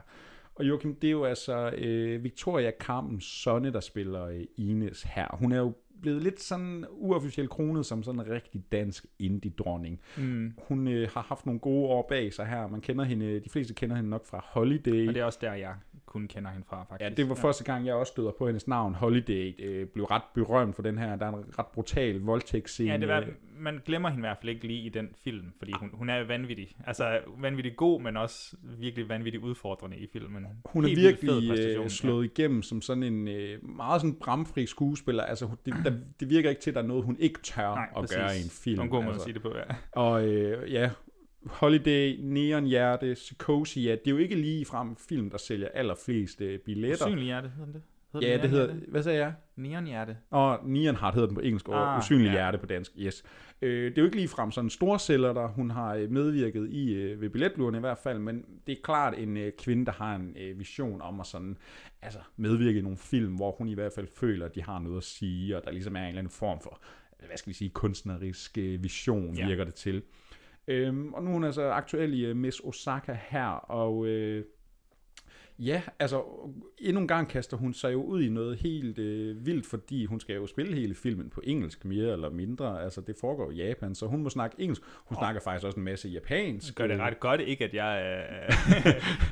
Og 0.59 0.67
Joachim, 0.67 0.95
det 0.95 1.07
er 1.07 1.11
jo 1.11 1.23
altså 1.23 1.71
øh, 1.77 2.23
Victoria 2.23 2.71
Carmen 2.79 3.21
Sonne, 3.21 3.73
der 3.73 3.79
spiller 3.79 4.25
øh, 4.25 4.43
Ines 4.57 5.03
her. 5.03 5.27
Hun 5.39 5.51
er 5.51 5.57
jo 5.57 5.73
blevet 6.01 6.23
lidt 6.23 6.41
sådan 6.41 6.85
uofficielt 6.91 7.49
kronet 7.49 7.85
som 7.85 8.03
sådan 8.03 8.19
en 8.19 8.29
rigtig 8.29 8.63
dansk 8.71 9.05
indie-dronning. 9.19 9.99
Mm. 10.17 10.53
Hun 10.67 10.87
øh, 10.87 11.09
har 11.13 11.21
haft 11.21 11.45
nogle 11.45 11.59
gode 11.59 11.87
år 11.87 12.05
bag 12.09 12.33
sig 12.33 12.45
her. 12.45 12.67
Man 12.67 12.81
kender 12.81 13.03
hende, 13.03 13.39
de 13.39 13.49
fleste 13.49 13.73
kender 13.73 13.95
hende 13.95 14.09
nok 14.09 14.25
fra 14.25 14.45
Holiday. 14.47 15.07
Og 15.07 15.13
det 15.13 15.21
er 15.21 15.25
også 15.25 15.39
der, 15.41 15.53
jeg 15.53 15.75
kun 16.09 16.27
kender 16.27 16.51
hende 16.51 16.65
fra, 16.69 16.83
faktisk. 16.89 17.09
Ja, 17.09 17.15
det 17.15 17.29
var 17.29 17.35
første 17.35 17.63
gang, 17.63 17.85
jeg 17.85 17.95
også 17.95 18.11
støder 18.11 18.31
på 18.31 18.45
hendes 18.45 18.67
navn. 18.67 18.95
Holiday 18.95 19.65
øh, 19.65 19.87
blev 19.87 20.05
ret 20.05 20.21
berømt 20.33 20.75
for 20.75 20.83
den 20.83 20.97
her. 20.97 21.15
Der 21.15 21.25
er 21.25 21.29
en 21.29 21.59
ret 21.59 21.67
brutal 21.67 22.19
voldtægtsscene. 22.19 22.91
Ja, 22.91 22.97
det 22.97 23.07
var, 23.07 23.25
man 23.59 23.81
glemmer 23.85 24.09
hende 24.09 24.19
i 24.19 24.25
hvert 24.27 24.37
fald 24.41 24.49
ikke 24.49 24.67
lige 24.67 24.85
i 24.85 24.89
den 24.89 25.09
film, 25.23 25.53
fordi 25.57 25.71
hun, 25.79 25.89
hun 25.93 26.09
er 26.09 26.23
vanvittig. 26.23 26.75
Altså 26.87 27.19
vanvittig 27.37 27.75
god, 27.75 28.01
men 28.01 28.17
også 28.17 28.55
virkelig 28.79 29.09
vanvittig 29.09 29.43
udfordrende 29.43 29.97
i 29.97 30.07
filmen. 30.13 30.45
Hun 30.65 30.83
er 30.83 30.87
Helt 30.87 31.01
virkelig 31.01 31.59
øh, 31.59 31.89
slået 31.89 32.25
igennem 32.25 32.61
som 32.61 32.81
sådan 32.81 33.03
en 33.03 33.27
øh, 33.27 33.69
meget 33.69 34.01
sådan 34.01 34.15
bramfri 34.15 34.65
skuespiller. 34.65 35.23
Altså, 35.23 35.49
det, 35.65 35.73
der, 35.83 35.93
det 36.19 36.29
virker 36.29 36.49
ikke 36.49 36.61
til, 36.61 36.71
at 36.71 36.75
der 36.75 36.81
er 36.81 36.87
noget, 36.87 37.03
hun 37.03 37.17
ikke 37.19 37.39
tør 37.43 37.75
Nej, 37.75 37.87
at 37.95 38.01
præcis. 38.01 38.17
gøre 38.17 38.37
i 38.37 38.41
en 38.43 38.49
film. 38.49 38.75
Det 38.75 38.79
er 38.79 38.83
en 38.83 38.89
god 38.89 39.03
måde 39.03 39.07
at 39.07 39.13
altså. 39.13 39.23
sige 39.23 39.33
det 39.33 39.41
på, 39.41 39.53
ja. 39.55 39.75
Og 39.91 40.27
øh, 40.27 40.73
ja, 40.73 40.89
Holiday, 41.45 42.17
Neon 42.21 42.65
Hjerte, 42.65 43.13
Psychosia, 43.13 43.91
det 43.91 44.07
er 44.07 44.11
jo 44.11 44.17
ikke 44.17 44.35
lige 44.35 44.65
frem 44.65 44.95
film, 44.95 45.29
der 45.29 45.37
sælger 45.37 45.67
allerflest 45.73 46.41
øh, 46.41 46.59
billetter. 46.59 47.05
Usynlig 47.05 47.25
hjerte, 47.25 47.51
hedder 47.57 47.71
det? 47.71 47.81
Ja, 48.21 48.33
den 48.33 48.41
det 48.41 48.49
hedder, 48.49 48.73
hvad 48.87 49.03
sagde 49.03 49.19
jeg? 49.19 49.33
Neon 49.55 49.85
hjerte. 49.85 50.17
Og 50.29 50.59
Neon 50.65 50.95
Heart 50.95 51.13
hedder 51.13 51.27
den 51.27 51.35
på 51.35 51.41
engelsk, 51.41 51.67
og 51.67 51.93
Ah, 51.93 51.99
Usynlig 51.99 52.25
ja. 52.25 52.31
Hjerte 52.31 52.57
på 52.57 52.65
dansk, 52.65 52.91
yes. 52.99 53.23
Øh, 53.61 53.85
det 53.91 53.97
er 53.97 54.01
jo 54.01 54.05
ikke 54.05 54.15
lige 54.17 54.27
frem 54.27 54.51
sådan 54.51 54.65
en 54.65 54.69
storsælger, 54.69 55.33
der 55.33 55.47
hun 55.47 55.71
har 55.71 55.95
øh, 55.95 56.11
medvirket 56.11 56.69
i 56.69 56.93
øh, 56.93 57.21
ved 57.21 57.29
billetluren 57.29 57.75
i 57.75 57.79
hvert 57.79 57.97
fald, 57.97 58.19
men 58.19 58.45
det 58.67 58.77
er 58.77 58.81
klart 58.83 59.13
en 59.17 59.37
øh, 59.37 59.51
kvinde, 59.57 59.85
der 59.85 59.91
har 59.91 60.15
en 60.15 60.35
øh, 60.39 60.59
vision 60.59 61.01
om 61.01 61.19
at 61.19 61.25
sådan, 61.25 61.57
altså 62.01 62.19
medvirke 62.37 62.79
i 62.79 62.81
nogle 62.81 62.97
film, 62.97 63.35
hvor 63.35 63.51
hun 63.57 63.67
i 63.69 63.73
hvert 63.73 63.91
fald 63.95 64.07
føler, 64.15 64.45
at 64.45 64.55
de 64.55 64.63
har 64.63 64.79
noget 64.79 64.97
at 64.97 65.03
sige, 65.03 65.57
og 65.57 65.63
der 65.65 65.71
ligesom 65.71 65.95
er 65.95 65.99
en 66.01 66.07
eller 66.07 66.19
anden 66.19 66.31
form 66.31 66.59
for, 66.63 66.81
hvad 67.27 67.37
skal 67.37 67.49
vi 67.49 67.53
sige, 67.55 67.69
kunstnerisk 67.69 68.57
øh, 68.57 68.83
vision, 68.83 69.35
Ja. 69.35 69.41
ja. 69.41 69.47
virker 69.47 69.63
det 69.63 69.73
til. 69.73 70.01
Øhm, 70.69 71.13
og 71.13 71.23
nu 71.23 71.29
er 71.29 71.33
hun 71.33 71.43
altså 71.43 71.69
aktuel 71.71 72.13
i 72.19 72.31
uh, 72.31 72.37
Miss 72.37 72.61
Osaka 72.63 73.17
her, 73.29 73.47
og 73.49 74.07
øh, 74.07 74.45
ja, 75.59 75.81
altså 75.99 76.23
endnu 76.77 77.01
en 77.01 77.07
gang 77.07 77.27
kaster 77.29 77.57
hun 77.57 77.73
sig 77.73 77.93
jo 77.93 78.03
ud 78.03 78.21
i 78.21 78.29
noget 78.29 78.57
helt 78.57 78.99
øh, 78.99 79.45
vildt, 79.45 79.65
fordi 79.65 80.05
hun 80.05 80.19
skal 80.19 80.35
jo 80.35 80.47
spille 80.47 80.75
hele 80.75 80.95
filmen 80.95 81.29
på 81.29 81.41
engelsk 81.43 81.85
mere 81.85 82.11
eller 82.13 82.29
mindre. 82.29 82.83
Altså 82.83 83.01
det 83.01 83.15
foregår 83.21 83.51
i 83.51 83.55
Japan, 83.55 83.95
så 83.95 84.07
hun 84.07 84.23
må 84.23 84.29
snakke 84.29 84.55
engelsk. 84.59 84.81
Hun 85.05 85.17
oh. 85.17 85.21
snakker 85.21 85.41
faktisk 85.41 85.65
også 85.65 85.77
en 85.79 85.83
masse 85.85 86.09
japansk. 86.09 86.75
Gør 86.75 86.87
det 86.87 86.99
ret 86.99 87.19
godt, 87.19 87.41
ikke 87.41 87.63
at 87.65 87.73
jeg 87.73 88.01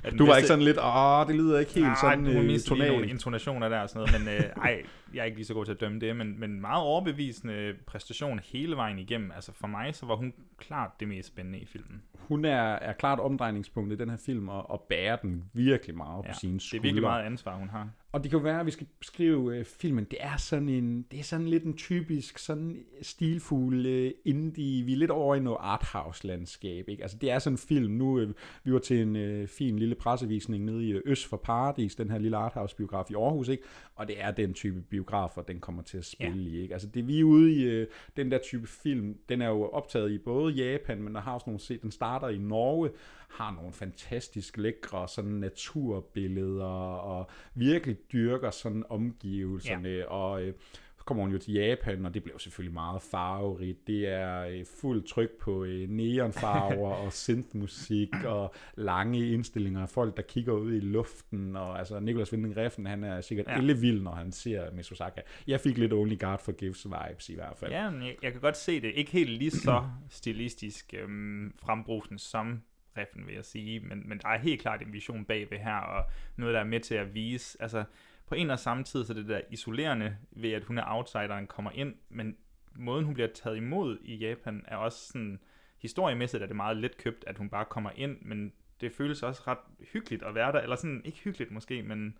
er 0.03 0.09
den 0.09 0.17
Du 0.17 0.25
var 0.25 0.33
bedste- 0.33 0.39
ikke 0.39 0.47
sådan 0.47 0.63
lidt, 0.63 0.77
åh, 0.77 1.27
det 1.27 1.35
lyder 1.35 1.59
ikke 1.59 1.73
helt 1.73 1.85
Nej, 1.85 1.95
sådan 2.01 2.27
øh, 2.27 2.43
lige 2.43 2.87
nogle 2.87 3.07
intonationer 3.09 3.69
der 3.69 3.79
og 3.79 3.89
sådan 3.89 4.09
noget, 4.11 4.25
men 4.25 4.35
øh, 4.35 4.63
ej, 4.63 4.83
jeg 5.13 5.21
er 5.21 5.25
ikke 5.25 5.37
lige 5.37 5.45
så 5.45 5.53
god 5.53 5.65
til 5.65 5.71
at 5.71 5.81
dømme 5.81 5.99
det, 5.99 6.15
men, 6.15 6.39
men 6.39 6.61
meget 6.61 6.83
overbevisende 6.83 7.73
præstation 7.87 8.39
hele 8.43 8.75
vejen 8.75 8.99
igennem. 8.99 9.31
Altså 9.31 9.51
for 9.53 9.67
mig, 9.67 9.95
så 9.95 10.05
var 10.05 10.15
hun 10.15 10.33
klart 10.57 10.91
det 10.99 11.07
mest 11.07 11.27
spændende 11.27 11.59
i 11.59 11.65
filmen. 11.65 12.01
Hun 12.13 12.45
er, 12.45 12.61
er 12.73 12.93
klart 12.93 13.19
omdrejningspunktet 13.19 13.95
i 13.97 13.99
den 13.99 14.09
her 14.09 14.17
film, 14.25 14.49
og, 14.49 14.69
og 14.69 14.85
bærer 14.89 15.15
den 15.15 15.43
virkelig 15.53 15.95
meget 15.97 16.16
Ja, 16.23 16.31
på 16.31 16.39
sine 16.39 16.53
det 16.53 16.61
skuldre. 16.61 16.77
er 16.77 16.81
virkelig 16.81 17.01
meget 17.03 17.23
ansvar, 17.23 17.55
hun 17.55 17.69
har. 17.69 17.89
Og 18.11 18.23
det 18.23 18.31
kan 18.31 18.39
jo 18.39 18.43
være, 18.43 18.59
at 18.59 18.65
vi 18.65 18.71
skal 18.71 18.87
beskrive 18.99 19.57
øh, 19.57 19.65
filmen. 19.65 20.03
Det 20.03 20.17
er 20.21 20.37
sådan 20.37 20.69
en, 20.69 21.01
det 21.11 21.19
er 21.19 21.23
sådan 21.23 21.47
lidt 21.47 21.63
en 21.63 21.77
typisk 21.77 22.37
sådan 22.37 22.85
stilfuld 23.01 23.85
øh, 23.85 24.11
indie. 24.25 24.85
Vi 24.85 24.93
er 24.93 24.97
lidt 24.97 25.11
over 25.11 25.35
i 25.35 25.39
noget 25.39 25.57
arthouse-landskab. 25.61 26.89
Ikke? 26.89 27.03
Altså 27.03 27.17
det 27.17 27.31
er 27.31 27.39
sådan 27.39 27.53
en 27.53 27.57
film. 27.57 27.93
Nu 27.93 28.19
øh, 28.19 28.33
vi 28.63 28.73
var 28.73 28.79
til 28.79 29.01
en 29.01 29.15
øh, 29.15 29.47
fin 29.47 29.79
lille 29.79 29.95
pressevisning 29.95 30.65
nede 30.65 30.85
i 30.85 30.91
øh, 30.91 31.01
Øst 31.05 31.25
for 31.25 31.37
Paradis, 31.37 31.95
den 31.95 32.11
her 32.11 32.17
lille 32.17 32.37
arthouse-biograf 32.37 33.11
i 33.11 33.13
Aarhus, 33.13 33.47
ikke? 33.47 33.63
Og 33.95 34.07
det 34.07 34.21
er 34.21 34.31
den 34.31 34.53
type 34.53 34.81
biografer, 34.81 35.41
den 35.41 35.59
kommer 35.59 35.83
til 35.83 35.97
at 35.97 36.05
spille 36.05 36.43
ja. 36.43 36.57
i. 36.57 36.61
Ikke? 36.61 36.73
Altså 36.73 36.87
det 36.87 37.07
vi 37.07 37.19
er 37.19 37.23
ude 37.23 37.53
i 37.53 37.63
øh, 37.63 37.87
den 38.17 38.31
der 38.31 38.37
type 38.37 38.67
film. 38.67 39.17
Den 39.29 39.41
er 39.41 39.47
jo 39.47 39.69
optaget 39.69 40.11
i 40.11 40.17
både 40.17 40.53
Japan, 40.53 41.03
men 41.03 41.15
der 41.15 41.21
har 41.21 41.33
også 41.33 41.43
nogle 41.47 41.59
se. 41.59 41.77
Den 41.77 41.91
starter 41.91 42.29
i 42.29 42.37
Norge, 42.37 42.89
har 43.29 43.51
nogle 43.51 43.73
fantastisk 43.73 44.57
lækre 44.57 45.07
sådan 45.07 45.31
naturbilleder 45.31 46.65
og 46.95 47.29
virkelig 47.53 47.96
dyrker 48.13 48.51
sådan 48.51 48.83
omgivelserne 48.89 49.89
ja. 49.89 50.05
og 50.05 50.43
øh, 50.43 50.53
så 50.97 51.03
kommer 51.03 51.23
hun 51.23 51.31
jo 51.31 51.37
til 51.37 51.53
Japan, 51.53 52.05
og 52.05 52.13
det 52.13 52.23
jo 52.33 52.37
selvfølgelig 52.37 52.73
meget 52.73 53.01
farverigt. 53.01 53.87
Det 53.87 54.07
er 54.07 54.41
øh, 54.41 54.65
fuld 54.81 55.03
tryk 55.03 55.29
på 55.39 55.63
øh, 55.63 55.89
neonfarver 55.89 56.93
og 57.05 57.13
synthmusik 57.13 58.09
og 58.25 58.53
lange 58.75 59.31
indstillinger 59.31 59.81
af 59.81 59.89
folk, 59.89 60.17
der 60.17 60.23
kigger 60.23 60.53
ud 60.53 60.73
i 60.73 60.79
luften. 60.79 61.55
Og 61.55 61.79
altså, 61.79 61.99
Nicolas 61.99 62.33
Winding 62.33 62.57
Refn, 62.57 62.85
han 62.85 63.03
er 63.03 63.21
sikkert 63.21 63.47
Ja. 63.47 63.57
ellevild, 63.57 64.01
når 64.01 64.11
han 64.11 64.31
ser 64.31 64.71
Miss 64.71 64.91
Osaka. 64.91 65.21
Jeg 65.47 65.59
fik 65.59 65.77
lidt 65.77 65.93
Only 65.93 66.19
God 66.19 66.37
Forgives 66.45 66.85
vibes 66.85 67.29
i 67.29 67.35
hvert 67.35 67.57
fald. 67.57 67.71
Ja, 67.71 67.89
men 67.89 68.01
jeg, 68.01 68.15
jeg 68.23 68.31
kan 68.31 68.41
godt 68.41 68.57
se 68.57 68.81
det. 68.81 68.91
Ikke 68.95 69.11
helt 69.11 69.29
lige 69.29 69.51
så 69.51 69.83
stilistisk 70.09 70.93
øhm, 70.97 71.53
frembrusende 71.55 72.19
som 72.19 72.61
driften, 72.97 73.27
vil 73.27 73.35
jeg 73.35 73.45
sige, 73.45 73.79
men, 73.79 74.09
men 74.09 74.17
der 74.17 74.27
er 74.27 74.37
helt 74.37 74.61
klart 74.61 74.81
en 74.81 74.93
vision 74.93 75.25
bagved 75.25 75.57
her, 75.57 75.75
og 75.75 76.05
noget, 76.35 76.53
der 76.53 76.59
er 76.59 76.65
med 76.65 76.79
til 76.79 76.95
at 76.95 77.13
vise, 77.13 77.61
altså 77.61 77.83
på 78.27 78.35
en 78.35 78.49
og 78.49 78.59
samme 78.59 78.83
tid, 78.83 79.05
så 79.05 79.13
det 79.13 79.27
der 79.27 79.41
isolerende 79.49 80.17
ved, 80.31 80.51
at 80.51 80.63
hun 80.63 80.77
er 80.77 80.83
outsideren, 80.87 81.47
kommer 81.47 81.71
ind, 81.71 81.95
men 82.09 82.37
måden, 82.75 83.05
hun 83.05 83.13
bliver 83.13 83.29
taget 83.33 83.57
imod 83.57 83.97
i 84.03 84.15
Japan, 84.15 84.65
er 84.67 84.75
også 84.75 85.07
sådan, 85.07 85.39
historiemæssigt 85.81 86.43
er 86.43 86.47
det 86.47 86.55
meget 86.55 86.77
let 86.77 86.97
købt, 86.97 87.23
at 87.27 87.37
hun 87.37 87.49
bare 87.49 87.65
kommer 87.65 87.91
ind, 87.95 88.17
men 88.21 88.53
det 88.81 88.91
føles 88.91 89.23
også 89.23 89.43
ret 89.47 89.87
hyggeligt 89.93 90.23
at 90.23 90.35
være 90.35 90.51
der, 90.51 90.59
eller 90.59 90.75
sådan, 90.75 91.01
ikke 91.05 91.19
hyggeligt 91.23 91.51
måske, 91.51 91.83
men 91.83 92.17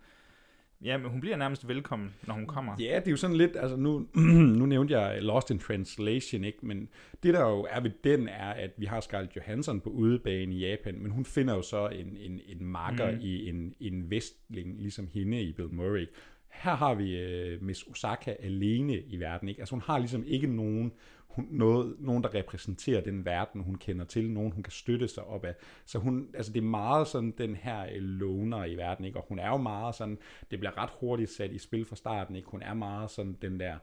ja, 0.84 0.98
men 0.98 1.10
hun 1.10 1.20
bliver 1.20 1.36
nærmest 1.36 1.68
velkommen, 1.68 2.14
når 2.26 2.34
hun 2.34 2.46
kommer. 2.46 2.76
Ja, 2.80 2.96
det 2.98 3.06
er 3.06 3.10
jo 3.10 3.16
sådan 3.16 3.36
lidt, 3.36 3.56
altså 3.56 3.76
nu, 3.76 4.06
nu 4.58 4.66
nævnte 4.66 4.98
jeg 4.98 5.22
Lost 5.22 5.50
in 5.50 5.58
Translation, 5.58 6.44
ikke? 6.44 6.66
men 6.66 6.88
det 7.22 7.34
der 7.34 7.40
jo 7.40 7.66
er 7.70 7.80
ved 7.80 7.90
den 8.04 8.28
er, 8.28 8.48
at 8.50 8.70
vi 8.78 8.86
har 8.86 9.00
Scarlett 9.00 9.36
Johansson 9.36 9.80
på 9.80 9.90
udebane 9.90 10.54
i 10.54 10.58
Japan, 10.68 10.98
men 11.02 11.10
hun 11.10 11.24
finder 11.24 11.54
jo 11.54 11.62
så 11.62 11.88
en, 11.88 12.16
en, 12.20 12.40
en 12.46 12.64
marker 12.64 13.10
Mm. 13.12 13.18
i 13.20 13.48
en, 13.48 13.74
en 13.80 14.10
vestling, 14.10 14.80
ligesom 14.80 15.08
hende 15.14 15.42
i 15.42 15.52
Bill 15.52 15.68
Murray. 15.74 16.06
Her 16.48 16.74
har 16.74 16.94
vi 16.94 17.18
øh, 17.18 17.62
Miss 17.62 17.86
Osaka 17.86 18.34
alene 18.40 19.00
i 19.00 19.20
verden, 19.20 19.48
ikke? 19.48 19.60
Altså 19.60 19.74
hun 19.74 19.82
har 19.82 19.98
ligesom 19.98 20.24
ikke 20.26 20.46
nogen, 20.46 20.92
hun, 21.28 21.48
noget, 21.50 21.96
nogen, 21.98 22.22
der 22.22 22.34
repræsenterer 22.34 23.00
den 23.00 23.24
verden, 23.24 23.60
hun 23.60 23.74
kender 23.74 24.04
til, 24.04 24.30
nogen, 24.30 24.52
hun 24.52 24.62
kan 24.62 24.72
støtte 24.72 25.08
sig 25.08 25.24
op 25.24 25.44
af. 25.44 25.54
Så 25.84 25.98
hun, 25.98 26.28
altså 26.34 26.52
det 26.52 26.58
er 26.58 26.66
meget 26.66 27.06
sådan 27.06 27.34
den 27.38 27.56
her 27.56 27.82
øh, 27.82 28.02
loner 28.02 28.64
i 28.64 28.76
verden, 28.76 29.04
ikke? 29.04 29.18
Og 29.18 29.26
hun 29.28 29.38
er 29.38 29.48
jo 29.48 29.56
meget 29.56 29.94
sådan, 29.94 30.18
det 30.50 30.58
bliver 30.58 30.78
ret 30.78 30.90
hurtigt 31.00 31.30
sat 31.30 31.52
i 31.52 31.58
spil 31.58 31.84
fra 31.84 31.96
starten, 31.96 32.36
ikke? 32.36 32.48
Hun 32.50 32.62
er 32.62 32.74
meget 32.74 33.10
sådan 33.10 33.36
den 33.42 33.60
der, 33.60 33.78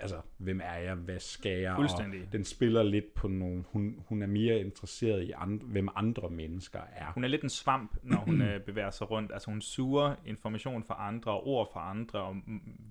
altså, 0.00 0.20
hvem 0.36 0.60
er 0.64 0.74
jeg, 0.74 0.94
hvad 0.94 1.18
skal 1.20 1.60
jeg? 1.60 1.74
Fuldstændig. 1.76 2.22
Og 2.26 2.32
den 2.32 2.44
spiller 2.44 2.82
lidt 2.82 3.14
på 3.14 3.28
nogle, 3.28 3.64
hun, 3.68 4.04
hun 4.08 4.22
er 4.22 4.26
mere 4.26 4.60
interesseret 4.60 5.22
i, 5.22 5.30
andre, 5.30 5.66
hvem 5.66 5.88
andre 5.96 6.30
mennesker 6.30 6.80
er. 6.92 7.12
Hun 7.14 7.24
er 7.24 7.28
lidt 7.28 7.42
en 7.42 7.50
svamp, 7.50 7.96
når 8.02 8.16
hun 8.16 8.42
øh, 8.42 8.60
bevæger 8.60 8.90
sig 8.90 9.10
rundt. 9.10 9.32
Altså 9.32 9.50
hun 9.50 9.60
suger 9.60 10.14
information 10.26 10.84
fra 10.84 11.08
andre, 11.08 11.40
ord 11.40 11.72
fra 11.72 11.90
andre, 11.90 12.20
og 12.20 12.36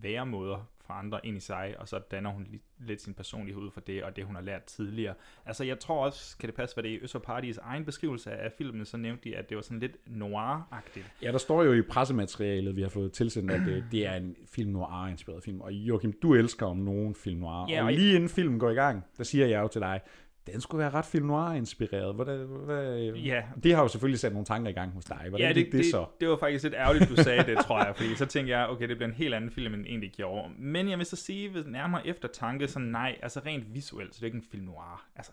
væremåder 0.01 0.69
fra 0.88 1.00
andre 1.00 1.19
ind 1.26 1.38
i 1.38 1.39
sig, 1.39 1.76
og 1.80 1.88
så 1.88 2.00
danner 2.12 2.30
hun 2.30 2.48
lidt, 2.52 2.62
lidt 2.80 3.02
sin 3.02 3.13
personlighed 3.13 3.62
ud 3.63 3.72
fra 3.72 3.82
det, 3.88 4.04
og 4.04 4.15
det 4.15 4.26
hun 4.26 4.36
har 4.36 4.41
lært 4.41 4.63
tidligere. 4.63 5.13
Altså 5.46 5.63
jeg 5.63 5.80
tror 5.80 6.06
også, 6.06 6.38
kan 6.38 6.48
det 6.48 6.56
passe, 6.56 6.76
hvad 6.76 6.84
det 6.84 6.93
er 6.93 7.00
Øst 7.02 7.15
Paradis 7.24 7.58
egen 7.58 7.86
beskrivelse 7.86 8.32
af 8.32 8.52
filmen, 8.58 8.86
så 8.86 8.98
nævnte 8.98 9.30
de, 9.30 9.36
at 9.36 9.50
det 9.50 9.58
var 9.58 9.63
sådan 9.63 9.80
lidt 9.80 9.98
noir-agtigt. 10.08 11.06
Ja, 11.22 11.32
der 11.32 11.38
står 11.38 11.63
jo 11.63 11.74
i 11.74 11.82
pressematerialet, 11.82 12.76
vi 12.76 12.82
har 12.82 12.89
fået 12.89 13.12
tilsendt, 13.12 13.52
at 13.52 13.62
det, 13.65 13.86
det 13.91 14.06
er 14.08 14.13
en 14.13 14.36
film 14.52 14.72
noir-inspireret 14.72 15.43
film. 15.43 15.62
Og 15.62 15.74
Joachim, 15.74 16.13
du 16.22 16.34
elsker 16.36 16.65
om 16.65 16.78
nogen 16.78 17.15
film 17.15 17.39
noir. 17.39 17.65
Ja, 17.69 17.80
og 17.82 17.86
og- 17.86 17.93
lige 17.93 18.15
inden 18.15 18.30
filmen 18.30 18.60
går 18.60 18.69
i 18.69 18.74
gang, 18.74 19.06
der 19.17 19.24
siger 19.24 19.46
jeg 19.48 19.62
jo 19.62 19.67
til 19.67 19.82
dig, 19.82 20.02
den 20.47 20.62
skulle 20.62 20.79
være 20.79 20.89
ret 20.89 21.06
film 21.06 21.25
noir-inspireret. 21.25 22.15
Hvad, 22.15 22.38
hvad, 22.38 22.97
Ja. 23.13 23.43
Det 23.63 23.75
har 23.75 23.82
jo 23.82 23.88
selvfølgelig 23.88 24.19
sat 24.19 24.32
nogle 24.32 24.45
tanker 24.45 24.69
i 24.69 24.73
gang 24.73 24.91
hos 24.91 25.06
dig. 25.06 25.25
Hvordan 25.29 25.47
ja, 25.47 25.53
det, 25.53 25.65
det, 25.65 25.73
det, 25.73 25.86
så? 25.86 26.06
det 26.19 26.29
var 26.29 26.38
faktisk 26.38 26.63
lidt 26.63 26.73
ærgerligt, 26.73 27.10
du 27.10 27.15
sagde 27.15 27.43
det, 27.43 27.58
tror 27.58 27.86
jeg, 27.86 27.95
fordi 27.95 28.15
så 28.15 28.25
tænkte 28.25 28.58
jeg, 28.58 28.67
okay, 28.69 28.89
det 28.89 28.97
bliver 28.97 29.10
en 29.10 29.15
helt 29.15 29.34
anden 29.34 29.51
film, 29.51 29.73
end 29.73 29.86
egentlig 29.86 30.12
gjorde. 30.12 30.49
Men 30.58 30.89
jeg 30.89 30.97
vil 30.97 31.06
så 31.06 31.15
sige, 31.15 31.53
ved 31.53 31.65
nærmere 31.65 32.08
eftertanke, 32.08 32.67
så 32.67 32.79
nej, 32.79 33.17
altså 33.21 33.41
rent 33.45 33.73
visuelt, 33.73 34.15
så 34.15 34.19
det 34.19 34.23
er 34.23 34.25
ikke 34.25 34.38
en 34.38 34.45
film 34.51 34.63
noir. 34.63 35.06
Altså, 35.15 35.32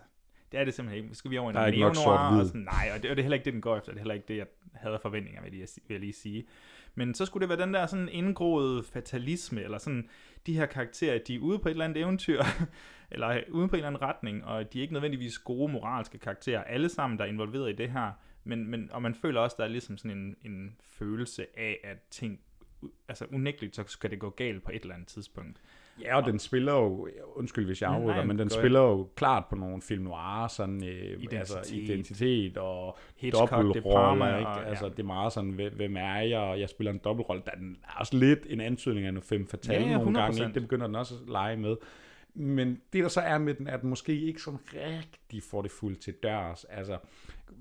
det 0.51 0.59
er 0.59 0.63
det 0.63 0.73
simpelthen 0.73 1.03
ikke. 1.03 1.15
Skal 1.15 1.31
vi 1.31 1.37
over 1.37 1.53
er 1.53 1.65
en 1.65 1.79
neo-noir, 1.79 2.39
og 2.39 2.45
sådan, 2.45 2.61
nej, 2.61 2.91
og 2.95 3.03
det, 3.03 3.11
og 3.11 3.17
det 3.17 3.21
er 3.21 3.23
heller 3.23 3.35
ikke 3.35 3.45
det, 3.45 3.53
den 3.53 3.61
går 3.61 3.77
efter. 3.77 3.91
Det 3.91 3.97
er 3.97 4.01
heller 4.01 4.13
ikke 4.13 4.27
det, 4.27 4.37
jeg 4.37 4.47
havde 4.73 4.99
forventninger, 5.01 5.41
vil 5.41 5.57
jeg, 5.57 5.67
vil 5.87 5.93
jeg 5.93 5.99
lige 5.99 6.13
sige. 6.13 6.45
Men 6.95 7.13
så 7.13 7.25
skulle 7.25 7.41
det 7.41 7.57
være 7.57 7.65
den 7.65 7.73
der 7.73 7.85
sådan 7.85 8.09
indgroede 8.09 8.83
fatalisme, 8.83 9.63
eller 9.63 9.77
sådan 9.77 10.09
de 10.45 10.53
her 10.53 10.65
karakterer, 10.65 11.19
de 11.27 11.35
er 11.35 11.39
ude 11.39 11.59
på 11.59 11.69
et 11.69 11.71
eller 11.71 11.85
andet 11.85 12.01
eventyr, 12.01 12.43
eller 13.11 13.41
ude 13.51 13.67
på 13.67 13.75
en 13.75 13.77
eller 13.77 13.87
anden 13.87 14.01
retning, 14.01 14.45
og 14.45 14.73
de 14.73 14.77
er 14.77 14.81
ikke 14.81 14.93
nødvendigvis 14.93 15.39
gode 15.39 15.71
moralske 15.71 16.17
karakterer, 16.17 16.63
alle 16.63 16.89
sammen, 16.89 17.19
der 17.19 17.25
er 17.25 17.29
involveret 17.29 17.69
i 17.69 17.75
det 17.75 17.89
her, 17.91 18.11
men, 18.43 18.67
men, 18.67 18.89
og 18.93 19.01
man 19.01 19.15
føler 19.15 19.41
også, 19.41 19.55
der 19.59 19.63
er 19.63 19.67
ligesom 19.69 19.97
sådan 19.97 20.17
en, 20.17 20.35
en 20.45 20.75
følelse 20.83 21.45
af, 21.57 21.77
at 21.83 21.97
ting, 22.11 22.39
altså 23.09 23.25
unægteligt, 23.33 23.75
så 23.75 23.83
skal 23.87 24.11
det 24.11 24.19
gå 24.19 24.29
galt 24.29 24.63
på 24.63 24.71
et 24.73 24.81
eller 24.81 24.93
andet 24.93 25.07
tidspunkt. 25.07 25.61
Ja, 26.01 26.17
og 26.17 26.25
den 26.25 26.39
spiller 26.39 26.73
jo, 26.73 27.07
undskyld 27.35 27.65
hvis 27.65 27.81
jeg 27.81 27.89
Nej, 27.89 27.99
afbryder, 27.99 28.25
men 28.25 28.39
den 28.39 28.49
spiller 28.49 28.79
jo 28.79 29.09
klart 29.15 29.43
på 29.49 29.55
nogle 29.55 29.81
film 29.81 30.03
noir, 30.03 30.47
sådan 30.47 30.83
øh, 30.83 30.89
Identitet. 30.89 31.37
altså 31.37 31.75
identitet 31.75 32.57
og 32.57 32.97
Palma, 33.83 34.37
ikke? 34.37 34.47
og- 34.49 34.65
Altså 34.67 34.85
ja. 34.85 34.91
det 34.91 34.99
er 34.99 35.03
meget 35.03 35.33
sådan, 35.33 35.51
hvem 35.75 35.97
er 35.97 36.15
jeg, 36.21 36.39
og 36.39 36.59
jeg 36.59 36.69
spiller 36.69 36.91
en 36.91 36.99
dobbeltrolle. 37.03 37.41
Der 37.45 37.51
er 37.51 37.99
også 37.99 38.17
lidt 38.17 38.39
en 38.49 38.61
antydning 38.61 39.05
af 39.05 39.13
noget 39.13 39.25
fem 39.27 39.47
fatale 39.47 39.83
Ja, 39.85 39.89
ja, 39.91 39.97
nogle 39.97 40.19
gange, 40.21 40.37
100%. 40.37 40.41
ikke? 40.43 40.53
det 40.53 40.61
begynder 40.61 40.85
den 40.87 40.95
også 40.95 41.13
at 41.23 41.29
lege 41.29 41.57
med. 41.57 41.75
Men 42.33 42.81
det 42.93 43.03
der 43.03 43.09
så 43.09 43.21
er 43.21 43.37
med 43.37 43.53
den, 43.53 43.67
er 43.67 43.73
at 43.73 43.81
den 43.81 43.89
måske 43.89 44.21
ikke 44.21 44.41
sådan 44.41 44.59
rigtig 44.73 45.43
får 45.43 45.61
det 45.61 45.71
fuldt 45.71 45.99
til 46.01 46.13
dørs. 46.13 46.63
Altså, 46.63 46.97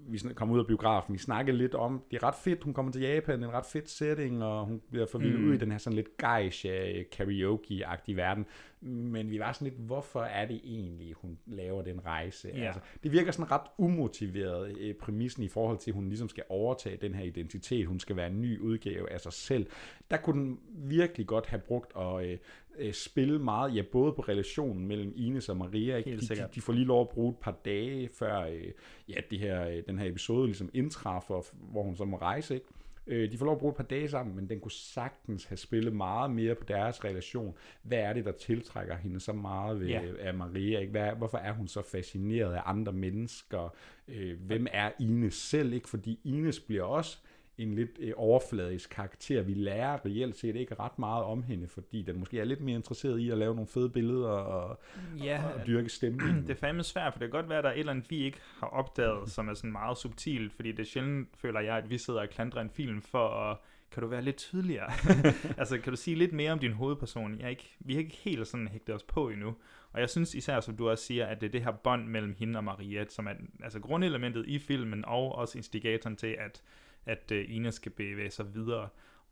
vi 0.09 0.19
kom 0.35 0.51
ud 0.51 0.59
af 0.59 0.67
biografen, 0.67 1.13
vi 1.15 1.19
snakkede 1.19 1.57
lidt 1.57 1.75
om, 1.75 2.03
det 2.11 2.17
er 2.17 2.23
ret 2.27 2.35
fedt, 2.35 2.63
hun 2.65 2.75
kommer 2.75 2.93
til 2.93 3.01
Japan, 3.01 3.39
det 3.39 3.45
er 3.45 3.49
en 3.49 3.55
ret 3.55 3.67
fedt 3.67 3.91
setting, 3.91 4.45
og 4.45 4.67
hun 4.67 4.83
bliver 4.91 5.07
forvildet 5.07 5.41
Mm. 5.41 5.49
ud 5.49 5.55
i 5.55 5.57
den 5.59 5.71
her 5.71 5.79
sådan 5.79 5.97
lidt 5.97 6.09
geisha 6.17 7.03
karaoke-agtige 7.13 8.17
verden. 8.17 8.47
Men 8.81 9.31
vi 9.31 9.39
var 9.39 9.53
sådan 9.53 9.69
lidt, 9.69 9.81
hvorfor 9.81 10.21
er 10.23 10.47
det 10.47 10.61
egentlig, 10.65 11.13
hun 11.15 11.39
laver 11.47 11.83
den 11.83 12.07
rejse? 12.07 12.49
Ja. 12.55 12.61
Altså, 12.67 12.81
det 13.03 13.13
virker 13.13 13.33
sådan 13.33 13.51
ret 13.51 13.67
umotiveret 13.79 14.77
øh, 14.79 14.95
præmissen 14.95 15.43
i 15.43 15.49
forhold 15.49 15.79
til, 15.79 15.91
at 15.91 15.95
hun 15.95 16.09
ligesom 16.09 16.29
skal 16.29 16.45
overtage 16.49 16.97
den 16.97 17.15
her 17.15 17.25
identitet. 17.25 17.87
Hun 17.87 18.01
skal 18.01 18.17
være 18.17 18.27
en 18.27 18.41
ny 18.41 18.59
udgave 18.59 19.11
af 19.11 19.21
sig 19.21 19.33
selv. 19.33 19.67
Der 20.11 20.17
kunne 20.17 20.41
den 20.43 20.59
virkelig 20.69 21.27
godt 21.27 21.47
have 21.47 21.61
brugt 21.61 21.93
at 21.97 22.27
øh, 22.31 22.39
øh, 22.81 22.93
spille 22.93 23.39
meget, 23.39 23.77
ja, 23.77 23.83
både 23.93 24.13
på 24.13 24.23
relationen 24.23 24.87
mellem 24.87 25.13
Ines 25.17 25.49
og 25.49 25.57
Maria. 25.57 25.97
Ikke? 25.97 26.11
Helt 26.11 26.29
De, 26.31 26.35
de, 26.35 26.49
de 26.55 26.61
får 26.61 26.73
lige 26.73 26.87
lov 26.87 27.01
at 27.01 27.09
bruge 27.09 27.31
et 27.31 27.39
par 27.39 27.59
dage, 27.65 28.09
før 28.19 28.41
øh, 28.41 28.65
ja, 29.09 29.15
det 29.31 29.39
her, 29.39 29.69
øh, 29.69 29.83
den 29.89 29.99
her 29.99 30.09
episode 30.09 30.47
ligesom 30.47 30.71
indtræffer, 30.75 31.43
hvor 31.71 31.83
hun 31.83 31.97
så 31.97 32.05
må 32.05 32.17
rejse. 32.17 32.55
Ikke? 32.55 32.67
Øh, 33.07 33.33
de 33.33 33.39
får 33.39 33.45
lov 33.45 33.55
at 33.55 33.59
bruge 33.61 33.71
et 33.71 33.77
par 33.77 33.85
dage 33.85 34.09
sammen, 34.09 34.37
men 34.37 34.49
den 34.49 34.61
kunne 34.61 34.71
sagtens 34.73 35.45
have 35.45 35.57
spillet 35.57 35.93
meget 35.93 36.31
mere 36.31 36.55
på 36.55 36.65
deres 36.65 37.05
relation. 37.05 37.55
Hvad 37.83 37.99
er 37.99 38.13
det, 38.13 38.25
der 38.25 38.33
tiltrækker 38.33 38.97
hende 38.97 39.21
så 39.21 39.33
meget 39.33 39.81
ved, 39.81 39.87
Ja. 39.87 40.03
af 40.19 40.35
Maria? 40.35 40.79
Ikke? 40.79 40.91
Hvad, 40.91 41.13
hvorfor 41.19 41.39
er 41.39 41.53
hun 41.53 41.69
så 41.69 41.83
fascineret 41.83 42.55
af 42.55 42.63
andre 42.65 42.93
mennesker? 42.93 43.75
Øh, 44.09 44.41
hvem 44.41 44.67
er 44.73 44.91
Ines 45.01 45.35
selv? 45.35 45.73
Ikke? 45.73 45.89
Fordi 45.89 46.21
Ines 46.25 46.61
bliver 46.61 46.83
også 46.83 47.19
en 47.63 47.75
lidt 47.75 47.91
øh, 47.99 48.13
overfladisk 48.17 48.91
karakter. 48.91 49.43
Vi 49.43 49.55
lærer 49.55 50.07
reelt 50.07 50.37
set 50.37 50.57
ikke 50.57 50.75
ret 50.75 50.99
meget 50.99 51.25
om 51.25 51.43
hende, 51.43 51.69
fordi 51.69 52.03
den 52.03 52.19
måske 52.19 52.41
er 52.41 52.45
lidt 52.45 52.61
mere 52.61 52.77
interesseret 52.77 53.19
i 53.19 53.31
at 53.31 53.39
lave 53.39 53.55
nogle 53.55 53.69
fede 53.69 53.89
billeder 53.89 54.29
og, 54.29 54.81
Ja, 55.25 55.43
og, 55.45 55.55
og 55.55 55.67
dyrke 55.67 55.89
stemningen. 55.89 56.43
det 56.47 56.51
er 56.51 56.61
fandme 56.61 56.83
svært, 56.83 57.13
for 57.13 57.19
det 57.19 57.31
kan 57.31 57.41
godt 57.41 57.49
være, 57.49 57.59
at 57.59 57.65
der 57.65 57.71
er 57.71 57.75
et 57.75 57.81
eller 57.81 57.93
andet, 57.93 58.11
vi 58.11 58.25
ikke 58.25 58.39
har 58.61 58.67
opdaget, 58.67 59.31
som 59.31 59.49
er 59.49 59.55
sådan 59.55 59.73
meget 59.73 59.99
subtilt, 59.99 60.53
fordi 60.53 60.73
det 60.73 60.81
er 60.81 60.85
sjældent, 60.85 61.29
føler 61.37 61.61
jeg, 61.61 61.77
at 61.77 61.91
vi 61.91 61.99
sidder 61.99 62.21
og 62.21 62.29
klandrer 62.29 62.61
en 62.61 62.71
film 62.71 63.03
for 63.03 63.29
at 63.29 63.57
kan 63.91 64.03
du 64.03 64.09
være 64.09 64.23
lidt 64.23 64.37
tydeligere? 64.37 64.93
altså, 65.61 65.79
kan 65.79 65.93
du 65.93 65.97
sige 65.97 66.17
lidt 66.17 66.33
mere 66.33 66.53
om 66.53 66.59
din 66.59 66.73
hovedperson? 66.73 67.39
Jeg 67.39 67.45
er 67.45 67.49
ikke, 67.49 67.77
vi 67.79 67.93
har 67.93 68.01
ikke 68.01 68.17
helt 68.17 68.49
sådan 68.49 68.69
hægtet 68.69 68.95
os 68.95 69.03
på 69.03 69.29
endnu. 69.29 69.55
Og 69.93 70.01
jeg 70.01 70.11
synes 70.11 70.35
især, 70.35 70.61
som 70.61 70.77
du 70.77 70.91
også 70.91 71.05
siger, 71.05 71.27
at 71.27 71.41
det 71.41 71.47
er 71.47 71.51
det 71.51 71.63
her 71.63 71.73
bånd 71.73 72.07
mellem 72.07 72.35
hende 72.39 72.59
og 72.59 72.65
Maria, 72.65 73.05
som 73.09 73.27
er 73.27 73.33
altså 73.63 73.81
grundelementet 73.81 74.47
i 74.47 74.59
filmen, 74.59 75.05
og 75.05 75.35
også 75.35 75.59
instigatoren 75.59 76.17
til, 76.17 76.37
at, 76.39 76.63
at 77.07 77.33
øh, 77.33 77.45
Ina 77.49 77.71
skal 77.71 77.93
bevæge 77.93 78.31
sig 78.31 78.55
videre. 78.55 78.89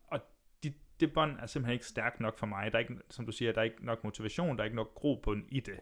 Og 0.07 0.21
de, 0.65 0.73
det 1.01 1.13
bånd 1.13 1.39
er 1.41 1.47
simpelthen 1.47 1.73
ikke 1.73 1.87
stærkt 1.87 2.21
nok 2.21 2.39
for 2.39 2.47
mig. 2.47 2.73
Der 2.73 2.79
er 2.79 2.83
ikke, 2.83 2.99
som 3.11 3.27
du 3.27 3.33
siger, 3.33 3.53
der 3.53 3.61
er 3.61 3.65
ikke 3.65 3.87
nok 3.87 4.05
motivation, 4.05 4.57
der 4.57 4.63
er 4.63 4.65
ikke 4.65 4.77
nok 4.77 4.95
grobund 4.95 5.45
i 5.49 5.61
det. 5.61 5.81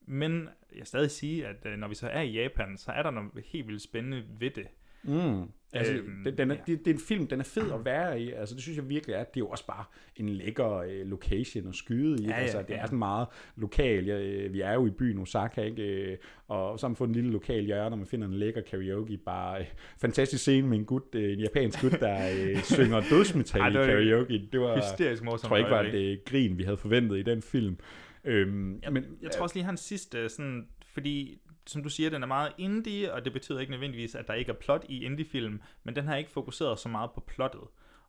Men 0.00 0.48
jeg 0.76 0.86
stadig 0.86 1.10
sige, 1.10 1.46
at 1.46 1.66
øh, 1.66 1.78
når 1.78 1.88
vi 1.88 1.94
så 1.94 2.08
er 2.08 2.20
i 2.20 2.32
Japan, 2.32 2.76
så 2.76 2.92
er 2.92 3.02
der 3.02 3.10
noget 3.10 3.44
helt 3.46 3.66
vildt 3.66 3.82
spændende 3.82 4.26
ved 4.28 4.50
det. 4.50 4.68
Mm. 5.04 5.42
Altså, 5.74 5.92
Øhm, 5.92 6.24
den, 6.24 6.38
den 6.38 6.50
er, 6.50 6.54
det, 6.54 6.78
det 6.78 6.86
er 6.90 6.94
en 6.94 7.00
film, 7.00 7.26
den 7.26 7.40
er 7.40 7.44
fed 7.44 7.72
at 7.72 7.84
være 7.84 8.20
i. 8.20 8.30
Altså, 8.32 8.54
det 8.54 8.62
synes 8.62 8.76
jeg 8.78 8.88
virkelig 8.88 9.14
er. 9.14 9.18
Det 9.24 9.36
er 9.36 9.40
jo 9.40 9.48
også 9.48 9.66
bare 9.66 9.84
en 10.16 10.28
lækker 10.28 10.76
øh, 10.76 11.06
location 11.06 11.68
at 11.68 11.74
skyde 11.74 12.22
i. 12.22 12.26
Ja, 12.26 12.30
ja, 12.30 12.36
altså, 12.36 12.58
det 12.58 12.70
ja. 12.70 12.76
er 12.78 12.86
sådan 12.86 12.98
meget 12.98 13.26
lokal. 13.56 14.04
Jeg, 14.06 14.20
øh, 14.20 14.52
vi 14.52 14.60
er 14.60 14.72
jo 14.72 14.86
i 14.86 14.90
byen 14.90 15.18
Osaka, 15.18 15.62
ikke? 15.62 15.82
Øh, 15.82 16.16
Og 16.48 16.78
så 16.78 16.86
har 16.86 16.88
man 16.88 16.96
fået 16.96 17.08
en 17.08 17.14
lille 17.14 17.30
lokal 17.30 17.64
hjørne, 17.64 17.90
når 17.90 17.96
man 17.96 18.06
finder 18.06 18.26
en 18.26 18.34
lækker 18.34 18.60
karaoke. 18.60 19.16
Bare 19.16 19.60
øh, 19.60 19.66
fantastisk 20.00 20.42
scene 20.42 20.68
med 20.68 20.78
en 20.78 20.84
gut, 20.84 21.02
øh, 21.14 21.32
en 21.32 21.38
japansk 21.40 21.80
gut, 21.80 22.00
der 22.00 22.18
øh, 22.40 22.62
synger 22.76 23.00
dødsmetal 23.10 23.60
i 23.60 23.64
det 23.78 23.86
karaoke. 23.86 24.48
Det 24.52 24.60
var, 24.60 24.76
hysterisk 24.76 25.22
morsomt 25.22 25.42
Jeg 25.42 25.48
tror 25.48 25.56
ikke 25.56 25.70
var 25.70 25.80
et 25.80 25.84
øjeblik. 25.84 26.18
øh, 26.18 26.18
grin, 26.24 26.58
vi 26.58 26.62
havde 26.62 26.76
forventet 26.76 27.18
i 27.18 27.22
den 27.22 27.42
film. 27.42 27.76
Øhm, 28.24 28.78
Jeg, 28.82 28.92
men, 28.92 29.04
jeg 29.22 29.30
tror 29.30 29.42
også 29.42 29.56
lige, 29.56 29.64
han 29.64 29.76
sidste, 29.76 30.28
sådan, 30.28 30.68
fordi 30.92 31.38
som 31.66 31.82
du 31.82 31.88
siger, 31.88 32.10
den 32.10 32.22
er 32.22 32.26
meget 32.26 32.52
indie, 32.58 33.12
og 33.12 33.24
det 33.24 33.32
betyder 33.32 33.60
ikke 33.60 33.70
nødvendigvis, 33.70 34.14
at 34.14 34.28
der 34.28 34.34
ikke 34.34 34.52
er 34.52 34.56
plot 34.56 34.84
i 34.88 35.04
indie-film, 35.04 35.60
men 35.84 35.96
den 35.96 36.04
har 36.04 36.16
ikke 36.16 36.30
fokuseret 36.30 36.78
så 36.78 36.88
meget 36.88 37.10
på 37.14 37.20
plottet. 37.20 37.62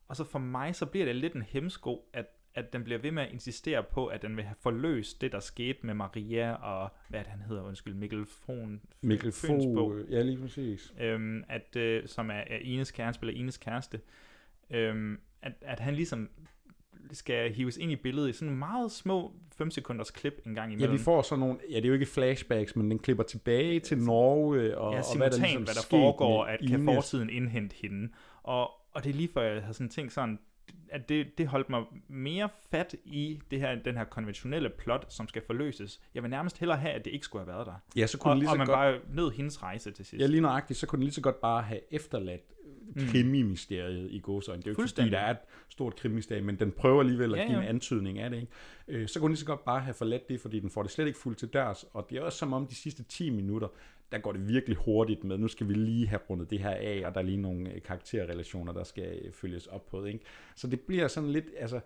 Og 0.07 0.15
så 0.15 0.23
for 0.23 0.39
mig, 0.39 0.75
så 0.75 0.85
bliver 0.85 1.05
det 1.05 1.15
lidt 1.15 1.33
en 1.33 1.41
hemsko, 1.41 2.09
at, 2.13 2.25
at 2.55 2.73
den 2.73 2.83
bliver 2.83 2.99
ved 2.99 3.11
med 3.11 3.23
at 3.23 3.31
insistere 3.31 3.83
på, 3.83 4.07
at 4.07 4.21
den 4.21 4.37
vil 4.37 4.43
have 4.43 4.55
forløst 4.61 5.21
det, 5.21 5.31
der 5.31 5.39
skete 5.39 5.79
med 5.85 5.93
Maria 5.93 6.53
og, 6.53 6.91
hvad 7.09 7.19
det, 7.19 7.27
han 7.27 7.41
hedder, 7.41 7.63
undskyld, 7.63 7.93
Mikkel 7.93 8.25
Fron. 8.25 8.81
Mikkel. 9.01 9.31
Fogh, 9.31 10.11
ja, 10.11 10.21
lige 10.21 10.37
præcis. 10.37 10.93
Øhm, 10.99 11.43
at, 11.49 11.75
øh, 11.75 12.07
som 12.07 12.29
er, 12.29 12.33
er 12.33 12.57
Ines 12.61 12.91
kæreste, 12.91 13.19
spiller 13.19 13.39
Ines 13.39 13.57
kæreste. 13.57 14.01
Øhm, 14.69 15.19
at, 15.41 15.53
at 15.61 15.79
han 15.79 15.95
ligesom 15.95 16.29
skal 17.11 17.53
hives 17.53 17.77
ind 17.77 17.91
i 17.91 17.95
billedet 17.95 18.29
i 18.29 18.33
sådan 18.33 18.55
meget 18.55 18.91
små 18.91 19.33
5 19.57 19.71
sekunders 19.71 20.11
klip 20.11 20.41
en 20.45 20.55
gang 20.55 20.71
Ja, 20.71 20.75
imellem. 20.75 20.97
vi 20.99 21.03
får 21.03 21.21
sådan 21.21 21.39
nogle, 21.39 21.57
ja, 21.69 21.75
det 21.75 21.83
er 21.83 21.87
jo 21.87 21.93
ikke 21.93 22.05
flashbacks, 22.05 22.75
men 22.75 22.91
den 22.91 22.99
klipper 22.99 23.23
tilbage 23.23 23.79
til 23.79 23.97
Norge, 23.97 24.77
og, 24.77 24.93
ja, 24.93 24.99
og 24.99 25.17
hvad 25.17 25.29
der, 25.31 25.37
ligesom 25.37 25.63
hvad 25.63 25.73
der 25.73 25.85
foregår, 25.89 26.43
at 26.43 26.59
kan 26.67 26.85
fortiden 26.85 27.29
indhente 27.29 27.75
hende. 27.81 28.09
Og, 28.43 28.71
og 28.91 29.03
det 29.03 29.09
er 29.09 29.13
lige 29.13 29.29
før, 29.33 29.53
jeg 29.53 29.63
har 29.63 29.73
sådan 29.73 29.89
tænkt 29.89 30.13
sådan, 30.13 30.39
at 30.89 31.09
det, 31.09 31.37
det 31.37 31.47
holdt 31.47 31.69
mig 31.69 31.83
mere 32.07 32.49
fat 32.71 32.95
i 33.05 33.39
det 33.51 33.59
her, 33.59 33.75
den 33.75 33.97
her 33.97 34.03
konventionelle 34.03 34.69
plot, 34.69 35.05
som 35.13 35.27
skal 35.27 35.41
forløses. 35.45 36.01
Jeg 36.15 36.23
vil 36.23 36.29
nærmest 36.31 36.57
hellere 36.59 36.77
have, 36.77 36.93
at 36.93 37.05
det 37.05 37.11
ikke 37.11 37.25
skulle 37.25 37.45
have 37.45 37.53
været 37.55 37.67
der. 37.67 37.73
Ja, 37.95 38.07
så 38.07 38.17
kunne 38.17 38.31
og, 38.31 38.37
lige 38.37 38.47
så 38.47 38.51
og 38.51 38.57
man 38.57 38.67
godt- 38.67 38.75
bare 38.75 38.99
nød 39.15 39.31
hendes 39.31 39.63
rejse 39.63 39.91
til 39.91 40.05
sidst. 40.05 40.21
Ja, 40.21 40.25
lige 40.27 40.41
nøjagtigt, 40.41 40.79
så 40.79 40.87
kunne 40.87 40.97
den 40.97 41.03
lige 41.03 41.13
så 41.13 41.21
godt 41.21 41.41
bare 41.41 41.61
have 41.61 41.79
efterladt. 41.91 42.41
Krimi-mysteriet 43.09 44.11
i 44.11 44.19
godsøjne. 44.19 44.61
Det 44.61 44.67
er 44.67 44.71
jo 44.71 44.83
ikke 44.83 44.93
fordi, 44.95 45.09
der 45.09 45.19
er 45.19 45.31
et 45.31 45.37
stort 45.69 45.95
krimi 45.95 46.21
men 46.43 46.55
den 46.55 46.71
prøver 46.71 46.99
alligevel 46.99 47.33
at 47.33 47.39
Ja, 47.39 47.45
give 47.45 47.57
en 47.57 47.63
ja. 47.63 47.69
antydning 47.69 48.19
af 48.19 48.29
det. 48.29 48.37
Ikke? 48.37 48.51
Øh, 48.87 49.07
så 49.07 49.19
kunne 49.19 49.27
den 49.27 49.31
lige 49.33 49.39
så 49.39 49.45
godt 49.45 49.65
bare 49.65 49.79
have 49.79 49.93
forladt 49.93 50.29
det, 50.29 50.41
fordi 50.41 50.59
den 50.59 50.69
får 50.69 50.83
det 50.83 50.91
slet 50.91 51.07
ikke 51.07 51.19
fuldt 51.19 51.37
til 51.37 51.47
dørs. 51.47 51.85
Og 51.93 52.07
det 52.09 52.17
er 52.17 52.21
også 52.21 52.37
som 52.37 52.53
om 52.53 52.67
de 52.67 52.75
sidste 52.75 53.03
10 53.03 53.29
minutter, 53.29 53.67
der 54.11 54.19
går 54.19 54.31
det 54.31 54.47
virkelig 54.47 54.77
hurtigt 54.77 55.23
med, 55.23 55.37
nu 55.37 55.47
skal 55.47 55.67
vi 55.67 55.73
lige 55.73 56.07
have 56.07 56.19
rundet 56.29 56.49
det 56.49 56.59
her 56.59 56.69
af, 56.69 57.03
og 57.05 57.13
der 57.13 57.19
er 57.19 57.25
lige 57.25 57.41
nogle 57.41 57.73
øh, 57.73 57.81
karakterrelationer, 57.81 58.73
der 58.73 58.83
skal 58.83 59.19
øh, 59.25 59.31
følges 59.33 59.67
op 59.67 59.85
på. 59.85 60.05
Ikke? 60.05 60.19
Så 60.55 60.67
det 60.67 60.79
bliver 60.79 61.07
sådan 61.07 61.29
lidt, 61.29 61.45
altså, 61.57 61.79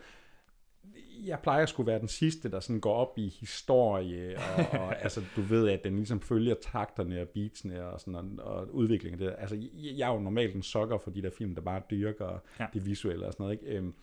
jeg 1.26 1.40
plejer 1.40 1.64
at 1.64 1.70
skulle 1.70 1.88
være 1.88 2.00
den 2.00 2.08
sidste, 2.08 2.52
der 2.52 2.60
sådan 2.60 2.80
går 2.80 2.94
op 2.94 3.18
i 3.18 3.38
historie, 3.40 4.38
og, 4.38 4.80
og 4.80 4.98
altså, 5.04 5.22
du 5.36 5.42
ved, 5.42 5.70
at 5.70 5.84
den 5.84 5.96
ligesom 5.96 6.22
følger 6.22 6.56
takterne 6.62 7.22
og 7.22 7.28
beatsene 7.30 7.86
og, 7.86 8.00
sådan, 8.00 8.16
og, 8.16 8.56
og 8.56 8.76
udviklingen 8.76 9.20
det. 9.20 9.36
Altså, 9.38 9.56
jeg, 9.56 9.98
jeg 9.98 10.10
er 10.10 10.14
jo 10.14 10.20
normalt 10.20 10.56
en 10.56 10.64
sokker 10.64 10.98
for 10.98 11.12
de 11.12 11.22
der 11.22 11.30
film, 11.38 11.56
der 11.56 11.62
bare 11.62 11.82
dyrker 11.92 12.42
ja. 12.60 12.66
det 12.74 12.86
visuelle 12.86 13.26
og 13.26 13.34
sådan 13.34 13.44
noget. 13.44 13.60
Ikke? 13.62 13.78
Øhm, 13.78 13.94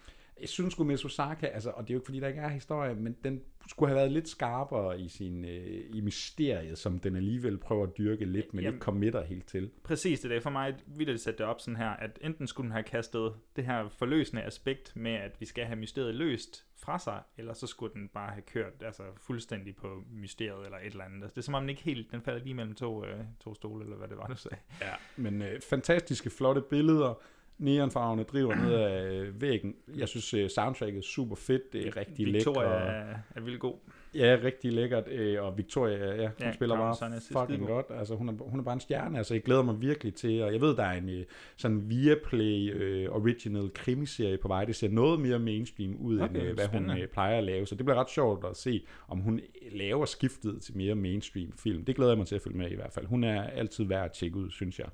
jeg 0.41 0.49
synes 0.49 0.73
sgu 0.73 0.85
med 0.85 1.05
Osaka, 1.05 1.47
altså, 1.47 1.71
og 1.71 1.83
det 1.83 1.91
er 1.91 1.95
jo 1.95 1.99
ikke 1.99 2.07
fordi, 2.07 2.21
der 2.21 2.29
ikke 2.29 2.41
er 2.41 2.49
historie, 2.49 2.95
men 2.95 3.17
den 3.25 3.43
skulle 3.69 3.89
have 3.91 3.97
været 3.99 4.13
lidt 4.13 4.29
skarpere 4.29 5.01
i, 5.01 5.09
sin, 5.09 5.45
øh, 5.45 5.85
i 5.95 6.01
mysteriet, 6.01 6.79
som 6.79 6.99
den 6.99 7.17
alligevel 7.17 7.59
prøver 7.59 7.87
at 7.87 7.99
dyrke 7.99 8.25
lidt, 8.25 8.55
men 8.55 8.65
Jamen- 8.65 8.75
ikke 8.75 8.85
committer 8.85 9.25
helt 9.25 9.47
til. 9.47 9.71
Præcis 9.83 10.21
det 10.21 10.33
er 10.33 10.41
for 10.41 10.51
mig 10.51 10.75
vildt 10.87 11.11
at 11.11 11.21
sætte 11.21 11.39
det 11.39 11.47
op 11.47 11.61
sådan 11.61 11.77
her, 11.77 11.89
at 11.91 12.19
enten 12.23 12.47
skulle 12.47 12.65
den 12.65 12.73
have 12.73 12.83
kastet 12.83 13.33
det 13.57 13.65
her 13.67 13.89
forløsende 13.89 14.43
aspekt 14.43 14.97
med, 14.97 15.13
at 15.13 15.41
vi 15.41 15.47
skal 15.47 15.65
have 15.65 15.77
mysteriet 15.77 16.15
løst 16.15 16.67
fra 16.77 16.99
sig, 16.99 17.21
eller 17.39 17.53
så 17.53 17.67
skulle 17.67 17.95
den 17.95 18.09
bare 18.09 18.31
have 18.33 18.43
kørt 18.43 18.73
altså, 18.85 19.03
fuldstændig 19.17 19.77
på 19.77 20.03
mysteriet 20.13 20.65
eller 20.65 20.79
et 20.79 20.87
eller 20.87 21.05
andet. 21.05 21.23
Altså, 21.23 21.35
det 21.35 21.41
er 21.41 21.45
som 21.45 21.55
om 21.55 21.63
den 21.63 21.69
ikke 21.71 21.83
helt, 21.83 22.13
den 22.13 22.23
falder 22.23 22.41
lige 22.45 22.55
mellem 22.55 22.75
to, 22.75 23.05
øh, 23.05 23.21
to 23.41 23.55
stole, 23.55 23.85
eller 23.85 23.97
hvad 23.97 24.09
det 24.09 24.17
var, 24.17 24.27
du 24.27 24.37
sagde. 24.37 24.57
Ja, 24.81 24.93
men 25.17 25.43
øh, 25.43 25.61
fantastiske, 25.61 26.31
flotte 26.31 26.61
billeder. 26.61 27.23
Neonfarverne 27.59 28.23
driver 28.23 28.55
ned 28.55 28.73
af 28.75 29.13
øh, 29.13 29.41
væggen. 29.41 29.75
Jeg 29.97 30.09
synes, 30.09 30.35
øh, 30.35 30.51
soundtracket 30.51 30.99
er 30.99 31.03
super 31.03 31.37
fedt. 31.37 31.73
Det 31.73 31.87
er 31.87 31.97
rigtig 31.97 32.27
Victoria 32.27 32.69
lækkert. 32.69 32.89
er, 32.89 33.15
er 33.37 33.41
vildt 33.41 33.61
god. 33.61 33.75
Ja, 34.15 34.39
rigtig 34.45 34.73
lækkert. 34.73 35.09
Øh, 35.09 35.43
og 35.43 35.59
Victoria, 35.59 36.15
ja, 36.15 36.27
hun 36.27 36.33
Ja, 36.41 36.53
spiller 36.53 36.77
bare 36.77 37.21
fucking 37.33 37.67
godt. 37.67 37.87
Altså, 37.99 38.15
hun 38.15 38.29
er, 38.29 38.33
hun 38.33 38.61
er 38.61 38.65
bare 38.65 38.75
en 38.75 38.81
stjerne. 38.81 39.19
Altså, 39.19 39.35
jeg 39.35 39.43
glæder 39.43 39.63
mig 39.63 39.81
virkelig 39.81 40.15
til, 40.15 40.43
og 40.43 40.53
jeg 40.53 40.61
ved, 40.61 40.77
der 40.77 40.83
er 40.85 40.93
en 40.99 41.25
sådan 41.57 41.91
Viaplay 41.91 42.75
øh, 42.75 43.09
original 43.11 43.71
krimiserie 43.75 44.39
på 44.39 44.49
vej. 44.49 44.65
Det 44.65 44.77
ser 44.77 44.89
noget 44.89 45.21
mere 45.21 45.39
mainstream 45.39 45.97
ud, 45.97 46.21
Okay, 46.21 46.35
end 46.35 46.43
øh, 46.43 46.55
hvad 46.55 46.65
spændende. 46.65 46.95
hun 46.95 47.03
øh, 47.03 47.09
plejer 47.09 47.39
at 47.39 47.45
lave. 47.45 47.67
Så 47.67 47.75
det 47.75 47.85
bliver 47.87 48.01
ret 48.01 48.11
sjovt 48.11 48.45
at 48.51 48.57
se, 48.57 48.87
om 49.09 49.19
hun 49.19 49.41
laver 49.73 50.05
skiftet 50.05 50.63
til 50.63 50.77
mere 50.77 50.95
mainstream 50.95 51.53
film. 51.59 51.85
Det 51.85 51.97
glæder 51.97 52.11
jeg 52.11 52.19
mig 52.19 52.27
til 52.27 52.35
at 52.35 52.43
følge 52.43 52.59
med 52.59 52.71
i 52.71 52.75
hvert 52.75 52.93
fald. 52.93 53.07
Hun 53.07 53.25
er 53.25 53.43
altid 53.43 53.85
værd 53.85 54.05
at 54.05 54.13
tjekke 54.13 54.37
ud, 54.37 54.51
synes 54.51 54.79
jeg. 54.79 54.87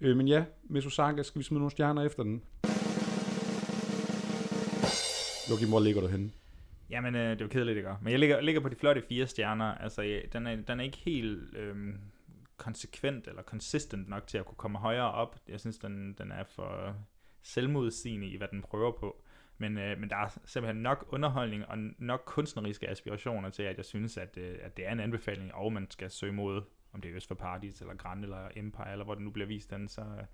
Øh, 0.00 0.16
men 0.16 0.28
ja, 0.28 0.44
Mesosaka, 0.64 1.22
skal 1.22 1.38
vi 1.38 1.44
smide 1.44 1.60
nogle 1.60 1.70
stjerner 1.70 2.02
efter 2.02 2.22
den? 2.22 2.42
Joachim, 5.50 5.68
hvor 5.68 5.80
ligger 5.80 6.00
du 6.00 6.06
henne? 6.06 6.30
Jamen, 6.90 7.14
øh, 7.14 7.30
det 7.30 7.40
er 7.40 7.44
jo 7.44 7.48
kedeligt, 7.48 7.76
ikke? 7.76 7.90
Men 8.02 8.10
jeg 8.10 8.18
ligger, 8.18 8.40
ligger 8.40 8.60
på 8.60 8.68
de 8.68 8.76
flotte 8.76 9.02
fire 9.08 9.26
stjerner. 9.26 9.74
Altså, 9.74 10.02
jeg, 10.02 10.22
den, 10.32 10.46
er, 10.46 10.56
den 10.56 10.80
er 10.80 10.84
ikke 10.84 10.98
helt 10.98 11.56
øh, 11.56 11.94
konsekvent 12.56 13.28
eller 13.28 13.42
consistent 13.42 14.08
nok 14.08 14.26
til 14.26 14.38
at 14.38 14.44
kunne 14.44 14.56
komme 14.56 14.78
højere 14.78 15.12
op. 15.12 15.36
Jeg 15.48 15.60
synes, 15.60 15.78
den, 15.78 16.14
den 16.18 16.32
er 16.32 16.44
for 16.44 16.96
selvmodsigende 17.42 18.26
i, 18.26 18.36
hvad 18.36 18.48
den 18.48 18.62
prøver 18.62 18.92
på. 18.92 19.22
Men, 19.58 19.78
øh, 19.78 20.00
men 20.00 20.10
der 20.10 20.16
er 20.16 20.38
simpelthen 20.44 20.82
nok 20.82 21.06
underholdning 21.08 21.66
og 21.66 21.78
nok 21.98 22.22
kunstneriske 22.26 22.88
aspirationer 22.88 23.50
til, 23.50 23.62
at 23.62 23.76
jeg 23.76 23.84
synes, 23.84 24.16
at, 24.16 24.36
øh, 24.36 24.58
at 24.62 24.76
det 24.76 24.86
er 24.86 24.92
en 24.92 25.00
anbefaling, 25.00 25.54
og 25.54 25.72
man 25.72 25.90
skal 25.90 26.10
søge 26.10 26.32
mod, 26.32 26.62
om 26.94 27.00
det 27.00 27.10
er 27.10 27.16
Øst 27.16 27.28
for 27.28 27.34
Paradis, 27.34 27.80
eller 27.80 27.94
Grand, 27.94 28.24
eller 28.24 28.48
Empire, 28.56 28.92
eller 28.92 29.04
hvor 29.04 29.14
den 29.14 29.24
nu 29.24 29.30
bliver 29.30 29.46
vist 29.46 29.70
den. 29.70 29.88
Så 29.88 30.00
øh, 30.00 30.24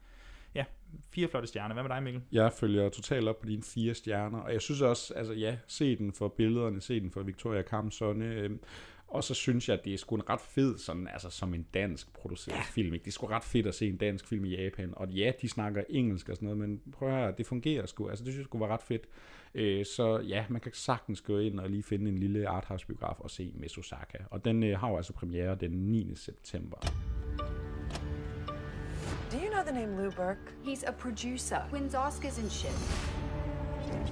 ja, 0.55 0.65
fire 1.11 1.29
flotte 1.29 1.49
stjerner. 1.49 1.75
Hvad 1.75 1.83
med 1.83 1.91
dig, 1.91 2.03
Mikkel? 2.03 2.23
Jeg 2.33 2.53
følger 2.53 2.89
totalt 2.89 3.29
op 3.29 3.41
på 3.41 3.47
dine 3.47 3.63
fire 3.63 3.95
stjerner, 3.95 4.39
og 4.39 4.53
jeg 4.53 4.61
synes 4.61 4.81
også, 4.81 5.15
altså 5.15 5.33
ja, 5.33 5.57
se 5.67 5.97
den 5.97 6.13
for 6.13 6.29
billederne, 6.29 6.81
se 6.81 7.01
den 7.01 7.11
for 7.11 7.23
Victoria 7.23 7.63
Kamp 7.63 7.93
Sonne, 7.93 8.25
øhm, 8.25 8.61
og 9.11 9.25
så 9.25 9.35
synes 9.35 9.69
jeg, 9.69 9.79
at 9.79 9.85
det 9.85 9.95
er 9.95 9.99
sgu 9.99 10.15
en 10.15 10.31
ret 10.31 10.41
fed, 10.41 10.79
sådan, 10.79 11.09
altså 11.09 11.31
som 11.31 11.55
en 11.55 11.67
dansk 11.75 12.13
produceret 12.13 12.57
ja. 12.57 12.63
film. 12.63 12.95
Ikke? 12.95 13.05
Det 13.05 13.11
er 13.11 13.13
sgu 13.13 13.27
ret 13.27 13.45
fedt 13.45 13.67
at 13.67 13.75
se 13.75 13.89
en 13.89 13.97
dansk 13.97 14.27
film 14.27 14.45
i 14.45 14.49
Japan. 14.49 14.93
Og 14.97 15.09
ja, 15.09 15.33
de 15.43 15.49
snakker 15.49 15.83
engelsk 15.89 16.29
og 16.29 16.37
sådan 16.37 16.47
noget, 16.47 16.59
men 16.59 16.81
prøv 16.93 17.09
at 17.09 17.15
høre, 17.15 17.35
det 17.39 17.47
fungerer 17.47 17.87
sgu. 17.87 18.09
Altså 18.09 18.25
det 18.25 18.33
synes 18.33 18.43
jeg 18.43 18.45
skulle 18.45 18.63
være 18.63 18.73
ret 18.73 18.83
fedt. 18.83 19.09
Øh, 19.55 19.87
så 19.87 20.19
ja, 20.19 20.45
man 20.49 20.61
kan 20.61 20.73
sagtens 20.75 21.21
gå 21.21 21.39
ind 21.39 21.61
og 21.61 21.71
lige 21.71 21.83
finde 21.83 22.11
en 22.11 22.19
lille 22.19 22.49
arthouse-biograf 22.49 23.21
og 23.21 23.31
se 23.31 23.53
Miss 23.55 23.79
Osaka. 23.79 24.19
Og 24.31 24.45
den 24.45 24.63
øh, 24.63 24.79
har 24.79 24.91
jo 24.91 24.97
altså 24.97 25.13
premiere 25.13 25.55
den 25.55 25.71
9. 25.71 26.13
september. 26.15 26.77
Do 29.33 29.37
you 29.37 29.51
know 29.51 29.63
the 29.63 29.73
name 29.73 30.03
Lou 30.03 30.11
Burke? 30.11 30.41
He's 30.65 30.85
a 30.89 30.93
producer, 30.93 31.59
wins 31.73 31.95
Oscars 31.95 32.39
and 32.39 32.51
shit. 32.51 32.75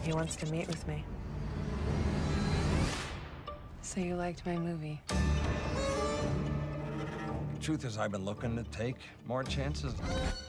He 0.04 0.14
wants 0.14 0.36
to 0.36 0.46
meet 0.50 0.68
with 0.68 0.86
me. 0.88 1.17
So 3.88 4.00
you 4.00 4.16
liked 4.16 4.44
my 4.44 4.54
movie? 4.54 5.00
Truth 7.58 7.86
is, 7.86 7.96
I've 7.96 8.12
been 8.12 8.26
looking 8.26 8.54
to 8.54 8.62
take 8.64 8.96
more 9.26 9.42
chances. 9.42 9.94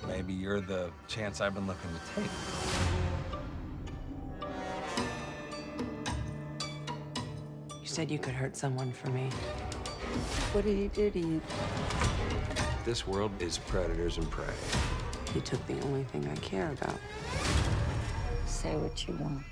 Maybe 0.05 0.33
you're 0.33 0.59
the 0.59 0.91
chance 1.07 1.39
I've 1.39 1.53
been 1.53 1.65
looking 1.65 1.89
to 1.89 2.21
take. 2.21 2.31
You 7.81 7.87
said 7.87 8.11
you 8.11 8.19
could 8.19 8.33
hurt 8.33 8.57
someone 8.57 8.91
for 8.91 9.09
me. 9.11 9.29
What 10.51 10.65
did 10.65 10.77
he 10.77 10.89
do 10.89 11.09
to 11.09 11.19
you? 11.19 11.41
This 12.83 13.07
world 13.07 13.31
is 13.39 13.57
predators 13.57 14.17
and 14.17 14.29
prey. 14.29 14.53
You 15.33 15.39
took 15.39 15.65
the 15.65 15.79
only 15.85 16.03
thing 16.03 16.27
I 16.27 16.35
care 16.41 16.73
about. 16.73 16.99
Say 18.45 18.75
what 18.75 19.07
you 19.07 19.13
want. 19.13 19.43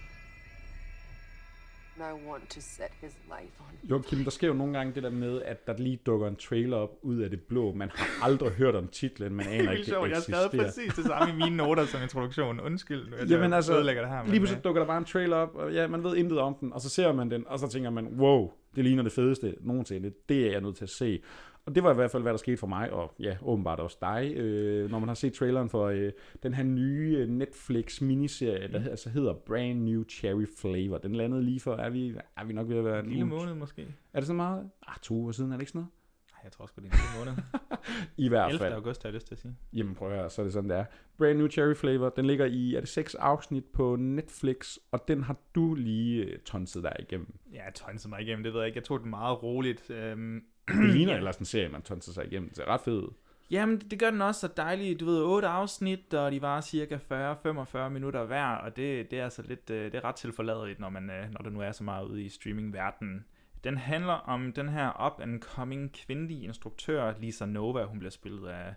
I 2.00 2.30
want 2.30 2.50
to 2.50 2.62
set 2.62 2.91
his 3.02 3.12
life 3.26 3.54
on. 3.60 3.89
Jo, 3.89 4.00
Kim, 4.00 4.24
der 4.24 4.32
sker 4.32 4.48
jo 4.48 4.54
nogle 4.54 4.78
gange 4.78 4.93
det 4.93 5.04
der 5.04 5.10
med, 5.10 5.41
at 5.41 5.68
der 5.68 5.78
lige 5.78 6.00
dukker 6.06 6.28
en 6.28 6.36
trailer 6.36 6.78
op 6.78 6.98
ud 7.02 7.18
af 7.18 7.30
det 7.30 7.41
blå. 7.41 7.74
Man 7.74 7.89
har 7.95 8.26
aldrig 8.26 8.52
hørt 8.52 8.76
om 8.76 8.88
titlen, 8.88 9.36
man 9.36 9.48
aner 9.48 9.58
det 9.62 9.68
er 9.68 9.72
ikke, 9.72 9.86
sjovt, 9.86 10.04
det 10.04 10.10
jeg 10.10 10.18
har 10.18 10.22
skrevet 10.22 10.66
præcis 10.66 10.93
det 10.93 11.06
samme 11.06 11.34
i 11.34 11.38
mine 11.38 11.58
noter 11.58 11.86
som 11.86 12.02
introduktion. 12.02 12.60
Undskyld, 12.60 13.14
at 13.14 13.30
Jamen 13.30 13.50
jeg 13.50 13.56
altså, 13.56 13.74
ødelægger 13.74 14.02
det 14.02 14.12
her. 14.12 14.26
lige 14.26 14.39
pludselig 14.39 14.64
dukker 14.64 14.82
der 14.82 14.88
bare 14.88 14.98
en 14.98 15.06
trailer 15.06 15.36
op, 15.36 15.56
og 15.56 15.74
ja, 15.74 15.88
man 15.88 16.04
ved 16.04 16.16
intet 16.16 16.39
om 16.39 16.56
den, 16.62 16.74
og 16.74 16.82
så 16.82 16.89
ser 16.89 17.14
man 17.14 17.32
den, 17.32 17.43
og 17.48 17.60
så 17.60 17.68
tænker 17.68 17.89
man, 17.89 18.08
wow, 18.08 18.52
det 18.76 18.84
ligner 18.84 19.04
det 19.04 19.12
fedeste 19.12 19.56
nogensinde. 19.62 20.12
Det 20.30 20.48
er 20.48 20.52
jeg 20.52 20.62
nødt 20.62 20.76
til 20.76 20.84
at 20.84 20.89
se. 20.89 21.22
Og 21.68 21.76
det 21.76 21.84
var 21.84 21.91
i 21.91 21.95
hvert 21.95 22.11
fald, 22.11 22.24
hvad 22.24 22.32
der 22.32 22.38
skete 22.38 22.57
for 22.57 22.68
mig, 22.68 22.91
og 22.91 23.13
ja, 23.20 23.38
åbenbart 23.41 23.80
også 23.80 23.97
dig, 24.01 24.34
øh, 24.36 24.91
når 24.91 24.99
man 24.99 25.07
har 25.07 25.15
set 25.15 25.34
traileren 25.34 25.70
for 25.70 25.86
øh, 25.86 26.11
den 26.43 26.53
her 26.53 26.63
nye 26.63 27.18
øh, 27.20 27.30
Netflix-miniserie, 27.30 28.68
der 28.72 28.80
mm. 28.80 28.88
altså 28.88 29.09
hedder 29.09 29.34
Brand 29.34 29.84
New 29.84 30.03
Cherry 30.03 30.45
Flavor. 30.57 30.97
Den 30.97 31.15
landede 31.15 31.43
lige 31.43 31.59
for, 31.59 31.76
er 31.76 31.89
vi, 31.89 32.15
er 32.38 32.45
vi 32.45 32.53
nok 32.53 32.70
ved 32.70 32.78
at 32.78 32.86
være 32.86 32.99
En 32.99 33.09
lille 33.09 33.26
måned 33.26 33.53
måske. 33.53 33.88
Er 34.13 34.20
det 34.20 34.28
så 34.28 34.34
meget? 34.34 34.70
Ah, 34.88 34.95
to 35.01 35.13
uger 35.13 35.32
siden, 35.32 35.51
er 35.51 35.55
det 35.55 35.61
ikke 35.61 35.70
sådan 35.70 35.80
noget? 35.80 35.91
Nej, 36.34 36.41
jeg 36.43 36.51
tror 36.51 36.65
sgu, 36.65 36.82
det 36.82 36.88
er 36.88 36.93
en 36.93 36.99
lille 36.99 37.26
måned. 37.26 37.43
I 38.26 38.30
hvert 38.30 38.47
11. 38.47 38.59
fald. 38.59 38.74
august, 38.74 39.03
har 39.03 39.09
jeg 39.09 39.13
lyst 39.13 39.28
til 39.28 39.36
at 39.36 39.39
sige. 39.39 39.55
Jamen 39.74 39.95
prøv 39.95 40.11
at 40.11 40.18
høre, 40.18 40.30
så 40.30 40.41
er 40.41 40.43
det 40.43 40.53
sådan, 40.53 40.70
det 40.70 40.78
er. 40.78 40.86
Brand 41.18 41.38
New 41.38 41.47
Cherry 41.47 41.76
Flavor, 41.76 42.09
den 42.09 42.26
ligger 42.26 42.45
i, 42.45 42.76
er 42.76 42.80
det 42.80 42.89
seks 42.89 43.15
afsnit 43.15 43.65
på 43.65 43.95
Netflix, 43.95 44.78
og 44.91 45.07
den 45.07 45.24
har 45.24 45.36
du 45.55 45.74
lige 45.74 46.24
øh, 46.24 46.39
tonset 46.39 46.84
dig 46.84 46.95
igennem. 46.99 47.36
Ja, 47.53 47.63
jeg 47.63 47.74
tonsede 47.74 48.09
mig 48.09 48.22
igennem, 48.22 48.43
det 48.43 48.53
ved 48.53 48.59
jeg 48.59 48.68
ikke. 48.68 48.78
Jeg 48.78 48.84
tog 48.84 48.99
det 48.99 49.07
meget 49.07 49.43
roligt. 49.43 49.89
Øhm, 49.89 50.43
Det 50.68 50.89
ligner 50.95 51.11
ja. 51.11 51.18
ellers 51.18 51.38
en 51.38 51.45
serie, 51.45 51.70
man 51.70 51.82
tonser 51.82 52.11
sig 52.11 52.26
igennem. 52.26 52.49
Det 52.49 52.59
er 52.59 52.68
ret 52.68 52.82
fedt. 52.82 53.13
Jamen, 53.51 53.78
det 53.78 53.99
gør 53.99 54.09
den 54.09 54.22
også 54.22 54.41
så 54.41 54.49
dejligt. 54.57 54.99
Du 54.99 55.05
ved, 55.05 55.24
otte 55.24 55.47
afsnit, 55.47 56.13
og 56.13 56.32
de 56.32 56.41
var 56.41 56.61
cirka 56.61 56.97
40-45 56.97 57.89
minutter 57.89 58.26
hver, 58.26 58.45
og 58.45 58.76
det, 58.76 59.11
det 59.11 59.20
er 59.20 59.24
altså 59.24 59.41
lidt, 59.41 59.70
øh, 59.70 59.86
det 59.86 59.95
er 59.95 60.03
ret 60.03 60.15
tilforladeligt, 60.15 60.80
når, 60.80 60.89
man, 60.89 61.09
øh, 61.09 61.32
når 61.32 61.41
det 61.43 61.53
nu 61.53 61.61
er 61.61 61.72
så 61.72 61.84
meget 61.84 62.05
ude 62.05 62.24
i 62.24 62.30
streamingverdenen. 62.30 63.26
Den 63.63 63.78
handler 63.78 64.13
om 64.13 64.53
den 64.53 64.70
her 64.70 65.05
up-and-coming 65.07 66.05
kvindelige 66.05 66.43
instruktør, 66.43 67.13
Lisa 67.20 67.45
Nova. 67.45 67.84
Hun 67.84 67.99
bliver 67.99 68.11
spillet 68.11 68.47
af 68.47 68.74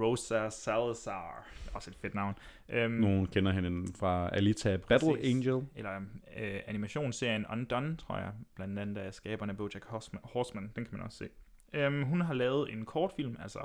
Rosa 0.00 0.50
Salazar. 0.50 1.46
Også 1.74 1.90
et 1.90 1.96
fedt 1.96 2.14
navn. 2.14 2.34
Øhm, 2.68 2.92
Nogen 2.92 3.26
kender 3.26 3.52
hende 3.52 3.92
fra 3.98 4.30
Alita 4.32 4.76
Battle 4.76 5.14
Præcis. 5.14 5.34
Angel. 5.34 5.66
Eller 5.76 6.00
øh, 6.36 6.60
animationsserien 6.66 7.46
Undone, 7.52 7.96
tror 7.96 8.16
jeg, 8.16 8.32
blandt 8.54 8.78
andet 8.78 9.00
af 9.00 9.14
skaberne 9.14 9.54
Bojack 9.54 9.84
Horseman. 9.84 10.20
Horseman 10.24 10.70
den 10.76 10.84
kan 10.84 10.98
man 10.98 11.06
også 11.06 11.18
se. 11.18 11.28
Øhm, 11.72 12.02
hun 12.02 12.20
har 12.20 12.34
lavet 12.34 12.72
en 12.72 12.84
kortfilm, 12.84 13.36
altså 13.42 13.60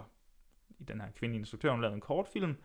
i 0.79 0.83
den 0.83 1.01
her 1.01 1.07
kvindelige 1.15 1.39
instruktør, 1.39 1.69
hun 1.69 1.79
har 1.79 1.81
lavet 1.81 1.95
en 1.95 2.01
kortfilm, 2.01 2.55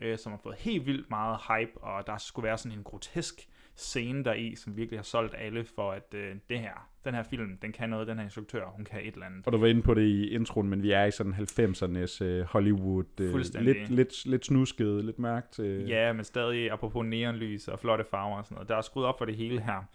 øh, 0.00 0.18
som 0.18 0.32
har 0.32 0.38
fået 0.42 0.56
helt 0.58 0.86
vildt 0.86 1.10
meget 1.10 1.38
hype, 1.48 1.80
og 1.80 2.06
der 2.06 2.18
skulle 2.18 2.44
være 2.44 2.58
sådan 2.58 2.78
en 2.78 2.84
grotesk 2.84 3.48
scene 3.76 4.24
der 4.24 4.34
i, 4.34 4.54
som 4.54 4.76
virkelig 4.76 4.98
har 4.98 5.04
solgt 5.04 5.34
alle 5.38 5.64
for, 5.64 5.92
at 5.92 6.14
øh, 6.14 6.36
det 6.48 6.58
her, 6.58 6.88
den 7.04 7.14
her 7.14 7.22
film, 7.22 7.58
den 7.62 7.72
kan 7.72 7.88
noget, 7.88 8.06
den 8.06 8.16
her 8.16 8.24
instruktør, 8.24 8.66
hun 8.66 8.84
kan 8.84 9.00
et 9.00 9.14
eller 9.14 9.26
andet. 9.26 9.46
Og 9.46 9.52
du 9.52 9.58
var 9.58 9.66
inde 9.66 9.82
på 9.82 9.94
det 9.94 10.02
i 10.02 10.28
introen, 10.28 10.68
men 10.68 10.82
vi 10.82 10.90
er 10.90 11.04
i 11.04 11.10
sådan 11.10 11.32
90'ernes 11.32 12.24
uh, 12.24 12.40
Hollywood. 12.40 13.30
Fuldstændig. 13.30 13.74
lidt, 13.74 13.90
lidt, 13.90 14.26
lidt 14.26 14.46
snusket, 14.46 15.04
lidt 15.04 15.18
mørkt. 15.18 15.58
Uh. 15.58 15.88
Ja, 15.90 16.12
men 16.12 16.24
stadig 16.24 16.70
apropos 16.70 17.06
neonlys 17.06 17.68
og 17.68 17.78
flotte 17.78 18.04
farver 18.10 18.36
og 18.36 18.44
sådan 18.44 18.54
noget. 18.54 18.68
Der 18.68 18.76
er 18.76 18.80
skruet 18.80 19.06
op 19.06 19.18
for 19.18 19.24
det 19.24 19.36
hele 19.36 19.60
her. 19.60 19.88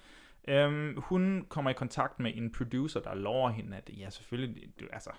Øhm, 0.48 0.98
hun 0.98 1.46
kommer 1.50 1.72
i 1.72 1.74
kontakt 1.74 2.20
med 2.20 2.32
en 2.36 2.52
producer, 2.52 3.00
der 3.00 3.16
lover 3.16 3.50
hende, 3.50 3.78
at 3.78 3.90
ja, 3.98 4.10
selvfølgelig, 4.10 4.64
du, 4.80 4.86
altså, 4.94 5.10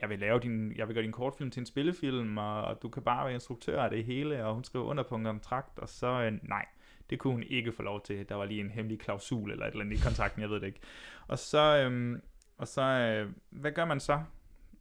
jeg 0.00 0.08
vil, 0.08 0.18
lave 0.18 0.40
din, 0.40 0.76
jeg 0.76 0.88
vil 0.88 0.94
gøre 0.94 1.04
din 1.04 1.12
kortfilm 1.12 1.50
til 1.50 1.60
en 1.60 1.66
spillefilm, 1.66 2.38
og, 2.38 2.62
og 2.62 2.82
du 2.82 2.88
kan 2.88 3.02
bare 3.02 3.24
være 3.24 3.34
instruktør 3.34 3.82
af 3.82 3.90
det 3.90 4.04
hele, 4.04 4.44
og 4.44 4.54
hun 4.54 4.64
skriver 4.64 4.84
under 4.84 5.02
på 5.02 5.14
en 5.14 5.24
kontrakt, 5.24 5.78
og 5.78 5.88
så 5.88 6.06
øh, 6.06 6.32
nej, 6.42 6.64
det 7.10 7.18
kunne 7.18 7.32
hun 7.32 7.42
ikke 7.42 7.72
få 7.72 7.82
lov 7.82 8.02
til. 8.02 8.28
Der 8.28 8.34
var 8.34 8.44
lige 8.44 8.60
en 8.60 8.70
hemmelig 8.70 8.98
klausul 8.98 9.50
eller 9.50 9.66
et 9.66 9.70
eller 9.70 9.84
andet 9.84 9.98
i 9.98 10.02
kontrakten, 10.02 10.42
jeg 10.42 10.50
ved 10.50 10.60
det 10.60 10.66
ikke. 10.66 10.80
Og 11.28 11.38
så, 11.38 11.78
øhm, 11.78 12.22
og 12.58 12.68
så 12.68 12.82
øh, 12.82 13.30
hvad 13.50 13.72
gør 13.72 13.84
man 13.84 14.00
så? 14.00 14.22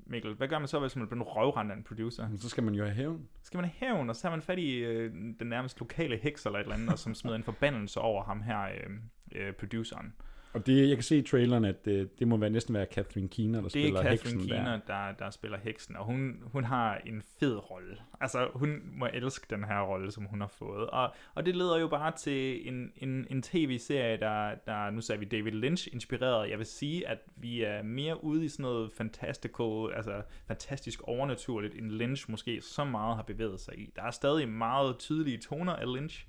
Mikkel, 0.08 0.34
hvad 0.34 0.48
gør 0.48 0.60
man 0.60 0.68
så, 0.68 0.80
hvis 0.80 0.96
man 0.96 1.08
bliver 1.08 1.24
røvrendt 1.24 1.72
af 1.72 1.76
en 1.76 1.84
producer? 1.84 2.28
Så 2.36 2.50
skal 2.50 2.64
man 2.64 2.74
jo 2.74 2.84
have 2.84 2.96
hævn. 2.96 3.28
Skal 3.44 3.58
man 3.58 3.70
have 3.70 3.90
hævn, 3.90 4.10
og 4.10 4.16
så 4.16 4.28
har 4.28 4.36
man 4.36 4.42
fat 4.42 4.60
i 4.60 4.76
øh, 4.78 5.14
den 5.40 5.48
nærmest 5.48 5.80
lokale 5.80 6.18
heks 6.18 6.46
eller 6.46 6.60
et 6.60 6.64
eller 6.64 6.76
andet, 6.76 6.90
og 6.90 7.00
som 7.00 7.16
smider 7.16 7.36
en 7.36 7.44
forbandelse 7.44 8.00
over 8.00 8.24
ham 8.24 8.42
her, 8.42 8.62
øh, 8.62 8.90
øh, 9.36 9.54
produceren. 9.54 10.14
Og 10.56 10.66
det, 10.66 10.90
jeg 10.90 10.98
kan 10.98 11.04
se 11.04 11.18
i 11.18 11.22
traileren, 11.22 11.66
at 11.66 11.86
det, 11.86 12.20
det 12.20 12.28
må 12.28 12.38
være 12.38 12.50
næsten 12.50 12.74
være 12.74 12.86
Catherine 12.86 13.28
Keener, 13.28 13.56
der 13.58 13.64
Det 13.64 13.72
spiller 13.72 14.00
er 14.00 14.04
Catherine 14.04 14.42
heksen 14.42 14.50
Keener, 14.50 14.72
der. 14.72 14.80
der, 14.88 15.12
der 15.20 15.30
spiller 15.30 15.58
heksen, 15.58 15.96
og 15.96 16.06
hun, 16.06 16.44
hun 16.44 16.64
har 16.64 16.98
en 17.06 17.22
fed 17.40 17.72
rolle. 17.72 17.98
Altså, 18.22 18.48
hun 18.54 18.82
må 18.94 19.08
elske 19.14 19.46
den 19.50 19.64
her 19.64 19.82
rolle, 19.82 20.12
som 20.12 20.26
hun 20.26 20.42
har 20.42 20.48
fået. 20.48 20.90
Og, 20.90 21.14
og 21.36 21.46
det 21.46 21.56
leder 21.56 21.80
jo 21.80 21.88
bare 21.88 22.12
til 22.18 22.68
en, 22.68 22.92
en, 22.96 23.28
en 23.30 23.42
tv-serie, 23.42 24.18
der, 24.18 24.56
der, 24.66 24.90
nu 24.90 25.02
sagde 25.02 25.20
vi 25.20 25.26
David 25.26 25.52
Lynch 25.52 25.88
inspireret. 25.94 26.50
Jeg 26.50 26.58
vil 26.58 26.66
sige, 26.66 27.08
at 27.08 27.20
vi 27.36 27.64
er 27.64 27.84
mere 27.84 28.24
ude 28.24 28.46
i 28.46 28.48
sådan 28.48 28.64
noget 28.64 28.92
fantastical, 28.92 29.94
altså 29.96 30.22
fantastisk 30.48 31.02
overnaturligt, 31.04 31.76
end 31.76 31.92
Lynch 31.92 32.32
måske 32.32 32.62
så 32.62 32.84
meget 32.84 33.16
har 33.16 33.24
bevæget 33.24 33.60
sig 33.60 33.80
i. 33.80 33.92
Der 33.96 34.04
er 34.04 34.12
stadig 34.12 34.50
meget 34.50 34.98
tydelige 34.98 35.38
toner 35.38 35.74
af 35.74 35.96
Lynch, 35.96 36.28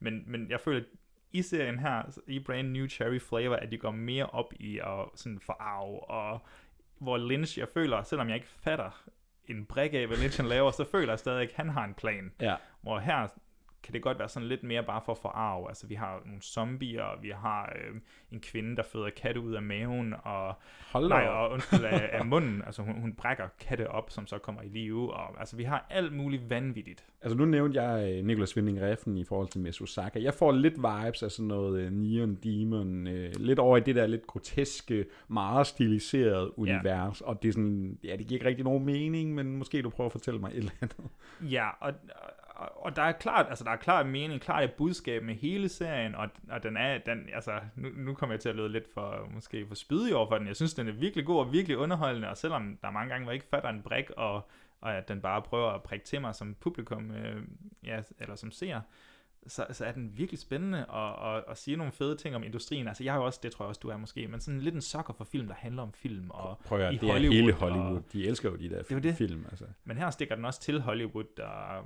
men, 0.00 0.24
men 0.26 0.50
jeg 0.50 0.60
føler, 0.60 0.80
at 0.80 0.86
i 1.34 1.42
serien 1.42 1.78
her, 1.78 2.18
i 2.26 2.38
Brand 2.38 2.68
New 2.68 2.86
Cherry 2.86 3.20
Flavor, 3.20 3.56
at 3.56 3.70
de 3.70 3.78
går 3.78 3.90
mere 3.90 4.26
op 4.26 4.52
i 4.60 4.78
at 4.78 5.08
sådan 5.14 5.40
forarve, 5.40 6.10
og 6.10 6.40
hvor 6.98 7.18
Lynch, 7.18 7.58
jeg 7.58 7.68
føler, 7.68 8.02
selvom 8.02 8.28
jeg 8.28 8.34
ikke 8.34 8.48
fatter 8.48 9.04
en 9.48 9.66
brik 9.66 9.94
af, 9.94 10.06
hvad 10.06 10.16
Lynch 10.16 10.40
han 10.40 10.48
laver, 10.48 10.70
så 10.70 10.84
føler 10.84 11.12
jeg 11.12 11.18
stadig, 11.18 11.42
at 11.42 11.54
han 11.54 11.68
har 11.68 11.84
en 11.84 11.94
plan. 11.94 12.32
Ja. 12.40 12.56
Hvor 12.82 12.98
her 12.98 13.28
kan 13.84 13.94
det 13.94 14.02
godt 14.02 14.18
være 14.18 14.28
sådan 14.28 14.48
lidt 14.48 14.62
mere 14.62 14.82
bare 14.82 15.00
for 15.04 15.12
at 15.12 15.18
forarve. 15.18 15.68
Altså, 15.68 15.86
vi 15.86 15.94
har 15.94 16.22
nogle 16.24 16.42
zombier, 16.42 17.20
vi 17.22 17.30
har 17.30 17.72
øh, 17.76 18.00
en 18.32 18.40
kvinde, 18.40 18.76
der 18.76 18.82
føder 18.82 19.10
katte 19.16 19.40
ud 19.40 19.52
af 19.54 19.62
maven, 19.62 20.14
og, 20.24 20.54
Hold 20.92 21.08
nej, 21.08 21.26
og 21.26 21.50
undskyld, 21.50 21.84
af, 21.84 22.08
af 22.12 22.26
munden. 22.26 22.62
Altså, 22.66 22.82
hun, 22.82 23.00
hun 23.00 23.14
brækker 23.14 23.48
katte 23.60 23.90
op, 23.90 24.10
som 24.10 24.26
så 24.26 24.38
kommer 24.38 24.62
i 24.62 24.68
live. 24.68 25.14
Og, 25.14 25.40
altså, 25.40 25.56
vi 25.56 25.64
har 25.64 25.86
alt 25.90 26.12
muligt 26.12 26.50
vanvittigt. 26.50 27.04
Altså 27.22 27.38
nu 27.38 27.44
nævnte 27.44 27.82
jeg 27.82 28.12
øh, 28.12 28.24
Nicolas 28.24 28.56
Winding 28.56 28.82
Refn 28.82 29.16
i 29.16 29.24
forhold 29.24 29.48
til 29.48 29.60
Miss 29.60 29.80
Osaka. 29.80 30.22
Jeg 30.22 30.34
får 30.34 30.52
lidt 30.52 30.74
vibes 30.76 31.22
af 31.22 31.30
sådan 31.30 31.46
noget 31.46 31.86
uh, 31.86 31.92
Neon 31.92 32.34
Demon, 32.34 33.06
uh, 33.06 33.12
lidt 33.36 33.58
over 33.58 33.76
i 33.76 33.80
det 33.80 33.94
der 33.94 34.06
lidt 34.06 34.26
groteske, 34.26 35.06
meget 35.28 35.66
stiliserede 35.66 36.58
univers, 36.58 37.20
og 37.20 37.42
det 37.42 37.48
er 37.48 37.52
sådan, 37.52 37.98
ja, 38.04 38.16
det 38.16 38.26
giver 38.26 38.38
ikke 38.38 38.48
rigtig 38.48 38.64
nogen 38.64 38.84
mening, 38.84 39.34
men 39.34 39.56
måske 39.56 39.82
du 39.82 39.90
prøver 39.90 40.08
at 40.08 40.12
fortælle 40.12 40.40
mig 40.40 40.50
et 40.50 40.56
eller 40.56 40.70
andet. 40.80 40.96
Ja, 41.50 41.68
og, 41.80 41.92
og, 42.54 42.96
der 42.96 43.02
er 43.02 43.12
klart, 43.12 43.46
altså 43.48 43.64
der 43.64 43.70
er 43.70 43.76
klart 43.76 44.06
mening, 44.06 44.40
klart 44.40 44.64
et 44.64 44.72
budskab 44.72 45.22
med 45.22 45.34
hele 45.34 45.68
serien, 45.68 46.14
og, 46.14 46.28
og 46.50 46.62
den 46.62 46.76
er, 46.76 46.98
den, 46.98 47.28
altså, 47.34 47.52
nu, 47.76 47.88
nu 47.96 48.14
kommer 48.14 48.34
jeg 48.34 48.40
til 48.40 48.48
at 48.48 48.56
lyde 48.56 48.68
lidt 48.68 48.94
for, 48.94 49.28
måske 49.34 49.66
for 49.66 49.74
spydig 49.74 50.16
over 50.16 50.28
for 50.28 50.38
den. 50.38 50.46
Jeg 50.46 50.56
synes, 50.56 50.74
den 50.74 50.88
er 50.88 50.92
virkelig 50.92 51.26
god 51.26 51.38
og 51.38 51.52
virkelig 51.52 51.78
underholdende, 51.78 52.28
og 52.28 52.36
selvom 52.36 52.78
der 52.82 52.88
er 52.88 52.92
mange 52.92 53.10
gange, 53.10 53.24
hvor 53.24 53.32
jeg 53.32 53.36
ikke 53.36 53.48
fatter 53.50 53.68
en 53.68 53.82
brik, 53.82 54.10
og, 54.10 54.48
og 54.80 54.94
at 54.96 55.08
den 55.08 55.20
bare 55.20 55.42
prøver 55.42 55.70
at 55.70 55.82
prikke 55.82 56.04
til 56.04 56.20
mig 56.20 56.34
som 56.34 56.56
publikum, 56.60 57.10
øh, 57.10 57.42
ja, 57.84 58.00
eller 58.20 58.36
som 58.36 58.50
seer, 58.50 58.80
så, 59.46 59.66
så 59.72 59.84
er 59.84 59.92
den 59.92 60.12
virkelig 60.18 60.38
spændende 60.38 60.86
og, 60.86 61.16
og, 61.16 61.44
og 61.46 61.56
sige 61.56 61.76
nogle 61.76 61.92
fede 61.92 62.16
ting 62.16 62.36
om 62.36 62.42
industrien. 62.42 62.88
Altså 62.88 63.04
jeg 63.04 63.12
har 63.12 63.20
jo 63.20 63.26
også, 63.26 63.40
det 63.42 63.52
tror 63.52 63.64
jeg 63.64 63.68
også 63.68 63.80
du 63.82 63.88
er 63.88 63.96
måske, 63.96 64.28
men 64.28 64.40
sådan 64.40 64.60
lidt 64.60 64.74
en 64.74 64.80
sokker 64.80 65.12
for 65.14 65.24
film, 65.24 65.46
der 65.46 65.54
handler 65.54 65.82
om 65.82 65.92
film. 65.92 66.30
Og 66.30 66.58
Prøv 66.64 66.80
at 66.80 66.94
i 66.94 66.96
det 66.96 67.08
er 67.08 67.12
Hollywood, 67.12 67.34
hele 67.34 67.52
Hollywood. 67.52 67.96
Og, 67.96 68.12
De 68.12 68.26
elsker 68.26 68.50
jo 68.50 68.56
de 68.56 68.68
der 68.70 68.82
det 68.82 68.90
er 68.90 68.94
jo 68.94 69.00
det. 69.00 69.16
film. 69.16 69.44
Altså. 69.50 69.64
Men 69.84 69.96
her 69.96 70.10
stikker 70.10 70.34
den 70.34 70.44
også 70.44 70.60
til 70.60 70.80
Hollywood, 70.80 71.40
og 71.40 71.84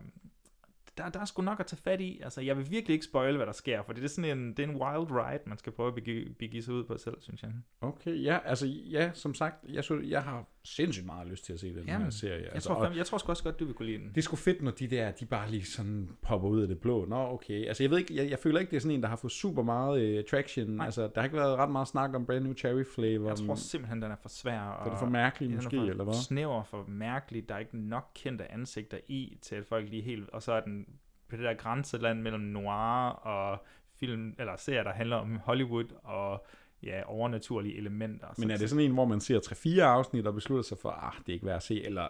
der, 0.98 1.08
der 1.08 1.20
er 1.20 1.24
sgu 1.24 1.42
nok 1.42 1.60
at 1.60 1.66
tage 1.66 1.82
fat 1.82 2.00
i. 2.00 2.20
Altså, 2.24 2.40
jeg 2.40 2.56
vil 2.56 2.70
virkelig 2.70 2.94
ikke 2.94 3.04
spoil, 3.04 3.36
hvad 3.36 3.46
der 3.46 3.52
sker, 3.52 3.82
for 3.82 3.92
det 3.92 4.04
er 4.04 4.08
sådan 4.08 4.38
en, 4.38 4.48
det 4.48 4.58
er 4.58 4.68
en 4.68 4.76
wild 4.76 5.10
ride, 5.10 5.42
man 5.46 5.58
skal 5.58 5.72
prøve 5.72 5.88
at 5.88 5.94
begive, 5.94 6.34
begive 6.34 6.62
sig 6.62 6.74
ud 6.74 6.84
på 6.84 6.98
selv, 6.98 7.20
synes 7.20 7.42
jeg. 7.42 7.52
Okay, 7.80 8.22
ja, 8.22 8.38
altså, 8.44 8.66
ja, 8.66 9.10
som 9.14 9.34
sagt, 9.34 9.64
jeg, 9.68 9.84
synes, 9.84 10.10
jeg 10.10 10.22
har 10.22 10.46
sindssygt 10.74 11.06
meget 11.06 11.28
lyst 11.28 11.44
til 11.44 11.52
at 11.52 11.60
se 11.60 11.74
den 11.74 11.84
Jamen, 11.86 12.02
her 12.02 12.10
serie. 12.10 12.42
jeg, 12.42 12.52
altså, 12.52 12.68
tror, 12.68 12.86
fandme- 12.86 12.96
jeg 12.96 13.06
tror 13.06 13.28
også 13.28 13.42
godt, 13.44 13.60
du 13.60 13.64
vil 13.64 13.74
kunne 13.74 13.86
lide 13.86 13.98
den. 13.98 14.08
Det 14.08 14.16
er 14.18 14.22
sgu 14.22 14.36
fedt, 14.36 14.62
når 14.62 14.70
de 14.70 14.86
der, 14.86 15.10
de 15.10 15.26
bare 15.26 15.50
lige 15.50 15.64
sådan 15.64 16.08
popper 16.22 16.48
ud 16.48 16.62
af 16.62 16.68
det 16.68 16.80
blå. 16.80 17.04
Nå, 17.04 17.16
okay. 17.16 17.66
Altså, 17.66 17.82
jeg 17.82 17.90
ved 17.90 17.98
ikke, 17.98 18.16
jeg, 18.16 18.30
jeg 18.30 18.38
føler 18.38 18.60
ikke, 18.60 18.70
det 18.70 18.76
er 18.76 18.80
sådan 18.80 18.94
en, 18.96 19.02
der 19.02 19.08
har 19.08 19.16
fået 19.16 19.32
super 19.32 19.62
meget 19.62 20.18
uh, 20.18 20.24
traction. 20.30 20.66
Nej. 20.66 20.84
Altså, 20.86 21.02
der 21.02 21.10
har 21.14 21.24
ikke 21.24 21.36
været 21.36 21.56
ret 21.56 21.70
meget 21.70 21.88
snak 21.88 22.14
om 22.14 22.26
brand 22.26 22.44
new 22.44 22.54
cherry 22.54 22.84
flavor. 22.94 23.28
Jeg 23.28 23.36
tror 23.36 23.54
simpelthen, 23.54 24.02
den 24.02 24.10
er 24.10 24.16
for 24.22 24.28
svær. 24.28 24.60
Og 24.60 24.84
det 24.86 24.92
er 24.92 24.98
for 24.98 25.06
mærkeligt 25.06 25.48
den 25.50 25.58
er 25.58 25.62
måske, 25.62 25.76
for 25.76 25.84
eller 25.84 26.04
hvad? 26.04 26.14
snæver, 26.14 26.62
for 26.62 26.84
mærkeligt. 26.88 27.48
Der 27.48 27.54
er 27.54 27.58
ikke 27.58 27.78
nok 27.78 28.10
kendte 28.14 28.52
ansigter 28.52 28.98
i, 29.08 29.38
til 29.42 29.54
at 29.54 29.64
folk 29.64 29.90
lige 29.90 30.02
helt... 30.02 30.30
Og 30.30 30.42
så 30.42 30.52
er 30.52 30.60
den 30.60 30.86
på 31.28 31.36
det 31.36 31.44
der 31.44 31.54
grænseland 31.54 32.20
mellem 32.22 32.42
noir 32.42 33.08
og 33.08 33.64
film, 34.00 34.34
eller 34.38 34.56
serier, 34.56 34.82
der 34.82 34.92
handler 34.92 35.16
om 35.16 35.36
Hollywood 35.44 35.84
og 36.04 36.46
ja, 36.82 37.02
overnaturlige 37.06 37.76
elementer. 37.76 38.26
Men 38.38 38.50
er 38.50 38.56
det 38.56 38.70
sådan 38.70 38.84
en, 38.84 38.92
hvor 38.92 39.04
man 39.04 39.20
ser 39.20 39.40
3-4 39.78 39.80
afsnit 39.80 40.26
og 40.26 40.34
beslutter 40.34 40.62
sig 40.62 40.78
for, 40.82 40.90
ah, 40.90 41.12
det 41.18 41.28
er 41.28 41.32
ikke 41.32 41.46
værd 41.46 41.56
at 41.56 41.62
se, 41.62 41.84
eller 41.84 42.08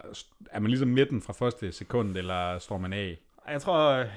er 0.51 0.59
man 0.59 0.69
ligesom 0.69 0.87
midten 0.87 1.21
fra 1.21 1.33
første 1.33 1.71
sekund, 1.71 2.17
eller 2.17 2.59
står 2.59 2.77
man 2.77 2.93
af? 2.93 3.19
Jeg 3.49 3.61
tror, 3.61 3.91
jeg 3.91 4.09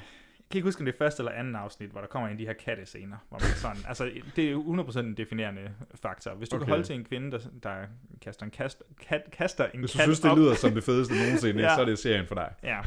kan 0.50 0.58
ikke 0.58 0.66
huske, 0.66 0.80
om 0.80 0.84
det 0.84 0.94
er 0.94 0.98
første 0.98 1.20
eller 1.20 1.32
anden 1.32 1.56
afsnit, 1.56 1.90
hvor 1.90 2.00
der 2.00 2.08
kommer 2.08 2.28
en 2.28 2.32
af 2.32 2.38
de 2.38 2.46
her 2.46 2.52
kattescener, 2.52 3.16
hvor 3.28 3.38
man 3.38 3.48
sådan, 3.48 3.76
altså 3.88 4.10
det 4.36 4.50
er 4.52 4.56
100% 4.56 4.98
en 4.98 5.16
definerende 5.16 5.70
faktor. 5.94 6.34
Hvis 6.34 6.48
du 6.48 6.56
okay. 6.56 6.64
Kan 6.64 6.70
holde 6.72 6.84
til 6.84 6.94
en 6.94 7.04
kvinde, 7.04 7.30
der, 7.30 7.38
der 7.62 7.74
kaster 8.20 8.44
en, 8.44 8.50
kast, 8.50 8.82
kat, 9.08 9.22
kaster 9.32 9.66
en 9.74 9.80
Hvis 9.80 9.92
du 9.92 9.96
kat 9.98 10.04
synes, 10.04 10.20
det 10.20 10.30
op- 10.30 10.38
lyder 10.38 10.54
som 10.54 10.70
det 10.74 10.84
fedeste 10.84 11.14
nogensinde, 11.14 11.62
så 11.76 11.80
er 11.80 11.84
det 11.84 11.98
serien 11.98 12.26
for 12.26 12.34
dig. 12.34 12.52
Ja, 12.62 12.80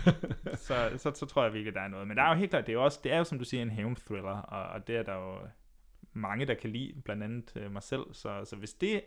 så, 0.55 0.89
så, 0.97 1.11
så 1.16 1.26
tror 1.26 1.43
jeg 1.43 1.53
virkelig, 1.53 1.74
der 1.74 1.82
er 1.82 1.88
noget. 1.88 2.07
Men 2.07 2.18
der 2.18 2.24
er 2.24 2.30
jo 2.30 2.36
helt 2.36 2.49
klart, 2.49 2.66
det 2.66 2.72
er 2.72 2.78
jo 2.78 2.84
også, 2.84 2.99
det 3.03 3.11
er 3.13 3.18
jo 3.18 3.24
som 3.24 3.39
du 3.39 3.45
siger, 3.45 3.61
en 3.61 3.70
hævn-thriller, 3.70 4.38
og, 4.41 4.63
og 4.63 4.88
det 4.88 4.95
er 4.97 5.03
der 5.03 5.13
jo 5.16 5.34
mange, 6.16 6.45
der 6.45 6.53
kan 6.53 6.70
lide, 6.70 6.93
blandt 7.05 7.24
andet 7.24 7.53
øh, 7.55 7.72
mig 7.74 7.84
selv. 7.84 8.03
Så, 8.11 8.30
så 8.45 8.55
hvis 8.55 8.74
det 8.74 9.01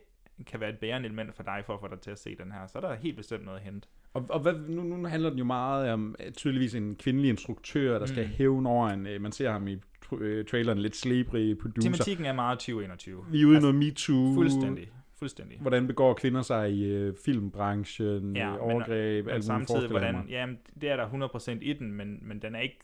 kan 0.46 0.60
være 0.60 0.70
et 0.70 0.78
bærende 0.78 1.06
element 1.06 1.34
for 1.34 1.42
dig, 1.42 1.62
for 1.66 1.74
at 1.74 1.80
få 1.80 1.88
dig 1.88 2.00
til 2.00 2.10
at 2.10 2.18
se 2.18 2.36
den 2.36 2.52
her, 2.52 2.66
så 2.66 2.78
er 2.78 2.82
der 2.82 2.94
helt 2.94 3.16
bestemt 3.16 3.44
noget 3.44 3.58
at 3.58 3.64
hente. 3.64 3.88
Og, 4.14 4.26
og 4.30 4.40
hvad, 4.40 4.52
nu, 4.68 4.82
nu 4.82 5.06
handler 5.06 5.30
den 5.30 5.38
jo 5.38 5.44
meget 5.44 5.90
om 5.92 6.14
øh, 6.26 6.32
tydeligvis 6.32 6.74
en 6.74 6.96
kvindelig 6.96 7.28
instruktør, 7.30 7.98
der 7.98 8.06
skal 8.06 8.24
Mm. 8.26 8.30
hævne 8.32 8.68
over 8.68 8.88
en, 8.88 9.06
øh, 9.06 9.20
man 9.20 9.32
ser 9.32 9.50
ham 9.52 9.68
i 9.68 9.76
tr- 10.04 10.44
traileren, 10.50 10.78
lidt 10.78 10.96
slebrig 10.96 11.58
producer. 11.58 11.88
Tematikken 11.90 12.26
er 12.26 12.32
meget 12.32 12.58
2021. 12.58 13.24
Vi 13.30 13.42
er 13.42 13.46
ude 13.46 13.56
i 13.56 13.60
noget 13.60 13.74
MeToo. 13.74 14.34
Fuldstændig. 14.34 14.88
Fuldstændig. 15.18 15.58
Hvordan 15.60 15.86
begår 15.86 16.14
kvinder 16.14 16.42
sig 16.42 16.70
i 16.72 16.84
øh, 16.84 17.14
filmbranchen, 17.24 18.36
ja, 18.36 18.56
overgreb, 18.58 19.24
men, 19.24 19.34
alt 19.34 19.38
men 19.38 19.42
samtidig, 19.42 19.88
hvordan, 19.90 20.14
mig. 20.14 20.24
jamen, 20.28 20.58
det 20.80 20.90
er 20.90 20.96
der 20.96 21.28
100% 21.56 21.58
i 21.62 21.72
den, 21.72 21.92
men, 21.92 22.18
men 22.22 22.42
den 22.42 22.54
er 22.54 22.60
ikke 22.60 22.78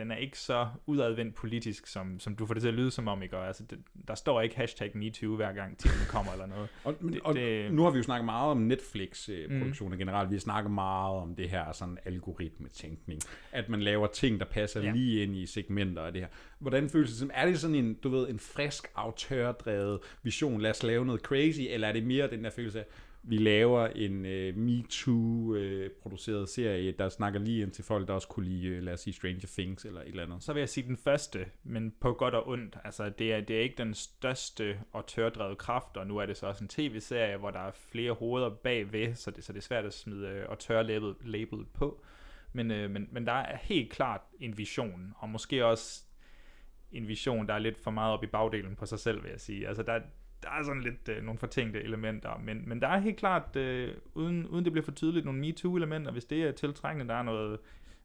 den 0.00 0.10
er 0.10 0.16
ikke 0.16 0.38
så 0.38 0.68
udadvendt 0.86 1.34
politisk, 1.34 1.86
som, 1.86 2.20
som 2.20 2.36
du 2.36 2.46
får 2.46 2.54
det 2.54 2.60
til 2.62 2.68
at 2.68 2.74
lyde 2.74 2.90
som 2.90 3.08
om, 3.08 3.22
ikke? 3.22 3.36
Og 3.36 3.46
Altså, 3.46 3.62
det, 3.70 3.78
der 4.08 4.14
står 4.14 4.40
ikke 4.40 4.56
hashtag 4.56 4.90
MeToo 4.94 5.36
hver 5.36 5.52
gang 5.52 5.78
titlen 5.78 6.06
kommer 6.08 6.32
eller 6.32 6.46
noget. 6.46 6.68
Og, 6.84 6.94
men, 7.00 7.12
det, 7.12 7.20
og 7.22 7.34
det, 7.34 7.72
nu 7.72 7.82
har 7.82 7.90
vi 7.90 7.96
jo 7.96 8.02
snakket 8.02 8.24
meget 8.24 8.50
om 8.50 8.56
Netflix-produktioner 8.56 9.96
Mm. 9.96 9.98
generelt. 9.98 10.30
Vi 10.30 10.34
har 10.34 10.40
snakket 10.40 10.70
meget 10.72 11.16
om 11.16 11.34
det 11.34 11.48
her 11.50 11.72
sådan 11.72 11.98
algoritmetænkning. 12.04 13.20
At 13.52 13.68
man 13.68 13.80
laver 13.82 14.06
ting, 14.06 14.40
der 14.40 14.46
passer 14.46 14.82
ja. 14.82 14.92
lige 14.92 15.22
ind 15.22 15.36
i 15.36 15.46
segmenter 15.46 16.02
af 16.02 16.12
det 16.12 16.20
her. 16.20 16.28
Hvordan 16.58 16.90
føles 16.90 17.10
det? 17.10 17.18
som- 17.18 17.30
Er 17.34 17.46
det 17.46 17.60
sådan 17.60 17.76
en, 17.76 17.94
du 17.94 18.08
ved, 18.08 18.28
en 18.28 18.38
frisk, 18.38 18.88
autørdrevet 18.94 19.98
vision, 20.22 20.60
lad 20.60 20.70
os 20.70 20.82
lave 20.82 21.06
noget 21.06 21.20
crazy, 21.20 21.60
eller 21.68 21.88
er 21.88 21.92
det 21.92 22.04
mere 22.06 22.30
den 22.30 22.44
der 22.44 22.50
følelse 22.50 22.78
af, 22.80 22.84
vi 23.22 23.36
laver 23.36 23.86
en 23.86 24.26
øh, 24.26 24.56
MeToo-produceret 24.56 26.42
øh, 26.42 26.48
serie, 26.48 26.92
der 26.92 27.08
snakker 27.08 27.40
lige 27.40 27.62
ind 27.62 27.70
til 27.70 27.84
folk, 27.84 28.08
der 28.08 28.14
også 28.14 28.28
kunne 28.28 28.46
lide, 28.46 28.76
uh, 28.76 28.82
lad 28.82 28.92
os 28.92 29.00
sige, 29.00 29.14
Stranger 29.14 29.48
Things 29.58 29.84
eller 29.84 30.00
et 30.00 30.08
eller 30.08 30.22
andet. 30.22 30.42
så 30.42 30.52
vil 30.52 30.60
jeg 30.60 30.68
sige 30.68 30.86
den 30.86 30.96
første, 30.96 31.46
men 31.62 31.94
på 32.00 32.12
godt 32.12 32.34
og 32.34 32.48
ondt. 32.48 32.76
Altså, 32.84 33.08
det 33.08 33.32
er, 33.32 33.40
det 33.40 33.56
er 33.56 33.60
ikke 33.60 33.78
den 33.78 33.94
største 33.94 34.80
og 34.92 35.06
tørdrevet 35.06 35.58
kraft, 35.58 35.96
og 35.96 36.06
nu 36.06 36.16
er 36.16 36.26
det 36.26 36.36
så 36.36 36.46
også 36.46 36.64
en 36.64 36.68
tv-serie, 36.68 37.36
hvor 37.36 37.50
der 37.50 37.60
er 37.60 37.70
flere 37.72 38.12
hoveder 38.12 38.50
bagved, 38.50 39.14
så 39.14 39.30
det, 39.30 39.44
så 39.44 39.52
det 39.52 39.58
er 39.58 39.62
svært 39.62 39.84
at 39.84 39.94
smide 39.94 40.28
øh, 40.28 40.48
og 40.48 40.58
tørre 40.58 40.84
label, 40.84 41.14
label 41.24 41.64
på. 41.74 42.02
Men, 42.52 42.70
øh, 42.70 42.90
men, 42.90 43.08
men 43.12 43.26
der 43.26 43.32
er 43.32 43.56
helt 43.56 43.90
klart 43.92 44.20
en 44.40 44.58
vision, 44.58 45.14
og 45.16 45.28
måske 45.28 45.66
også 45.66 46.02
en 46.92 47.08
vision, 47.08 47.46
der 47.46 47.54
er 47.54 47.58
lidt 47.58 47.78
for 47.78 47.90
meget 47.90 48.12
op 48.12 48.24
i 48.24 48.26
bagdelen 48.26 48.76
på 48.76 48.86
sig 48.86 48.98
selv, 48.98 49.22
vil 49.22 49.30
jeg 49.30 49.40
sige. 49.40 49.68
Altså, 49.68 49.82
der, 49.82 50.00
der 50.42 50.48
er 50.50 50.62
sådan 50.62 50.82
lidt 50.82 51.08
øh, 51.08 51.22
nogle 51.22 51.38
fortænkte 51.38 51.82
elementer, 51.82 52.40
men, 52.44 52.68
men 52.68 52.82
der 52.82 52.88
er 52.88 52.98
helt 52.98 53.16
klart, 53.16 53.56
øh, 53.56 53.94
uden, 54.14 54.46
uden 54.46 54.64
det 54.64 54.72
bliver 54.72 54.84
for 54.84 54.92
tydeligt, 54.92 55.24
nogle 55.24 55.40
MeToo-elementer, 55.40 56.12
hvis 56.12 56.24
det 56.24 56.42
er 56.42 56.52
tiltrækkende, 56.52 57.08
der 57.08 57.14
er 57.14 57.22
noget 57.22 57.58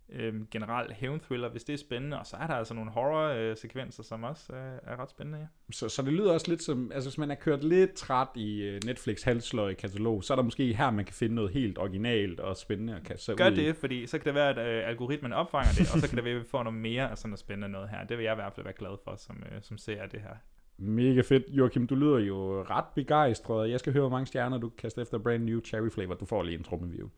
øh, 0.10 0.48
generelt 0.52 0.92
hævn-thriller, 0.94 1.50
hvis 1.50 1.64
det 1.64 1.74
er 1.74 1.78
spændende, 1.78 2.20
og 2.20 2.26
så 2.26 2.36
er 2.36 2.48
der 2.48 2.54
altså 2.54 2.74
nogle 2.74 2.92
horror-sekvenser, 2.92 4.04
som 4.04 4.24
også 4.24 4.54
øh, 4.54 4.80
er 4.84 5.00
ret 5.00 5.10
spændende, 5.10 5.40
ja. 5.40 5.46
Så, 5.72 5.90
så 5.90 6.02
det 6.02 6.14
lyder 6.14 6.34
også 6.34 6.50
lidt 6.50 6.64
som, 6.64 6.92
altså 6.94 7.10
hvis 7.10 7.18
man 7.18 7.32
er 7.32 7.36
kørt 7.36 7.64
lidt 7.64 7.94
træt 7.94 8.28
i 8.36 8.62
øh, 8.62 8.82
Netflix 8.86 9.24
halsløj 9.24 9.74
katalog, 9.74 10.24
så 10.24 10.34
er 10.34 10.36
der 10.36 10.44
måske 10.44 10.74
her, 10.74 10.92
man 10.92 11.06
kan 11.06 11.14
finde 11.14 11.36
noget 11.36 11.52
helt 11.52 11.78
originalt 11.78 12.40
og 12.40 12.58
spændende 12.58 12.96
at 12.96 13.04
kaste 13.04 13.26
sig 13.26 13.38
Gør 13.38 13.50
ud 13.50 13.58
i. 13.58 13.66
det, 13.66 13.76
fordi 13.76 14.08
så 14.08 14.18
kan 14.18 14.26
det 14.26 14.34
være, 14.34 14.50
at 14.50 14.58
øh, 14.58 14.90
algoritmen 14.90 15.34
opfanger 15.34 15.72
det, 15.72 15.94
og 15.94 16.00
så 16.00 16.08
kan 16.08 16.16
det 16.16 16.26
være, 16.26 16.34
at 16.34 16.40
vi 16.40 16.48
får 16.48 16.64
noget 16.64 16.80
mere 16.80 17.12
af 17.12 17.18
sådan 17.18 17.30
noget 17.30 17.40
spændende 17.40 17.70
noget 17.70 17.90
her. 17.90 18.04
Det 18.04 18.18
vil 18.18 18.24
jeg 18.24 18.34
i 18.34 18.36
hvert 18.36 18.54
fald 18.54 18.64
være 18.64 18.74
glad 18.78 18.98
for, 19.04 19.16
som, 19.16 19.44
øh, 19.52 19.62
som 19.62 19.78
ser 19.78 20.06
det 20.06 20.22
her. 20.22 20.36
Mega 20.78 21.22
fedt. 21.22 21.44
Joachim, 21.50 21.88
du 21.88 21.96
lyder 21.96 22.20
jo 22.20 22.64
ret 22.64 22.86
begejstret. 22.96 23.70
Jeg 23.70 23.80
skal 23.80 23.94
høre, 23.94 24.02
hvor 24.02 24.10
mange 24.10 24.26
stjerner 24.26 24.58
du 24.58 24.70
kaster 24.70 25.02
efter 25.02 25.18
Brand 25.18 25.44
New 25.44 25.62
Cherry 25.62 25.90
Flavor. 25.90 26.14
Du 26.14 26.26
får 26.26 26.44
lige 26.44 26.58
en 26.58 26.64
trumreview. 26.64 27.10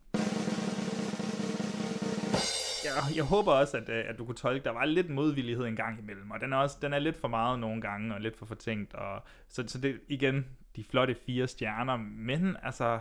jeg, 2.84 3.16
jeg 3.16 3.24
håber 3.24 3.52
også, 3.52 3.76
at, 3.76 3.88
øh, 3.88 4.04
at 4.08 4.18
du 4.18 4.24
kunne 4.24 4.34
tolke, 4.34 4.64
der 4.64 4.70
var 4.70 4.84
lidt 4.84 5.10
modvillighed 5.10 5.66
en 5.66 5.76
gang 5.76 5.98
imellem, 5.98 6.30
og 6.30 6.40
den 6.40 6.52
er, 6.52 6.56
også, 6.56 6.78
den 6.82 6.92
er 6.92 6.98
lidt 6.98 7.16
for 7.16 7.28
meget 7.28 7.58
nogle 7.58 7.80
gange, 7.80 8.14
og 8.14 8.20
lidt 8.20 8.36
for 8.36 8.46
fortænkt, 8.46 8.94
og 8.94 9.22
så, 9.48 9.64
så 9.66 9.78
det 9.78 10.00
igen, 10.08 10.46
de 10.76 10.84
flotte 10.84 11.14
fire 11.14 11.46
stjerner, 11.46 11.96
men 11.96 12.56
altså, 12.62 13.00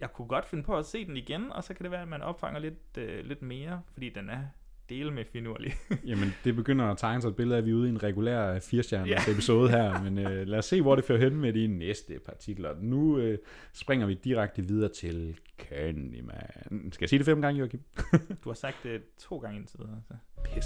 jeg 0.00 0.12
kunne 0.12 0.28
godt 0.28 0.44
finde 0.44 0.64
på 0.64 0.76
at 0.78 0.86
se 0.86 1.04
den 1.04 1.16
igen, 1.16 1.52
og 1.52 1.64
så 1.64 1.74
kan 1.74 1.84
det 1.84 1.90
være, 1.90 2.02
at 2.02 2.08
man 2.08 2.22
opfanger 2.22 2.60
lidt, 2.60 2.98
øh, 2.98 3.24
lidt 3.24 3.42
mere, 3.42 3.82
fordi 3.92 4.08
den 4.08 4.30
er 4.30 4.42
del 4.88 5.12
med 5.12 5.24
finurlig. 5.24 5.74
Jamen, 6.10 6.34
det 6.44 6.56
begynder 6.56 6.84
at 6.84 6.98
tegne 6.98 7.22
sig 7.22 7.28
et 7.28 7.36
billede 7.36 7.54
af, 7.56 7.58
at 7.58 7.66
vi 7.66 7.70
er 7.70 7.74
ude 7.74 7.86
i 7.86 7.90
en 7.90 8.02
regulær 8.02 8.58
firestjerners 8.58 9.08
Ja. 9.26 9.32
episode 9.32 9.70
her, 9.70 10.00
men 10.04 10.18
øh, 10.18 10.46
lad 10.46 10.58
os 10.58 10.64
se, 10.64 10.82
hvor 10.82 10.94
det 10.96 11.04
fører 11.04 11.18
hen 11.20 11.36
med 11.36 11.52
de 11.52 11.66
næste 11.66 12.18
par 12.26 12.34
titler. 12.40 12.74
Nu 12.80 13.18
øh, 13.18 13.38
springer 13.72 14.06
vi 14.06 14.14
direkte 14.14 14.62
videre 14.62 14.92
til 14.92 15.38
Candyman. 15.58 16.92
Skal 16.92 17.02
jeg 17.04 17.08
sige 17.08 17.18
det 17.18 17.26
fem 17.26 17.42
gange, 17.42 17.58
Joachim? 17.58 17.80
du 18.44 18.48
har 18.48 18.54
sagt 18.54 18.76
det 18.82 19.02
to 19.18 19.38
gange 19.38 19.58
indtil 19.58 19.78
videre. 19.78 20.00
Så. 20.08 20.14
Pis. 20.44 20.64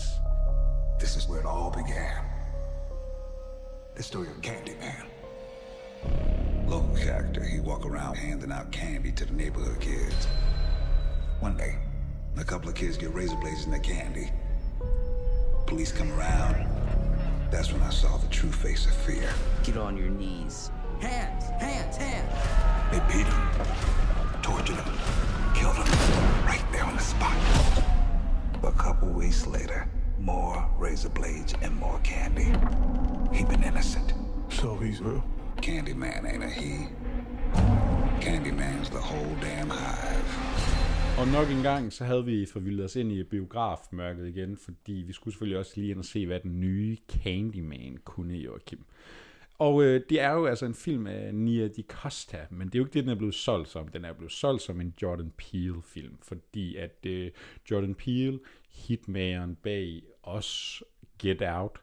This 1.00 1.16
is 1.16 1.28
where 1.30 1.40
it 1.40 1.46
all 1.56 1.72
began. 1.72 2.24
The 3.94 4.02
story 4.02 4.26
of 4.26 4.42
Candyman. 4.42 5.04
Local 6.70 6.96
character, 6.96 7.42
he 7.44 7.60
walk 7.70 7.84
around 7.86 8.16
handing 8.16 8.52
out 8.52 8.72
candy 8.72 9.10
to 9.16 9.24
the 9.24 9.34
neighborhood 9.36 9.80
kids. 9.80 10.28
One 11.42 11.56
day, 11.56 11.72
a 12.38 12.44
couple 12.44 12.68
of 12.68 12.74
kids 12.74 12.96
get 12.96 13.12
razor 13.12 13.36
blades 13.36 13.64
in 13.64 13.70
their 13.70 13.80
candy. 13.80 14.30
Police 15.66 15.92
come 15.92 16.10
around. 16.12 16.66
That's 17.50 17.72
when 17.72 17.82
I 17.82 17.90
saw 17.90 18.16
the 18.16 18.28
true 18.28 18.52
face 18.52 18.86
of 18.86 18.94
fear. 18.94 19.28
Get 19.64 19.76
on 19.76 19.96
your 19.96 20.08
knees. 20.08 20.70
Hands, 21.00 21.44
hands, 21.60 21.96
hands. 21.96 22.32
They 22.92 23.00
beat 23.12 23.26
him, 23.26 24.42
tortured 24.42 24.76
him, 24.76 24.94
killed 25.54 25.76
him 25.76 25.86
right 26.46 26.64
there 26.72 26.84
on 26.84 26.96
the 26.96 27.02
spot. 27.02 27.36
A 28.62 28.72
couple 28.72 29.08
weeks 29.08 29.46
later, 29.46 29.88
more 30.18 30.68
razor 30.78 31.08
blades 31.08 31.54
and 31.62 31.74
more 31.76 31.98
candy. 32.02 32.52
He 33.36 33.44
been 33.44 33.62
innocent. 33.62 34.14
So 34.48 34.76
he's 34.76 35.00
real? 35.00 35.24
Candyman 35.56 36.32
ain't 36.32 36.44
a 36.44 36.48
he. 36.48 36.88
Candyman's 38.20 38.90
the 38.90 39.00
whole 39.00 39.36
damn 39.40 39.70
hive. 39.70 40.57
Og 41.20 41.28
nok 41.28 41.50
en 41.50 41.62
gang, 41.62 41.92
så 41.92 42.04
havde 42.04 42.24
vi 42.24 42.46
forvildet 42.46 42.84
os 42.84 42.96
ind 42.96 43.12
i 43.12 43.22
biografmørket 43.22 44.28
igen, 44.28 44.56
fordi 44.56 44.92
vi 44.92 45.12
skulle 45.12 45.34
selvfølgelig 45.34 45.58
også 45.58 45.72
lige 45.76 45.90
ind 45.90 45.98
og 45.98 46.04
se, 46.04 46.26
hvad 46.26 46.40
den 46.40 46.60
nye 46.60 46.96
Candyman 47.10 47.98
kunne, 48.04 48.34
Joachim. 48.34 48.84
Og 49.58 49.82
øh, 49.82 50.02
det 50.08 50.20
er 50.20 50.32
jo 50.32 50.46
altså 50.46 50.66
en 50.66 50.74
film 50.74 51.06
af 51.06 51.34
Nia 51.34 51.68
DiCosta, 51.68 52.46
men 52.50 52.68
det 52.68 52.74
er 52.74 52.78
jo 52.78 52.84
ikke 52.84 52.94
det, 52.94 53.04
den 53.04 53.10
er 53.10 53.18
blevet 53.18 53.34
solgt 53.34 53.68
som. 53.68 53.88
Den 53.88 54.04
er 54.04 54.12
blevet 54.12 54.32
solgt 54.32 54.62
som 54.62 54.80
en 54.80 54.94
Jordan 55.02 55.32
Peele-film, 55.38 56.18
fordi 56.22 56.76
at 56.76 57.06
øh, 57.06 57.30
Jordan 57.70 57.94
Peele, 57.94 58.40
hitmageren 58.70 59.56
bag 59.62 60.02
os 60.22 60.82
Get 61.18 61.42
Out, 61.42 61.78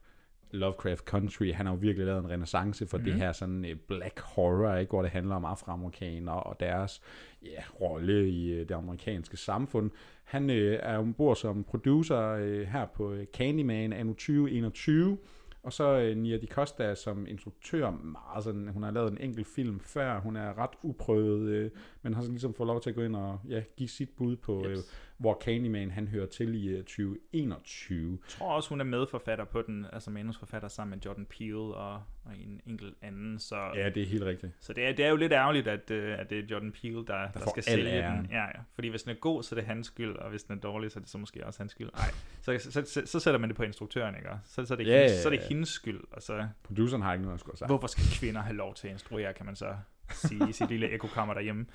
Lovecraft 0.51 1.03
Country, 1.05 1.53
han 1.53 1.65
har 1.65 1.73
jo 1.73 1.79
virkelig 1.79 2.05
lavet 2.05 2.19
en 2.23 2.29
renaissance 2.29 2.87
for 2.87 2.97
mm-hmm. 2.97 3.05
det 3.05 3.13
Mhm. 3.13 3.21
her 3.21 3.31
sådan 3.31 3.65
uh, 3.65 3.77
black 3.87 4.19
horror, 4.19 4.75
ikke, 4.75 4.89
hvor 4.89 5.01
det 5.01 5.11
handler 5.11 5.35
om 5.35 5.45
afroamerikanere 5.45 6.43
og 6.43 6.59
deres 6.59 7.01
ja, 7.43 7.61
rolle 7.81 8.29
i 8.29 8.53
uh, 8.53 8.59
det 8.67 8.71
amerikanske 8.71 9.37
samfund. 9.37 9.91
Han 10.23 10.49
uh, 10.49 10.55
er 10.55 10.97
ombord 10.97 11.35
som 11.35 11.63
producer 11.63 12.33
uh, 12.35 12.61
her 12.61 12.85
på 12.85 13.11
uh, 13.13 13.19
Candyman 13.33 13.93
anno 13.93 14.13
2021, 14.13 15.17
Og 15.63 15.73
så 15.73 15.99
øh, 15.99 16.17
Nia 16.17 16.37
Di 16.37 16.47
Costa 16.47 16.95
som 16.95 17.27
instruktør, 17.27 17.89
meget 17.89 18.43
sådan, 18.43 18.67
hun 18.67 18.83
har 18.83 18.91
lavet 18.91 19.11
en 19.11 19.17
enkelt 19.17 19.47
film 19.47 19.79
før, 19.79 20.19
hun 20.19 20.35
er 20.35 20.57
ret 20.57 20.69
uprøvet, 20.83 21.49
øh, 21.49 21.71
men 22.05 22.13
har 22.13 22.21
så 22.21 22.29
ligesom 22.29 22.53
fået 22.53 22.67
lov 22.67 22.81
til 22.81 22.89
at 22.89 22.95
gå 22.95 23.01
ind 23.01 23.15
og 23.15 23.39
ja, 23.49 23.61
give 23.77 23.89
sit 23.89 24.09
bud 24.17 24.35
på, 24.35 24.65
øh, 24.65 24.77
hvor 25.17 25.41
Candyman 25.43 25.91
han 25.91 26.07
hører 26.07 26.25
til 26.25 26.63
i 26.63 26.67
øh, 26.67 26.83
2021. 26.83 28.11
Jeg 28.11 28.29
tror 28.29 28.51
også, 28.51 28.69
hun 28.69 28.79
er 28.79 28.85
medforfatter 28.85 29.45
på 29.45 29.61
den, 29.61 29.85
altså 29.93 30.11
manusforfatter 30.11 30.67
sammen 30.67 30.91
med 30.97 31.03
Jordan 31.05 31.25
Peele 31.25 31.57
og, 31.57 31.93
og 32.25 32.31
en 32.37 32.61
enkelt 32.65 32.95
anden. 33.01 33.39
Så, 33.39 33.71
Ja, 33.75 33.89
det 33.89 34.03
er 34.03 34.07
helt 34.07 34.23
rigtigt. 34.23 34.53
Så 34.59 34.73
det 34.73 34.85
er, 34.87 34.93
det 34.93 35.05
er 35.05 35.09
jo 35.09 35.15
lidt 35.15 35.31
ærgerligt, 35.31 35.67
at, 35.67 35.91
øh, 35.91 36.19
at 36.19 36.29
det 36.29 36.39
er 36.39 36.43
Jordan 36.51 36.71
Peele, 36.71 36.95
der, 36.95 37.03
der, 37.03 37.27
der 37.31 37.39
skal 37.39 37.57
al 37.57 37.63
sælge 37.63 37.89
æren. 37.89 38.17
den. 38.17 38.27
Ja, 38.31 38.43
ja. 38.43 38.59
Fordi 38.73 38.87
hvis 38.87 39.03
den 39.03 39.11
er 39.11 39.15
god, 39.19 39.43
så 39.43 39.55
er 39.55 39.59
det 39.59 39.67
hans 39.67 39.87
skyld, 39.87 40.15
og 40.15 40.29
hvis 40.29 40.43
den 40.43 40.55
er 40.57 40.59
dårlig, 40.61 40.91
så 40.91 40.99
er 40.99 41.01
det 41.01 41.09
så 41.09 41.17
måske 41.17 41.45
også 41.45 41.59
hans 41.59 41.71
skyld. 41.71 41.89
Nej, 41.95 42.11
så, 42.41 42.71
så, 42.71 42.83
så, 42.85 43.01
så 43.05 43.19
sætter 43.19 43.39
man 43.39 43.49
det 43.49 43.57
på 43.57 43.63
instruktøren, 43.63 44.15
ikke? 44.15 44.29
Så, 44.43 44.65
så, 44.65 44.73
er 44.73 44.77
det, 44.77 44.87
Ja, 44.87 44.97
hendes, 44.97 45.11
ja, 45.11 45.21
så 45.21 45.27
er 45.29 45.33
det 45.33 45.41
hendes 45.41 45.69
skyld. 45.69 46.01
Og 46.11 46.21
så, 46.21 46.47
Produceren 46.63 47.01
har 47.01 47.13
ikke 47.13 47.23
noget 47.23 47.33
at 47.33 47.39
skulle 47.39 47.57
sagt. 47.57 47.69
Hvorfor 47.69 47.87
skal 47.87 48.03
kvinder 48.19 48.41
have 48.41 48.55
lov 48.55 48.73
til 48.75 48.87
at 48.87 48.93
instruere, 48.93 49.33
kan 49.33 49.45
man 49.45 49.55
så 49.55 49.75
sige 50.11 50.49
i 50.49 50.51
sit 50.51 50.69
lille 50.69 50.89
ekokammer 50.89 51.33
derhjemme. 51.33 51.65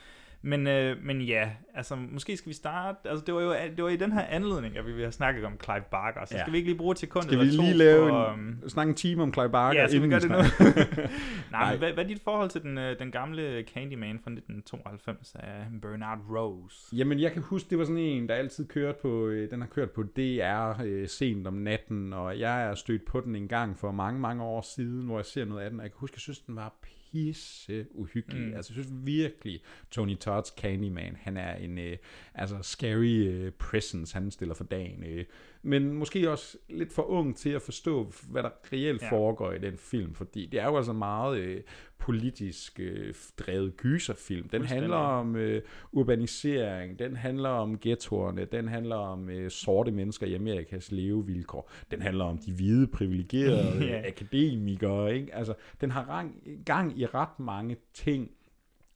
Men, 0.43 0.66
øh, 0.66 0.97
men 1.03 1.20
ja, 1.20 1.51
altså 1.74 1.97
måske 1.97 2.37
skal 2.37 2.49
vi 2.49 2.55
starte, 2.55 2.99
altså 3.11 3.24
det 3.26 3.35
var 3.35 3.41
jo 3.41 3.53
det 3.76 3.85
var 3.85 3.91
i 3.91 3.97
den 3.97 4.12
her 4.12 4.20
anledning, 4.22 4.76
at 4.78 4.87
vi 4.87 4.93
vil 4.93 5.01
have 5.03 5.12
snakket 5.12 5.45
om 5.45 5.53
Clive 5.64 5.83
Barker, 5.91 6.24
så 6.24 6.35
Ja. 6.35 6.41
skal 6.41 6.53
vi 6.53 6.57
ikke 6.59 6.70
lige 6.70 6.78
bruge 6.78 6.93
et 6.93 6.99
sekund 6.99 7.22
Skal 7.24 7.39
vi 7.39 7.45
lige 7.45 7.74
lave 7.74 8.09
på, 8.11 8.16
en, 8.16 8.49
øhm, 8.62 8.68
snakke 8.68 8.91
en 8.91 8.95
time 8.97 9.22
om 9.22 9.33
Clive 9.33 9.51
Barker? 9.51 9.81
Ja, 9.81 9.87
skal 9.89 10.01
vi 10.01 10.05
inden 10.05 10.11
gøre 10.11 10.20
det 10.20 10.31
nu? 10.31 10.43
snakker- 10.66 11.09
Nej, 11.53 11.70
men 11.70 11.78
hvad, 11.78 11.93
hvad 11.93 12.05
er 12.05 12.09
dit 12.09 12.20
forhold 12.24 12.51
til 12.51 12.62
den, 12.62 12.78
øh, 12.78 12.99
den 12.99 13.11
gamle 13.11 13.62
Candyman 13.74 14.18
fra 14.24 14.31
1992 14.31 15.35
af 15.35 15.64
Bernard 15.83 16.18
Rose? 16.31 16.97
Jamen, 16.97 17.20
jeg 17.20 17.33
kan 17.33 17.43
huske, 17.43 17.70
det 17.70 17.78
var 17.78 17.85
sådan 17.85 17.99
en, 17.99 18.28
der 18.28 18.35
altid 18.35 18.68
kørte 18.68 18.99
på, 19.03 19.26
øh, 19.26 19.51
den 19.51 19.61
har 19.61 19.68
kørt 19.68 19.91
på 19.91 20.03
DR 20.03 20.83
øh, 20.85 21.09
sent 21.09 21.47
om 21.47 21.55
natten, 21.55 22.12
og 22.12 22.39
jeg 22.39 22.62
er 22.70 22.74
stødt 22.74 23.05
på 23.05 23.20
den 23.20 23.37
en 23.37 23.49
gang 23.49 23.78
for 23.78 23.93
mange, 23.93 24.20
mange 24.20 24.43
år 24.43 24.61
siden, 24.61 25.07
hvor 25.07 25.18
jeg 25.18 25.26
ser 25.26 25.45
noget 25.45 25.62
af 25.62 25.70
den, 25.70 25.81
og 25.81 25.85
jeg 25.85 25.93
kan 25.93 25.99
huske, 26.01 26.14
jeg 26.14 26.20
synes, 26.20 26.39
den 26.39 26.57
var 26.57 26.74
pisse 27.13 27.87
uhyggelig. 27.91 28.49
Mm. 28.49 28.55
Altså, 28.55 28.73
jeg 28.75 28.85
synes 28.85 29.07
virkelig, 29.07 29.61
Tony 29.91 30.17
Todds 30.17 30.49
Candyman, 30.49 31.17
han 31.21 31.37
er 31.37 31.55
en 31.55 31.79
øh, 31.79 31.97
altså 32.35 32.59
scary 32.63 33.27
øh, 33.27 33.53
presence, 33.53 34.15
han 34.15 34.31
stiller 34.31 34.55
for 34.55 34.65
dagen. 34.65 35.05
Øh. 35.05 35.25
Men 35.63 35.93
måske 35.93 36.31
også 36.31 36.57
lidt 36.69 36.93
for 36.93 37.03
ung 37.03 37.37
til 37.37 37.51
at 37.51 37.63
forstå, 37.63 38.13
hvad 38.31 38.43
der 38.43 38.51
reelt 38.73 39.03
Ja. 39.03 39.11
foregår 39.11 39.53
i 39.53 39.59
den 39.59 39.77
film, 39.77 40.15
fordi 40.15 40.47
det 40.47 40.61
er 40.61 40.67
jo 40.67 40.77
altså 40.77 40.93
meget 40.93 41.39
øh, 41.39 41.61
politisk 41.99 42.81
øh, 42.81 43.15
drevet 43.39 43.77
gyserfilm. 43.77 44.49
Den 44.49 44.65
handler 44.65 44.97
om 44.97 45.37
øh, 45.37 45.63
urbanisering, 45.93 46.99
den 46.99 47.17
handler 47.17 47.49
om 47.49 47.79
ghettoerne, 47.79 48.45
den 48.45 48.69
handler 48.69 48.97
om 48.97 49.31
øh, 49.31 49.51
sorte 49.51 49.91
mennesker 49.91 50.27
i 50.27 50.35
Amerikas 50.35 50.93
levevilkår, 50.93 51.71
den 51.91 52.03
handler 52.03 52.25
om 52.25 52.39
de 52.39 52.53
hvide 52.53 52.87
privilegerede 52.87 53.85
Ja. 53.87 54.03
akademikere, 54.09 55.15
ikke? 55.15 55.35
Altså, 55.35 55.55
den 55.81 55.91
har 55.91 56.03
rang, 56.09 56.43
gang 56.67 56.99
i 57.01 57.07
ret 57.07 57.41
mange 57.41 57.77
ting, 57.95 58.31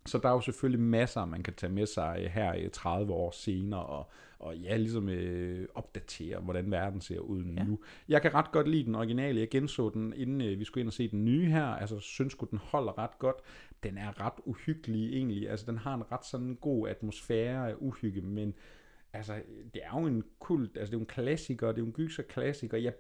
så 0.07 0.19
der 0.19 0.29
er 0.29 0.33
jo 0.33 0.41
selvfølgelig 0.41 0.81
masser, 0.81 1.25
man 1.25 1.43
kan 1.43 1.55
tage 1.55 1.73
med 1.73 1.87
sig 1.87 2.19
øh, 2.21 2.31
her 2.31 2.55
i 2.55 2.69
30 2.69 3.13
år 3.13 3.31
senere, 3.31 3.83
og, 3.87 4.11
og 4.45 4.57
ja, 4.57 4.77
ligesom 4.77 5.09
øh, 5.09 5.69
opdatere, 5.75 6.41
hvordan 6.41 6.71
verden 6.71 7.01
ser 7.01 7.19
ud 7.19 7.45
ja. 7.45 7.65
nu. 7.65 7.81
Jeg 8.09 8.23
kan 8.23 8.35
ret 8.35 8.53
godt 8.53 8.69
lide 8.69 8.85
den 8.85 8.95
originale. 8.95 9.41
Jeg 9.41 9.49
genså 9.49 9.91
den, 9.91 10.13
inden 10.17 10.41
øh, 10.41 10.59
vi 10.59 10.65
skulle 10.65 10.83
ind 10.83 10.89
og 10.89 10.93
se 10.93 11.11
den 11.11 11.25
nye 11.25 11.47
her. 11.47 11.65
Altså, 11.65 11.99
synes 11.99 12.33
sgu, 12.33 12.47
den 12.51 12.59
holder 12.59 12.99
ret 12.99 13.19
godt. 13.19 13.37
Den 13.83 13.99
er 13.99 14.21
ret 14.21 14.41
uhyggelig 14.45 15.17
egentlig. 15.17 15.51
Altså, 15.51 15.67
den 15.67 15.79
har 15.79 15.95
en 15.95 16.13
ret 16.13 16.25
sådan 16.25 16.55
god 16.61 16.89
atmosfære 16.89 17.71
af 17.71 17.75
uhygge, 17.79 18.21
men 18.21 18.55
altså, 19.13 19.35
det 19.75 19.83
er 19.85 20.01
jo 20.01 20.07
en 20.07 20.25
kult, 20.39 20.77
altså 20.77 20.91
det 20.91 20.97
er 20.97 20.99
jo 20.99 21.03
en 21.03 21.07
klassiker, 21.07 21.67
det 21.67 21.77
er 21.77 21.83
jo 21.83 21.87
en 21.87 21.93
gyser 21.93 22.23
klassiker. 22.23 22.79
Jeg 22.79 22.93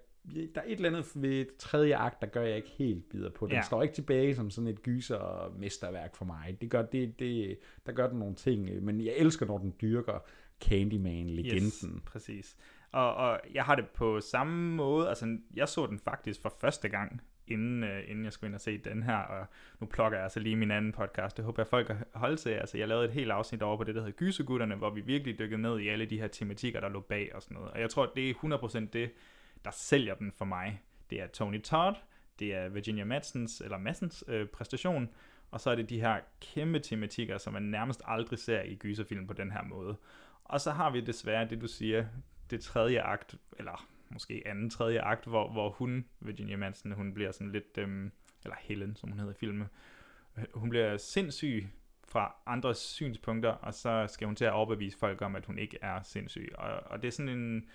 der 0.54 0.60
er 0.60 0.64
et 0.66 0.76
eller 0.76 0.88
andet 0.88 1.10
ved 1.14 1.46
tredje 1.58 1.96
akt, 1.96 2.20
der 2.20 2.26
gør 2.26 2.42
jeg 2.42 2.56
ikke 2.56 2.68
helt 2.68 3.08
bider 3.08 3.30
på. 3.30 3.46
Den 3.46 3.52
Ja. 3.52 3.56
ja. 3.56 3.62
står 3.62 3.82
ikke 3.82 3.94
tilbage 3.94 4.34
som 4.34 4.50
sådan 4.50 4.68
et 4.68 4.82
gyser 4.82 5.54
mesterværk 5.58 6.16
for 6.16 6.24
mig. 6.24 6.56
Det 6.60 6.70
gør, 6.70 6.82
det, 6.82 7.18
det, 7.18 7.58
der 7.86 7.92
gør 7.92 8.08
den 8.08 8.18
nogle 8.18 8.34
ting, 8.34 8.84
men 8.84 9.00
jeg 9.00 9.14
elsker, 9.16 9.46
når 9.46 9.58
den 9.58 9.74
dyrker 9.80 10.18
Candyman-legenden. 10.60 11.94
Yes, 11.96 12.02
præcis. 12.06 12.56
Og, 12.92 13.14
og 13.14 13.40
jeg 13.54 13.64
har 13.64 13.74
det 13.74 13.88
på 13.88 14.20
samme 14.20 14.74
måde, 14.74 15.08
altså 15.08 15.38
jeg 15.54 15.68
så 15.68 15.86
den 15.86 15.98
faktisk 15.98 16.42
for 16.42 16.54
første 16.60 16.88
gang, 16.88 17.22
inden, 17.46 17.84
øh, 17.84 18.10
inden 18.10 18.24
jeg 18.24 18.32
skulle 18.32 18.48
ind 18.48 18.54
og 18.54 18.60
se 18.60 18.78
den 18.78 19.02
her, 19.02 19.16
og 19.16 19.46
nu 19.80 19.86
plukker 19.86 20.18
jeg 20.18 20.24
altså 20.24 20.40
lige 20.40 20.56
min 20.56 20.70
anden 20.70 20.92
podcast, 20.92 21.36
det 21.36 21.44
håber 21.44 21.62
jeg 21.62 21.66
folk 21.66 21.86
kan 21.86 21.96
holde 22.14 22.36
til, 22.36 22.50
altså 22.50 22.78
jeg 22.78 22.88
lavede 22.88 23.04
et 23.04 23.12
helt 23.12 23.30
afsnit 23.30 23.62
over 23.62 23.76
på 23.76 23.84
det, 23.84 23.94
der 23.94 24.00
hedder 24.00 24.16
Gysegutterne, 24.16 24.74
hvor 24.74 24.90
vi 24.90 25.00
virkelig 25.00 25.38
dykkede 25.38 25.62
ned 25.62 25.78
i 25.78 25.88
alle 25.88 26.06
de 26.06 26.20
her 26.20 26.28
tematikker, 26.28 26.80
der 26.80 26.88
lå 26.88 27.00
bag 27.00 27.34
og 27.34 27.42
sådan 27.42 27.54
noget, 27.54 27.70
og 27.70 27.80
jeg 27.80 27.90
tror, 27.90 28.12
det 28.16 28.30
er 28.30 28.34
100% 28.34 28.86
det, 28.92 29.10
der 29.64 29.70
sælger 29.70 30.14
den 30.14 30.32
for 30.32 30.44
mig. 30.44 30.82
Det 31.10 31.20
er 31.20 31.26
Tony 31.26 31.62
Todd, 31.62 31.96
det 32.38 32.54
er 32.54 32.68
Virginia 32.68 33.04
Madsens, 33.04 33.60
eller 33.60 33.78
Madsens 33.78 34.24
øh, 34.28 34.46
præstation, 34.46 35.08
og 35.50 35.60
så 35.60 35.70
er 35.70 35.74
det 35.74 35.90
de 35.90 36.00
her 36.00 36.20
kæmpe 36.40 36.78
tematikker, 36.78 37.38
som 37.38 37.52
man 37.52 37.62
nærmest 37.62 38.02
aldrig 38.04 38.38
ser 38.38 38.62
i 38.62 38.74
gyserfilm 38.74 39.26
på 39.26 39.32
den 39.32 39.50
her 39.50 39.64
måde. 39.64 39.96
Og 40.44 40.60
så 40.60 40.70
har 40.70 40.90
vi 40.90 41.00
desværre 41.00 41.48
det, 41.48 41.60
du 41.60 41.68
siger, 41.68 42.06
det 42.50 42.60
tredje 42.60 43.00
akt, 43.00 43.34
eller 43.58 43.88
måske 44.10 44.42
anden 44.46 44.70
tredje 44.70 45.00
akt, 45.00 45.24
hvor, 45.24 45.52
hvor 45.52 45.70
hun, 45.70 46.04
Virginia 46.20 46.56
Manson, 46.56 46.92
hun 46.92 47.14
bliver 47.14 47.32
sådan 47.32 47.52
lidt, 47.52 47.78
øhm, 47.78 48.12
eller 48.44 48.56
Helen, 48.60 48.96
som 48.96 49.08
hun 49.10 49.18
hedder 49.18 49.32
i 49.32 49.36
filmen, 49.40 49.66
øh, 50.38 50.44
hun 50.54 50.70
bliver 50.70 50.96
sindssyg 50.96 51.68
fra 52.08 52.34
andres 52.46 52.78
synspunkter, 52.78 53.50
og 53.50 53.74
så 53.74 54.06
skal 54.08 54.26
hun 54.26 54.36
til 54.36 54.44
at 54.44 54.52
overbevise 54.52 54.98
folk 54.98 55.22
om, 55.22 55.36
at 55.36 55.46
hun 55.46 55.58
ikke 55.58 55.78
er 55.82 56.02
sindssyg. 56.02 56.52
Og, 56.54 56.70
og 56.86 57.02
det 57.02 57.08
er 57.08 57.12
sådan 57.12 57.38
en, 57.38 57.68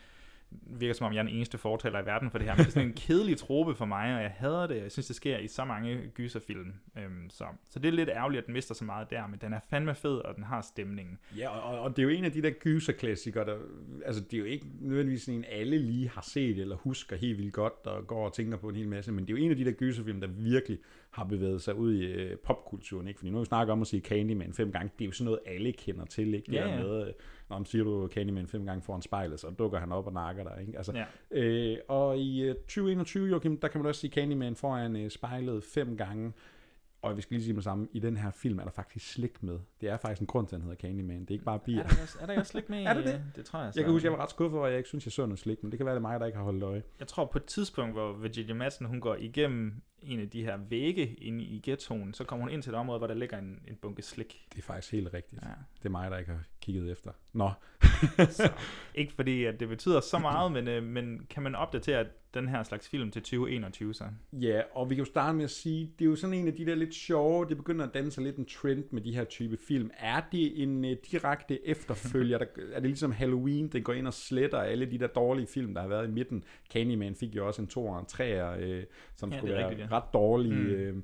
virker 0.51 0.93
som 0.93 1.07
om, 1.07 1.13
jeg 1.13 1.19
er 1.19 1.23
den 1.23 1.35
eneste 1.35 1.57
fortaler 1.57 2.01
i 2.01 2.05
verden 2.05 2.31
for 2.31 2.37
det 2.37 2.47
her, 2.47 2.55
men 2.55 2.59
det 2.59 2.67
er 2.67 2.71
sådan 2.71 2.87
en 2.87 2.93
kedelig 3.07 3.37
trope 3.37 3.75
for 3.75 3.85
mig, 3.85 4.15
og 4.15 4.21
jeg 4.21 4.31
hader 4.37 4.67
det. 4.67 4.81
Jeg 4.81 4.91
synes, 4.91 5.07
det 5.07 5.15
sker 5.15 5.37
i 5.37 5.47
så 5.47 5.65
mange 5.65 6.11
gyserfilm. 6.13 6.73
Øhm, 6.97 7.29
så, 7.29 7.45
så 7.69 7.79
det 7.79 7.87
er 7.87 7.91
lidt 7.91 8.09
ærgerligt, 8.09 8.39
at 8.41 8.45
den 8.45 8.53
mister 8.53 8.75
så 8.75 8.85
meget 8.85 9.09
der, 9.09 9.27
men 9.27 9.39
den 9.41 9.53
er 9.53 9.59
fandme 9.69 9.95
fed, 9.95 10.17
og 10.17 10.35
den 10.35 10.43
har 10.43 10.61
stemningen. 10.61 11.19
Ja, 11.37 11.49
og, 11.49 11.79
og 11.79 11.95
det 11.95 11.99
er 11.99 12.03
jo 12.03 12.09
en 12.09 12.25
af 12.25 12.31
de 12.31 12.41
der 12.41 12.49
gyserklassikere, 12.49 13.45
der, 13.45 13.57
altså 14.05 14.21
det 14.21 14.33
er 14.33 14.37
jo 14.37 14.45
ikke 14.45 14.65
nødvendigvis 14.79 15.29
en, 15.29 15.45
alle 15.49 15.77
lige 15.77 16.09
har 16.09 16.21
set 16.21 16.57
eller 16.57 16.75
husker 16.75 17.15
helt 17.15 17.37
vildt 17.37 17.53
godt, 17.53 17.73
og 17.87 18.07
går 18.07 18.25
og 18.25 18.33
tænker 18.33 18.57
på 18.57 18.69
en 18.69 18.75
hel 18.75 18.87
masse, 18.87 19.11
men 19.11 19.27
det 19.27 19.33
er 19.33 19.37
jo 19.37 19.45
en 19.45 19.51
af 19.51 19.57
de 19.57 19.65
der 19.65 19.71
gyserfilm, 19.71 20.21
der 20.21 20.27
virkelig 20.27 20.79
har 21.09 21.23
bevæget 21.23 21.61
sig 21.61 21.75
ud 21.75 21.93
i 21.93 22.05
øh, 22.05 22.37
popkulturen, 22.37 23.07
ikke? 23.07 23.19
Fordi 23.19 23.29
nu 23.29 23.37
har 23.37 23.41
vi 23.41 23.45
snakket 23.45 23.71
om 23.71 23.81
at 23.81 23.87
sige 23.87 24.01
Candyman 24.01 24.53
fem 24.53 24.71
gange, 24.71 24.91
det 24.99 25.05
er 25.05 25.07
jo 25.07 25.11
sådan 25.11 25.25
noget, 25.25 25.39
alle 25.45 25.71
kender 25.71 26.05
til, 26.05 26.33
ikke? 26.33 26.45
Det 26.45 26.53
Ja, 26.53 26.69
ja. 26.69 26.83
med, 26.83 27.07
øh, 27.07 27.13
når 27.49 27.57
man 27.57 27.65
siger 27.65 27.83
du 27.83 28.07
Candyman 28.07 28.47
fem 28.47 28.65
gange 28.65 28.81
foran 28.81 29.01
spejlet, 29.01 29.39
så 29.39 29.49
dukker 29.49 29.79
han 29.79 29.91
op 29.91 30.07
og 30.07 30.13
nakker 30.13 30.43
dig, 30.43 30.57
ikke? 30.61 30.77
Altså, 30.77 30.93
Ja. 30.93 31.05
øh, 31.41 31.77
og 31.87 32.17
i 32.17 32.41
øh, 32.43 32.55
2021, 32.55 33.27
Joachim, 33.29 33.57
der 33.57 33.67
kan 33.67 33.81
man 33.81 33.87
også 33.87 34.01
sige 34.01 34.11
Candyman 34.11 34.55
foran 34.55 34.95
øh, 34.95 35.09
spejlet 35.09 35.63
fem 35.63 35.97
gange, 35.97 36.33
og 37.01 37.17
vi 37.17 37.21
skal 37.21 37.35
lige 37.35 37.43
sige 37.43 37.53
med 37.53 37.63
samme, 37.63 37.87
i 37.91 37.99
den 37.99 38.17
her 38.17 38.31
film 38.31 38.59
er 38.59 38.63
der 38.63 38.71
faktisk 38.71 39.11
slik 39.13 39.43
med. 39.43 39.59
Det 39.81 39.89
er 39.89 39.97
faktisk 39.97 40.21
en 40.21 40.27
grund 40.27 40.47
til, 40.47 40.55
at 40.55 40.61
den 40.61 40.69
hedder 40.69 40.81
Candyman. 40.81 41.21
Det 41.21 41.29
er 41.29 41.33
ikke 41.33 41.45
bare 41.45 41.59
bier. 41.59 41.83
Er 41.83 41.87
der 41.87 42.01
også- 42.01 42.17
er 42.21 42.25
der 42.25 42.39
også 42.39 42.51
slik 42.51 42.69
med 42.69 42.83
er 42.83 42.93
det 42.93 43.05
det? 43.05 43.23
det 43.35 43.45
tror 43.45 43.59
jeg 43.63 43.73
så. 43.73 43.79
Jeg 43.79 43.85
kan 43.85 43.93
huske, 43.93 44.05
jeg 44.05 44.11
var 44.17 44.23
ret 44.23 44.29
skuffet 44.29 44.57
over, 44.57 44.67
at 44.67 44.71
jeg 44.71 44.77
ikke 44.77 44.89
synes, 44.89 45.05
jeg 45.05 45.11
så 45.11 45.25
noget 45.25 45.39
slik, 45.39 45.63
men 45.63 45.71
det 45.71 45.79
kan 45.79 45.85
være, 45.85 45.95
det 45.95 45.99
er 45.99 46.01
mig, 46.01 46.19
der 46.19 46.25
ikke 46.25 46.37
har 46.37 46.45
holdt 46.45 46.63
øje. 46.63 46.83
Jeg 46.99 47.07
tror 47.07 47.25
på 47.25 47.37
et 47.37 47.45
tidspunkt, 47.45 47.93
hvor 47.93 48.13
Virginia 48.13 48.53
Madsen, 48.53 48.85
hun 48.85 48.99
går 49.01 49.15
igennem 49.19 49.73
en 50.01 50.19
af 50.19 50.29
de 50.29 50.43
her 50.43 50.57
vægge 50.57 51.13
inde 51.13 51.43
i 51.43 51.61
ghettoen, 51.63 52.13
så 52.13 52.23
kommer 52.23 52.45
hun 52.45 52.53
ind 52.53 52.63
til 52.63 52.69
et 52.69 52.75
område, 52.75 52.97
hvor 52.97 53.07
der 53.07 53.13
ligger 53.13 53.37
en, 53.37 53.59
en 53.67 53.75
bunke 53.75 54.01
slik. 54.01 54.45
Det 54.53 54.57
er 54.59 54.63
faktisk 54.63 54.93
helt 54.93 55.13
rigtigt. 55.13 55.41
Ja. 55.41 55.49
Det 55.77 55.85
er 55.85 55.89
mig, 55.89 56.11
der 56.11 56.17
ikke 56.17 56.31
har 56.31 56.43
kigget 56.61 56.91
efter. 56.91 57.11
Nå. 57.33 57.51
så, 58.29 58.51
ikke 58.95 59.13
fordi, 59.13 59.45
at 59.45 59.59
det 59.59 59.67
betyder 59.67 59.99
så 59.99 60.19
meget, 60.19 60.51
men, 60.51 60.67
øh, 60.67 60.83
men 60.83 61.25
kan 61.29 61.43
man 61.43 61.55
opdatere 61.55 62.05
den 62.33 62.47
her 62.47 62.63
slags 62.63 62.89
film 62.89 63.11
til 63.11 63.21
2021 63.21 63.93
så? 63.93 64.03
Ja, 64.33 64.61
og 64.71 64.89
vi 64.89 64.95
kan 64.95 65.05
jo 65.05 65.11
starte 65.11 65.35
med 65.37 65.43
at 65.43 65.49
sige, 65.49 65.93
det 65.99 66.05
er 66.05 66.09
jo 66.09 66.15
sådan 66.15 66.33
en 66.33 66.47
af 66.47 66.53
de 66.53 66.65
der 66.65 66.75
lidt 66.75 66.95
sjove, 66.95 67.45
det 67.49 67.57
begynder 67.57 67.87
at 67.87 67.93
danne 67.93 68.11
sig 68.11 68.23
lidt 68.23 68.35
en 68.35 68.45
trend 68.45 68.83
med 68.91 69.01
de 69.01 69.15
her 69.15 69.23
type 69.23 69.57
film. 69.67 69.91
Er 69.97 70.21
det 70.31 70.63
en 70.63 70.85
uh, 70.85 70.91
direkte 71.11 71.67
efterfølger? 71.67 72.37
der, 72.37 72.45
er 72.73 72.79
det 72.79 72.89
ligesom 72.89 73.11
Halloween, 73.11 73.67
den 73.67 73.83
går 73.83 73.93
ind 73.93 74.07
og 74.07 74.13
sletter 74.13 74.59
alle 74.59 74.85
de 74.85 74.99
der 74.99 75.07
dårlige 75.07 75.47
film, 75.47 75.73
der 75.73 75.81
har 75.81 75.87
været 75.87 76.07
i 76.07 76.11
midten? 76.11 76.43
Candyman 76.73 77.15
fik 77.15 77.35
jo 77.35 77.47
også 77.47 77.61
en 77.61 77.67
2 77.67 77.87
og 77.87 77.99
en 77.99 78.05
3'er, 78.11 78.59
øh, 78.59 78.83
som 79.15 79.31
Ja, 79.31 79.37
skulle 79.37 79.53
være 79.53 79.69
rigtigt, 79.69 79.88
ja. 79.88 79.88
Ret 79.91 80.13
dårlige. 80.13 80.53
Mm. 80.53 80.69
Øh, 80.69 81.03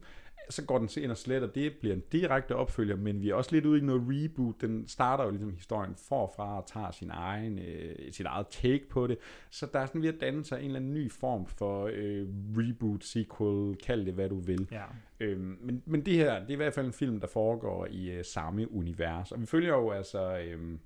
så 0.50 0.66
går 0.66 0.78
den 0.78 0.90
ind 0.98 1.12
og 1.12 1.18
sletter, 1.18 1.48
det 1.48 1.74
bliver 1.80 1.96
en 1.96 2.04
direkte 2.12 2.56
opfølger, 2.56 2.96
men 2.96 3.22
vi 3.22 3.30
er 3.30 3.36
også 3.36 3.52
lidt 3.52 3.66
ude 3.66 3.80
i 3.80 3.84
noget 3.84 4.02
reboot. 4.06 4.62
Den 4.62 4.88
starter 4.88 5.24
jo 5.24 5.30
ligesom 5.30 5.54
historien 5.54 5.96
forfra 6.10 6.58
og 6.58 6.68
tager 6.68 6.92
sin 6.92 7.10
egen, 7.14 7.60
øh, 7.60 7.96
sit 8.12 8.26
eget 8.26 8.48
take 8.48 8.90
på 8.90 9.08
det. 9.08 9.18
Så 9.50 9.68
der 9.74 9.80
er 9.80 9.86
sådan 9.86 10.02
ved 10.02 10.14
at 10.14 10.22
danne 10.22 10.46
sig 10.46 10.60
en 10.60 10.66
eller 10.66 10.80
anden 10.80 10.94
ny 10.94 11.12
form 11.12 11.46
for 11.46 11.90
øh, 11.94 12.28
reboot, 12.58 13.04
sequel, 13.04 13.76
kald 13.76 14.06
det 14.06 14.14
hvad 14.14 14.30
du 14.30 14.40
vil. 14.40 14.68
Ja. 14.72 14.84
Øhm, 15.20 15.58
men, 15.62 15.84
men 15.86 16.06
det 16.06 16.14
her, 16.14 16.40
det 16.40 16.50
er 16.50 16.54
i 16.54 16.56
hvert 16.56 16.74
fald 16.74 16.86
en 16.86 16.94
film, 16.94 17.20
der 17.20 17.28
foregår 17.28 17.88
i 17.92 18.12
øh, 18.12 18.26
samme 18.26 18.72
univers. 18.72 19.32
Og 19.32 19.42
vi 19.42 19.46
følger 19.46 19.74
jo 19.74 19.92
altså... 19.92 20.38
Øh, 20.38 20.78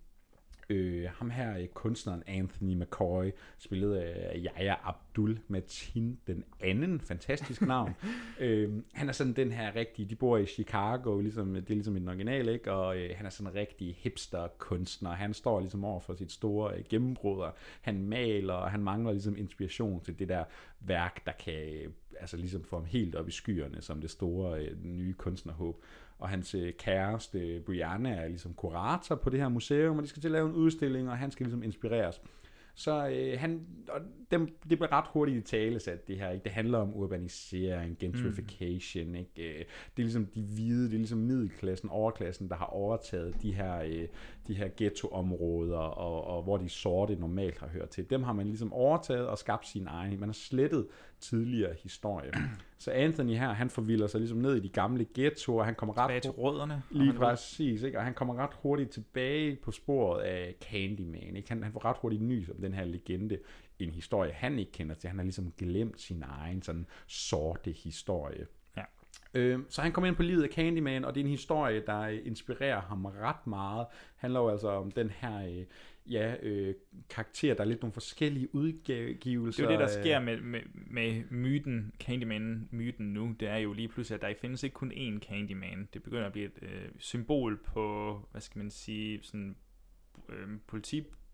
Øh, 0.70 1.10
ham 1.10 1.30
her, 1.30 1.58
øh, 1.58 1.68
kunstneren 1.68 2.24
Anthony 2.28 2.74
McCoy, 2.74 3.32
spillet 3.58 3.96
af 3.96 4.36
Yahya 4.36 4.76
Abdul 4.84 5.40
Matin 5.48 6.20
den 6.28 6.44
anden, 6.60 7.00
fantastisk 7.00 7.62
navn. 7.62 7.96
øh, 8.40 8.74
han 8.94 9.10
er 9.10 9.14
sådan 9.14 9.34
den 9.34 9.52
her 9.52 9.76
rigtige, 9.76 10.10
de 10.10 10.16
bor 10.16 10.38
i 10.38 10.46
Chicago, 10.46 11.20
ligesom, 11.20 11.54
det 11.54 11.70
er 11.70 11.74
ligesom 11.74 11.96
i 11.96 12.00
den 12.00 12.08
originale, 12.08 12.54
ikke? 12.54 12.72
og 12.72 12.98
øh, 12.98 13.18
han 13.18 13.26
er 13.26 13.30
sådan 13.30 13.52
en 13.52 13.56
rigtig 13.56 13.98
hipster-kunstner. 14.00 15.12
Han 15.12 15.34
står 15.34 15.60
ligesom 15.60 15.86
over 15.86 16.00
for 16.00 16.16
sit 16.16 16.32
store 16.32 16.78
øh, 16.78 16.84
gennembrud, 16.90 17.42
og 17.42 17.54
han 17.82 18.06
maler, 18.06 18.54
og 18.54 18.72
han 18.72 18.84
mangler 18.84 19.12
ligesom 19.12 19.38
inspiration 19.38 20.02
til 20.02 20.20
det 20.20 20.30
der 20.30 20.44
værk, 20.80 21.26
der 21.26 21.32
kan 21.32 21.92
altså 22.20 22.38
ligesom 22.38 22.64
får 22.64 22.78
ham 22.78 22.86
helt 22.86 23.16
op 23.16 23.28
i 23.28 23.32
skyerne 23.32 23.82
som 23.82 24.02
det 24.02 24.12
store 24.12 24.60
øh, 24.60 24.84
nye 24.84 25.14
kunstnerhåb. 25.14 25.84
Og 26.20 26.30
hans 26.30 26.56
øh, 26.56 26.74
kæreste, 26.74 27.62
Brianna, 27.66 28.10
er 28.10 28.28
ligesom 28.28 28.54
kurator 28.54 29.16
på 29.16 29.30
det 29.30 29.40
her 29.40 29.50
museum, 29.50 29.98
og 29.98 30.04
de 30.04 30.08
skal 30.08 30.22
til 30.22 30.28
at 30.28 30.32
lave 30.32 30.50
en 30.50 30.56
udstilling, 30.56 31.10
og 31.10 31.18
han 31.18 31.32
skal 31.32 31.44
ligesom 31.46 31.64
inspireres. 31.64 32.22
Så 32.76 33.08
øh, 33.08 33.40
han, 33.40 33.68
og 33.90 34.02
dem, 34.32 34.46
det 34.70 34.78
bliver 34.78 34.92
ret 34.92 35.06
hurtigt 35.14 35.38
i 35.38 35.42
tale 35.42 35.80
sat, 35.80 36.08
det 36.08 36.18
her. 36.20 36.30
Ikke? 36.30 36.44
Det 36.44 36.52
handler 36.52 36.78
om 36.78 36.96
urbanisering, 36.96 37.98
gentrification. 38.00 39.08
Mm. 39.08 39.16
Ikke? 39.16 39.60
Øh, 39.60 39.66
Det 39.98 40.02
er 40.02 40.04
ligesom 40.04 40.26
de 40.26 40.42
hvide, 40.42 40.86
det 40.86 40.94
er 40.94 40.98
ligesom 40.98 41.20
middelklassen, 41.20 41.90
overklassen, 41.90 42.50
der 42.50 42.56
har 42.56 42.66
overtaget 42.66 43.42
de 43.42 43.54
her, 43.54 43.82
øh, 43.82 44.08
de 44.48 44.54
her 44.54 44.70
ghettoområder, 44.78 45.78
og, 45.78 46.24
og 46.38 46.44
hvor 46.44 46.58
de 46.58 46.70
sorte 46.70 47.16
normalt 47.16 47.60
har 47.60 47.68
hørt 47.68 47.90
til. 47.90 48.10
Dem 48.10 48.24
har 48.24 48.34
man 48.34 48.46
ligesom 48.46 48.74
overtaget 48.74 49.28
og 49.28 49.38
skabt 49.38 49.68
sin 49.68 49.88
egen. 49.88 50.20
Man 50.20 50.30
har 50.30 50.34
slettet 50.34 50.88
tidligere 51.20 51.74
historie. 51.84 52.32
Så 52.78 52.92
Anthony 52.92 53.36
her, 53.36 53.54
han 53.54 53.70
forvilder 53.70 54.08
sig 54.08 54.20
ligesom 54.20 54.38
ned 54.38 54.56
i 54.56 54.60
de 54.60 54.70
gamle 54.70 55.06
ghettoer. 55.14 55.64
Han 55.64 55.76
kommer 55.76 55.94
Tilbage 55.94 56.16
ret 56.16 56.22
til 56.22 56.32
rødderne. 56.32 56.84
Lige 56.92 57.14
præcis, 57.14 57.84
ikke? 57.84 57.98
og 57.98 58.04
han 58.04 58.14
kommer 58.14 58.36
ret 58.36 58.54
hurtigt 58.62 58.90
tilbage 58.90 59.56
på 59.56 59.72
sporet 59.72 60.22
af 60.22 60.56
Candyman. 60.62 61.36
Ikke? 61.36 61.50
Han, 61.50 61.64
han 61.64 61.72
får 61.74 61.86
ret 61.86 61.98
hurtigt 62.02 62.22
nys 62.22 62.50
om 62.50 62.56
den 62.62 62.74
her 62.74 62.86
legende. 62.86 63.38
En 63.80 63.92
historie, 63.92 64.32
han 64.32 64.60
ikke 64.60 64.72
kender 64.72 64.96
til. 64.96 65.08
Han 65.08 65.18
har 65.18 65.24
ligesom 65.24 65.52
glemt 65.58 66.02
sin 66.02 66.24
egen 66.28 66.62
sådan 66.62 66.86
sorte 67.08 67.72
historie. 67.72 68.48
Ja. 68.78 68.84
Øh, 69.34 69.60
så 69.70 69.82
han 69.82 69.92
kommer 69.92 70.08
ind 70.08 70.16
på 70.16 70.24
livet 70.24 70.44
af 70.44 70.50
Candyman, 70.50 71.06
og 71.06 71.16
det 71.16 71.22
er 71.22 71.26
en 71.26 71.32
historie, 71.32 71.84
der 71.86 72.00
øh, 72.00 72.20
inspirerer 72.26 72.82
ham 72.82 73.06
ret 73.06 73.48
meget. 73.48 73.88
handler 74.16 74.40
jo 74.40 74.50
altså 74.50 74.70
om 74.70 74.92
den 74.92 75.10
her 75.10 75.48
øh, 75.48 75.66
ja, 76.12 76.36
øh, 76.42 76.76
karakter, 77.10 77.54
der 77.54 77.62
er 77.62 77.66
lidt 77.68 77.82
nogle 77.82 77.94
forskellige 77.94 78.56
udgivelser. 78.56 79.24
Det 79.24 79.60
er 79.60 79.64
jo 79.64 79.70
det, 79.72 79.80
der 79.80 79.98
af- 79.98 80.04
sker 80.04 80.20
med, 80.20 80.42
med, 80.42 80.62
med 80.74 81.24
myten, 81.32 81.92
Candyman-myten 82.04 83.14
nu. 83.14 83.36
Det 83.40 83.48
er 83.48 83.58
jo 83.58 83.74
lige 83.74 83.88
pludselig, 83.88 84.16
at 84.16 84.22
der 84.22 84.34
findes 84.42 84.64
ikke 84.64 84.74
kun 84.74 84.92
én 84.92 85.20
Candyman. 85.20 85.90
Det 85.94 86.04
begynder 86.04 86.26
at 86.26 86.32
blive 86.32 86.46
et 86.46 86.60
øh, 86.62 86.90
symbol 86.98 87.58
på, 87.58 88.18
hvad 88.32 88.42
skal 88.42 88.60
man 88.60 88.70
sige, 88.70 89.20
sådan 89.24 89.56
øh, 90.30 90.48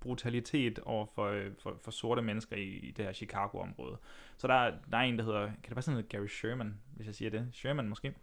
politibrutalitet 0.05 0.79
over 0.79 1.05
for, 1.15 1.25
øh, 1.27 1.51
for, 1.59 1.77
for 1.83 1.91
sorte 1.91 2.21
mennesker 2.21 2.55
i, 2.55 2.63
i 2.63 2.91
det 2.91 3.05
her 3.05 3.13
Chicago-område. 3.13 3.97
Så 4.37 4.47
der, 4.47 4.53
er- 4.53 4.73
der 4.91 4.97
er 4.97 5.01
en, 5.01 5.17
der 5.17 5.23
hedder, 5.25 5.45
kan 5.45 5.55
det 5.69 5.75
være 5.75 5.81
sådan 5.81 5.93
noget 5.95 6.09
Gary 6.09 6.27
Sherman, 6.27 6.73
hvis 6.95 7.07
jeg 7.07 7.15
siger 7.15 7.31
det? 7.31 7.47
Sherman 7.53 7.89
måske. 7.89 8.13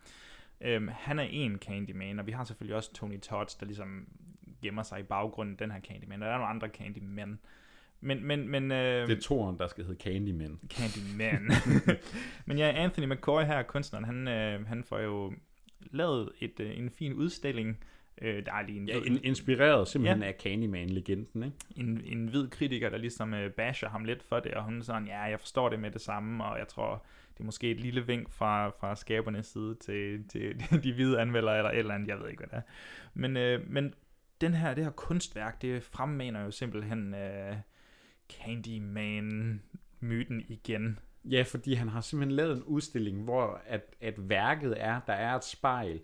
Øhm, 0.61 0.89
han 0.93 1.19
er 1.19 1.23
en 1.31 1.59
Candyman, 1.59 2.19
og 2.19 2.27
vi 2.27 2.33
har 2.33 2.45
selvfølgelig 2.45 2.77
også 2.77 2.93
Tony 2.93 3.21
Todd, 3.21 3.59
der 3.61 3.67
ligesom 3.67 4.07
gemmer 4.63 4.83
sig 4.83 5.01
i 5.01 5.03
baggrunden 5.03 5.57
den 5.57 5.71
her 5.71 5.81
Candyman. 5.81 6.23
Og 6.23 6.27
der 6.27 6.33
er 6.35 6.39
nogle 6.39 6.51
andre 6.51 6.69
Candyman. 6.69 7.39
Men, 8.01 8.25
men, 8.25 8.49
men, 8.49 8.73
øh, 8.73 9.09
Det 9.09 9.17
er 9.19 9.21
toren, 9.23 9.59
der 9.59 9.67
skal 9.69 9.85
hedde 9.85 10.01
Candyman. 10.03 10.59
Candyman. 10.69 11.51
Men 12.47 12.59
ja, 12.59 12.73
Anthony 12.77 13.07
McCoy 13.07 13.43
her, 13.43 13.63
kunstneren, 13.63 14.05
han, 14.05 14.29
øh, 14.29 14.67
han 14.67 14.85
får 14.85 14.99
jo 14.99 15.33
lavet 15.81 16.31
et, 16.41 16.61
øh, 16.61 16.79
en 16.79 16.91
fin 16.91 17.13
udstilling. 17.15 17.85
Øh, 18.23 18.47
der 18.47 18.53
er 18.53 18.63
lige 18.67 18.79
en, 18.81 18.89
Ja, 18.89 19.01
in- 19.05 19.21
inspireret 19.25 19.89
simpelthen 19.89 20.23
Ja. 20.23 20.29
af 20.29 20.35
Candyman-legenden, 20.43 21.43
ikke? 21.45 21.57
en, 21.77 22.01
en 22.05 22.29
hvid 22.29 22.49
kritiker, 22.49 22.91
der 22.91 22.97
ligesom 22.99 23.35
øh, 23.35 23.51
basher 23.51 23.89
ham 23.89 24.05
lidt 24.05 24.23
for 24.23 24.41
det, 24.41 24.55
og 24.55 24.65
hun 24.65 24.79
er 24.79 24.83
sådan, 24.85 25.07
ja, 25.07 25.21
jeg 25.21 25.41
forstår 25.41 25.69
det 25.69 25.81
med 25.81 25.91
det 25.91 26.01
samme, 26.01 26.45
og 26.45 26.59
jeg 26.59 26.69
tror, 26.69 27.05
det 27.35 27.41
er 27.41 27.45
måske 27.45 27.71
et 27.71 27.81
lille 27.81 28.07
vink 28.07 28.31
fra, 28.31 28.69
fra 28.69 28.97
skabernes 28.97 29.47
side 29.47 29.75
til, 29.75 30.29
til 30.29 30.61
de 30.85 30.93
hvide 30.93 31.21
anmeldere, 31.21 31.57
eller 31.59 31.71
et 31.71 31.79
eller 31.79 31.95
andet, 31.95 32.09
jeg 32.09 32.19
ved 32.21 32.29
ikke, 32.29 32.45
hvad 32.47 32.49
det 32.49 32.57
er. 32.67 32.71
Men, 33.15 33.37
øh, 33.37 33.71
men 33.71 33.95
den 34.41 34.55
her, 34.55 34.75
det 34.75 34.85
her 34.85 34.91
kunstværk, 34.91 35.63
det 35.63 35.83
fremmaner 35.83 36.45
jo 36.45 36.51
simpelthen 36.51 37.15
øh, 37.15 37.57
Candyman-myten 38.33 40.45
igen. 40.49 40.99
Ja, 41.25 41.43
fordi 41.43 41.75
han 41.75 41.89
har 41.89 42.01
simpelthen 42.01 42.37
lavet 42.37 42.57
en 42.57 42.63
udstilling, 42.63 43.25
hvor 43.25 43.61
at, 43.67 43.95
at 44.01 44.15
værket 44.29 44.75
er, 44.77 45.01
der 45.07 45.13
er 45.13 45.35
et 45.35 45.45
spejl, 45.45 46.01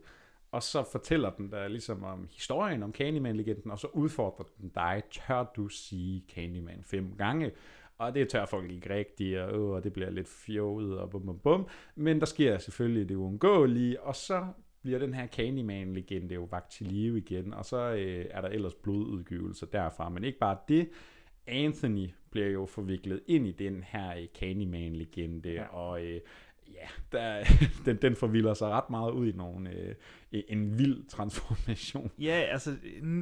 og 0.51 0.62
så 0.62 0.82
fortæller 0.92 1.30
den 1.30 1.51
der 1.53 1.68
ligesom 1.68 2.05
om 2.05 2.28
historien 2.30 2.82
om 2.82 2.92
Candyman-legenden, 2.92 3.70
og 3.70 3.78
så 3.78 3.86
udfordrer 3.86 4.44
den 4.61 4.68
dig, 4.68 5.03
tør 5.11 5.53
du 5.57 5.68
sige 5.68 6.24
Candyman 6.34 6.82
fem 6.84 7.14
gange? 7.18 7.51
Og 7.99 8.14
det 8.14 8.28
tør 8.28 8.46
folk 8.46 8.70
ikke 8.70 8.94
rigtigt, 8.94 9.38
og, 9.38 9.55
øh, 9.55 9.70
og 9.70 9.84
det 9.84 9.92
bliver 9.92 10.11
lidt 10.11 10.28
fjoget, 10.28 10.99
og 10.99 11.11
bum, 11.11 11.26
bum, 11.26 11.38
bum. 11.38 11.68
Men 11.94 12.20
der 12.20 12.26
sker 12.26 12.59
selvfølgelig 12.59 13.09
det 13.09 13.14
uundgåelige, 13.14 14.03
og 14.03 14.16
så 14.16 14.46
bliver 14.82 14.99
den 14.99 15.14
her 15.14 15.26
Candyman-legende 15.26 16.34
jo 16.34 16.49
vagt 16.51 16.72
til 16.72 16.86
live 16.86 17.18
igen, 17.18 17.55
og 17.55 17.64
så 17.64 17.76
øh, 17.76 18.26
er 18.30 18.40
der 18.40 18.49
ellers 18.49 18.74
blodudgivelser 18.74 19.66
derfra. 19.66 20.09
Men 20.09 20.24
ikke 20.24 20.38
bare 20.38 20.57
det, 20.68 20.88
Anthony 21.46 22.11
bliver 22.30 22.49
jo 22.49 22.66
forviklet 22.66 23.20
ind 23.26 23.46
i 23.46 23.53
den 23.53 23.84
her 23.86 24.16
øh, 24.16 24.26
Candyman-legende, 24.38 25.53
ja. 25.53 25.64
og 25.64 26.05
øh, 26.05 26.20
ja, 26.74 26.88
der, 27.12 27.44
den, 27.86 27.96
den 27.96 28.16
forvilder 28.16 28.54
sig 28.54 28.68
ret 28.68 28.90
meget 28.90 29.12
ud 29.12 29.26
i 29.26 29.36
nogle, 29.36 29.70
øh, 29.70 29.94
en 30.48 30.78
vild 30.78 31.08
transformation. 31.08 32.10
Ja, 32.18 32.46
altså, 32.50 32.76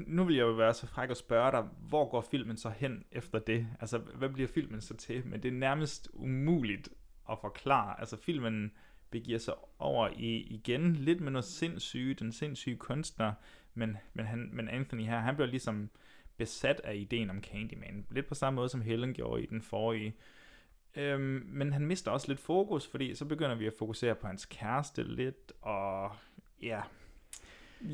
nu 0.07 0.25
vil 0.25 0.37
jeg 0.37 0.43
jo 0.43 0.53
være 0.53 0.75
så 0.75 0.87
fræk 0.87 1.11
og 1.11 1.17
spørge 1.17 1.53
dig, 1.53 1.65
hvor 1.89 2.11
går 2.11 2.21
filmen 2.21 2.57
så 2.57 2.71
hen 2.71 3.05
efter 3.13 3.39
det? 3.39 3.67
Altså, 3.81 3.99
hvad 3.99 4.29
bliver 4.29 4.49
filmen 4.49 4.81
så 4.81 4.97
til? 4.97 5.27
Men 5.27 5.43
det 5.43 5.49
er 5.49 5.53
nærmest 5.53 6.09
umuligt 6.13 6.89
at 7.31 7.39
forklare. 7.41 8.01
Altså, 8.01 8.17
filmen 8.17 8.73
begiver 9.11 9.39
sig 9.39 9.55
over 9.79 10.09
i 10.17 10.37
igen 10.37 10.97
lidt 10.97 11.21
med 11.21 11.33
noget 11.33 11.45
sindssyge, 11.45 12.15
den 12.15 12.33
sindssyge 12.33 12.77
kunstner, 12.77 13.33
men, 13.75 13.97
men, 14.15 14.27
han, 14.27 14.51
men 14.53 14.69
Anthony 14.69 15.03
her, 15.03 15.19
han 15.19 15.35
bliver 15.35 15.49
ligesom 15.49 15.91
besat 16.37 16.81
af 16.85 16.95
ideen 16.95 17.31
om 17.31 17.43
Candyman. 17.43 18.07
Lidt 18.11 18.27
på 18.27 18.35
samme 18.35 18.57
måde, 18.57 18.69
som 18.69 18.81
Helen 18.81 19.15
gjorde 19.15 19.43
i 19.43 19.47
den 19.47 19.63
forrige. 19.63 20.15
Øhm, 20.97 21.43
men 21.47 21.73
han 21.73 21.87
mister 21.87 22.11
også 22.11 22.29
lidt 22.29 22.41
fokus, 22.41 22.87
fordi 22.87 23.15
så 23.15 23.25
begynder 23.25 23.55
vi 23.55 23.67
at 23.67 23.73
fokusere 23.79 24.15
på 24.15 24.27
hans 24.27 24.45
kæreste 24.47 25.03
lidt, 25.03 25.53
og 25.63 26.11
ja, 26.63 26.81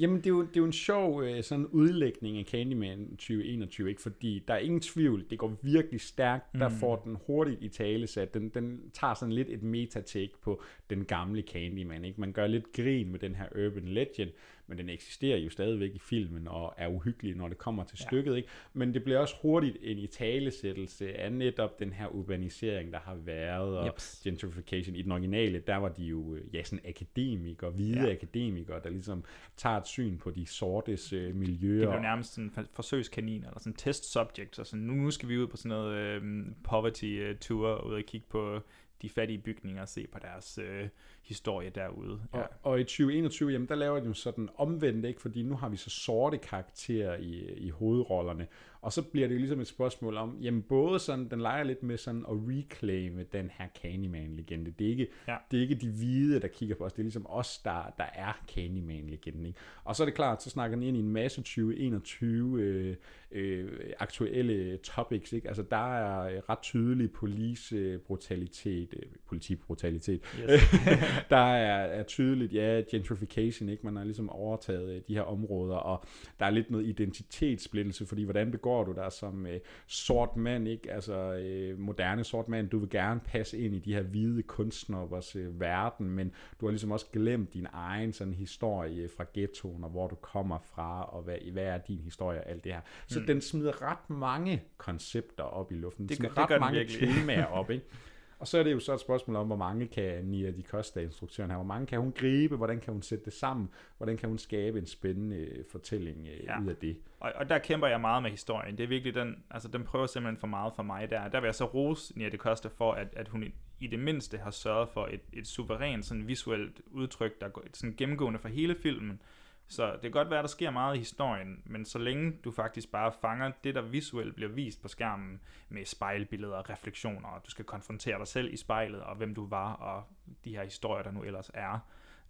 Jamen, 0.00 0.16
det 0.16 0.26
er 0.26 0.30
jo, 0.30 0.40
det 0.42 0.48
er 0.57 0.61
jo 0.61 0.64
en 0.64 0.72
sjov 0.72 1.22
øh, 1.22 1.42
sådan 1.42 1.66
udlægning 1.66 2.38
af 2.38 2.44
Candyman 2.44 3.09
2021, 3.11 3.88
ikke? 3.90 4.03
fordi 4.03 4.44
der 4.48 4.55
er 4.55 4.59
ingen 4.59 4.80
tvivl, 4.80 5.24
det 5.30 5.38
går 5.38 5.57
virkelig 5.62 6.00
stærkt, 6.00 6.53
der 6.59 6.68
Mm. 6.68 6.74
får 6.74 6.96
den 6.96 7.18
hurtigt 7.26 7.62
i 7.62 7.68
tale 7.68 8.07
sat. 8.07 8.34
Den, 8.34 8.48
den 8.48 8.90
tager 8.92 9.14
sådan 9.14 9.32
lidt 9.32 9.48
et 9.50 9.62
metatake 9.62 10.32
på 10.42 10.62
den 10.90 11.05
gamle 11.05 11.42
Candyman. 11.42 12.05
Ikke? 12.05 12.20
Man 12.20 12.32
gør 12.32 12.46
lidt 12.46 12.72
grin 12.72 13.11
med 13.12 13.18
den 13.18 13.34
her 13.34 13.46
urban 13.66 13.88
legend, 13.88 14.30
men 14.66 14.78
den 14.78 14.88
eksisterer 14.88 15.38
jo 15.38 15.50
stadigvæk 15.50 15.94
i 15.94 15.98
filmen 15.98 16.48
og 16.48 16.74
er 16.78 16.88
uhyggelig, 16.88 17.36
når 17.36 17.48
det 17.48 17.58
kommer 17.58 17.84
til 17.84 17.98
Ja. 18.00 18.06
stykket. 18.08 18.36
Ikke? 18.36 18.48
Men 18.72 18.94
det 18.94 19.04
bliver 19.04 19.18
også 19.18 19.34
hurtigt 19.42 19.76
en 19.82 19.98
i 19.98 20.06
talesættelse 20.06 21.14
af 21.14 21.32
netop 21.32 21.78
den 21.78 21.92
her 21.92 22.06
urbanisering, 22.06 22.92
der 22.92 22.98
har 22.98 23.14
været, 23.14 23.78
og 23.78 23.86
Jeps. 23.86 24.20
gentrification. 24.24 24.96
I 24.96 25.02
den 25.02 25.12
originale, 25.12 25.58
der 25.66 25.76
var 25.76 25.88
de 25.88 26.04
jo 26.04 26.34
øh, 26.34 26.54
ja, 26.54 26.62
sådan 26.64 26.84
akademikere, 26.88 27.70
hvide 27.70 28.00
Ja. 28.06 28.10
akademikere, 28.12 28.80
der 28.84 28.90
ligesom 28.90 29.24
tager 29.56 29.76
et 29.76 29.86
syn 29.86 30.18
på 30.18 30.30
de 30.30 30.46
sortes 30.46 31.12
øh, 31.12 31.34
miljøer. 31.34 31.80
Det 31.80 31.88
blev 31.88 32.00
nærmest 32.02 32.34
sådan 32.34 32.52
en 32.58 32.66
forsøgskanin, 32.72 33.44
eller 33.44 33.58
sådan 33.58 33.72
en 33.72 33.76
test 33.76 34.12
subject, 34.12 34.58
og 34.58 34.66
sådan, 34.66 34.84
nu, 34.86 34.92
nu 34.94 35.10
skal 35.10 35.28
vi 35.28 35.38
ud 35.38 35.46
på 35.46 35.56
sådan 35.56 35.68
noget 35.68 35.94
øh, 35.96 36.44
poverty 36.64 37.04
øh, 37.04 37.36
tour, 37.36 37.80
ud 37.86 37.94
og 37.94 38.02
kigge 38.02 38.26
på 38.30 38.60
de 39.02 39.08
fattige 39.08 39.38
bygninger 39.38 39.82
og 39.82 39.88
se 39.88 40.06
på 40.12 40.18
deres 40.22 40.58
øh, 40.58 40.88
historie 41.23 41.70
derude. 41.70 42.20
Ja. 42.35 42.39
Og, 42.41 42.49
og 42.62 42.81
i 42.81 42.85
2021, 42.85 43.51
jamen 43.51 43.68
der 43.68 43.75
laver 43.75 44.01
de 44.01 44.07
jo 44.07 44.12
sådan 44.12 44.49
omvendt, 44.57 45.05
ikke? 45.07 45.20
fordi 45.20 45.43
nu 45.43 45.55
har 45.57 45.68
vi 45.68 45.77
så 45.77 45.91
sorte 45.91 46.39
karakterer 46.39 47.16
i, 47.16 47.53
i 47.57 47.70
hovedrollerne, 47.70 48.47
og 48.81 48.93
så 48.93 49.03
bliver 49.03 49.29
det 49.29 49.35
jo 49.35 49.39
ligesom 49.39 49.61
et 49.61 49.66
spørgsmål 49.66 50.16
om, 50.16 50.39
jamen 50.41 50.62
både 50.62 50.99
sådan, 50.99 51.29
den 51.31 51.41
leger 51.41 51.64
lidt 51.64 51.83
med 51.83 51.97
sådan 51.99 52.25
at 52.29 52.35
reclaime 52.49 53.23
den 53.33 53.51
her 53.59 53.66
Candyman-legende. 53.83 54.70
Det 54.79 54.87
er 54.87 54.91
ikke, 54.91 55.07
Ja. 55.29 55.37
det 55.51 55.57
er 55.57 55.61
ikke 55.61 55.75
de 55.75 55.91
hvide, 55.91 56.41
der 56.41 56.49
kigger 56.49 56.75
på 56.75 56.85
os, 56.85 56.93
det 56.93 56.99
er 56.99 57.03
ligesom 57.05 57.27
os, 57.29 57.59
der, 57.59 57.95
der 57.99 58.05
er 58.14 58.33
Candyman-legenden. 58.51 59.47
Ikke? 59.47 59.59
Og 59.85 59.97
så 59.97 60.03
er 60.03 60.05
det 60.05 60.14
klart, 60.14 60.43
så 60.43 60.51
snakker 60.51 60.77
den 60.77 60.83
ind 60.83 60.97
i 60.97 61.01
en 61.01 61.09
masse 61.09 61.41
2021 61.41 62.61
øh, 62.61 62.97
øh, 63.33 63.68
aktuelle 63.99 64.77
topics. 64.77 65.33
Ikke? 65.33 65.49
Altså 65.49 65.62
der 65.70 65.97
er 65.97 66.41
ret 66.51 66.59
tydelig 66.62 67.12
police-brutalitet, 67.12 68.95
øh, 68.97 69.03
politibrutalitet. 69.29 70.20
Yes. 70.41 70.61
der 71.30 71.36
er, 71.36 71.82
er 71.86 72.02
tydeligt, 72.02 72.52
ja, 72.54 72.82
gentrification, 72.90 73.68
ikke? 73.68 73.86
Man 73.86 73.96
har 73.96 74.04
ligesom 74.04 74.30
overtaget 74.30 74.94
øh, 74.96 75.00
de 75.08 75.14
her 75.14 75.22
områder, 75.22 75.76
og 75.76 76.04
der 76.40 76.46
er 76.46 76.50
lidt 76.50 76.70
noget 76.70 76.86
identitetssplittelse, 76.86 78.06
fordi 78.06 78.22
hvordan 78.24 78.50
begår 78.50 78.84
du 78.84 78.92
dig 78.92 79.12
som 79.12 79.46
øh, 79.46 79.60
sort 79.86 80.36
mand, 80.36 80.68
ikke? 80.68 80.92
Altså 80.92 81.14
øh, 81.34 81.78
moderne 81.78 82.24
sort 82.24 82.48
mand, 82.48 82.68
du 82.68 82.78
vil 82.78 82.90
gerne 82.90 83.20
passe 83.20 83.58
ind 83.58 83.74
i 83.74 83.78
de 83.78 83.94
her 83.94 84.02
hvide 84.02 84.42
kunstneres 84.42 85.36
øh, 85.36 85.60
verden, 85.60 86.10
men 86.10 86.32
du 86.60 86.66
har 86.66 86.70
ligesom 86.70 86.90
også 86.90 87.06
glemt 87.12 87.54
din 87.54 87.66
egen 87.72 88.12
sådan 88.12 88.34
historie 88.34 89.08
fra 89.16 89.24
ghettoen, 89.34 89.84
og 89.84 89.90
hvor 89.90 90.08
du 90.08 90.14
kommer 90.14 90.58
fra, 90.74 91.04
og 91.04 91.22
hvad, 91.22 91.36
hvad 91.52 91.64
er 91.64 91.78
din 91.78 91.98
historie 91.98 92.40
og 92.40 92.50
alt 92.50 92.64
det 92.64 92.72
her. 92.72 92.80
Så 93.06 93.20
Mm. 93.20 93.26
den 93.26 93.40
smider 93.40 93.82
ret 93.90 94.10
mange 94.10 94.62
koncepter 94.76 95.44
op 95.44 95.72
i 95.72 95.74
luften. 95.74 96.08
Den 96.08 96.16
Det 96.16 96.20
gør- 96.20 96.28
det 96.28 96.38
ret 96.38 96.48
den 96.48 96.60
mange 96.60 96.78
virkelig. 96.78 97.08
temaer 97.08 97.44
op, 97.46 97.70
ikke? 97.70 97.84
Og 98.43 98.49
så 98.49 98.59
er 98.59 98.62
det 98.62 98.72
jo 98.72 98.80
så 98.80 98.95
et 98.95 99.01
spørgsmål 99.01 99.36
om, 99.36 99.47
hvor 99.47 99.57
mange 99.57 99.86
kan 99.86 100.24
Nia 100.24 100.51
de 100.51 100.62
Costa, 100.62 101.01
instruktøren 101.01 101.51
her, 101.51 101.57
hvor 101.57 101.66
mange 101.66 101.86
kan 101.86 102.01
hun 102.01 102.12
gribe, 102.12 102.57
hvordan 102.57 102.80
kan 102.80 102.93
hun 102.93 103.03
sætte 103.03 103.24
det 103.24 103.32
sammen, 103.32 103.68
hvordan 103.97 104.16
kan 104.16 104.28
hun 104.28 104.38
skabe 104.38 104.78
en 104.78 104.86
spændende 104.86 105.36
øh, 105.36 105.64
fortælling 105.72 106.26
øh, 106.28 106.45
Ja. 106.45 106.61
ud 106.62 106.66
af 106.68 106.76
det. 106.76 106.97
Og, 107.20 107.32
og 107.36 107.49
der 107.49 107.59
kæmper 107.59 107.86
jeg 107.86 108.01
meget 108.01 108.22
med 108.22 108.30
historien. 108.30 108.76
Det 108.78 108.84
er 108.84 108.88
virkelig 108.88 109.14
den, 109.14 109.45
altså 109.51 109.68
den 109.68 109.84
prøver 109.84 110.07
simpelthen 110.07 110.36
for 110.40 110.47
meget 110.47 110.72
for 110.76 110.82
mig 110.82 111.11
der. 111.11 111.28
Der 111.28 111.40
vil 111.40 111.47
jeg 111.47 111.55
så 111.55 111.64
rose 111.64 112.18
Nia 112.18 112.28
de 112.28 112.36
Costa 112.36 112.68
for, 112.68 112.93
at, 112.93 113.09
at 113.16 113.28
hun 113.28 113.43
i, 113.43 113.55
i 113.80 113.86
det 113.86 113.99
mindste 113.99 114.38
har 114.38 114.51
sørget 114.51 114.88
for 114.88 115.07
et, 115.07 115.20
et 115.32 115.47
suverænt 115.47 116.05
sådan 116.05 116.28
visuelt 116.28 116.80
udtryk, 116.90 117.40
der 117.40 117.49
går 117.49 117.62
sådan 117.72 117.95
gennemgående 117.97 118.38
for 118.38 118.49
hele 118.49 118.74
filmen. 118.74 119.20
Så 119.68 119.92
det 119.92 120.00
kan 120.00 120.10
godt 120.10 120.30
være, 120.30 120.38
at 120.38 120.42
der 120.42 120.48
sker 120.48 120.70
meget 120.70 120.96
i 120.96 120.98
historien, 120.98 121.62
men 121.66 121.84
så 121.84 121.98
længe 121.98 122.32
du 122.44 122.50
faktisk 122.50 122.92
bare 122.92 123.12
fanger 123.20 123.52
det, 123.64 123.74
der 123.74 123.82
visuelt 123.82 124.34
bliver 124.34 124.50
vist 124.50 124.82
på 124.82 124.88
skærmen 124.88 125.40
med 125.68 125.84
spejlbilleder 125.84 126.56
og 126.56 126.70
refleksioner, 126.70 127.28
og 127.28 127.44
du 127.46 127.50
skal 127.50 127.64
konfrontere 127.64 128.18
dig 128.18 128.26
selv 128.26 128.52
i 128.52 128.56
spejlet, 128.56 129.00
og 129.00 129.16
hvem 129.16 129.34
du 129.34 129.46
var, 129.46 129.72
og 129.72 130.04
de 130.44 130.56
her 130.56 130.64
historier, 130.64 131.02
der 131.02 131.10
nu 131.10 131.22
ellers 131.22 131.50
er, 131.54 131.78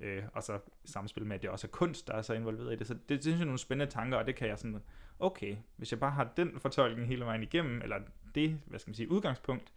øh, 0.01 0.23
og 0.35 0.43
så 0.43 0.59
samspil 0.85 1.27
med, 1.27 1.37
at 1.37 1.43
det 1.43 1.51
også 1.51 1.67
er 1.67 1.71
kunst, 1.71 2.09
der 2.09 2.15
er 2.15 2.23
så 2.23 2.35
involveret 2.35 2.73
i 2.73 2.77
det. 2.77 2.87
Så 2.87 2.95
det, 2.95 3.09
det 3.09 3.23
synes 3.23 3.37
jeg 3.37 3.43
er 3.43 3.47
nogle 3.47 3.59
spændende 3.59 3.93
tanker, 3.93 4.19
og 4.19 4.27
det 4.27 4.37
kan 4.37 4.49
jeg 4.49 4.59
sådan, 4.59 4.83
okay, 5.19 5.57
hvis 5.77 5.93
jeg 5.93 6.01
bare 6.01 6.11
har 6.11 6.33
den 6.37 6.61
fortolkning 6.61 7.09
hele 7.09 7.25
vejen 7.25 7.43
igennem, 7.43 7.83
eller 7.83 7.97
det, 8.35 8.61
hvad 8.67 8.79
skal 8.79 8.91
man 8.91 8.95
sige, 8.95 9.11
udgangspunkt, 9.11 9.73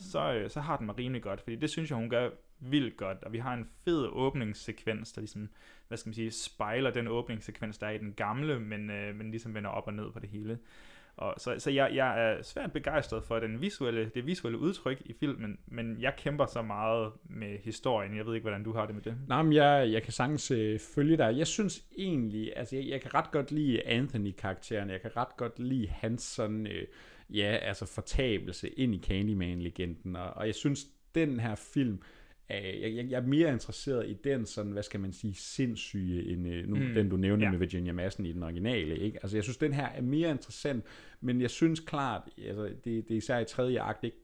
så, 0.00 0.32
øh, 0.32 0.50
så 0.50 0.60
har 0.60 0.76
den 0.76 0.86
mig 0.86 0.98
rimelig 0.98 1.22
godt, 1.22 1.40
fordi 1.40 1.56
det 1.56 1.70
synes 1.70 1.90
jeg, 1.90 1.98
hun 1.98 2.10
gør 2.10 2.30
vildt 2.60 2.96
godt, 2.96 3.18
og 3.22 3.32
vi 3.32 3.38
har 3.38 3.54
en 3.54 3.68
fed 3.84 4.06
åbningssekvens, 4.12 5.12
der 5.12 5.20
ligesom, 5.20 5.48
hvad 5.88 5.98
skal 5.98 6.08
man 6.08 6.14
sige, 6.14 6.30
spejler 6.30 6.90
den 6.90 7.08
åbningssekvens, 7.08 7.78
der 7.78 7.86
er 7.86 7.90
i 7.90 7.98
den 7.98 8.12
gamle, 8.12 8.60
men, 8.60 8.90
øh, 8.90 9.14
men 9.14 9.30
ligesom 9.30 9.54
vender 9.54 9.70
op 9.70 9.86
og 9.86 9.94
ned 9.94 10.12
på 10.12 10.18
det 10.18 10.28
hele. 10.28 10.58
Og 11.16 11.34
så 11.38 11.54
så 11.58 11.70
jeg, 11.70 11.90
jeg 11.94 12.30
er 12.30 12.42
svært 12.42 12.72
begejstret 12.72 13.24
for 13.24 13.38
den 13.38 13.60
visuelle, 13.60 14.10
det 14.14 14.26
visuelle 14.26 14.58
udtryk 14.58 15.02
i 15.04 15.12
filmen, 15.12 15.58
men 15.66 15.96
jeg 16.00 16.14
kæmper 16.16 16.46
så 16.46 16.62
meget 16.62 17.12
med 17.24 17.58
historien. 17.58 18.16
Jeg 18.16 18.26
ved 18.26 18.34
ikke, 18.34 18.44
hvordan 18.44 18.64
du 18.64 18.72
har 18.72 18.86
det 18.86 18.94
med 18.94 19.02
det. 19.02 19.16
Nej, 19.28 19.42
men 19.42 19.52
jeg, 19.52 19.92
jeg 19.92 20.02
kan 20.02 20.12
sagtens 20.12 20.50
øh, 20.50 20.80
følge 20.94 21.16
dig. 21.16 21.38
Jeg 21.38 21.46
synes 21.46 21.84
egentlig, 21.98 22.52
altså 22.56 22.76
jeg, 22.76 22.88
jeg 22.88 23.00
kan 23.00 23.14
ret 23.14 23.30
godt 23.30 23.50
lide 23.50 23.86
Anthony-karakteren. 23.86 24.90
Jeg 24.90 25.00
kan 25.00 25.16
ret 25.16 25.36
godt 25.36 25.58
lide 25.58 25.88
hans 25.88 26.22
sådan, 26.22 26.66
øh, 26.66 26.86
ja, 27.34 27.56
altså 27.62 27.86
fortabelse 27.86 28.68
ind 28.68 28.94
i 28.94 28.98
Candyman-legenden. 28.98 30.16
Og, 30.16 30.30
og 30.30 30.46
jeg 30.46 30.54
synes, 30.54 30.86
den 31.14 31.40
her 31.40 31.54
film, 31.54 32.02
øh, 32.50 32.80
jeg, 32.80 33.10
jeg, 33.10 33.16
er 33.16 33.26
mere 33.26 33.52
interesseret 33.52 34.08
i 34.08 34.16
den 34.24 34.46
sådan, 34.46 34.72
hvad 34.72 34.82
skal 34.82 35.00
man 35.00 35.12
sige, 35.12 35.34
sindssyge, 35.34 36.32
end 36.32 36.48
øh, 36.48 36.68
nu, 36.68 36.76
mm, 36.76 36.94
den 36.94 37.08
du 37.08 37.16
nævnte 37.16 37.44
ja. 37.44 37.50
med 37.50 37.58
Virginia 37.58 37.92
Madsen 37.92 38.26
i 38.26 38.32
den 38.32 38.42
originale. 38.42 38.98
Ikke? 38.98 39.18
Altså 39.22 39.36
jeg 39.36 39.44
synes, 39.44 39.56
den 39.56 39.72
her 39.72 39.86
er 39.86 40.02
mere 40.02 40.30
interessant, 40.30 40.84
men 41.20 41.40
jeg 41.40 41.50
synes 41.50 41.80
klart, 41.80 42.22
altså 42.46 42.64
det, 42.64 42.84
det 42.84 43.10
er 43.10 43.16
især 43.16 43.38
i 43.38 43.44
tredje 43.44 43.80
akt, 43.80 44.04
ikke? 44.04 44.16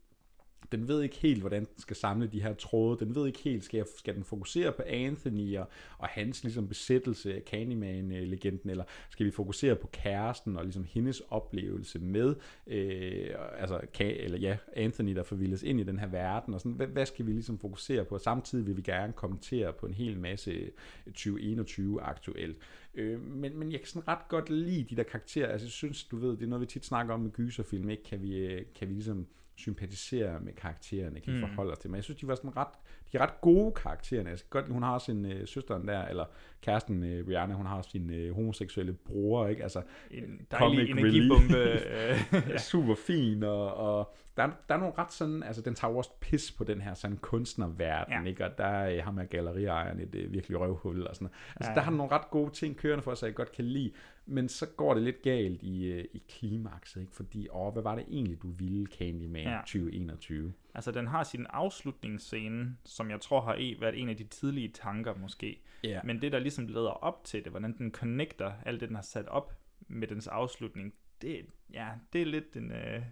Den 0.73 0.89
ved 0.89 1.03
ikke 1.03 1.17
helt, 1.17 1.41
hvordan 1.41 1.65
den 1.65 1.79
skal 1.79 1.97
samle 1.97 2.27
de 2.27 2.43
her 2.43 2.55
tråde. 2.55 2.99
Den 2.99 3.15
ved 3.15 3.27
ikke 3.27 3.39
helt, 3.39 3.65
skal, 3.65 3.77
jeg, 3.79 3.87
skal 3.97 4.15
den 4.15 4.25
fokusere 4.25 4.73
på 4.73 4.83
Anthony 4.87 5.57
og, 5.57 5.69
og 5.99 6.09
hans 6.09 6.43
ligesom, 6.43 6.69
besættelse 6.69 7.35
af 7.35 7.43
Candyman-legenden, 7.47 8.71
eller 8.71 8.85
skal 9.11 9.27
vi 9.27 9.31
fokusere 9.31 9.77
på 9.77 9.87
kæresten 9.93 10.57
og 10.57 10.65
ligesom 10.65 10.85
hendes 10.85 11.23
oplevelse 11.29 11.99
med, 11.99 12.35
øh, 12.67 13.31
altså, 13.59 13.81
kan, 13.95 14.07
eller 14.07 14.39
ja, 14.39 14.57
Anthony, 14.77 15.17
der 15.17 15.23
forvildes 15.23 15.63
ind 15.63 15.81
i 15.81 15.85
den 15.85 15.99
her 15.99 16.07
verden, 16.07 16.55
og 16.55 16.61
sådan, 16.61 16.73
hvad, 16.73 16.87
hvad 16.87 17.07
skal 17.07 17.27
vi 17.27 17.33
ligesom 17.33 17.59
fokusere 17.59 18.05
på? 18.05 18.19
Samtidig 18.19 18.67
vil 18.67 18.77
vi 18.77 18.83
gerne 18.83 19.13
kommentere 19.13 19.73
på 19.73 19.87
en 19.87 19.95
hel 19.95 20.21
masse 20.21 20.71
2021 21.07 22.03
aktuelt. 22.03 22.59
Øh, 22.95 23.21
men, 23.21 23.59
men 23.59 23.73
jeg 23.73 23.81
kan 23.81 23.89
sådan 23.89 24.09
ret 24.09 24.29
godt 24.29 24.51
lide 24.51 24.87
de 24.91 24.97
der 24.97 25.03
karakterer. 25.03 25.49
Altså, 25.49 25.67
jeg 25.67 25.73
synes, 25.73 26.05
du 26.05 26.17
ved, 26.17 26.31
det 26.31 26.43
er 26.43 26.47
noget, 26.47 26.61
vi 26.61 26.67
tit 26.67 26.85
snakker 26.85 27.15
om 27.15 27.21
med 27.21 27.31
gyserfilm, 27.31 27.91
ikke? 27.91 28.03
Kan 28.03 28.23
vi, 28.23 28.37
øh, 28.37 28.63
kan 28.75 28.89
vi 28.89 28.93
ligesom 28.93 29.27
sympatisere 29.57 30.41
med 30.41 30.53
karaktererne, 30.53 31.21
kan 31.21 31.35
Mm. 31.35 31.41
forholde 31.41 31.73
os 31.73 31.79
til. 31.79 31.91
Men 31.91 31.97
jeg 31.97 32.05
synes, 32.05 32.21
de 32.21 32.27
var 32.29 32.35
sådan 32.35 32.57
ret, 32.57 32.69
de 33.13 33.17
er 33.19 33.23
ret 33.23 33.41
gode 33.41 33.73
karaktererne. 33.73 34.31
Jeg 34.31 34.39
skal 34.39 34.49
godt, 34.51 34.73
hun 34.73 34.83
har 34.83 34.99
sin 34.99 35.25
øh, 35.33 35.47
søsteren 35.49 35.89
der, 35.89 36.05
eller 36.05 36.25
kæresten 36.63 37.05
øh, 37.05 37.29
Rihanna, 37.29 37.55
hun 37.55 37.67
har 37.67 37.77
også 37.77 37.91
sin 37.91 38.11
øh, 38.11 38.35
homoseksuelle 38.35 38.93
bror, 38.93 39.47
ikke? 39.47 39.63
Altså, 39.63 39.83
En 40.11 40.23
øh, 40.25 40.39
dejlig 40.51 40.91
energibombe, 40.91 41.57
øh, 41.73 42.19
ja. 42.51 42.59
Super 42.59 42.95
fin, 43.07 43.43
og, 43.43 43.75
og 43.75 44.15
der, 44.37 44.43
er, 44.43 44.51
der 44.69 44.75
er 44.75 44.79
nogle 44.79 44.95
ret 44.99 45.13
sådan, 45.13 45.43
altså 45.43 45.63
den 45.63 45.75
tager 45.75 45.95
også 45.95 46.11
pis 46.21 46.53
på 46.53 46.65
den 46.65 46.81
her 46.81 46.95
sådan 46.95 47.17
kunstnerverden, 47.17 48.13
Ja. 48.25 48.25
ikke? 48.31 48.45
Og 48.45 48.59
der 48.59 48.65
er 48.65 49.03
ham 49.03 49.19
her 49.19 49.25
galleriejeren 49.25 50.01
et 50.01 50.15
øh, 50.15 50.33
virkelig 50.33 50.61
røvhul 50.61 51.07
og 51.07 51.15
sådan. 51.17 51.29
Altså 51.57 51.71
Ja, 51.71 51.75
der 51.75 51.81
ja. 51.81 51.85
har 51.85 51.91
den 51.91 51.97
nogle 51.99 52.13
ret 52.13 52.31
gode 52.31 52.51
ting 52.51 52.77
kørende 52.77 53.03
for 53.03 53.15
sig, 53.15 53.27
jeg 53.27 53.35
godt 53.35 53.53
kan 53.53 53.65
lide, 53.65 53.93
men 54.27 54.49
så 54.49 54.67
går 54.77 54.95
det 54.95 55.03
lidt 55.03 55.23
galt 55.23 55.63
i, 55.63 55.85
øh, 55.87 56.05
i 56.13 56.23
klimakset, 56.29 57.01
ikke? 57.01 57.13
Fordi, 57.15 57.49
åh, 57.53 57.73
hvad 57.73 57.83
var 57.83 57.95
det 57.95 58.05
egentlig, 58.11 58.43
du 58.43 58.49
ville, 58.49 58.87
Candyman 58.87 59.43
ja. 59.43 59.59
2021? 59.61 60.53
Altså, 60.77 60.93
den 60.93 61.07
har 61.07 61.25
sin 61.25 61.47
afslutningsscene, 61.51 62.77
som 62.85 63.11
jeg 63.11 63.21
tror 63.21 63.41
har 63.41 63.55
e- 63.55 63.81
været 63.81 64.01
en 64.01 64.09
af 64.09 64.17
de 64.17 64.25
tidlige 64.25 64.69
tanker 64.69 65.15
måske. 65.15 65.61
Ja. 65.85 66.01
Men 66.05 66.23
det, 66.23 66.33
der 66.33 66.39
ligesom 66.39 66.67
leder 66.67 66.91
op 66.91 67.25
til 67.25 67.45
det, 67.45 67.51
hvordan 67.53 67.79
den 67.79 67.93
connecter 67.93 68.53
alt 68.67 68.81
det, 68.81 68.89
den 68.89 68.97
har 68.97 69.03
sat 69.03 69.29
op 69.29 69.53
med 69.89 70.09
dens 70.09 70.27
afslutning, 70.27 70.95
det, 71.23 71.47
ja, 71.73 71.89
det 72.13 72.23
er 72.23 72.27
lidt 72.27 72.57
en... 72.57 72.73
Øh, 72.73 73.03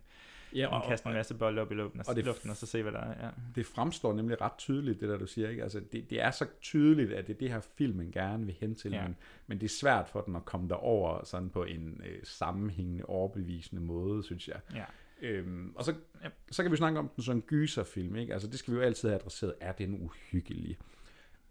Ja, 0.54 0.66
og- 0.66 0.76
en 0.84 0.88
kaste 0.88 1.08
en 1.08 1.14
masse 1.14 1.34
bolde 1.34 1.62
op 1.62 1.72
i 1.72 1.74
luften 1.74 2.00
og, 2.00 2.06
og 2.08 2.16
det- 2.16 2.24
luften, 2.24 2.50
og 2.50 2.56
så 2.56 2.66
se, 2.66 2.82
hvad 2.82 2.92
der 2.92 2.98
er. 3.00 3.24
Ja. 3.26 3.30
Det 3.54 3.66
fremstår 3.66 4.12
nemlig 4.14 4.40
ret 4.40 4.52
tydeligt, 4.58 5.00
det 5.00 5.08
der 5.08 5.18
du 5.18 5.26
siger. 5.26 5.48
Ikke? 5.48 5.62
Altså, 5.62 5.80
det, 5.92 6.10
det 6.10 6.20
er 6.22 6.30
så 6.30 6.46
tydeligt, 6.60 7.12
at 7.12 7.26
det 7.26 7.34
er 7.34 7.38
det 7.38 7.50
her 7.50 7.60
filmen 7.60 8.12
gerne 8.12 8.46
vil 8.46 8.54
hen 8.60 8.74
til, 8.74 8.90
ja. 8.90 9.02
men, 9.02 9.16
men 9.46 9.58
det 9.60 9.64
er 9.64 9.74
svært 9.80 10.08
for 10.08 10.20
den 10.20 10.36
at 10.36 10.44
komme 10.44 10.68
derover 10.68 11.24
sådan 11.24 11.50
på 11.50 11.64
en 11.64 12.00
øh, 12.06 12.18
sammenhængende, 12.24 13.04
overbevisende 13.04 13.82
måde, 13.82 14.22
synes 14.22 14.48
jeg. 14.48 14.60
Ja. 14.74 14.84
Øhm, 15.24 15.72
og 15.74 15.84
så, 15.84 15.94
så 16.50 16.62
kan 16.62 16.72
vi 16.72 16.76
snakke 16.76 16.98
om 16.98 17.08
den 17.08 17.24
som 17.24 17.42
gyserfilm. 17.42 18.16
Ikke? 18.16 18.32
Altså, 18.32 18.48
det 18.48 18.58
skal 18.58 18.74
vi 18.74 18.78
jo 18.78 18.84
altid 18.84 19.08
have 19.08 19.20
adresseret. 19.20 19.54
Er 19.60 19.72
den 19.72 20.02
uhyggelig? 20.02 20.78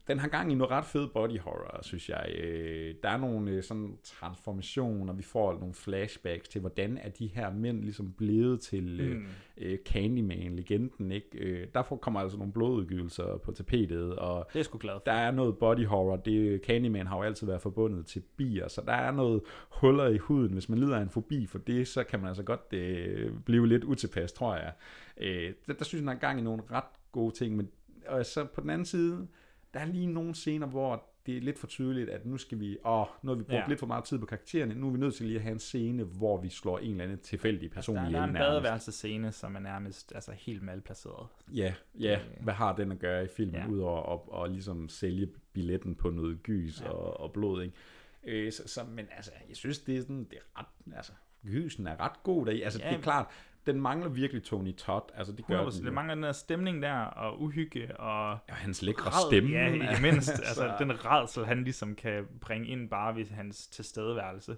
Den 0.08 0.20
har 0.20 0.28
gang 0.28 0.52
i 0.52 0.56
noget 0.56 0.72
ret 0.72 0.86
fed 0.86 1.08
body 1.08 1.40
horror, 1.40 1.80
synes 1.82 2.10
jeg. 2.10 2.36
Øh, 2.40 2.96
der 3.04 3.10
er 3.10 3.18
nogle 3.18 3.52
øh, 3.52 3.64
sådan 3.64 3.98
transformationer, 4.04 5.14
vi 5.14 5.24
får 5.24 5.54
nogle 5.60 5.74
flashbacks 5.74 6.50
til, 6.50 6.62
hvordan 6.62 6.98
er 6.98 7.10
de 7.10 7.28
her 7.28 7.52
mænd 7.54 7.84
ligesom 7.84 8.12
blevet 8.14 8.62
til 8.62 9.00
øh, 9.00 9.16
Mm. 9.18 9.26
øh, 9.58 9.78
Candyman-legenden, 9.90 11.12
ikke? 11.12 11.38
Øh, 11.38 11.68
derfor 11.74 11.96
kommer 11.96 12.20
altså 12.20 12.38
nogle 12.38 12.54
blodudgivelser 12.54 13.38
på 13.38 13.52
tapetet, 13.52 14.16
og 14.16 14.48
Det 14.54 14.60
er 14.60 14.64
sgu 14.64 14.78
glad 14.78 14.94
for. 14.94 15.00
der 15.06 15.12
er 15.12 15.32
noget 15.32 15.58
body 15.58 15.86
horror. 15.86 16.16
Det, 16.16 16.62
Candyman 16.66 17.08
har 17.08 17.18
jo 17.18 17.24
altid 17.24 17.48
været 17.48 17.62
forbundet 17.62 18.06
til 18.06 18.24
bier, 18.38 18.68
så 18.68 18.82
der 18.86 18.94
er 18.94 19.12
noget 19.12 19.42
huller 19.70 20.08
i 20.08 20.18
huden. 20.18 20.54
Hvis 20.54 20.70
man 20.70 20.80
lider 20.80 20.98
af 20.98 21.02
en 21.02 21.10
fobi 21.10 21.46
for 21.48 21.58
det, 21.58 21.88
så 21.88 22.04
kan 22.04 22.20
man 22.20 22.28
altså 22.28 22.44
godt 22.44 22.74
øh, 22.74 23.32
blive 23.46 23.68
lidt 23.68 23.84
utilpas, 23.84 24.32
tror 24.34 24.56
jeg. 24.56 24.74
Øh, 25.18 25.54
der, 25.68 25.74
der 25.74 25.84
synes 25.84 26.02
jeg, 26.02 26.08
der 26.08 26.14
er 26.14 26.20
gang 26.20 26.40
i 26.40 26.44
nogle 26.44 26.64
ret 26.72 26.84
gode 27.12 27.36
ting, 27.36 27.56
men 27.56 27.70
og 28.08 28.26
så 28.26 28.46
på 28.46 28.62
den 28.62 28.70
anden 28.70 28.86
side, 28.86 29.28
der 29.74 29.80
er 29.80 29.86
lige 29.86 30.08
nogle 30.08 30.36
scener, 30.36 30.68
hvor 30.68 31.04
det 31.26 31.38
er 31.38 31.42
lidt 31.42 31.60
for 31.60 31.68
tydeligt, 31.68 32.10
at 32.10 32.26
nu 32.26 32.38
skal 32.38 32.60
vi, 32.60 32.78
åh, 32.86 33.06
nu 33.22 33.32
har 33.32 33.36
vi 33.36 33.44
brugt 33.44 33.54
Ja. 33.54 33.66
lidt 33.68 33.80
for 33.80 33.88
meget 33.88 34.04
tid 34.04 34.20
på 34.20 34.26
karaktererne, 34.26 34.76
nu 34.76 34.88
er 34.88 34.92
vi 34.92 34.98
nødt 34.98 35.16
til 35.16 35.26
lige 35.26 35.36
at 35.36 35.42
have 35.44 35.52
en 35.54 35.60
scene, 35.60 36.04
hvor 36.04 36.42
vi 36.42 36.50
slår 36.50 36.80
en 36.80 36.92
eller 36.92 37.04
anden 37.04 37.18
tilfældig 37.18 37.72
person 37.72 37.96
Der, 37.96 38.02
der 38.02 38.08
er 38.08 38.24
ihjel 38.24 38.30
en 38.30 38.36
badeværelsescene, 38.36 39.32
som 39.32 39.56
er 39.56 39.60
nærmest 39.60 40.12
altså, 40.16 40.32
helt 40.32 40.64
malplaceret. 40.64 41.28
Ja, 41.54 41.74
ja. 42.00 42.20
Hvad 42.42 42.54
har 42.54 42.76
den 42.76 42.92
at 42.92 43.00
gøre 43.00 43.24
i 43.24 43.28
filmen, 43.28 43.56
Ja. 43.56 43.68
udover 43.68 44.14
at, 44.40 44.46
at 44.46 44.52
ligesom 44.52 44.90
sælge 44.90 45.30
billetten 45.54 45.96
på 45.96 46.10
noget 46.10 46.44
gys 46.44 46.82
ja. 46.82 46.90
og, 46.90 47.20
og 47.20 47.34
blod, 47.34 47.64
ikke? 47.64 47.76
Øh, 48.24 48.52
så, 48.52 48.64
så, 48.66 48.82
men 48.84 49.06
altså, 49.16 49.32
jeg 49.50 49.56
synes, 49.58 49.80
det 49.80 49.98
er 49.98 50.02
sådan, 50.02 50.24
det 50.24 50.34
er 50.38 50.60
ret, 50.60 50.96
altså, 50.96 51.12
gysen 51.46 51.88
er 51.88 52.00
ret 52.00 52.24
god 52.24 52.46
deri. 52.46 52.62
Altså, 52.62 52.80
ja. 52.84 52.90
det 52.90 52.98
er 52.98 53.02
klart, 53.02 53.28
den 53.68 53.82
mangler 53.82 54.10
virkelig 54.10 54.44
Tony 54.44 54.76
Todd. 54.76 55.04
Altså, 55.16 55.34
det 55.34 55.46
gør 55.48 55.66
100%. 55.66 55.78
den 55.78 55.86
Det 55.86 55.94
mangler 55.94 56.14
den 56.16 56.24
der 56.24 56.32
stemning 56.32 56.82
der, 56.82 56.94
og 57.00 57.42
uhygge, 57.42 58.00
og... 58.00 58.38
Ja, 58.50 58.54
hans 58.54 58.82
lækre 58.82 59.10
rad- 59.10 59.30
stemme. 59.32 59.50
Ja, 59.50 59.68
i 59.74 59.80
det 59.80 60.02
mindste. 60.02 60.32
altså, 60.34 60.54
Så- 60.54 60.76
den 60.80 61.06
redsel, 61.06 61.46
han 61.46 61.64
ligesom 61.64 61.96
kan 61.96 62.26
bringe 62.42 62.68
ind 62.68 62.90
bare 62.90 63.16
ved 63.16 63.26
hans 63.26 63.68
tilstedeværelse. 63.68 64.58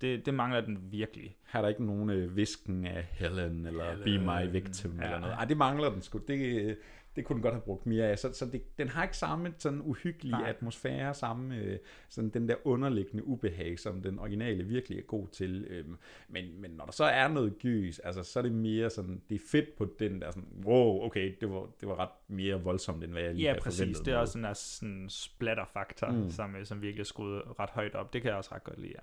Det, 0.00 0.26
det 0.26 0.34
mangler 0.34 0.60
den 0.60 0.78
virkelig. 0.90 1.36
Her 1.52 1.58
er 1.58 1.62
der 1.62 1.68
ikke 1.68 1.84
nogen 1.86 2.10
øh, 2.10 2.36
visken 2.36 2.86
af 2.86 3.04
Helen, 3.10 3.66
eller 3.66 3.96
Be 4.04 4.18
My 4.18 4.50
Victim, 4.52 4.98
Ja. 4.98 5.04
eller 5.04 5.18
noget. 5.20 5.34
Ej, 5.34 5.44
det 5.44 5.56
mangler 5.56 5.90
den 5.90 6.02
sgu. 6.02 6.18
Det, 6.28 6.62
øh, 6.62 6.76
det 7.16 7.24
kunne 7.24 7.34
den 7.34 7.42
godt 7.42 7.54
have 7.54 7.62
brugt 7.62 7.86
mere 7.86 8.06
af. 8.06 8.18
Så, 8.18 8.32
så 8.32 8.46
det, 8.46 8.78
den 8.78 8.88
har 8.88 9.02
ikke 9.02 9.16
samme 9.16 9.54
sådan 9.58 9.80
uhyggelige 9.84 10.30
Nej. 10.30 10.48
Atmosfære, 10.48 11.14
samme 11.14 11.56
øh, 11.56 11.78
sådan 12.08 12.30
den 12.30 12.48
der 12.48 12.54
underliggende 12.64 13.26
ubehag, 13.26 13.78
som 13.78 14.02
den 14.02 14.18
originale 14.18 14.64
virkelig 14.64 14.98
er 14.98 15.02
god 15.02 15.28
til. 15.28 15.66
Øhm, 15.70 15.96
men, 16.28 16.60
men 16.60 16.70
når 16.70 16.84
der 16.84 16.92
så 16.92 17.04
er 17.04 17.28
noget 17.28 17.58
gys, 17.58 17.98
altså, 17.98 18.22
så 18.22 18.38
er 18.38 18.42
det 18.42 18.52
mere 18.52 18.90
sådan, 18.90 19.22
det 19.28 19.34
er 19.34 19.44
fedt 19.50 19.76
på 19.76 19.88
den 19.98 20.20
der 20.20 20.30
sådan, 20.30 20.48
wow, 20.64 21.02
okay, 21.02 21.36
det 21.40 21.50
var, 21.50 21.68
det 21.80 21.88
var 21.88 21.98
ret 21.98 22.28
mere 22.28 22.62
voldsomt, 22.62 23.04
end 23.04 23.12
hvad 23.12 23.22
jeg 23.22 23.34
lige 23.34 23.52
Ja, 23.52 23.60
præcis. 23.60 23.98
Det 23.98 24.14
er 24.14 24.18
også 24.18 24.38
der 24.38 24.52
sådan 24.52 25.06
splatter-faktor, 25.08 26.10
mm. 26.10 26.30
Som, 26.30 26.56
øh, 26.56 26.66
som 26.66 26.82
virkelig 26.82 27.00
er 27.00 27.04
skruet 27.04 27.42
ret 27.60 27.70
højt 27.70 27.94
op. 27.94 28.12
Det 28.12 28.22
kan 28.22 28.28
jeg 28.28 28.38
også 28.38 28.54
ret 28.54 28.64
godt 28.64 28.80
lide, 28.80 28.92
ja. 28.92 29.00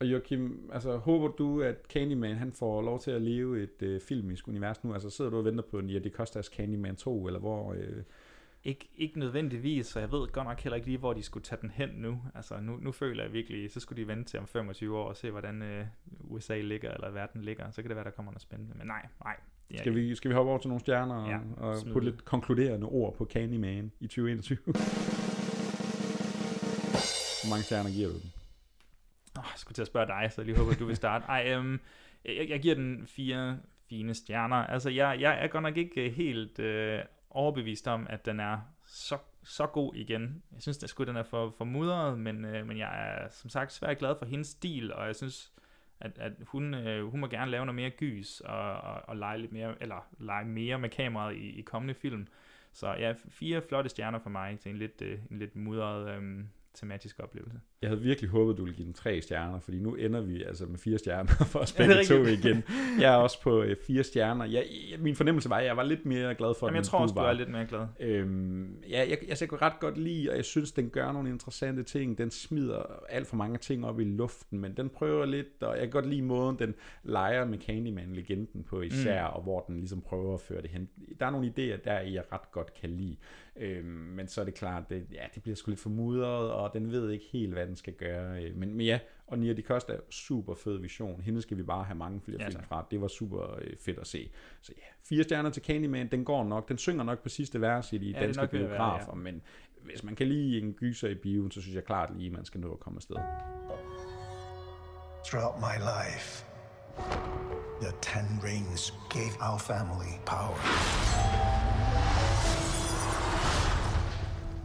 Og 0.00 0.06
Joachim, 0.06 0.70
altså, 0.72 0.96
håber 0.96 1.28
du, 1.28 1.62
at 1.62 1.76
Candyman 1.88 2.36
han 2.36 2.52
får 2.52 2.82
lov 2.82 3.00
til 3.00 3.10
at 3.10 3.22
leve 3.22 3.62
et 3.62 3.82
øh, 3.82 4.00
filmisk 4.00 4.48
univers 4.48 4.84
nu? 4.84 4.92
Altså 4.94 5.10
sidder 5.10 5.30
du 5.30 5.36
og 5.38 5.44
venter 5.44 5.64
på 5.70 5.80
Nia 5.80 5.98
de 5.98 6.10
Costas 6.10 6.46
Candyman 6.46 6.96
2, 6.96 7.26
eller 7.26 7.40
hvor... 7.40 7.72
Øh, 7.72 8.02
Ikke, 8.64 8.88
ikke 8.96 9.18
nødvendigvis, 9.18 9.86
så 9.86 10.00
jeg 10.00 10.12
ved 10.12 10.28
godt 10.32 10.46
nok 10.46 10.60
heller 10.60 10.74
ikke 10.76 10.86
lige, 10.86 10.98
hvor 10.98 11.12
de 11.12 11.22
skulle 11.22 11.44
tage 11.44 11.58
den 11.62 11.70
hen 11.70 11.88
nu. 11.94 12.18
Altså, 12.34 12.54
nu, 12.60 12.76
nu 12.76 12.92
føler 12.92 13.22
jeg 13.24 13.32
virkelig, 13.32 13.70
så 13.72 13.80
skulle 13.80 14.02
de 14.02 14.08
vente 14.08 14.30
til 14.30 14.38
om 14.38 14.46
25 14.46 14.98
år 14.98 15.08
og 15.08 15.16
se, 15.16 15.30
hvordan 15.30 15.62
øh, 15.62 15.84
USA 16.20 16.60
ligger, 16.60 16.90
eller 16.90 17.10
verden 17.10 17.42
ligger. 17.42 17.70
Så 17.70 17.82
kan 17.82 17.88
det 17.88 17.96
være, 17.96 18.04
der 18.04 18.10
kommer 18.10 18.32
noget 18.32 18.42
spændende. 18.42 18.74
Men 18.78 18.86
nej, 18.86 19.06
nej. 19.24 19.36
Det 19.68 19.76
er 19.76 19.80
Skal 19.80 19.94
vi, 19.94 20.14
skal 20.14 20.28
vi 20.28 20.34
hoppe 20.34 20.50
over 20.50 20.58
til 20.60 20.68
nogle 20.68 20.80
stjerner 20.80 21.14
og, 21.14 21.28
Ja, 21.30 21.38
og 21.56 21.76
putte 21.92 21.94
det. 21.94 22.14
lidt 22.14 22.24
konkluderende 22.24 22.86
ord 22.86 23.16
på 23.16 23.24
Candyman 23.26 23.92
i 24.00 24.06
2021? 24.06 24.58
Hvor 27.42 27.50
mange 27.50 27.62
stjerner 27.64 27.90
giver 27.90 28.08
du 28.08 28.14
den? 28.14 28.32
Oh, 29.38 29.44
jeg 29.44 29.58
skulle 29.58 29.74
til 29.74 29.82
at 29.82 29.88
spørge 29.88 30.06
dig, 30.06 30.28
så 30.32 30.40
jeg 30.40 30.46
lige 30.46 30.58
håber, 30.58 30.72
at 30.72 30.78
du 30.78 30.86
vil 30.86 30.96
starte. 30.96 31.24
Ej, 31.28 31.52
øhm, 31.52 31.80
jeg, 32.24 32.46
jeg 32.48 32.60
giver 32.60 32.74
den 32.74 33.06
fire, 33.06 33.58
fine 33.88 34.14
stjerner. 34.14 34.56
Altså, 34.56 34.90
jeg, 34.90 35.20
jeg 35.20 35.44
er 35.44 35.48
godt 35.48 35.62
nok 35.62 35.76
ikke 35.76 36.04
øh, 36.04 36.12
helt 36.12 36.58
øh, 36.58 37.00
overbevist 37.30 37.88
om, 37.88 38.06
at 38.10 38.26
den 38.26 38.40
er 38.40 38.58
så, 38.86 39.18
så 39.42 39.66
god 39.66 39.94
igen. 39.94 40.42
Jeg 40.52 40.62
synes, 40.62 40.84
at 41.00 41.06
den 41.06 41.16
er 41.16 41.22
for, 41.22 41.54
for 41.58 41.64
mudret, 41.64 42.18
men, 42.18 42.44
øh, 42.44 42.66
men 42.66 42.78
jeg 42.78 43.08
er 43.08 43.28
som 43.30 43.50
sagt 43.50 43.72
svært 43.72 43.98
glad 43.98 44.14
for 44.18 44.26
hendes 44.26 44.48
stil, 44.48 44.92
og 44.92 45.06
jeg 45.06 45.16
synes, 45.16 45.52
at, 46.00 46.18
at 46.18 46.32
hun, 46.42 46.74
øh, 46.74 47.06
hun 47.06 47.20
må 47.20 47.26
gerne 47.26 47.50
lave 47.50 47.66
noget 47.66 47.76
mere 47.76 47.90
gys 47.90 48.40
og, 48.40 48.72
og, 48.72 49.08
og 49.08 49.16
lege 49.16 49.38
lidt 49.38 49.52
mere, 49.52 49.74
eller 49.80 50.06
lege 50.18 50.44
mere 50.44 50.78
med 50.78 50.88
kameraet 50.88 51.36
i, 51.36 51.58
i 51.58 51.62
kommende 51.62 51.94
film. 51.94 52.26
Så 52.72 52.88
ja, 52.88 53.14
fire 53.28 53.62
flotte 53.62 53.90
stjerner 53.90 54.18
for 54.18 54.30
mig 54.30 54.58
til 54.60 54.70
en 54.70 54.78
lidt, 54.78 55.02
øh, 55.02 55.18
en 55.30 55.38
lidt 55.38 55.56
mudret 55.56 56.16
øh, 56.16 56.44
tematisk 56.74 57.20
oplevelse. 57.20 57.60
Jeg 57.82 57.90
havde 57.90 58.02
virkelig 58.02 58.30
håbet, 58.30 58.56
du 58.56 58.62
ville 58.64 58.76
give 58.76 58.86
den 58.86 58.94
tre 58.94 59.20
stjerner, 59.20 59.60
fordi 59.60 59.78
nu 59.78 59.94
ender 59.94 60.20
vi 60.20 60.42
altså 60.42 60.66
med 60.66 60.78
fire 60.78 60.98
stjerner 60.98 61.30
for 61.52 61.58
os 61.58 61.72
begge 61.72 62.04
to 62.04 62.24
igen. 62.24 62.62
Jeg 63.00 63.14
er 63.14 63.16
også 63.26 63.42
på 63.42 63.62
øh, 63.62 63.76
fire 63.86 64.04
stjerner. 64.04 64.44
Jeg, 64.44 64.66
jeg, 64.90 65.00
min 65.00 65.16
fornemmelse 65.16 65.50
var, 65.50 65.56
at 65.56 65.64
jeg 65.64 65.76
var 65.76 65.82
lidt 65.82 66.06
mere 66.06 66.34
glad 66.34 66.54
for 66.58 66.66
Jamen, 66.66 66.74
den, 66.74 66.76
jeg 66.76 66.84
tror 66.84 66.98
også, 66.98 67.14
du 67.14 67.20
var. 67.20 67.28
er 67.28 67.32
lidt 67.32 67.48
mere 67.48 67.66
glad. 67.66 67.86
Øhm, 68.00 68.76
ja, 68.90 68.98
jeg, 69.08 69.18
altså, 69.28 69.44
jeg 69.44 69.48
kunne 69.48 69.62
ret 69.62 69.80
godt 69.80 69.98
lide, 69.98 70.30
og 70.30 70.36
jeg 70.36 70.44
synes, 70.44 70.72
den 70.72 70.90
gør 70.90 71.12
nogle 71.12 71.30
interessante 71.30 71.82
ting. 71.82 72.18
Den 72.18 72.30
smider 72.30 72.82
alt 73.08 73.26
for 73.26 73.36
mange 73.36 73.58
ting 73.58 73.86
op 73.86 74.00
i 74.00 74.04
luften, 74.04 74.58
men 74.58 74.76
den 74.76 74.88
prøver 74.88 75.26
lidt, 75.26 75.62
og 75.62 75.72
jeg 75.72 75.80
kan 75.80 75.90
godt 75.90 76.06
lide 76.06 76.22
måden, 76.22 76.58
den 76.58 76.74
leger 77.02 77.44
med 77.44 77.58
Candyman-legenden 77.58 78.62
på 78.62 78.80
især, 78.80 79.28
mm. 79.28 79.34
og 79.34 79.42
hvor 79.42 79.60
den 79.60 79.76
ligesom 79.76 80.00
prøver 80.00 80.34
at 80.34 80.40
føre 80.40 80.62
det 80.62 80.70
hen. 80.70 80.88
Der 81.20 81.26
er 81.26 81.30
nogle 81.30 81.46
idéer 81.46 81.84
der, 81.84 82.00
jeg 82.00 82.22
ret 82.32 82.52
godt 82.52 82.74
kan 82.74 82.90
lide. 82.90 83.16
Øhm, 83.56 83.86
men 83.86 84.28
så 84.28 84.40
er 84.40 84.44
det 84.44 84.54
klart, 84.54 84.90
det, 84.90 85.06
ja, 85.12 85.24
det 85.34 85.42
bliver 85.42 85.56
sgu 85.56 85.70
lidt 85.70 85.80
for 85.80 85.90
mudret, 85.90 86.50
og 86.50 86.70
den 86.74 86.92
ved 86.92 87.10
ikke 87.10 87.24
helt, 87.32 87.52
hvad 87.52 87.66
den 87.70 87.76
skal 87.76 87.92
gøre. 87.92 88.42
Øh, 88.44 88.56
Men, 88.56 88.74
men 88.74 88.86
ja, 88.86 88.98
og 89.26 89.38
Nia 89.38 89.52
de 89.52 89.62
Costa, 89.62 89.96
super 90.10 90.54
fed 90.54 90.78
vision. 90.78 91.20
Hende 91.20 91.42
skal 91.42 91.56
vi 91.56 91.62
bare 91.62 91.84
have 91.84 91.96
mange 91.96 92.20
flere 92.20 92.36
Ja, 92.40 92.46
film 92.46 92.56
tak. 92.56 92.66
fra. 92.68 92.86
Det 92.90 93.00
var 93.00 93.08
super 93.08 93.54
øh, 93.60 93.76
fedt 93.84 93.98
at 93.98 94.06
se. 94.06 94.30
Så 94.60 94.72
ja, 94.76 94.82
fire 95.08 95.22
stjerner 95.22 95.50
til 95.50 95.62
Candyman, 95.62 96.08
den 96.10 96.24
går 96.24 96.44
nok. 96.44 96.68
Den 96.68 96.78
synger 96.78 97.04
nok 97.04 97.22
på 97.22 97.28
sidste 97.28 97.60
vers 97.60 97.92
i 97.92 97.98
de 97.98 98.14
er 98.14 98.20
danske 98.20 98.42
at 98.42 98.52
være, 98.52 98.62
biografer, 98.68 99.12
ja. 99.12 99.14
men 99.14 99.42
hvis 99.84 100.02
man 100.02 100.14
kan 100.16 100.26
lide 100.28 100.58
en 100.60 100.72
gyser 100.72 101.08
i 101.08 101.14
bioen, 101.14 101.50
så 101.50 101.60
synes 101.62 101.74
jeg 101.74 101.84
klart 101.84 102.16
lige, 102.16 102.30
man 102.30 102.44
skal 102.44 102.60
nå 102.60 102.72
at 102.72 102.80
komme 102.80 102.96
afsted. 102.96 103.16
Throughout 105.26 105.56
my 105.60 105.76
life, 105.92 106.44
the 107.82 107.92
Ten 108.02 108.26
Rings 108.44 108.92
gave 109.10 109.32
our 109.40 109.58
family 109.58 110.12
power. 110.26 110.56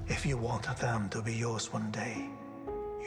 If 0.09 0.25
you 0.25 0.37
want 0.37 0.63
them 0.63 1.09
to 1.09 1.21
be 1.21 1.31
yours 1.31 1.73
one 1.73 1.91
day, 1.91 2.15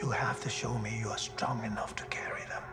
you 0.01 0.09
have 0.09 0.39
to 0.41 0.49
show 0.49 0.77
me 0.77 0.97
you 0.97 1.09
are 1.09 1.17
strong 1.17 1.63
enough 1.65 1.93
to 1.95 2.05
carry 2.05 2.41
them. 2.47 2.63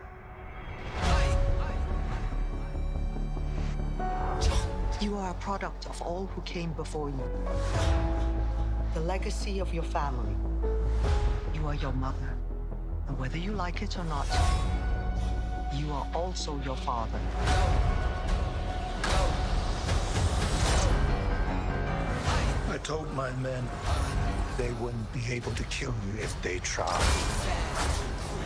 You 5.01 5.17
are 5.17 5.31
a 5.31 5.35
product 5.35 5.87
of 5.87 6.01
all 6.03 6.27
who 6.27 6.41
came 6.43 6.73
before 6.73 7.09
you. 7.11 7.31
The 8.95 9.01
legacy 9.01 9.59
of 9.59 9.75
your 9.75 9.83
family. 9.83 10.37
You 11.53 11.67
are 11.67 11.75
your 11.75 11.93
mother. 11.93 12.35
And 13.09 13.19
whether 13.19 13.39
you 13.39 13.53
like 13.53 13.83
it 13.83 13.99
or 13.99 14.05
not, 14.05 14.27
you 15.75 15.91
are 15.93 16.07
also 16.15 16.61
your 16.65 16.77
father. 16.77 17.21
I 22.71 22.79
told 22.83 23.13
my 23.15 23.31
men 23.37 23.69
they 24.59 24.71
wouldn't 24.83 25.09
be 25.19 25.25
able 25.37 25.53
to 25.61 25.65
kill 25.71 25.95
you 26.07 26.13
if 26.27 26.33
they 26.43 26.59
tried. 26.75 27.03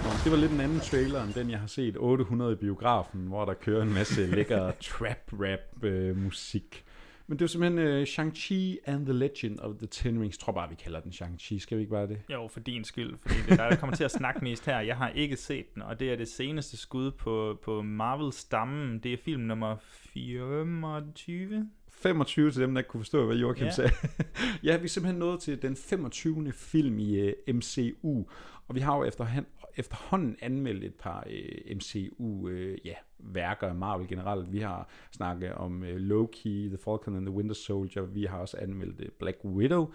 Nå, 0.05 0.11
det 0.25 0.33
var 0.33 0.39
lidt 0.39 0.53
en 0.53 0.61
anden 0.61 0.81
trailer 0.81 1.23
end 1.25 1.35
den, 1.35 1.51
jeg 1.51 1.59
har 1.59 1.67
set 1.67 1.97
800 1.99 2.53
i 2.53 2.55
biografen, 2.55 3.21
hvor 3.21 3.45
der 3.45 3.55
kører 3.55 3.83
en 3.83 3.95
masse 3.95 4.27
lækker 4.37 4.73
trap-rap 4.81 5.85
øh, 5.85 6.17
musik. 6.17 6.85
Men 7.27 7.39
det 7.39 7.43
er 7.43 7.45
jo 7.45 7.49
simpelthen 7.49 7.79
øh, 7.79 8.03
Shang-Chi 8.03 8.91
and 8.91 9.07
the 9.07 9.13
Legend 9.13 9.61
of 9.61 9.75
the 9.79 9.87
Ten 9.87 10.21
Rings. 10.21 10.37
Jeg 10.37 10.41
tror 10.41 10.53
bare, 10.53 10.69
vi 10.69 10.75
kalder 10.75 11.01
den 11.01 11.13
Shang-Chi. 11.13 11.59
Skal 11.59 11.77
vi 11.77 11.83
ikke 11.83 11.91
bare 11.91 12.07
det? 12.07 12.19
Jo, 12.33 12.49
for 12.49 12.61
din 12.61 12.85
skyld, 12.85 13.17
fordi 13.19 13.35
det 13.35 13.53
er 13.53 13.57
dig, 13.57 13.67
der 13.71 13.77
kommer 13.77 13.97
til 13.97 14.05
at 14.05 14.11
snakke 14.11 14.41
mest 14.45 14.67
her. 14.67 14.81
Jeg 14.81 14.97
har 14.97 15.09
ikke 15.09 15.37
set 15.37 15.75
den, 15.75 15.83
og 15.83 16.01
det 16.01 16.13
er 16.13 16.17
det 16.17 16.29
seneste 16.29 16.77
skud 16.77 17.11
på, 17.11 17.59
på 17.63 17.83
Marvel-stammen. 17.83 18.99
Det 18.99 19.13
er 19.13 19.17
film 19.17 19.43
nummer 19.43 19.77
24. 19.81 21.71
25 22.03 22.51
til 22.51 22.63
dem, 22.63 22.75
der 22.75 22.81
ikke 22.81 22.89
kunne 22.89 23.01
forstå, 23.01 23.27
hvad 23.27 23.37
Joachim 23.37 23.65
Ja. 23.65 23.67
ja. 23.67 23.73
sagde. 23.73 23.91
ja, 24.69 24.77
vi 24.77 24.85
er 24.85 24.89
simpelthen 24.89 25.19
nået 25.19 25.41
til 25.41 25.63
den 25.63 25.77
25. 25.77 26.53
film 26.53 26.99
i 26.99 27.29
uh, 27.29 27.55
MCU, 27.55 28.25
og 28.69 28.75
vi 28.75 28.81
har 28.81 28.97
jo 28.97 29.05
efterhånden, 29.05 29.47
efterhånden 29.77 30.37
anmeldt 30.43 30.85
et 30.85 30.95
par 30.95 31.27
uh, 31.27 31.77
MCU 31.77 32.49
uh, 32.49 32.87
ja, 32.87 32.95
værker 33.19 33.67
af 33.67 33.75
Marvel 33.75 34.09
generelt. 34.09 34.53
Vi 34.53 34.59
har 34.59 34.89
snakket 35.13 35.53
om 35.53 35.83
uh, 35.83 35.89
Loki, 35.89 36.67
The 36.69 36.79
Falcon 36.79 37.17
and 37.17 37.27
the 37.27 37.35
Winter 37.35 37.55
Soldier, 37.55 38.03
vi 38.03 38.25
har 38.25 38.39
også 38.39 38.57
anmeldt 38.61 39.01
uh, 39.01 39.07
Black 39.19 39.39
Widow, 39.45 39.93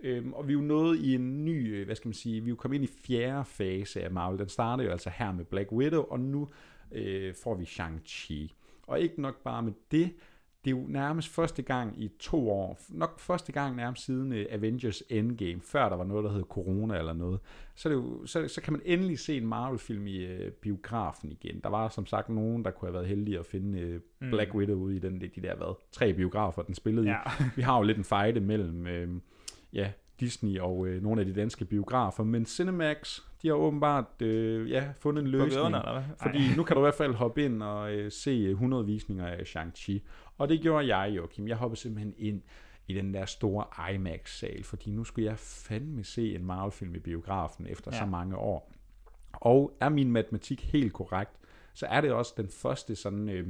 Øhm, 0.00 0.32
og 0.32 0.48
vi 0.48 0.52
er 0.52 0.54
jo 0.54 0.60
nået 0.60 0.98
i 0.98 1.14
en 1.14 1.44
ny, 1.44 1.74
øh, 1.74 1.86
hvad 1.86 1.96
skal 1.96 2.08
man 2.08 2.14
sige, 2.14 2.40
vi 2.40 2.46
er 2.46 2.50
jo 2.50 2.56
kommet 2.56 2.74
ind 2.74 2.84
i 2.84 2.94
fjerde 3.06 3.44
fase 3.44 4.02
af 4.02 4.10
Marvel. 4.10 4.38
Den 4.38 4.48
startede 4.48 4.86
jo 4.86 4.92
altså 4.92 5.10
her 5.14 5.32
med 5.32 5.44
Black 5.44 5.72
Widow, 5.72 6.02
og 6.02 6.20
nu 6.20 6.48
øh, 6.92 7.34
får 7.34 7.54
vi 7.54 7.64
Shang-Chi. 7.64 8.54
Og 8.86 9.00
ikke 9.00 9.22
nok 9.22 9.42
bare 9.44 9.62
med 9.62 9.72
det, 9.90 10.12
det 10.68 10.76
er 10.76 10.80
jo 10.80 10.86
nærmest 10.88 11.28
første 11.28 11.62
gang 11.62 12.02
i 12.02 12.08
to 12.18 12.50
år, 12.50 12.78
nok 12.88 13.20
første 13.20 13.52
gang 13.52 13.76
nærmest 13.76 14.04
siden 14.04 14.32
uh, 14.32 14.38
Avengers 14.50 15.02
Endgame, 15.08 15.60
før 15.60 15.88
der 15.88 15.96
var 15.96 16.04
noget, 16.04 16.24
der 16.24 16.32
hed 16.32 16.42
corona 16.42 16.98
eller 16.98 17.12
noget, 17.12 17.40
så, 17.74 17.88
er 17.88 17.92
det 17.92 18.02
jo, 18.02 18.26
så, 18.26 18.48
så 18.48 18.60
kan 18.60 18.72
man 18.72 18.82
endelig 18.84 19.18
se 19.18 19.36
en 19.36 19.46
Marvel-film 19.46 20.06
i 20.06 20.24
uh, 20.24 20.52
biografen 20.52 21.32
igen. 21.32 21.60
Der 21.62 21.68
var 21.68 21.88
som 21.88 22.06
sagt 22.06 22.28
nogen, 22.28 22.64
der 22.64 22.70
kunne 22.70 22.86
have 22.88 22.94
været 22.94 23.06
heldige 23.06 23.38
at 23.38 23.46
finde 23.46 23.94
uh, 23.94 24.00
Mm. 24.20 24.30
Black 24.30 24.54
Widow 24.54 24.78
ude 24.78 24.96
i 24.96 24.98
den, 24.98 25.20
de 25.20 25.28
der, 25.42 25.56
hvad, 25.56 25.74
tre 25.92 26.12
biografer, 26.14 26.62
den 26.62 26.74
spillede 26.74 27.06
Ja. 27.06 27.18
i. 27.40 27.42
Vi 27.56 27.62
har 27.62 27.76
jo 27.76 27.82
lidt 27.82 27.98
en 27.98 28.04
fejde 28.04 28.40
mellem 28.40 28.86
øh, 28.86 29.08
ja, 29.72 29.90
Disney 30.20 30.58
og 30.58 30.86
øh, 30.86 31.02
nogle 31.02 31.20
af 31.20 31.26
de 31.26 31.34
danske 31.34 31.64
biografer, 31.64 32.24
men 32.24 32.46
Cinemax, 32.46 33.20
de 33.42 33.48
har 33.48 33.54
åbenbart 33.54 34.22
øh, 34.22 34.70
ja, 34.70 34.92
fundet 35.00 35.22
en 35.22 35.28
løsning. 35.28 35.66
under, 35.66 35.78
eller 35.80 35.92
hvad? 35.92 36.16
Fordi 36.22 36.38
nu 36.56 36.62
kan 36.62 36.74
du 36.76 36.80
i 36.80 36.84
hvert 36.84 36.94
fald 36.94 37.14
hoppe 37.14 37.44
ind 37.44 37.62
og 37.62 37.92
øh, 37.94 38.12
se 38.12 38.30
øh, 38.30 38.50
100 38.50 38.86
visninger 38.86 39.26
af 39.26 39.42
Shang-Chi. 39.42 39.98
Og 40.38 40.48
det 40.48 40.60
gjorde 40.60 40.96
jeg, 40.96 41.16
Joachim. 41.16 41.48
Jeg 41.48 41.56
hoppede 41.56 41.80
simpelthen 41.80 42.14
ind 42.18 42.42
i 42.86 42.94
den 42.94 43.14
der 43.14 43.24
store 43.26 43.92
IMAX-sal, 43.94 44.64
fordi 44.64 44.90
nu 44.90 45.04
skulle 45.04 45.26
jeg 45.26 45.38
fandme 45.38 46.04
se 46.04 46.34
en 46.34 46.44
Marvel-film 46.44 46.94
i 46.94 46.98
biografen 46.98 47.66
efter 47.66 47.90
Ja. 47.94 47.98
så 47.98 48.06
mange 48.06 48.36
år. 48.36 48.72
Og 49.32 49.76
er 49.80 49.88
min 49.88 50.10
matematik 50.12 50.64
helt 50.72 50.92
korrekt, 50.92 51.30
så 51.74 51.86
er 51.86 52.00
det 52.00 52.12
også 52.12 52.34
den 52.36 52.48
første 52.48 52.96
sådan 52.96 53.28
øh, 53.28 53.46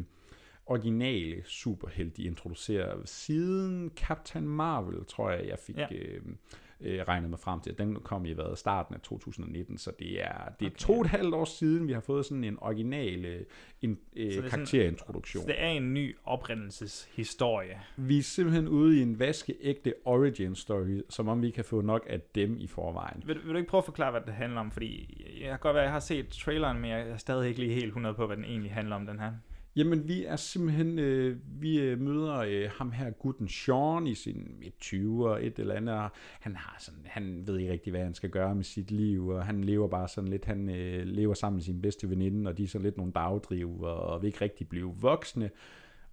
originale 0.66 1.43
superhelt, 1.45 2.16
de 2.16 2.22
introducerer 2.22 2.97
siden 3.05 3.91
Captain 3.97 4.49
Marvel, 4.49 5.05
tror 5.05 5.30
jeg, 5.30 5.47
jeg 5.49 5.59
fik 5.59 5.76
ja. 5.76 5.86
øh, 5.93 6.22
øh, 6.81 7.01
regnet 7.09 7.31
mig 7.31 7.39
frem 7.39 7.61
til. 7.61 7.79
Den 7.79 7.95
kom 7.95 8.24
i 8.26 8.33
hvad, 8.33 8.57
starten 8.57 8.95
af 8.95 9.01
2019, 9.01 9.79
så 9.79 9.93
det 9.99 10.20
er, 10.24 10.33
det 10.61 10.66
er 10.66 10.70
okay. 10.70 10.76
to 10.79 10.93
og 10.93 11.01
et 11.01 11.07
halvt 11.07 11.35
år 11.35 11.45
siden, 11.45 11.89
vi 11.89 11.93
har 11.93 12.01
fået 12.01 12.24
sådan 12.26 12.45
en 12.45 12.59
original 12.61 13.24
øh, 13.24 13.41
en, 13.83 13.99
øh, 14.16 14.33
Så 14.33 14.39
er 14.39 14.43
sådan- 14.43 14.51
karakterintroduktion. 14.51 15.43
Så 15.43 15.47
det 15.49 15.62
er 15.62 15.68
en 15.68 15.95
ny 15.95 16.16
oprindelseshistorie. 16.24 17.81
Vi 17.97 18.18
er 18.18 18.22
simpelthen 18.22 18.68
ude 18.68 18.99
i 18.99 19.03
en 19.03 19.18
vaskeægte 19.18 19.95
origin 20.05 20.55
story, 20.55 21.01
som 21.09 21.29
om 21.29 21.43
vi 21.43 21.51
kan 21.51 21.64
få 21.64 21.81
nok 21.81 22.07
af 22.11 22.20
dem 22.35 22.57
i 22.59 22.66
forvejen. 22.66 23.22
Vil, 23.26 23.37
vil 23.45 23.53
du 23.53 23.57
ikke 23.59 23.68
prøve 23.70 23.79
at 23.79 23.85
forklare, 23.85 24.11
hvad 24.11 24.20
det 24.26 24.35
handler 24.35 24.61
om? 24.61 24.70
Fordi 24.70 25.24
jeg 25.41 25.49
kan 25.51 25.59
godt 25.59 25.74
være, 25.74 25.83
at 25.83 25.87
jeg 25.87 25.93
har 25.93 26.01
set 26.01 26.29
traileren, 26.29 26.79
men 26.81 26.91
jeg 26.91 27.09
er 27.09 27.16
stadig 27.16 27.49
ikke 27.49 27.61
lige 27.61 27.74
helt 27.74 27.87
100 27.87 28.14
på, 28.14 28.26
hvad 28.26 28.37
den 28.37 28.45
egentlig 28.45 28.72
handler 28.72 28.97
om, 28.97 29.07
den 29.07 29.18
her. 29.20 29.33
Jamen, 29.79 30.09
vi 30.09 30.24
er 30.24 30.37
simpelthen, 30.37 30.99
øh, 30.99 31.37
vi 31.61 31.81
øh, 31.81 32.01
møder 32.01 32.37
øh, 32.39 32.70
ham 32.79 32.93
her, 32.93 33.11
gutten 33.11 33.49
Sean, 33.49 34.07
i 34.07 34.14
sin 34.14 34.51
midt 34.61 34.74
20'er, 34.85 35.47
et 35.47 35.59
eller 35.59 35.74
andet. 35.74 35.95
og 35.95 36.11
Han 36.41 36.57
har 36.57 36.76
sådan, 36.79 37.01
han 37.05 37.43
ved 37.47 37.59
ikke 37.59 37.72
rigtig, 37.72 37.91
hvad 37.91 38.01
han 38.03 38.14
skal 38.14 38.31
gøre 38.31 38.55
med 38.55 38.64
sit 38.64 38.91
liv, 38.91 39.29
og 39.29 39.47
han 39.47 39.64
lever 39.64 39.89
bare 39.89 40.09
sådan 40.09 40.31
lidt, 40.31 40.45
han 40.45 40.70
øh, 40.70 41.07
lever 41.07 41.35
sammen 41.35 41.57
med 41.57 41.62
sin 41.62 41.83
bedste 41.83 42.11
veninde, 42.11 42.49
og 42.51 42.59
de 42.59 42.64
er 42.64 42.68
sådan 42.68 42.85
lidt 42.85 42.97
nogle 42.97 43.12
dagdriver, 43.12 43.89
og 43.89 44.22
vil 44.22 44.26
ikke 44.26 44.41
rigtig 44.41 44.68
blive 44.68 44.95
voksne. 45.01 45.51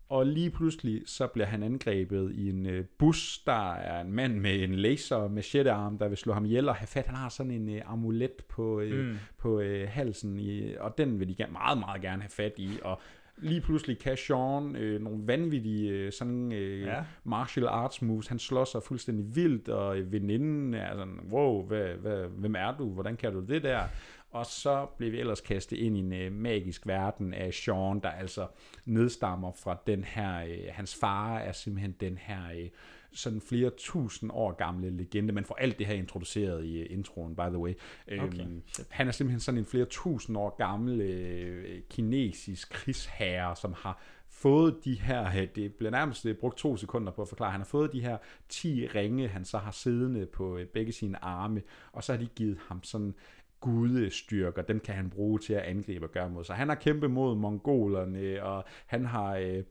Og 0.10 0.26
lige 0.26 0.50
pludselig, 0.50 1.02
så 1.06 1.28
bliver 1.28 1.46
han 1.46 1.64
angrebet 1.64 2.32
i 2.36 2.50
en 2.50 2.66
øh, 2.66 2.86
bus, 2.98 3.40
der 3.46 3.74
er 3.74 4.02
en 4.02 4.12
mand 4.12 4.40
med 4.40 4.64
en 4.64 4.76
laser 4.76 5.28
machetearm, 5.28 5.98
der 5.98 6.08
vil 6.08 6.18
slå 6.18 6.34
ham 6.34 6.46
ihjel 6.46 6.70
og 6.70 6.76
have 6.76 6.88
fat. 6.88 7.06
Han 7.06 7.16
har 7.16 7.30
sådan 7.30 7.52
en 7.52 7.70
øh, 7.70 7.82
amulet 7.86 8.32
på, 8.50 8.80
øh, 8.80 9.06
Mm. 9.08 9.18
på 9.38 9.60
øh, 9.60 9.88
halsen, 9.90 10.40
i, 10.40 10.76
og 10.76 10.98
den 10.98 11.20
vil 11.20 11.28
de 11.28 11.36
gerne, 11.36 11.52
meget, 11.52 11.78
meget 11.78 12.02
gerne 12.02 12.22
have 12.22 12.30
fat 12.30 12.54
i. 12.58 12.70
Og 12.84 13.02
lige 13.38 13.62
pludselig 13.62 14.00
kan 14.00 14.18
Sean 14.18 14.76
øh, 14.76 15.02
nogle 15.02 15.28
vanvittige 15.28 15.90
øh, 15.92 16.12
sådan, 16.12 16.52
øh, 16.52 16.82
Ja. 16.82 17.04
martial 17.24 17.68
arts 17.68 18.02
moves. 18.02 18.28
Han 18.28 18.40
slår 18.40 18.66
sig 18.66 18.84
fuldstændig 18.84 19.36
vildt, 19.36 19.70
og 19.70 19.98
øh, 19.98 20.12
veninden 20.12 20.74
er 20.74 20.94
sådan, 20.94 21.20
wow, 21.32 21.66
hvad, 21.68 21.88
hvad, 21.88 22.26
hvem 22.28 22.56
er 22.56 22.78
du? 22.78 22.90
Hvordan 22.90 23.18
kan 23.18 23.34
du 23.34 23.40
det 23.40 23.64
der? 23.64 23.84
Og 24.32 24.46
så 24.46 24.86
bliver 24.98 25.12
vi 25.12 25.20
ellers 25.20 25.42
kastet 25.42 25.78
ind 25.78 25.98
i 25.98 26.00
en 26.00 26.14
øh, 26.14 26.32
magisk 26.32 26.88
verden 26.88 27.34
af 27.34 27.54
Sean, 27.54 28.00
der 28.00 28.10
altså 28.10 28.48
nedstammer 28.86 29.52
fra 29.64 29.78
den 29.88 30.04
her, 30.04 30.44
øh, 30.46 30.58
hans 30.70 30.96
far 31.00 31.38
er 31.38 31.52
simpelthen 31.52 31.96
den 32.00 32.18
her 32.22 32.40
øh, 32.60 32.70
sådan 33.16 33.42
flere 33.42 33.72
tusind 33.78 34.32
år 34.34 34.52
gamle 34.52 34.90
legende. 34.90 35.34
Man 35.34 35.46
får 35.46 35.56
alt 35.56 35.80
det 35.80 35.88
her 35.88 35.94
introduceret 35.94 36.66
i 36.66 36.80
øh, 36.80 36.88
introen, 36.90 37.36
by 37.36 37.42
the 37.42 37.58
way. 37.58 37.74
Okay, 38.12 38.42
Øhm, 38.42 38.62
han 38.90 39.08
er 39.08 39.12
simpelthen 39.12 39.40
sådan 39.40 39.58
en 39.58 39.66
flere 39.66 39.86
tusind 39.86 40.38
år 40.38 40.56
gammel 40.58 41.02
øh, 41.02 41.82
kinesisk 41.90 42.70
krigsherre, 42.70 43.56
som 43.56 43.74
har 43.78 44.02
fået 44.30 44.76
de 44.86 44.94
her, 44.94 45.28
øh, 45.28 45.48
det 45.56 45.74
bliver 45.74 45.92
nærmest 45.92 46.26
øh, 46.26 46.36
brugt 46.36 46.58
to 46.58 46.78
sekunder 46.78 47.12
på 47.12 47.22
at 47.22 47.28
forklare, 47.28 47.52
han 47.52 47.62
har 47.62 47.66
fået 47.66 47.94
de 47.94 48.02
her 48.02 48.18
10 48.50 48.88
ringe, 48.88 49.28
han 49.28 49.46
så 49.46 49.58
har 49.58 49.72
siddende 49.72 50.26
på 50.26 50.58
øh, 50.58 50.68
begge 50.68 50.92
sine 50.92 51.24
arme, 51.24 51.62
og 51.92 52.04
så 52.04 52.14
har 52.14 52.20
de 52.20 52.28
givet 52.36 52.58
ham 52.68 52.84
sådan 52.84 53.14
gudestyrker, 53.60 54.62
dem 54.62 54.80
kan 54.80 54.96
han 54.96 55.10
bruge 55.10 55.40
til 55.40 55.54
at 55.54 55.62
angribe 55.62 56.06
og 56.06 56.12
gøre 56.12 56.30
mod. 56.30 56.44
Så 56.44 56.54
han 56.54 56.70
har 56.70 56.76
kæmpet 56.76 57.12
mod 57.12 57.36
mongolerne, 57.36 58.44
og 58.44 58.64
han 58.86 59.06
har 59.06 59.36
øh, 59.36 59.64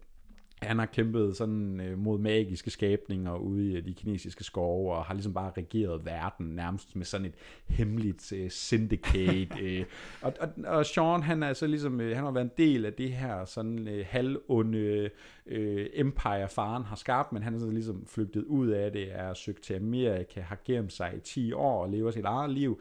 han 0.65 0.79
har 0.79 0.87
kæmpet 0.87 1.37
sådan 1.37 1.81
øh, 1.81 1.99
mod 1.99 2.19
magiske 2.19 2.71
skabninger 2.71 3.37
ude 3.37 3.79
i 3.79 3.81
de 3.81 3.95
kinesiske 3.95 4.45
skove, 4.45 4.93
og 4.93 5.05
har 5.05 5.15
ligesom 5.15 5.35
bare 5.35 5.53
regeret 5.57 6.05
verden 6.05 6.47
nærmest 6.47 6.97
med 6.97 7.05
sådan 7.05 7.27
et 7.27 7.35
hemmeligt 7.67 8.33
øh, 8.33 8.51
syndicate. 8.51 9.61
øh. 9.63 9.85
Og, 10.23 10.33
og, 10.41 10.49
og 10.67 10.87
Sean, 10.87 11.23
han 11.23 11.43
er 11.43 11.53
så 11.53 11.67
ligesom, 11.67 12.01
øh, 12.01 12.17
han 12.17 12.25
har 12.25 12.33
været 12.33 12.45
en 12.45 12.51
del 12.59 12.87
af 12.87 12.93
det 12.93 13.13
her 13.13 13.45
sådan 13.45 13.89
øh, 13.89 14.05
halvonde 14.09 15.11
øh, 15.47 15.87
empire, 15.95 16.49
faren 16.49 16.85
har 16.85 16.97
skabt, 16.97 17.33
men 17.33 17.43
han 17.43 17.55
er 17.55 17.59
så 17.59 17.71
ligesom 17.71 18.07
flygtet 18.07 18.45
ud 18.45 18.69
af 18.69 18.93
det, 18.93 19.09
er 19.13 19.35
søgt 19.35 19.63
til 19.63 19.75
Amerika, 19.75 20.41
har 20.41 20.59
gemt 20.65 20.93
sig 20.93 21.13
i 21.17 21.21
10 21.21 21.53
år 21.53 21.83
og 21.83 21.91
lever 21.91 22.11
sit 22.11 22.25
eget 22.25 22.51
liv, 22.51 22.81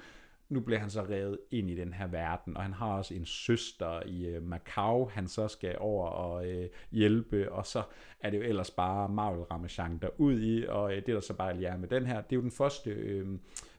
nu 0.53 0.59
bliver 0.59 0.79
han 0.79 0.89
så 0.89 1.01
revet 1.01 1.39
ind 1.51 1.69
i 1.69 1.75
den 1.75 1.93
her 1.93 2.07
verden, 2.07 2.57
og 2.57 2.63
han 2.63 2.73
har 2.73 2.87
også 2.87 3.13
en 3.13 3.25
søster 3.25 4.05
i 4.05 4.25
øh, 4.25 4.43
Macau, 4.43 5.09
han 5.09 5.27
så 5.27 5.47
skal 5.47 5.75
over 5.79 6.07
og 6.07 6.47
øh, 6.47 6.69
hjælpe, 6.91 7.51
og 7.51 7.65
så 7.65 7.83
er 8.23 8.29
det 8.29 8.37
jo 8.37 8.43
ellers 8.43 8.71
bare 8.71 9.09
Marvel 9.09 9.43
Ramachan 9.43 9.97
der 9.97 10.07
ud 10.17 10.41
i, 10.41 10.65
og 10.67 10.91
øh, 10.91 10.95
det 10.95 11.07
der 11.07 11.19
så 11.19 11.33
bare 11.33 11.57
lige 11.57 11.77
med 11.77 11.87
den 11.87 12.05
her. 12.05 12.21
Det 12.21 12.31
er 12.31 12.35
jo 12.35 12.41
den 12.41 12.51
første, 12.51 12.89
øh, 12.89 13.27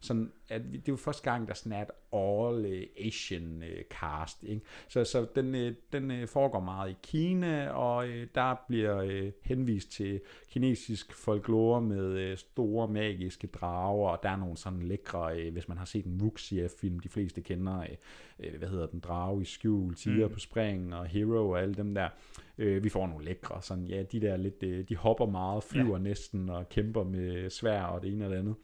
sådan, 0.01 0.33
at 0.49 0.63
det 0.73 0.79
er 0.79 0.83
jo 0.89 0.97
første 0.97 1.31
gang, 1.31 1.49
der 1.49 1.55
sådan 1.55 1.73
er 1.73 1.83
et 1.83 1.91
all 2.13 2.67
øh, 2.67 2.87
Asian 3.07 3.63
øh, 3.63 3.85
cast, 3.91 4.43
ikke? 4.43 4.61
Så, 4.89 5.05
så 5.05 5.27
den, 5.35 5.55
øh, 5.55 5.75
den 5.93 6.11
øh, 6.11 6.29
foregår 6.29 6.61
meget 6.61 6.91
i 6.91 6.97
Kina, 7.03 7.69
og 7.69 8.09
øh, 8.09 8.27
der 8.35 8.55
bliver 8.69 8.99
øh, 8.99 9.33
henvist 9.43 9.93
til 9.93 10.21
kinesisk 10.51 11.13
folklore 11.13 11.81
med 11.81 12.13
øh, 12.19 12.37
store 12.37 12.89
magiske 12.89 13.47
drager, 13.47 14.09
og 14.09 14.19
der 14.23 14.29
er 14.29 14.37
nogle 14.37 14.57
sådan 14.57 14.83
lækre, 14.83 15.41
øh, 15.41 15.53
hvis 15.53 15.69
man 15.69 15.79
har 15.79 15.85
set 15.85 16.05
en 16.05 16.21
Wuxia-film, 16.23 17.01
de 17.01 17.09
fleste 17.09 17.41
kender, 17.41 17.81
øh, 17.81 17.89
øh, 18.41 18.59
hvad 18.59 18.69
hedder 18.69 18.87
den, 18.87 19.01
drage 19.01 19.43
i 19.43 19.45
skjul, 19.45 19.95
tiger 19.95 20.27
Mm. 20.29 20.33
på 20.33 20.39
spring, 20.39 20.95
og 20.95 21.07
Hero 21.07 21.51
og 21.51 21.63
alle 21.63 21.75
dem 21.75 21.95
der. 21.95 22.09
Øh, 22.59 22.85
vi 22.85 22.89
får 22.89 23.07
nogle 23.07 23.25
lækre, 23.25 23.63
sådan, 23.63 23.85
ja, 23.85 24.03
de 24.03 24.21
der 24.21 24.37
lidt, 24.37 24.63
øh, 24.63 24.89
de 24.89 24.97
hopper 24.97 25.27
meget, 25.27 25.65
flyver 25.65 25.97
ja. 25.97 26.03
næsten, 26.03 26.51
og 26.51 26.69
kæmper 26.69 27.05
med 27.05 27.51
svær 27.51 27.83
og 27.83 28.03
det 28.03 28.13
ene 28.13 28.25
og 28.25 28.31
det 28.31 28.39
andet. 28.39 28.55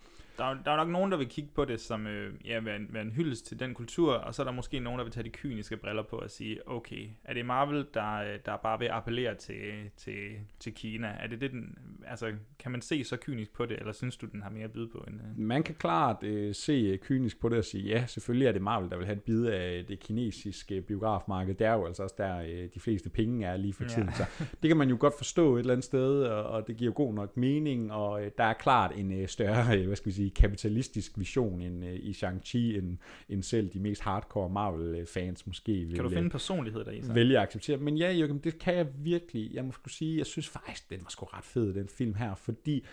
Der 0.40 0.46
er, 0.46 0.56
der 0.64 0.70
er 0.72 0.76
nok 0.76 0.88
nogen, 0.88 1.10
der 1.12 1.18
vil 1.18 1.28
kigge 1.28 1.50
på 1.54 1.64
det 1.64 1.80
som 1.80 2.06
øh, 2.06 2.34
ja, 2.44 2.60
være, 2.60 2.76
en, 2.76 2.86
være 2.90 3.02
en 3.02 3.10
hyldest 3.10 3.46
til 3.46 3.60
den 3.60 3.74
kultur, 3.74 4.12
og 4.14 4.34
så 4.34 4.42
er 4.42 4.44
der 4.44 4.52
måske 4.52 4.80
nogen, 4.80 4.98
der 4.98 5.04
vil 5.04 5.12
tage 5.12 5.24
de 5.24 5.30
kyniske 5.30 5.76
briller 5.76 6.02
på 6.02 6.16
og 6.16 6.30
sige, 6.30 6.68
okay, 6.68 7.08
er 7.24 7.34
det 7.34 7.46
Marvel, 7.46 7.86
der, 7.94 8.14
øh, 8.16 8.38
der 8.46 8.56
bare 8.56 8.78
vil 8.78 8.86
appellere 8.86 9.34
til, 9.34 9.90
til, 9.96 10.14
til 10.60 10.74
Kina? 10.74 11.06
Er 11.20 11.26
det 11.26 11.40
det, 11.40 11.50
den, 11.50 11.78
altså, 12.06 12.32
kan 12.58 12.72
man 12.72 12.82
se 12.82 13.04
så 13.04 13.16
kynisk 13.16 13.52
på 13.52 13.66
det, 13.66 13.78
eller 13.78 13.92
synes 13.92 14.16
du, 14.16 14.26
den 14.26 14.42
har 14.42 14.50
mere 14.50 14.64
at 14.64 14.72
byde 14.72 14.88
på? 14.88 15.04
End, 15.08 15.14
øh? 15.16 15.38
Man 15.38 15.62
kan 15.62 15.74
klart 15.74 16.22
øh, 16.22 16.54
se 16.54 16.72
øh, 16.72 16.98
kynisk 16.98 17.40
på 17.40 17.48
det 17.48 17.58
og 17.58 17.64
sige, 17.64 17.84
ja, 17.84 18.06
selvfølgelig 18.06 18.46
er 18.46 18.52
det 18.52 18.62
Marvel, 18.62 18.90
der 18.90 18.96
vil 18.96 19.06
have 19.06 19.16
et 19.16 19.22
bid 19.22 19.46
af 19.46 19.84
det 19.88 20.00
kinesiske 20.00 20.80
biografmarked. 20.80 21.54
Det 21.54 21.66
er 21.66 21.72
jo 21.74 21.86
altså 21.86 22.02
også 22.02 22.14
der, 22.18 22.38
øh, 22.40 22.68
de 22.74 22.80
fleste 22.80 23.10
penge 23.10 23.46
er 23.46 23.56
lige 23.56 23.72
for 23.72 23.82
Ja. 23.84 23.88
tiden. 23.88 24.12
Så 24.12 24.24
det 24.62 24.68
kan 24.68 24.76
man 24.76 24.88
jo 24.88 24.96
godt 25.00 25.14
forstå 25.16 25.56
et 25.56 25.60
eller 25.60 25.72
andet 25.72 25.84
sted, 25.84 26.22
og, 26.22 26.44
og 26.44 26.66
det 26.66 26.76
giver 26.76 26.92
god 26.92 27.14
nok 27.14 27.36
mening, 27.36 27.92
og 27.92 28.24
øh, 28.24 28.30
der 28.38 28.44
er 28.44 28.52
klart 28.52 28.92
en 28.96 29.12
øh, 29.20 29.28
større, 29.28 29.78
øh, 29.78 29.86
hvad 29.86 29.96
skal 29.96 30.06
vi 30.06 30.14
sige, 30.14 30.29
kapitalistisk 30.30 31.18
vision 31.18 31.60
end, 31.60 31.84
øh, 31.84 31.94
i 31.94 32.12
Shang-Chi, 32.12 32.78
end, 32.78 32.98
end 33.28 33.42
selv 33.42 33.68
de 33.68 33.80
mest 33.80 34.02
hardcore 34.02 34.50
Marvel-fans 34.50 35.46
måske 35.46 35.72
vil 35.72 35.94
Kan 35.94 36.04
du 36.04 36.10
øh, 36.10 36.16
finde 36.16 36.30
personlighed 36.30 36.84
deri 36.84 37.02
så? 37.02 37.12
vælge 37.12 37.36
at 37.36 37.42
acceptere. 37.42 37.76
Men 37.76 37.96
ja, 37.96 38.12
Jørgen, 38.12 38.38
det 38.38 38.58
kan 38.58 38.76
jeg 38.76 38.86
virkelig. 38.98 39.54
Jeg 39.54 39.64
må 39.64 39.72
skulle 39.72 39.94
sige, 39.94 40.18
jeg 40.18 40.26
synes 40.26 40.48
faktisk, 40.48 40.90
den 40.90 40.98
var 41.02 41.08
sgu 41.08 41.24
ret 41.24 41.44
fed, 41.44 41.74
den 41.74 41.88
film 41.88 42.14
her, 42.14 42.34
fordi 42.34 42.84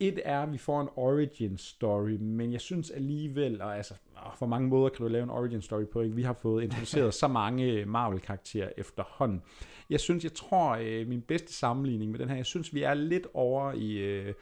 et 0.00 0.20
er, 0.24 0.40
at 0.40 0.52
vi 0.52 0.58
får 0.58 0.80
en 0.80 0.88
origin 0.96 1.58
story, 1.58 2.10
men 2.10 2.52
jeg 2.52 2.60
synes 2.60 2.90
alligevel, 2.90 3.62
og 3.62 3.76
altså, 3.76 3.94
åh, 4.26 4.32
hvor 4.38 4.46
mange 4.46 4.68
måder 4.68 4.88
kan 4.88 5.06
du 5.06 5.12
lave 5.12 5.22
en 5.22 5.30
origin 5.30 5.62
story 5.62 5.84
på, 5.84 6.00
ikke? 6.00 6.16
Vi 6.16 6.22
har 6.22 6.32
fået 6.32 6.64
introduceret 6.64 7.14
så 7.22 7.28
mange 7.28 7.84
Marvel-karakterer 7.84 8.70
efterhånden. 8.76 9.42
Jeg 9.90 10.00
synes, 10.00 10.24
jeg 10.24 10.32
tror, 10.32 10.78
øh, 10.80 11.08
min 11.08 11.20
bedste 11.20 11.52
sammenligning 11.52 12.10
med 12.10 12.18
den 12.18 12.28
her, 12.28 12.36
jeg 12.36 12.46
synes, 12.46 12.74
vi 12.74 12.82
er 12.82 12.94
lidt 12.94 13.26
over 13.34 13.72
i... 13.72 13.92
Øh, 13.92 14.34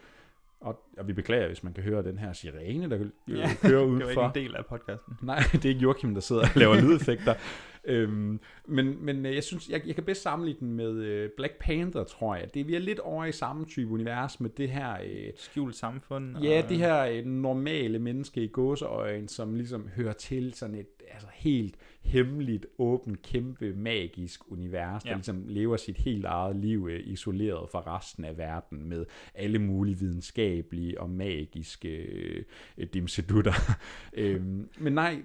og, 0.61 0.79
og 0.97 1.07
vi 1.07 1.13
beklager, 1.13 1.47
hvis 1.47 1.63
man 1.63 1.73
kan 1.73 1.83
høre 1.83 2.03
den 2.03 2.17
her 2.17 2.33
sirene, 2.33 2.89
der 2.89 2.97
øh, 3.29 3.37
Ja, 3.37 3.49
kører 3.61 3.81
det 3.81 3.87
udenfor. 3.87 4.09
ikke 4.09 4.21
en 4.41 4.45
del 4.45 4.55
af 4.55 4.65
podcasten. 4.65 5.13
Nej, 5.21 5.39
det 5.53 5.65
er 5.65 5.69
ikke 5.69 5.81
Joachim, 5.81 6.13
der 6.13 6.21
sidder 6.21 6.41
og 6.41 6.47
laver 6.55 6.75
lydeffekter. 6.81 7.33
øhm, 7.87 8.39
men, 8.65 9.05
men 9.05 9.25
øh, 9.25 9.35
jeg 9.35 9.43
synes, 9.43 9.69
jeg, 9.69 9.81
jeg 9.87 9.95
kan 9.95 10.03
bedst 10.03 10.21
sammenligne 10.21 10.59
den 10.59 10.73
med 10.75 10.91
øh, 11.03 11.29
Black 11.37 11.53
Panther, 11.59 12.03
tror 12.03 12.35
jeg. 12.35 12.53
Det 12.53 12.67
vi 12.67 12.75
er 12.75 12.79
lidt 12.79 12.99
over 12.99 13.25
i 13.25 13.31
samme 13.31 13.65
type 13.65 13.91
univers 13.91 14.39
med 14.39 14.49
det 14.49 14.69
her... 14.69 14.93
Øh, 15.05 15.29
Skjult 15.35 15.75
samfund. 15.75 16.37
Ja, 16.43 16.63
og- 16.63 16.69
det 16.69 16.77
her 16.77 17.01
øh, 17.05 17.25
normale 17.25 17.99
menneske 17.99 18.43
i 18.43 18.47
gåseøjen, 18.47 19.27
som 19.27 19.55
ligesom 19.55 19.87
hører 19.95 20.13
til 20.13 20.53
sådan 20.53 20.75
et 20.75 20.87
altså 21.11 21.27
helt 21.33 21.75
hemmeligt, 22.01 22.65
åbent, 22.77 23.21
kæmpe, 23.21 23.73
magisk 23.73 24.51
univers, 24.51 25.03
der 25.03 25.09
Ja. 25.09 25.15
ligesom 25.15 25.43
lever 25.47 25.77
sit 25.77 25.97
helt 25.97 26.25
eget 26.25 26.55
liv 26.55 26.87
øh, 26.91 26.99
isoleret 27.07 27.69
fra 27.71 27.97
resten 27.97 28.25
af 28.25 28.37
verden 28.37 28.89
med 28.89 29.05
alle 29.35 29.59
mulige 29.59 29.99
videnskabelige 29.99 31.01
og 31.01 31.09
magiske 31.09 31.89
øh, 31.95 32.43
øh, 32.77 32.87
dimsedutter. 32.93 33.53
øhm, 34.13 34.69
men 34.79 34.93
nej, 34.93 35.21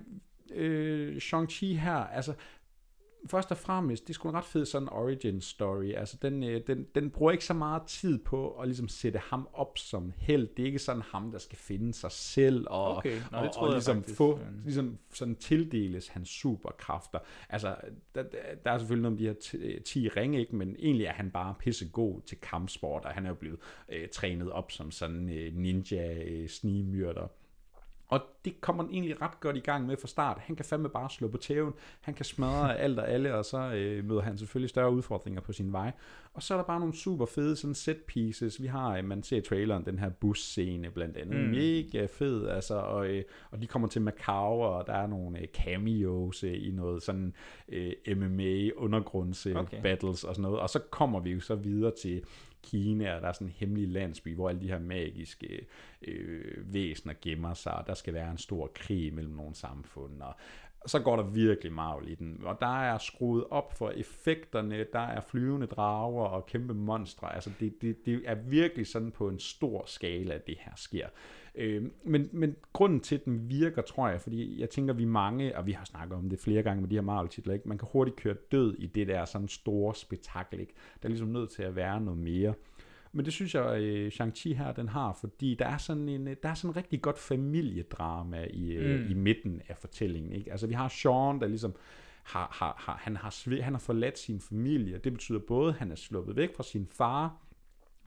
øh, 0.55 1.16
Shang-Chi 1.16 1.66
her, 1.66 1.95
altså 1.95 2.35
først 3.27 3.51
og 3.51 3.57
fremmest, 3.57 4.03
det 4.09 4.11
er 4.11 4.15
sgu 4.15 4.29
en 4.29 4.35
ret 4.35 4.45
fed 4.45 4.65
sådan 4.65 4.89
origin 4.89 5.41
story. 5.41 5.93
Altså, 5.93 6.16
den, 6.23 6.43
øh, 6.43 6.61
den, 6.66 6.87
den 6.95 7.11
bruger 7.11 7.33
ikke 7.33 7.45
så 7.45 7.55
meget 7.55 7.83
tid 7.83 8.19
på 8.19 8.51
at 8.51 8.69
ligesom 8.69 8.89
sætte 8.89 9.19
ham 9.19 9.49
op 9.53 9.79
som 9.79 10.12
held. 10.16 10.49
Det 10.57 10.62
er 10.62 10.66
ikke 10.66 10.79
sådan 10.79 11.03
ham, 11.03 11.31
der 11.31 11.39
skal 11.39 11.59
finde 11.59 11.95
sig 11.95 12.12
selv 12.12 12.66
og, 12.70 12.97
Okay, 12.97 13.20
nå, 13.33 13.39
og, 13.39 13.45
det 13.45 13.57
og, 13.57 13.66
jeg 13.66 13.74
ligesom 13.74 13.97
faktisk, 13.97 14.16
få, 14.16 14.39
ligesom 14.65 14.99
sådan 15.12 15.37
tildeles 15.37 16.09
hans 16.09 16.29
superkræfter. 16.29 17.19
Altså, 17.49 17.77
der, 18.15 18.23
der- 18.65 18.70
er 18.73 18.79
selvfølgelig 18.79 19.03
nogle 19.11 19.29
af 19.29 19.37
de 19.37 19.59
her 19.59 19.74
t- 19.79 19.83
10 19.83 20.09
ringe, 20.09 20.41
ikke? 20.41 20.57
men 20.57 20.77
egentlig 20.79 21.07
er 21.07 21.12
han 21.12 21.31
bare 21.31 21.55
pissegod 21.59 22.20
til 22.27 22.39
kampsport, 22.41 23.05
og 23.05 23.11
han 23.11 23.24
er 23.24 23.29
jo 23.29 23.35
blevet 23.35 23.59
øh, 23.89 24.09
trænet 24.09 24.51
op 24.51 24.73
som 24.73 24.91
sådan 24.91 25.31
øh, 25.31 25.57
ninja 25.57 26.15
øh, 26.24 26.49
snigmyrder. 26.49 27.29
Og 28.13 28.21
det 28.45 28.61
kommer 28.61 28.83
den 28.83 28.93
egentlig 28.93 29.23
ret 29.23 29.41
godt 29.41 29.57
i 29.57 29.61
gang 29.61 29.87
med 29.87 29.97
fra 29.97 30.09
start. 30.09 30.39
Han 30.39 30.57
kan 30.57 30.65
fandme 30.65 30.89
bare 30.89 31.11
slå 31.11 31.29
på 31.29 31.37
tæven. 31.37 31.73
Han 32.01 32.15
kan 32.15 32.25
smadre 32.25 32.79
alt 32.85 32.99
og 32.99 33.11
alle, 33.11 33.35
og 33.35 33.45
så 33.45 33.59
øh, 33.59 34.05
møder 34.05 34.21
han 34.21 34.39
selvfølgelig 34.39 34.71
større 34.71 34.91
udfordringer 34.93 35.41
på 35.41 35.53
sin 35.53 35.73
vej. 35.73 35.93
Og 36.35 36.43
så 36.43 36.55
er 36.55 36.59
der 36.59 36.65
bare 36.65 36.81
nogle 36.81 36.95
super 36.97 37.27
fede 37.27 37.57
sådan 37.57 37.75
set 37.75 37.97
pieces. 37.97 38.63
Vi 38.63 38.67
har, 38.67 38.97
øh, 38.97 39.05
man 39.05 39.23
ser 39.23 39.37
i 39.37 39.41
traileren, 39.41 39.85
den 39.85 39.99
her 39.99 40.09
busscene 40.09 40.91
blandt 40.91 41.17
andet. 41.17 41.41
Mm. 41.41 41.51
Mega 41.51 42.07
fed, 42.07 42.49
altså. 42.49 42.75
Og, 42.75 43.07
øh, 43.07 43.25
og 43.51 43.63
de 43.63 43.67
kommer 43.67 43.89
til 43.89 44.03
Macau, 44.03 44.63
og 44.63 44.87
der 44.87 44.95
er 44.95 45.07
nogle 45.07 45.39
øh, 45.39 45.47
cameos 45.47 46.45
øh, 46.45 46.69
i 46.69 46.71
noget 46.71 47.03
sådan 47.03 47.35
øh, 47.69 47.93
MMA 48.17 48.71
undergrunds 48.77 49.47
øh, 49.47 49.57
Okay. 49.57 49.83
battles 49.83 50.25
og 50.25 50.35
sådan 50.35 50.43
noget. 50.43 50.61
Og 50.61 50.71
så 50.71 50.79
kommer 50.79 51.21
vi 51.21 51.31
jo 51.31 51.41
så 51.41 51.55
videre 51.55 51.93
til 52.03 52.23
Kina, 52.63 53.15
og 53.15 53.23
der 53.23 53.29
er 53.29 53.33
sådan 53.33 53.47
en 53.47 53.55
hemmelig 53.57 53.89
landsby, 53.89 54.35
hvor 54.35 54.49
alle 54.49 54.61
de 54.61 54.69
her 54.69 54.79
magiske 54.79 55.67
øh, 56.03 56.75
væsener 56.75 57.15
gemmer 57.23 57.55
sig, 57.55 57.75
og 57.75 57.87
der 57.87 57.95
skal 57.95 58.15
være 58.15 58.31
en 58.31 58.39
stor 58.39 58.71
krig 58.75 59.15
mellem 59.15 59.35
nogle 59.35 59.55
samfund, 59.55 60.23
og 60.23 60.35
så 60.87 61.01
går 61.01 61.17
der 61.17 61.23
virkelig 61.23 61.73
Marvel 61.73 62.09
i 62.09 62.15
den, 62.15 62.41
og 62.45 62.59
der 62.61 62.83
er 62.83 62.99
skruet 62.99 63.45
op 63.51 63.73
for 63.79 63.91
effekterne, 63.91 64.87
der 64.93 65.01
er 65.01 65.21
flyvende 65.21 65.67
drager 65.67 66.25
og 66.25 66.47
kæmpe 66.47 66.75
monstre, 66.75 67.35
altså 67.35 67.51
det, 67.61 67.83
det, 67.83 68.07
det 68.07 68.23
er 68.25 68.35
virkelig 68.35 68.87
sådan 68.87 69.11
på 69.11 69.29
en 69.29 69.39
stor 69.39 69.85
skala, 69.87 70.35
at 70.35 70.47
det 70.47 70.57
her 70.61 70.73
sker. 70.77 71.07
Øh, 71.55 71.85
men, 72.05 72.29
men 72.33 72.57
grunden 72.73 73.01
til, 73.01 73.15
at 73.15 73.24
den 73.24 73.49
virker, 73.49 73.83
tror 73.83 74.09
jeg, 74.09 74.20
fordi 74.20 74.61
jeg 74.61 74.70
tænker, 74.70 74.95
vi 74.95 75.05
mange, 75.05 75.59
og 75.59 75.66
vi 75.66 75.73
har 75.73 75.85
snakket 75.85 76.16
om 76.19 76.29
det 76.29 76.41
flere 76.41 76.62
gange 76.62 76.81
med 76.81 76.91
de 76.91 76.95
her 76.95 77.03
Marvel-titler, 77.03 77.55
ikke? 77.55 77.69
man 77.69 77.79
kan 77.79 77.89
hurtigt 77.93 78.16
køre 78.16 78.35
død 78.53 78.74
i 78.79 78.87
det 78.87 79.09
der 79.09 79.24
sådan 79.24 79.49
store 79.49 79.95
spektakel, 79.95 80.61
ikke? 80.61 80.73
der 81.03 81.07
er 81.07 81.09
ligesom 81.09 81.29
nødt 81.29 81.51
til 81.51 81.62
at 81.62 81.77
være 81.77 82.01
noget 82.01 82.20
mere. 82.20 82.55
Men 83.12 83.24
det 83.24 83.33
synes 83.33 83.55
jeg, 83.55 83.81
øh, 83.81 84.12
Shang-Chi 84.15 84.55
her, 84.55 84.73
den 84.73 84.89
har, 84.89 85.12
fordi 85.20 85.55
der 85.55 85.66
er 85.66 85.77
sådan 85.79 86.09
en, 86.09 86.29
øh, 86.29 86.37
der 86.43 86.49
er 86.49 86.55
sådan 86.55 86.70
en 86.70 86.77
rigtig 86.77 87.03
godt 87.03 87.19
familiedrama 87.19 88.47
i, 88.51 88.73
øh, 88.73 89.01
Mm. 89.01 89.11
i 89.11 89.15
midten 89.15 89.62
af 89.69 89.77
fortællingen. 89.77 90.33
Ikke? 90.33 90.51
Altså 90.51 90.66
vi 90.66 90.74
har 90.74 90.89
Sean, 90.89 91.41
der 91.41 91.47
ligesom 91.47 91.74
har, 92.23 92.49
har, 92.53 92.74
har, 92.79 92.97
han, 93.03 93.16
har, 93.16 93.62
han 93.62 93.73
har 93.73 93.81
forladt 93.81 94.19
sin 94.19 94.41
familie. 94.41 94.99
Det 94.99 95.12
betyder 95.12 95.39
både, 95.39 95.69
at 95.73 95.79
han 95.79 95.91
er 95.91 95.95
sluppet 95.97 96.37
væk 96.37 96.57
fra 96.57 96.62
sin 96.62 96.87
far, 96.91 97.37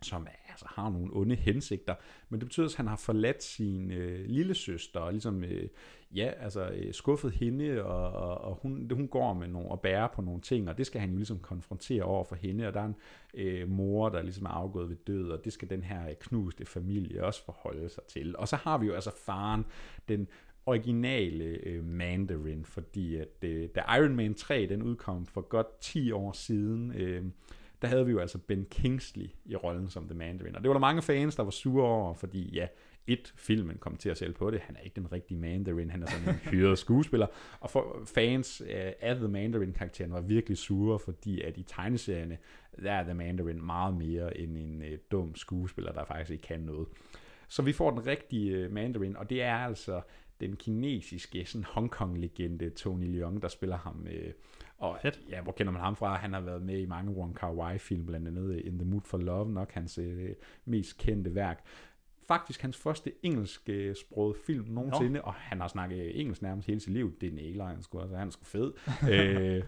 som 0.02 0.28
altså, 0.50 0.66
har 0.70 0.90
nogle 0.90 1.10
onde 1.14 1.36
hensigter, 1.36 1.96
men 2.30 2.40
det 2.40 2.48
betyder 2.48 2.66
at 2.66 2.76
han 2.76 2.88
har 2.88 2.96
forladt 2.96 3.44
sin 3.44 3.92
øh, 3.92 4.26
lille 4.26 4.56
søster, 4.56 5.00
og 5.00 5.12
ligesom, 5.12 5.44
øh, 5.44 5.68
ja, 6.16 6.32
altså 6.40 6.70
øh, 6.70 6.94
skuffet 6.94 7.32
hende, 7.32 7.84
og, 7.84 8.12
og, 8.12 8.38
og 8.38 8.60
hun, 8.62 8.92
hun 8.94 9.08
går 9.08 9.34
med 9.34 9.48
nogle, 9.48 9.72
og 9.72 9.82
bærer 9.82 10.08
på 10.08 10.22
nogle 10.22 10.42
ting, 10.42 10.70
og 10.70 10.78
det 10.78 10.86
skal 10.86 11.02
han 11.02 11.10
jo 11.10 11.16
ligesom 11.16 11.40
konfrontere 11.40 12.04
over 12.04 12.24
for 12.24 12.36
hende, 12.36 12.68
og 12.68 12.74
der 12.74 12.82
er 12.82 12.86
en 12.86 12.96
øh, 13.34 13.70
mor, 13.70 14.10
der 14.10 14.22
ligesom 14.22 14.46
er 14.46 14.50
afgået 14.50 14.90
ved 14.90 14.98
død, 15.08 15.30
og 15.30 15.46
det 15.46 15.54
skal 15.54 15.70
den 15.70 15.84
her 15.84 16.14
knuste 16.20 16.66
familie 16.66 17.24
også 17.24 17.46
forholde 17.46 17.90
sig 17.90 18.04
til. 18.04 18.38
Og 18.38 18.48
så 18.48 18.56
har 18.56 18.78
vi 18.78 18.86
jo 18.86 18.94
altså 18.94 19.12
faren, 19.26 19.66
den 20.08 20.28
originale 20.66 21.44
øh, 21.44 21.84
Mandarin, 21.84 22.66
fordi 22.66 23.16
at 23.16 23.44
øh, 23.44 23.70
da 23.76 23.82
Iron 23.98 24.16
Man 24.16 24.34
3 24.34 24.68
den 24.70 24.84
udkom 24.84 25.26
for 25.26 25.42
godt 25.42 25.80
10 25.82 26.12
år 26.12 26.32
siden, 26.32 26.92
øh, 26.96 27.26
der 27.86 27.92
havde 27.92 28.06
vi 28.06 28.12
jo 28.12 28.20
altså 28.20 28.38
Ben 28.38 28.66
Kingsley 28.72 29.30
i 29.46 29.56
rollen 29.56 29.90
som 29.90 30.08
The 30.08 30.18
Mandarin. 30.18 30.56
Og 30.56 30.62
det 30.62 30.70
var 30.70 30.74
der 30.74 30.80
mange 30.80 31.02
fans, 31.02 31.36
der 31.36 31.44
var 31.44 31.52
sure 31.52 31.88
over, 31.88 32.14
fordi 32.14 32.50
ja, 32.54 32.68
et, 33.08 33.34
filmen 33.38 33.78
kom 33.78 33.98
til 33.98 34.10
at 34.10 34.18
sælge 34.18 34.34
på 34.34 34.52
det. 34.52 34.60
Han 34.60 34.76
er 34.76 34.80
ikke 34.80 34.96
den 34.96 35.12
rigtige 35.12 35.38
Mandarin, 35.38 35.90
han 35.90 36.04
er 36.04 36.08
sådan 36.08 36.30
en 36.30 36.36
hyret 36.52 36.78
skuespiller. 36.78 37.28
Og 37.60 37.70
for 37.70 38.02
fans 38.06 38.62
øh, 38.62 38.92
af 39.02 39.16
The 39.16 39.28
Mandarin-karakteren 39.28 40.12
var 40.12 40.22
virkelig 40.22 40.58
sure, 40.58 41.00
fordi 41.00 41.42
at 41.42 41.58
i 41.58 41.64
tegneserierne, 41.64 42.38
der 42.84 42.92
er 42.92 43.04
The 43.04 43.14
Mandarin 43.14 43.66
meget 43.66 43.98
mere 43.98 44.38
end 44.38 44.58
en 44.58 44.82
øh, 44.82 44.98
dum 45.12 45.36
skuespiller, 45.36 45.92
der 45.92 46.06
faktisk 46.06 46.32
ikke 46.32 46.48
kan 46.48 46.60
noget. 46.60 46.88
Så 47.48 47.62
vi 47.62 47.74
får 47.74 47.92
den 47.92 48.06
rigtige 48.06 48.52
øh, 48.52 48.72
Mandarin, 48.72 49.16
og 49.18 49.30
det 49.30 49.42
er 49.42 49.56
altså 49.56 50.02
den 50.40 50.56
kinesiske 50.56 51.46
sådan 51.46 51.66
Hongkong-legende 51.66 52.70
Tony 52.70 53.08
Leung, 53.08 53.42
der 53.42 53.48
spiller 53.48 53.78
ham. 53.78 54.08
Øh, 54.12 54.34
og 54.78 54.98
Fedt. 55.02 55.20
ja, 55.30 55.42
hvor 55.42 55.52
kender 55.52 55.74
man 55.74 55.82
ham 55.82 55.96
fra? 55.96 56.16
Han 56.16 56.34
har 56.34 56.42
været 56.42 56.62
med 56.62 56.80
i 56.80 56.86
mange 56.86 57.12
Wong 57.12 57.36
Kar 57.36 57.54
Wai 57.54 57.78
film, 57.78 58.06
blandt 58.06 58.28
andet 58.28 58.60
In 58.60 58.80
the 58.80 58.88
Mood 58.88 59.02
for 59.02 59.18
Love, 59.18 59.52
nok 59.52 59.72
hans 59.72 59.98
øh, 59.98 60.30
mest 60.66 60.98
kendte 60.98 61.36
værk. 61.36 61.66
Faktisk 62.28 62.62
hans 62.62 62.78
første 62.78 63.12
engelske 63.24 63.96
sproget 63.96 64.38
film 64.46 64.66
nogensinde, 64.68 65.14
Nå. 65.14 65.20
og 65.20 65.34
han 65.34 65.62
har 65.62 65.68
snakket 65.68 66.20
engelsk 66.20 66.42
nærmest 66.42 66.68
hele 66.68 66.80
sit 66.80 66.94
liv. 66.94 67.20
Det 67.22 67.30
er 67.30 67.36
Nail 67.36 67.62
han 67.62 67.84
sgu, 67.84 68.00
altså 68.00 68.16
han 68.16 68.28
er 68.28 68.32
sgu 68.32 68.46
fed. 68.46 68.74
øh, 69.12 69.64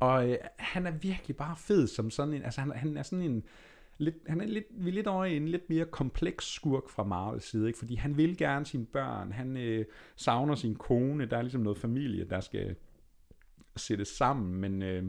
og 0.00 0.30
øh, 0.30 0.36
han 0.58 0.86
er 0.86 0.90
virkelig 0.90 1.36
bare 1.36 1.56
fed 1.56 1.86
som 1.86 2.10
sådan 2.10 2.34
en, 2.34 2.42
altså 2.42 2.60
han, 2.60 2.70
han 2.70 2.96
er 2.96 3.02
sådan 3.02 3.24
en, 3.24 3.44
lidt, 3.98 4.14
han 4.26 4.40
er 4.40 4.46
lidt, 4.46 4.64
vi 4.70 4.88
er 4.88 4.94
lidt 4.94 5.06
over 5.06 5.24
i 5.24 5.36
en 5.36 5.48
lidt 5.48 5.70
mere 5.70 5.84
kompleks 5.84 6.52
skurk 6.52 6.88
fra 6.88 7.04
Marvels 7.04 7.44
side, 7.44 7.66
ikke? 7.66 7.78
fordi 7.78 7.94
han 7.94 8.16
vil 8.16 8.36
gerne 8.36 8.66
sine 8.66 8.86
børn, 8.86 9.32
han 9.32 9.56
øh, 9.56 9.84
savner 10.16 10.54
sin 10.54 10.74
kone, 10.74 11.26
der 11.26 11.36
er 11.36 11.42
ligesom 11.42 11.60
noget 11.60 11.78
familie, 11.78 12.24
der 12.24 12.40
skal 12.40 12.76
sættes 13.80 14.08
sammen, 14.08 14.60
men 14.60 14.82
øh, 14.82 15.04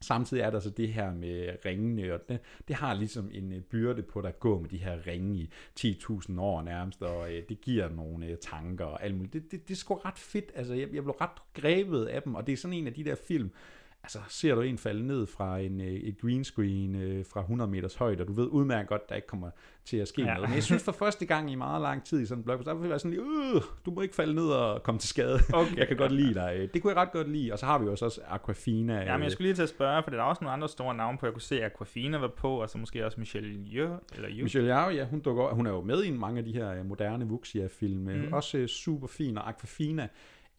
samtidig 0.00 0.40
er 0.40 0.50
der 0.50 0.60
så 0.60 0.70
det 0.70 0.92
her 0.92 1.14
med 1.14 1.56
ringene, 1.64 2.14
og 2.14 2.20
det, 2.28 2.38
det 2.68 2.76
har 2.76 2.94
ligesom 2.94 3.30
en 3.32 3.52
øh, 3.52 3.60
byrde 3.60 4.02
på, 4.02 4.20
at 4.20 4.40
gå 4.40 4.60
med 4.60 4.68
de 4.68 4.78
her 4.78 5.06
ringe 5.06 5.38
i 5.38 5.50
10.000 5.80 6.40
år 6.40 6.62
nærmest, 6.62 7.02
og 7.02 7.34
øh, 7.34 7.42
det 7.48 7.60
giver 7.60 7.88
nogle 7.88 8.26
øh, 8.26 8.36
tanker 8.38 8.84
og 8.84 9.04
alt 9.04 9.14
muligt. 9.14 9.32
Det, 9.32 9.50
det, 9.50 9.68
det 9.68 9.74
er 9.74 9.78
sgu 9.78 9.94
ret 9.94 10.18
fedt, 10.18 10.52
altså 10.54 10.74
jeg, 10.74 10.88
jeg 10.92 11.02
blev 11.02 11.14
ret 11.20 11.42
grebet 11.54 12.06
af 12.06 12.22
dem, 12.22 12.34
og 12.34 12.46
det 12.46 12.52
er 12.52 12.56
sådan 12.56 12.76
en 12.76 12.86
af 12.86 12.94
de 12.94 13.04
der 13.04 13.14
film, 13.14 13.50
altså 14.02 14.18
ser 14.28 14.54
du 14.54 14.60
en 14.60 14.78
falde 14.78 15.06
ned 15.06 15.26
fra 15.26 15.58
en, 15.58 15.80
øh, 15.80 15.86
et 15.86 16.18
green 16.20 16.44
screen 16.44 16.94
øh, 16.94 17.24
fra 17.32 17.40
100 17.40 17.70
meters 17.70 17.94
højde, 17.94 18.20
og 18.22 18.28
du 18.28 18.32
ved 18.32 18.46
udmærket 18.46 18.88
godt, 18.88 19.08
der 19.08 19.14
ikke 19.14 19.26
kommer 19.28 19.50
til 19.84 19.96
at 19.96 20.08
ske 20.08 20.22
Ja. 20.22 20.34
noget. 20.34 20.48
Men 20.48 20.54
jeg 20.54 20.62
synes 20.62 20.82
for 20.84 20.92
første 20.92 21.26
gang 21.26 21.52
i 21.52 21.54
meget 21.54 21.82
lang 21.82 22.04
tid 22.04 22.20
i 22.20 22.26
sådan 22.26 22.40
en 22.40 22.44
blockbuster, 22.44 22.72
der 22.72 22.80
vil 22.80 22.90
være 22.90 22.98
sådan 22.98 23.10
lige, 23.10 23.22
øh, 23.54 23.62
du 23.86 23.90
må 23.90 24.00
ikke 24.00 24.14
falde 24.14 24.34
ned 24.34 24.46
og 24.48 24.82
komme 24.82 24.98
til 24.98 25.08
skade. 25.08 25.38
Okay. 25.52 25.76
jeg 25.76 25.88
kan 25.88 25.96
godt 25.96 26.12
lide 26.12 26.34
dig. 26.34 26.68
Det 26.74 26.82
kunne 26.82 26.90
jeg 26.92 26.96
ret 26.96 27.12
godt 27.12 27.28
lide. 27.30 27.52
Og 27.52 27.58
så 27.58 27.66
har 27.66 27.78
vi 27.78 27.84
jo 27.84 27.90
også 27.90 28.04
også 28.04 28.20
Aquafina. 28.28 28.98
Ja, 29.02 29.16
men 29.16 29.22
jeg 29.24 29.32
skulle 29.32 29.48
lige 29.48 29.54
til 29.54 29.62
at 29.62 29.68
spørge, 29.68 30.02
for 30.02 30.10
der 30.10 30.18
er 30.18 30.22
også 30.22 30.44
nogle 30.44 30.52
andre 30.52 30.68
store 30.68 30.94
navne 30.94 31.18
på. 31.18 31.26
Jeg 31.26 31.32
kunne 31.32 31.42
se, 31.42 31.60
at 31.62 31.72
Aquafina 31.72 32.18
var 32.18 32.28
på, 32.28 32.62
og 32.62 32.70
så 32.70 32.78
måske 32.78 33.06
også 33.06 33.20
Michelle 33.20 33.50
Yeoh, 33.74 33.96
eller 34.14 34.30
Yeoh. 34.30 34.42
Michelle 34.42 34.70
Yeoh, 34.74 34.94
ja, 34.96 35.04
hun, 35.04 35.20
dukker, 35.20 35.48
hun 35.54 35.66
er 35.66 35.70
jo 35.70 35.80
med 35.80 36.04
i 36.04 36.10
mange 36.10 36.38
af 36.38 36.44
de 36.44 36.52
her 36.52 36.82
moderne 36.82 37.24
Wuxia-film. 37.26 38.00
Mm. 38.00 38.32
Også 38.32 38.66
super 38.66 39.06
fin, 39.06 39.38
og 39.38 39.48
Aquafina, 39.48 40.08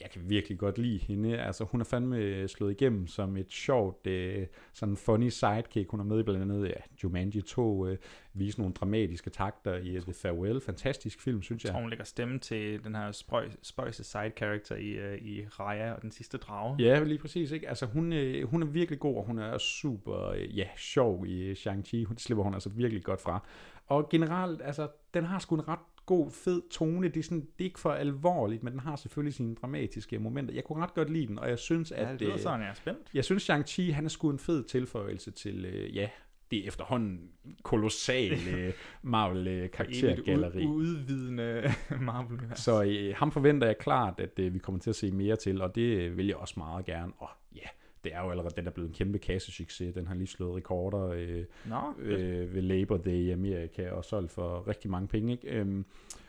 jeg 0.01 0.09
kan 0.09 0.21
virkelig 0.29 0.57
godt 0.57 0.77
lide 0.77 0.97
hende. 0.97 1.37
Altså, 1.39 1.63
hun 1.63 1.81
er 1.81 1.85
fandme 1.85 2.17
øh, 2.17 2.49
slået 2.49 2.71
igennem 2.71 3.07
som 3.07 3.37
et 3.37 3.51
sjovt, 3.51 4.07
øh, 4.07 4.47
sådan 4.73 4.97
funny 4.97 5.29
sidekick. 5.29 5.89
Hun 5.91 5.99
er 5.99 6.03
med 6.03 6.19
i 6.19 6.23
blandt 6.23 6.41
andet 6.41 6.67
ja, 6.67 6.73
Jumanji 7.03 7.41
2, 7.41 7.87
øh, 7.87 7.97
viser 8.33 8.59
nogle 8.59 8.73
dramatiske 8.73 9.29
takter 9.29 9.75
i 9.75 9.97
uh, 9.97 10.03
The 10.03 10.13
Farewell. 10.13 10.61
Fantastisk 10.61 11.21
film, 11.21 11.41
synes 11.41 11.63
Jeg 11.63 11.67
jeg. 11.67 11.73
tror, 11.73 11.81
hun 11.81 11.89
lægger 11.89 12.05
stemme 12.05 12.39
til 12.39 12.83
den 12.83 12.95
her 12.95 13.11
spøj, 13.11 13.49
spøjse 13.61 14.03
side 14.03 14.31
character 14.37 14.75
i, 14.75 15.13
uh, 15.13 15.21
i 15.21 15.45
Raya 15.47 15.93
og 15.93 16.01
den 16.01 16.11
sidste 16.11 16.37
drage. 16.37 16.75
Ja, 16.79 17.03
lige 17.03 17.19
præcis. 17.19 17.51
Ikke? 17.51 17.69
Altså, 17.69 17.85
hun, 17.85 18.13
øh, 18.13 18.47
hun 18.47 18.61
er 18.61 18.67
virkelig 18.67 18.99
god, 18.99 19.15
og 19.17 19.23
hun 19.25 19.39
er 19.39 19.57
super 19.57 20.27
øh, 20.29 20.57
ja, 20.57 20.67
sjov 20.77 21.25
i 21.25 21.41
øh, 21.41 21.55
Shang-Chi. 21.55 22.05
Hun 22.05 22.17
slipper 22.17 22.43
hun 22.43 22.53
altså 22.53 22.69
virkelig 22.69 23.03
godt 23.03 23.21
fra. 23.21 23.43
Og 23.87 24.09
generelt, 24.09 24.61
altså, 24.63 24.87
den 25.13 25.23
har 25.23 25.39
sgu 25.39 25.55
en 25.55 25.67
ret 25.67 25.79
god, 26.05 26.31
fed 26.31 26.61
tone. 26.71 27.07
Det 27.07 27.17
er, 27.17 27.23
sådan, 27.23 27.39
det 27.39 27.59
er 27.59 27.63
ikke 27.63 27.79
for 27.79 27.91
alvorligt, 27.91 28.63
men 28.63 28.73
den 28.73 28.79
har 28.79 28.95
selvfølgelig 28.95 29.33
sine 29.33 29.55
dramatiske 29.55 30.19
momenter. 30.19 30.53
Jeg 30.53 30.63
kunne 30.63 30.83
ret 30.83 30.93
godt 30.93 31.09
lide 31.09 31.27
den, 31.27 31.39
og 31.39 31.49
jeg 31.49 31.59
synes, 31.59 31.91
at... 31.91 32.07
Ja, 32.07 32.11
det 32.11 32.21
lyder 32.21 32.33
øh, 32.33 32.39
sådan, 32.39 32.61
jeg 32.61 32.69
er 32.69 32.73
spændt. 32.73 33.09
Jeg 33.13 33.25
synes, 33.25 33.49
Shang-Chi, 33.49 33.93
han 33.93 34.05
er 34.05 34.09
sgu 34.09 34.29
en 34.29 34.39
fed 34.39 34.63
tilføjelse 34.63 35.31
til, 35.31 35.65
øh, 35.65 35.95
ja, 35.95 36.09
det 36.51 36.63
er 36.63 36.67
efterhånden 36.67 37.29
kolossale 37.63 38.51
øh, 38.57 38.73
Marvel-karaktergalleri. 39.01 40.65
Udvidende 40.65 41.73
Marvel-univers. 42.01 42.59
Så 42.59 42.83
øh, 42.83 43.15
ham 43.15 43.31
forventer 43.31 43.67
jeg 43.67 43.77
klart, 43.77 44.19
at 44.19 44.39
øh, 44.39 44.53
vi 44.53 44.59
kommer 44.59 44.79
til 44.81 44.89
at 44.89 44.95
se 44.95 45.11
mere 45.11 45.35
til, 45.35 45.61
og 45.61 45.75
det 45.75 45.97
øh, 45.97 46.17
vil 46.17 46.27
jeg 46.27 46.35
også 46.35 46.53
meget 46.57 46.85
gerne. 46.85 47.13
Og 47.17 47.29
ja, 47.55 47.67
det 48.03 48.13
er 48.15 48.21
jo 48.21 48.29
allerede, 48.29 48.53
den 48.55 48.67
er 48.67 48.71
blevet 48.71 48.89
en 48.89 48.95
kæmpe 48.95 49.19
kassesucces. 49.19 49.93
Den 49.93 50.07
har 50.07 50.15
lige 50.15 50.27
slået 50.27 50.55
rekorder 50.55 51.07
øh, 51.07 51.45
Nå, 51.65 51.93
øh, 51.99 52.55
ved 52.55 52.61
Labor 52.61 52.97
Day 52.97 53.11
i 53.11 53.29
Amerika 53.29 53.89
og 53.89 54.05
solgt 54.05 54.31
for 54.31 54.67
rigtig 54.67 54.91
mange 54.91 55.07
penge. 55.07 55.31
Ikke? 55.31 55.47
Øhm, 55.47 55.85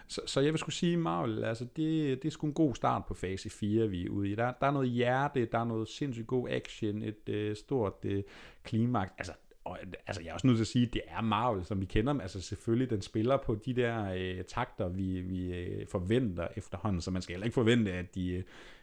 så, 0.09 0.21
så 0.27 0.41
jeg 0.41 0.53
vil 0.53 0.59
skulle 0.59 0.75
sige, 0.75 0.97
Marvel, 0.97 1.45
altså 1.45 1.65
det, 1.65 2.23
det 2.23 2.25
er 2.25 2.31
sgu 2.31 2.47
en 2.47 2.53
god 2.53 2.75
start 2.75 3.05
på 3.09 3.15
fase 3.15 3.51
4, 3.51 3.89
vi 3.89 4.07
er 4.07 4.11
ude 4.11 4.31
i. 4.31 4.35
Der, 4.35 4.53
der 4.61 4.67
er 4.67 4.71
noget 4.71 4.89
hjerte, 4.89 5.45
der 5.45 5.59
er 5.59 5.65
noget 5.65 5.89
sindssygt 5.89 6.27
god 6.27 6.49
action, 6.51 7.03
et 7.03 7.29
øh, 7.29 7.57
stort 7.57 7.95
øh, 8.05 8.23
klimaks. 8.63 9.13
Altså, 9.19 9.33
og, 9.65 9.79
altså, 10.07 10.23
jeg 10.23 10.31
er 10.31 10.35
også 10.35 10.47
nødt 10.47 10.57
til 10.57 10.65
at 10.65 10.69
sige, 10.69 10.87
at 10.87 10.93
det 10.93 11.03
er 11.07 11.21
Marvel, 11.21 11.65
som 11.65 11.81
vi 11.81 11.87
kender 11.87 12.13
dem. 12.13 12.21
Altså 12.21 12.41
selvfølgelig, 12.41 12.91
den 12.91 13.03
spiller 13.03 13.37
på 13.37 13.55
de 13.55 13.75
der 13.75 14.13
øh, 14.13 14.45
takter, 14.45 14.89
vi, 14.89 15.21
vi 15.21 15.55
øh, 15.55 15.87
forventer 15.87 16.49
efterhånden, 16.57 17.01
så 17.01 17.11
man 17.11 17.23
skal 17.23 17.33
heller 17.33 17.45
ikke 17.45 17.55
forvente, 17.55 17.93
at 17.93 18.15
de 18.15 18.29
øh, 18.31 18.43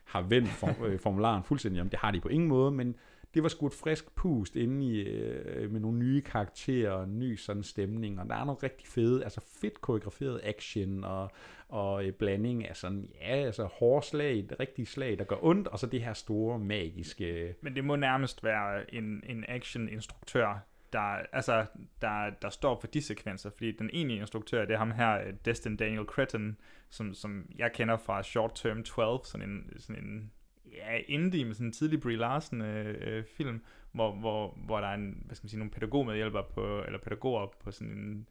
har 0.10 0.22
vendt 0.22 0.50
form, 0.50 0.86
øh, 0.86 1.00
formularen 1.00 1.44
fuldstændig 1.44 1.82
om. 1.82 1.90
Det 1.90 2.00
har 2.00 2.12
de 2.12 2.20
på 2.20 2.28
ingen 2.28 2.50
måde, 2.50 2.72
men 2.72 2.96
det 3.34 3.44
var 3.44 3.50
sgu 3.50 3.68
et 3.68 3.74
frisk 3.74 4.16
pust 4.16 4.56
inde 4.56 4.86
i, 4.86 5.00
øh, 5.00 5.72
med 5.72 5.80
nogle 5.80 5.98
nye 5.98 6.22
karakterer 6.22 6.92
og 6.92 7.04
en 7.04 7.20
ny 7.20 7.36
sådan 7.36 7.64
stemning, 7.64 8.20
og 8.20 8.30
der 8.30 8.36
er 8.36 8.46
noget 8.46 8.64
rigtig 8.64 8.88
fede, 8.88 9.24
altså 9.24 9.42
fedt 9.62 9.82
koreograferet 9.82 10.42
action 10.44 11.04
og, 11.04 11.32
og 11.68 12.06
øh, 12.06 12.14
blanding 12.14 12.68
af 12.68 12.76
sådan, 12.76 13.10
ja, 13.22 13.36
altså 13.36 13.64
hårde 13.64 14.06
slag, 14.06 14.46
det 14.50 14.60
rigtige 14.60 14.86
slag, 14.86 15.18
der 15.18 15.24
gør 15.24 15.36
ondt, 15.42 15.68
og 15.68 15.80
så 15.80 15.88
det 15.88 16.02
her 16.02 16.14
store 16.14 16.60
magiske... 16.60 17.56
Men 17.62 17.76
det 17.76 17.86
må 17.86 17.96
nærmest 17.96 18.44
være 18.44 18.94
en, 18.94 19.24
en 19.28 19.46
action-instruktør, 19.48 20.66
der, 20.94 21.00
altså, 21.32 21.66
der, 22.02 22.30
der 22.30 22.50
står 22.50 22.80
for 22.80 22.88
de 22.88 23.02
sekvenser, 23.02 23.50
fordi 23.50 23.72
den 23.72 23.90
egentlige 23.94 24.20
instruktør, 24.20 24.66
det 24.66 24.74
er 24.74 24.78
ham 24.78 24.92
her, 24.92 25.22
øh, 25.22 25.34
Destin 25.46 25.76
Daniel 25.76 26.06
Cretton, 26.06 26.58
som, 26.90 27.14
som 27.14 27.46
jeg 27.58 27.72
kender 27.74 27.98
fra 27.98 28.24
Short 28.24 28.52
Term 28.56 28.84
12, 28.84 29.20
sådan 29.24 29.50
en, 29.50 29.74
sådan 29.78 30.04
en 30.04 30.32
ja, 30.74 30.98
indie 31.08 31.46
med 31.46 31.54
sådan 31.54 31.68
en 31.68 31.74
tidlig 31.74 32.02
Brie 32.02 32.18
Larson 32.18 32.62
øh, 32.62 32.98
øh, 33.02 33.24
film, 33.26 33.64
hvor, 33.92 34.12
hvor, 34.12 34.58
hvor 34.66 34.80
der 34.80 34.88
er 34.88 34.94
en, 34.94 35.24
hvad 35.26 35.36
skal 35.36 35.46
man 35.46 35.50
sige, 35.50 35.60
nogle 35.60 35.72
pædagogmedhjælpere 35.72 36.44
på, 36.54 36.84
eller 36.84 37.00
pædagoger 37.00 37.48
på 37.64 37.72
sådan 37.72 37.94
en, 37.94 38.28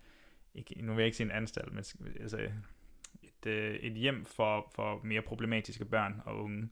ikke, 0.54 0.82
nu 0.82 0.92
vil 0.92 1.02
jeg 1.02 1.06
ikke 1.06 1.16
sige 1.16 1.24
en 1.24 1.30
anstalt, 1.30 1.72
men 1.72 1.84
altså 2.20 2.38
et, 3.22 3.46
øh, 3.46 3.74
et 3.74 3.92
hjem 3.92 4.24
for, 4.24 4.72
for 4.74 5.00
mere 5.04 5.22
problematiske 5.22 5.84
børn 5.84 6.22
og 6.24 6.44
unge. 6.44 6.68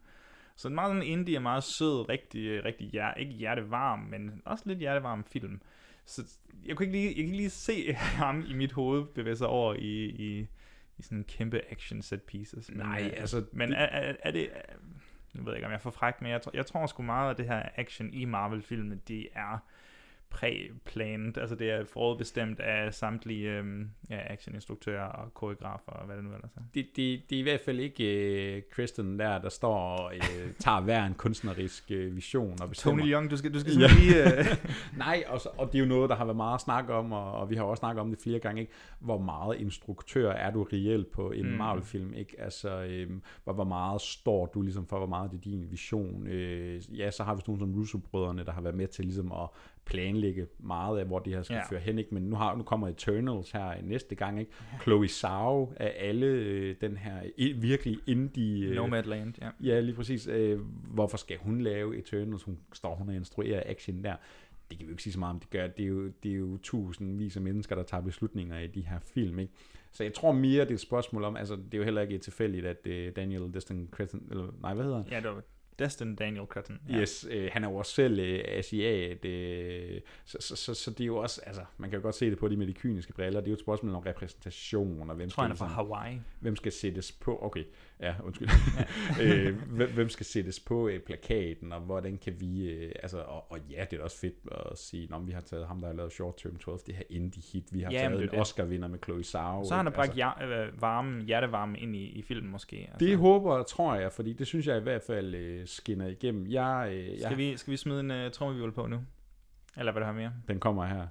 Så 0.56 0.68
en 0.68 0.74
meget 0.74 0.90
sådan 0.90 1.02
indie 1.02 1.38
og 1.38 1.42
meget 1.42 1.64
sød, 1.64 2.08
rigtig, 2.08 2.64
rigtig 2.64 2.90
hjer, 2.90 3.14
ikke 3.14 3.32
hjertevarm, 3.32 3.98
men 3.98 4.42
også 4.44 4.64
lidt 4.66 4.78
hjertevarm 4.78 5.24
film. 5.24 5.60
Så 6.04 6.22
jeg 6.66 6.76
kunne 6.76 6.86
ikke 6.86 6.98
lige, 6.98 7.06
jeg 7.06 7.14
kan 7.14 7.24
ikke 7.24 7.36
lige 7.36 7.50
se 7.50 7.92
ham 8.22 8.44
i 8.48 8.52
mit 8.52 8.72
hoved 8.72 9.04
bevæge 9.04 9.36
sig 9.36 9.46
over 9.46 9.74
i, 9.74 10.04
i, 10.04 10.46
i 10.98 11.02
sådan 11.02 11.18
en 11.18 11.24
kæmpe 11.24 11.60
action 11.70 12.02
set 12.02 12.22
pieces. 12.22 12.68
Men, 12.68 12.78
Nej, 12.78 13.10
øh, 13.12 13.20
altså, 13.20 13.44
Men 13.52 13.72
er, 13.72 13.86
er, 13.86 14.16
er 14.22 14.30
det... 14.30 14.48
Er, 14.54 14.60
nu 15.34 15.42
ved 15.42 15.52
jeg 15.52 15.58
ikke, 15.58 15.66
om 15.66 15.70
jeg 15.70 15.76
er 15.76 15.82
for 15.82 15.90
fræk, 15.90 16.22
men 16.22 16.30
jeg, 16.30 16.42
tror, 16.42 16.52
jeg 16.54 16.66
tror 16.66 16.86
sgu 16.86 17.02
meget 17.02 17.30
af 17.30 17.36
det 17.36 17.46
her 17.46 17.68
action 17.74 18.14
i 18.14 18.24
Marvel-filmen, 18.24 19.02
det 19.08 19.28
er 19.34 19.58
præplanet. 20.30 21.38
Altså 21.38 21.54
det 21.56 21.70
er 21.70 21.84
forudbestemt 21.84 22.60
af 22.60 22.94
samtlige 22.94 23.50
øhm, 23.50 23.90
ja, 24.10 24.18
actioninstruktører 24.32 25.04
og 25.06 25.34
koreografer 25.34 25.92
og 25.92 26.06
hvad 26.06 26.16
det 26.16 26.24
nu 26.24 26.34
ellers 26.34 26.50
er. 26.56 26.60
Det, 26.74 26.86
det, 26.96 27.20
det 27.30 27.36
er 27.36 27.40
i 27.40 27.42
hvert 27.42 27.60
fald 27.60 27.80
ikke 27.80 28.04
øh, 28.56 28.62
Kristen 28.70 29.18
der, 29.18 29.38
der 29.40 29.48
står 29.48 29.76
og 29.78 30.14
øh, 30.16 30.52
tager 30.58 30.80
hver 30.80 31.04
en 31.06 31.14
kunstnerisk 31.14 31.84
øh, 31.90 32.16
vision 32.16 32.56
og 32.62 32.68
bestemmer. 32.68 32.98
Tony 33.02 33.08
Leung, 33.10 33.30
du 33.30 33.36
skal- 33.36 33.54
du 33.54 33.60
skal 33.60 33.72
simpelthen 33.72 34.02
lige, 34.02 34.38
øh, 34.38 34.56
Nej, 34.98 35.24
og, 35.28 35.40
så, 35.40 35.48
og 35.58 35.66
det 35.66 35.74
er 35.74 35.82
jo 35.82 35.88
noget, 35.88 36.10
der 36.10 36.16
har 36.16 36.24
været 36.24 36.36
meget 36.36 36.60
snak 36.60 36.88
om, 36.88 37.12
og, 37.12 37.32
og 37.32 37.50
vi 37.50 37.54
har 37.56 37.62
også 37.64 37.80
snakket 37.80 38.00
om 38.00 38.10
det 38.10 38.18
flere 38.18 38.38
gange, 38.38 38.60
ikke? 38.60 38.72
hvor 39.00 39.18
meget 39.18 39.60
instruktør 39.60 40.30
er 40.32 40.50
du 40.50 40.62
reelt 40.72 41.10
på 41.10 41.30
en 41.30 41.46
Mm. 41.50 41.56
Marvel-film, 41.58 42.14
ikke? 42.14 42.40
Altså, 42.40 42.82
øhm, 42.82 43.22
hvor, 43.44 43.52
hvor 43.52 43.64
meget 43.64 44.00
står 44.00 44.46
du 44.46 44.62
ligesom 44.62 44.86
for, 44.86 44.98
hvor 44.98 45.06
meget 45.06 45.30
det 45.30 45.36
er 45.36 45.40
din 45.42 45.70
vision. 45.70 46.26
Øh, 46.26 46.98
ja, 46.98 47.10
så 47.10 47.24
har 47.24 47.34
vi 47.34 47.40
sådan 47.40 47.54
nogle 47.58 47.72
som 47.72 47.80
Russo-brødrene, 47.80 48.44
der 48.44 48.52
har 48.52 48.60
været 48.60 48.76
med 48.76 48.86
til 48.88 49.04
ligesom 49.04 49.32
at 49.32 49.48
planlægge 49.86 50.46
meget 50.58 50.98
af, 50.98 51.06
hvor 51.06 51.18
det 51.18 51.32
her 51.34 51.42
skal 51.42 51.54
Ja. 51.54 51.58
ja. 51.60 51.70
føre 51.70 51.80
hen, 51.80 51.98
ikke? 51.98 52.14
Men 52.14 52.22
nu, 52.22 52.36
har, 52.36 52.56
nu 52.56 52.62
kommer 52.62 52.88
Eternals 52.88 53.50
her 53.50 53.82
næste 53.82 54.14
gang, 54.14 54.40
ikke? 54.40 54.52
Chloe 54.82 55.08
Zhao 55.08 55.72
af 55.76 55.94
alle 55.98 56.26
øh, 56.26 56.76
den 56.80 56.96
her 56.96 57.22
i, 57.36 57.52
virkelig 57.52 57.98
indie... 58.06 58.66
Øh, 58.68 58.74
Nomadland, 58.76 59.34
ja. 59.40 59.50
Ja, 59.62 59.80
lige 59.80 59.94
præcis. 59.94 60.26
Øh, 60.26 60.60
hvorfor 60.94 61.16
skal 61.16 61.36
hun 61.38 61.60
lave 61.60 61.98
Eternals? 61.98 62.42
Hun 62.42 62.58
står 62.72 62.94
hun 62.94 63.08
og 63.08 63.14
instruerer 63.14 63.62
action 63.66 64.04
der. 64.04 64.16
Det 64.70 64.78
kan 64.78 64.86
vi 64.86 64.90
jo 64.90 64.94
ikke 64.94 65.02
sige 65.02 65.12
så 65.12 65.18
meget 65.18 65.34
om, 65.34 65.40
det 65.40 65.50
gør. 65.50 65.66
Det 65.66 65.82
er 65.82 65.88
jo, 65.88 66.06
det 66.22 66.30
er 66.32 66.36
jo 66.36 66.56
tusindvis 66.62 67.36
af 67.36 67.42
mennesker, 67.42 67.74
der 67.74 67.82
tager 67.82 68.00
beslutninger 68.02 68.58
i 68.58 68.66
de 68.66 68.80
her 68.80 68.98
film, 69.00 69.38
ikke? 69.38 69.52
Så 69.92 70.02
jeg 70.04 70.14
tror 70.14 70.32
mere, 70.32 70.60
det 70.64 70.70
er 70.70 70.74
et 70.74 70.80
spørgsmål 70.80 71.24
om, 71.24 71.36
altså 71.36 71.56
det 71.56 71.74
er 71.74 71.78
jo 71.78 71.84
heller 71.84 72.02
ikke 72.02 72.18
tilfældigt, 72.18 72.66
at 72.66 72.76
uh, 72.86 73.16
Daniel 73.16 73.54
Destin 73.54 73.88
Cretton, 73.92 74.22
eller 74.30 74.46
nej, 74.62 74.74
hvad 74.74 74.84
hedder 74.84 75.02
han? 75.02 75.06
Ja, 75.10 75.16
det 75.16 75.28
var 75.28 75.42
Destin 75.78 76.14
Daniel 76.14 76.46
Cretton. 76.46 76.80
Ja. 76.88 77.00
Yes, 77.00 77.26
øh, 77.30 77.50
han 77.52 77.64
er 77.64 77.68
jo 77.70 77.76
også 77.76 77.92
selv 77.92 78.18
øh, 78.20 78.40
asiat, 78.46 79.24
øh, 79.24 80.00
så, 80.24 80.36
så, 80.40 80.56
så, 80.56 80.74
så 80.74 80.90
det 80.90 81.00
er 81.00 81.06
jo 81.06 81.16
også, 81.16 81.40
altså, 81.46 81.64
man 81.78 81.90
kan 81.90 81.98
jo 81.98 82.02
godt 82.02 82.14
se 82.14 82.30
det 82.30 82.38
på 82.38 82.48
de 82.48 82.56
med 82.56 82.66
de 82.66 82.72
kyniske 82.72 83.12
briller, 83.12 83.40
det 83.40 83.46
er 83.46 83.50
jo 83.50 83.54
et 83.54 83.60
spørgsmål 83.60 83.94
om 83.94 84.02
repræsentation, 84.02 85.10
og 85.10 85.16
hvem 85.16 85.20
Jeg 85.26 85.30
tror, 85.32 85.42
han 85.42 85.52
er 85.52 85.56
skal, 85.56 85.66
fra 85.66 85.74
Hawaii. 85.74 86.20
hvem 86.40 86.56
skal 86.56 86.72
sættes 86.72 87.12
på, 87.12 87.38
okay, 87.42 87.64
ja, 88.00 88.14
undskyld, 88.24 88.48
øh, 89.22 89.56
hvem, 89.94 90.08
skal 90.08 90.26
sættes 90.26 90.60
på 90.60 90.88
øh, 90.88 91.00
plakaten, 91.00 91.72
og 91.72 91.80
hvordan 91.80 92.18
kan 92.18 92.34
vi, 92.40 92.70
øh, 92.70 92.92
altså, 93.02 93.18
og, 93.18 93.52
og 93.52 93.58
ja, 93.70 93.84
det 93.90 93.98
er 93.98 94.04
også 94.04 94.18
fedt 94.18 94.34
at 94.52 94.78
sige, 94.78 95.06
når 95.10 95.20
vi 95.20 95.32
har 95.32 95.40
taget 95.40 95.66
ham, 95.66 95.80
der 95.80 95.86
har 95.86 95.94
lavet 95.94 96.12
Short 96.12 96.36
Term 96.36 96.56
12, 96.56 96.80
det 96.86 96.94
her 96.94 97.04
indie 97.10 97.42
hit, 97.52 97.64
vi 97.72 97.80
har 97.80 97.92
Ja, 97.92 97.98
taget 97.98 98.22
en 98.22 98.28
er. 98.32 98.40
Oscar-vinder 98.40 98.88
med 98.88 98.98
Chloe 99.04 99.24
Zhao. 99.24 99.64
Så 99.64 99.74
har 99.74 99.82
han 99.82 99.92
bragt 99.92 100.16
ja, 100.16 100.46
øh, 100.46 100.82
varme, 100.82 101.24
hjertevarme 101.24 101.78
ind 101.78 101.96
i, 101.96 102.04
i 102.04 102.22
filmen 102.22 102.50
måske. 102.50 102.76
Altså. 102.76 103.06
Det 103.06 103.18
håber 103.18 103.54
og 103.54 103.66
tror 103.66 103.94
jeg, 103.94 104.12
fordi 104.12 104.32
det 104.32 104.46
synes 104.46 104.66
jeg 104.66 104.76
i 104.78 104.82
hvert 104.82 105.02
fald 105.06 105.34
øh, 105.34 105.66
skinner 105.66 106.06
igennem. 106.06 106.46
Jeg, 106.46 106.88
øh, 106.92 107.08
jeg, 107.08 107.20
Skal, 107.20 107.36
vi, 107.36 107.56
skal 107.56 107.70
vi 107.70 107.76
smide 107.76 108.00
en 108.00 108.10
uh, 108.10 108.30
trommevivl 108.32 108.72
på 108.72 108.86
nu? 108.86 109.00
Eller 109.76 109.92
hvad 109.92 110.00
der 110.00 110.06
har 110.06 110.14
mere? 110.14 110.32
Den 110.48 110.60
kommer 110.60 110.84
her. 110.86 111.06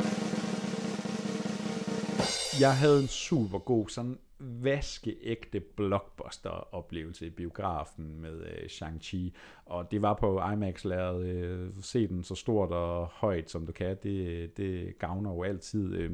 Jeg 2.61 2.77
havde 2.77 2.99
en 3.01 3.07
super 3.07 3.59
god, 3.59 3.89
sådan 3.89 4.17
vaskeægte 4.39 5.59
blockbuster-oplevelse 5.59 7.25
i 7.25 7.29
biografen 7.29 8.21
med 8.21 8.41
øh, 8.41 8.65
Shang-Chi. 8.65 9.31
Og 9.65 9.91
det 9.91 10.01
var 10.01 10.13
på 10.13 10.41
imax 10.53 10.85
lavet 10.85 11.25
Øh, 11.25 11.69
se 11.81 12.07
den 12.07 12.23
så 12.23 12.35
stort 12.35 12.71
og 12.71 13.07
højt, 13.07 13.49
som 13.49 13.65
du 13.65 13.71
kan. 13.71 13.97
Det, 14.03 14.57
det 14.57 14.99
gavner 14.99 15.31
jo 15.31 15.43
altid. 15.43 15.95
Øh, 15.95 16.11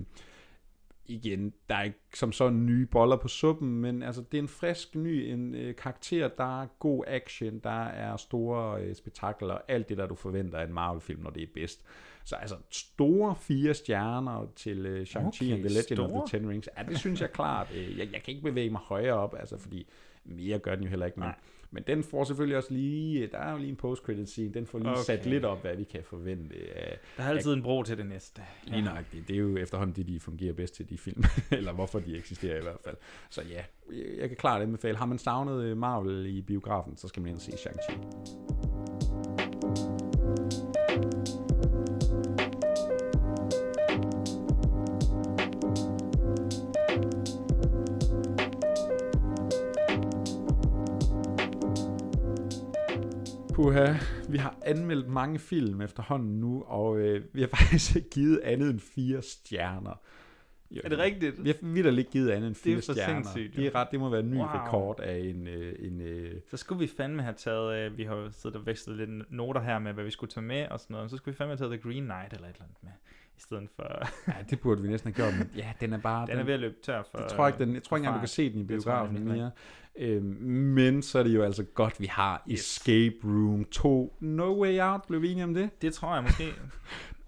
igen, 1.05 1.53
der 1.69 1.75
er 1.75 1.83
ikke 1.83 1.99
som 2.13 2.31
sådan 2.31 2.65
nye 2.65 2.85
boller 2.85 3.15
på 3.15 3.27
suppen, 3.27 3.81
men 3.81 4.03
altså, 4.03 4.21
det 4.31 4.37
er 4.37 4.41
en 4.41 4.47
frisk, 4.47 4.95
ny 4.95 5.07
en, 5.07 5.55
øh, 5.55 5.75
karakter, 5.75 6.27
der 6.27 6.61
er 6.61 6.67
god 6.79 7.03
action, 7.07 7.59
der 7.59 7.83
er 7.83 8.17
store 8.17 8.81
øh, 8.81 8.95
spektakler, 8.95 9.57
alt 9.67 9.89
det, 9.89 9.97
der 9.97 10.07
du 10.07 10.15
forventer 10.15 10.57
af 10.57 10.65
en 10.65 10.73
Marvel-film, 10.73 11.21
når 11.21 11.29
det 11.29 11.43
er 11.43 11.47
bedst. 11.53 11.85
Så 12.25 12.35
altså, 12.35 12.55
store 12.71 13.35
fire 13.35 13.73
stjerner 13.73 14.51
til 14.55 14.85
øh, 14.85 15.01
Shang-Chi 15.01 15.25
Okay, 15.43 15.51
and 15.53 15.59
the 15.63 15.69
Legend 15.69 15.83
store. 15.97 16.21
of 16.21 16.29
the 16.29 16.39
Ten 16.39 16.49
Rings. 16.49 16.69
Ja, 16.77 16.83
det 16.83 16.99
synes 16.99 17.21
jeg 17.21 17.31
klart. 17.31 17.67
Øh, 17.75 17.97
jeg, 17.97 18.09
jeg 18.13 18.23
kan 18.23 18.33
ikke 18.33 18.43
bevæge 18.49 18.69
mig 18.69 18.81
højere 18.83 19.13
op, 19.13 19.35
altså, 19.39 19.57
fordi 19.57 19.87
mere 20.25 20.59
gør 20.59 20.75
den 20.75 20.83
jo 20.83 20.89
heller 20.89 21.05
ikke. 21.05 21.19
Men, 21.19 21.29
men 21.71 21.83
den 21.87 22.03
får 22.03 22.23
selvfølgelig 22.23 22.57
også 22.57 22.73
lige, 22.73 23.27
der 23.27 23.37
er 23.37 23.51
jo 23.51 23.57
lige 23.57 23.69
en 23.69 23.75
post-credit 23.75 24.29
scene, 24.29 24.53
den 24.53 24.65
får 24.65 24.79
lige 24.79 24.89
okay. 24.91 25.01
sat 25.05 25.25
lidt 25.25 25.45
op, 25.45 25.61
hvad 25.61 25.75
vi 25.75 25.83
kan 25.83 26.03
forvente 26.03 26.55
af... 26.75 26.97
Der 27.17 27.23
er 27.23 27.27
altid 27.29 27.51
af- 27.51 27.55
en 27.55 27.61
bro 27.63 27.83
til 27.83 27.97
det 27.97 28.05
næste. 28.05 28.41
Lige 28.63 28.81
nøjagtigt. 28.81 29.27
Det 29.27 29.33
er 29.33 29.39
jo 29.39 29.57
efterhånden 29.57 29.95
det, 29.95 30.07
de 30.07 30.19
fungerer 30.19 30.53
bedst 30.53 30.75
til, 30.75 30.89
de 30.89 30.97
film. 30.97 31.23
Eller 31.51 31.73
hvorfor 31.73 31.99
de 31.99 32.17
eksisterer 32.17 32.57
i 32.59 32.61
hvert 32.61 32.79
fald. 32.83 32.95
Så 33.29 33.41
ja, 33.41 33.63
jeg 34.19 34.27
kan 34.29 34.37
klart 34.37 34.61
anbefale. 34.61 34.97
Har 34.97 35.05
man 35.05 35.17
savnet 35.17 35.63
øh, 35.63 35.77
Marvel 35.77 36.25
i 36.25 36.41
biografen, 36.41 36.97
så 36.97 37.07
skal 37.07 37.21
man 37.21 37.29
ind 37.29 37.35
og 37.37 37.41
se 37.41 37.51
Shang-Chi. 37.51 37.97
Puha, 53.53 53.93
vi 54.29 54.37
har 54.37 54.55
anmeldt 54.65 55.07
mange 55.07 55.39
film 55.39 55.81
efterhånden 55.81 56.39
nu, 56.39 56.63
og 56.67 56.99
øh, 56.99 57.23
vi 57.33 57.41
har 57.41 57.47
faktisk 57.57 57.95
ikke 57.95 58.09
givet 58.09 58.39
andet 58.43 58.69
end 58.69 58.79
fire 58.79 59.21
stjerner. 59.21 59.99
Jo, 60.71 60.81
Er 60.83 60.89
det 60.89 60.97
rigtigt? 60.97 61.43
Vi 61.43 61.49
har 61.81 61.97
ikke 61.97 62.11
givet 62.11 62.29
andet 62.29 62.47
end 62.47 62.55
Det 62.55 62.71
er 62.71 62.75
fire 62.75 62.81
stjerner. 62.81 63.23
sindssygt, 63.23 63.55
det, 63.55 63.65
er 63.67 63.75
ret, 63.75 63.87
det 63.91 63.99
må 63.99 64.09
være 64.09 64.19
en 64.19 64.31
ny 64.31 64.37
Wow. 64.37 64.45
rekord 64.45 64.99
af 64.99 65.17
en... 65.17 65.47
Øh, 65.47 65.75
en 65.79 66.01
øh, 66.01 66.31
Så 66.51 66.57
skulle 66.57 66.79
vi 66.79 66.87
fandme 66.97 67.23
have 67.23 67.35
taget, 67.37 67.75
øh, 67.91 67.97
vi 67.97 68.03
har 68.03 68.15
jo 68.15 68.31
siddet 68.31 68.55
og 68.59 68.65
vekslet 68.65 68.97
lidt 68.97 69.31
noter 69.31 69.61
her 69.61 69.79
med, 69.79 69.93
hvad 69.93 70.03
vi 70.03 70.11
skulle 70.11 70.31
tage 70.31 70.45
med 70.45 70.67
og 70.67 70.79
sådan 70.79 70.93
noget, 70.93 71.11
så 71.11 71.17
skulle 71.17 71.33
vi 71.33 71.37
fandme 71.37 71.51
have 71.51 71.57
taget 71.57 71.79
The 71.81 71.89
Green 71.89 72.03
Knight 72.03 72.33
eller 72.33 72.47
et 72.47 72.53
eller 72.53 72.63
andet 72.63 72.77
med, 72.83 72.91
i 73.37 73.41
stedet 73.41 73.69
for... 73.75 74.07
ja, 74.27 74.33
det 74.49 74.59
burde 74.59 74.81
vi 74.81 74.87
næsten 74.87 75.13
have 75.13 75.25
gjort, 75.29 75.37
men 75.39 75.51
ja, 75.57 75.73
den 75.81 75.93
er 75.93 75.97
bare... 75.97 76.27
Den 76.31 76.39
er 76.39 76.43
ved 76.43 76.53
at 76.53 76.59
løbe 76.59 76.75
tør 76.83 77.03
for... 77.11 77.21
Jeg 77.21 77.29
tror 77.29 77.47
ikke, 77.47 77.59
den, 77.59 77.73
jeg 77.73 77.83
tror 77.83 77.97
ikke 77.97 78.05
engang, 78.05 78.15
du 78.15 78.21
kan 78.21 78.27
se 78.27 78.53
den 78.53 78.61
i 78.61 78.63
biografen 78.63 79.25
mere. 79.25 79.51
Øhm, 79.99 80.23
men 80.49 81.01
så 81.01 81.19
er 81.19 81.23
det 81.23 81.35
jo 81.35 81.43
altså 81.43 81.63
godt, 81.63 81.99
vi 81.99 82.05
har 82.05 82.43
Escape 82.49 83.15
Room 83.23 83.65
2. 83.65 84.17
No 84.19 84.61
Way 84.61 84.79
Out, 84.81 85.01
blev 85.07 85.21
vi 85.21 85.31
enige 85.31 85.43
om 85.43 85.53
det? 85.53 85.81
Det 85.81 85.93
tror 85.93 86.13
jeg 86.13 86.23
måske. 86.23 86.43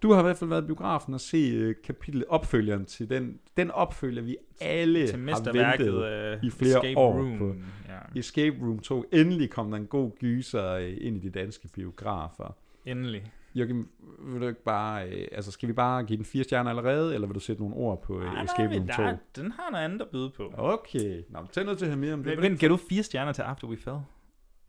Du 0.02 0.12
har 0.12 0.20
i 0.20 0.24
hvert 0.24 0.38
fald 0.38 0.50
været 0.50 0.64
i 0.64 0.66
biografen 0.66 1.14
og 1.14 1.22
se 1.22 1.70
uh, 1.70 1.74
kapitlet, 1.84 2.26
opfølgeren 2.30 2.86
til 2.86 3.10
den, 3.10 3.40
den 3.58 3.72
opfølger, 3.72 4.22
vi 4.22 4.38
alle 4.62 5.08
til 5.08 5.30
har 5.30 5.52
ventet 5.52 6.06
øh, 6.06 6.44
i 6.44 6.50
flere 6.50 6.78
Escape 6.78 6.98
år 6.98 7.14
Room, 7.14 7.38
på. 7.38 7.56
ja. 7.88 8.20
Escape 8.20 8.56
Room 8.62 8.80
2. 8.80 9.06
Endelig 9.12 9.50
kom 9.50 9.72
der 9.72 9.78
en 9.78 9.86
god 9.86 10.12
gyser 10.20 10.70
øh, 10.72 10.98
ind 11.02 11.18
i 11.18 11.20
de 11.20 11.30
danske 11.30 11.68
biografer. 11.68 12.56
Endelig. 12.86 13.32
Jørgen, 13.56 13.88
vil 14.20 14.42
du 14.42 14.48
ikke 14.48 14.64
bare, 14.64 15.10
øh, 15.10 15.28
altså 15.32 15.52
skal 15.52 15.68
vi 15.70 15.74
bare 15.74 16.04
give 16.04 16.18
den 16.18 16.26
fire 16.26 16.44
stjerner 16.44 16.70
allerede, 16.70 17.14
eller 17.14 17.28
vil 17.28 17.36
du 17.36 17.40
sætte 17.40 17.62
nogle 17.62 17.76
ord 17.76 18.04
på 18.04 18.20
øh, 18.20 18.26
Nej, 18.26 18.44
Escape 18.44 18.64
nej, 18.64 18.78
Room 18.78 18.86
men 18.86 18.96
2? 18.96 19.04
der, 19.04 19.18
den 19.36 19.52
har 19.52 19.72
noget 19.72 19.86
andet 19.86 20.02
at 20.02 20.08
byde 20.12 20.32
på. 20.38 20.54
Okay, 20.58 21.22
Nå, 21.30 21.40
tag 21.52 21.64
noget 21.64 21.78
til 21.78 21.86
at 21.86 21.92
høre 21.92 22.00
mere 22.00 22.14
om 22.14 22.24
det. 22.24 22.40
Men, 22.40 22.52
men 22.52 22.58
gav 22.58 22.70
du 22.70 22.78
fire 22.90 23.04
stjerner 23.04 23.32
til 23.32 23.42
After 23.42 23.68
We 23.68 23.78
Fell? 23.78 23.98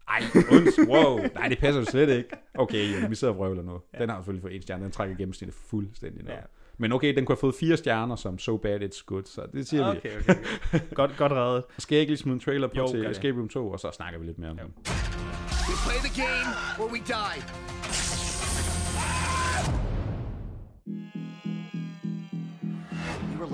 Ej, 0.09 0.23
unds, 0.53 0.79
wow. 0.89 1.19
Nej, 1.35 1.49
det 1.49 1.59
passer 1.59 1.81
jo 1.81 1.87
slet 1.87 2.09
ikke. 2.09 2.29
Okay, 2.55 2.93
ja, 2.93 3.09
vi 3.09 3.15
sidder 3.15 3.33
og 3.33 3.39
vrøvler 3.39 3.63
nu. 3.63 3.81
Den 3.99 4.09
har 4.09 4.17
selvfølgelig 4.17 4.43
fået 4.43 4.55
en 4.55 4.63
stjerne. 4.63 4.85
Den 4.85 4.93
trækker 4.93 5.17
gennemsnittet 5.17 5.55
fuldstændig 5.71 6.25
ned. 6.25 6.33
Ja. 6.33 6.39
Men 6.79 6.93
okay, 6.93 7.17
den 7.17 7.25
kunne 7.25 7.35
have 7.35 7.41
fået 7.41 7.55
fire 7.55 7.77
stjerner 7.77 8.17
som 8.17 8.39
So 8.39 8.57
Bad 8.57 8.81
It's 8.83 9.05
Good, 9.07 9.23
så 9.25 9.47
det 9.53 9.67
siger 9.69 9.93
vi. 9.93 9.99
Okay, 9.99 10.19
okay, 10.19 10.35
okay. 10.73 10.81
godt, 10.95 11.17
godt 11.17 11.33
reddet. 11.33 11.65
Skal 11.79 11.97
jeg 11.97 12.01
ikke 12.01 12.11
lige 12.11 12.19
smide 12.19 12.35
en 12.35 12.41
trailer 12.41 12.69
på 12.69 12.75
Jo, 12.77 12.87
til. 12.89 13.07
Escape 13.07 13.39
Room 13.39 13.49
2, 13.49 13.71
og 13.71 13.81
så 13.81 13.91
snakker 13.91 14.19
vi 14.21 14.27
lidt 14.27 14.39
mere 14.39 14.51
om 14.51 14.57
den. 14.57 14.67
We 15.69 15.75
play 15.87 16.01
the 16.09 16.23
game 16.23 16.49
or 16.81 16.87
we 16.93 16.99
die. 16.99 17.39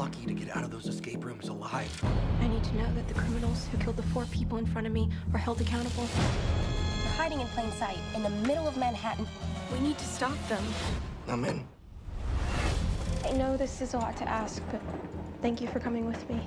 Lucky 0.01 0.25
to 0.25 0.33
get 0.33 0.49
out 0.57 0.65
of 0.65 0.71
those 0.71 0.87
escape 0.87 1.23
rooms 1.29 1.49
alive. 1.49 1.93
I 2.41 2.49
need 2.49 2.65
to 2.71 2.75
know 2.81 2.91
that 2.95 3.07
the 3.07 3.17
criminals 3.23 3.69
who 3.71 3.77
killed 3.85 3.99
the 4.03 4.09
four 4.15 4.25
people 4.39 4.57
in 4.57 4.65
front 4.73 4.87
of 4.87 4.95
me 4.99 5.05
are 5.35 5.43
held 5.47 5.61
accountable. 5.61 6.07
They're 7.03 7.19
hiding 7.23 7.41
in 7.45 7.49
plain 7.49 7.71
sight 7.73 7.99
in 8.17 8.23
the 8.23 8.35
middle 8.49 8.67
of 8.67 8.75
Manhattan. 8.79 9.27
We 9.73 9.79
need 9.87 9.99
to 9.99 10.09
stop 10.19 10.39
them. 10.49 10.65
I'm 11.29 11.45
in. 11.51 11.59
I 13.29 13.33
know 13.41 13.59
this 13.59 13.83
is 13.83 13.93
a 13.95 13.99
lot 13.99 14.17
to 14.17 14.27
ask, 14.43 14.63
but 14.73 14.81
thank 15.43 15.61
you 15.61 15.69
for 15.73 15.81
coming 15.87 16.05
with 16.13 16.23
me. 16.31 16.39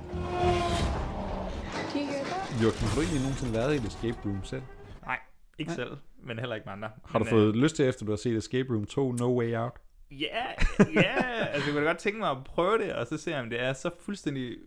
Do 1.91 1.99
you 1.99 2.05
hear 2.11 2.23
that? 2.23 2.61
Joachim, 2.61 2.87
har 2.87 2.95
du 2.95 3.01
egentlig 3.01 3.21
nogensinde 3.21 3.53
været 3.53 3.73
i 3.73 3.77
et 3.77 3.85
Escape 3.85 4.17
Room 4.25 4.43
selv? 4.43 4.63
Nej, 5.05 5.19
ikke 5.59 5.69
Nej. 5.69 5.75
selv, 5.75 5.97
men 6.27 6.39
heller 6.39 6.55
ikke 6.55 6.65
med 6.65 6.73
andre. 6.73 6.89
Har 7.05 7.19
du 7.19 7.25
men, 7.25 7.29
fået 7.29 7.47
øh, 7.47 7.53
lyst 7.53 7.75
til, 7.75 7.85
efter 7.85 8.05
du 8.05 8.11
har 8.11 8.17
set 8.17 8.37
Escape 8.37 8.73
Room 8.73 8.85
2, 8.85 9.11
No 9.11 9.39
Way 9.39 9.55
Out? 9.55 9.73
Ja, 10.19 10.45
ja, 10.93 11.45
altså 11.45 11.65
jeg 11.65 11.73
kunne 11.73 11.81
da 11.81 11.89
godt 11.89 11.97
tænke 11.97 12.19
mig 12.19 12.29
at 12.29 12.43
prøve 12.43 12.77
det, 12.77 12.93
og 12.93 13.07
så 13.07 13.17
se 13.17 13.39
om 13.39 13.49
det 13.49 13.61
er 13.61 13.73
så 13.73 13.89
fuldstændig, 13.99 14.57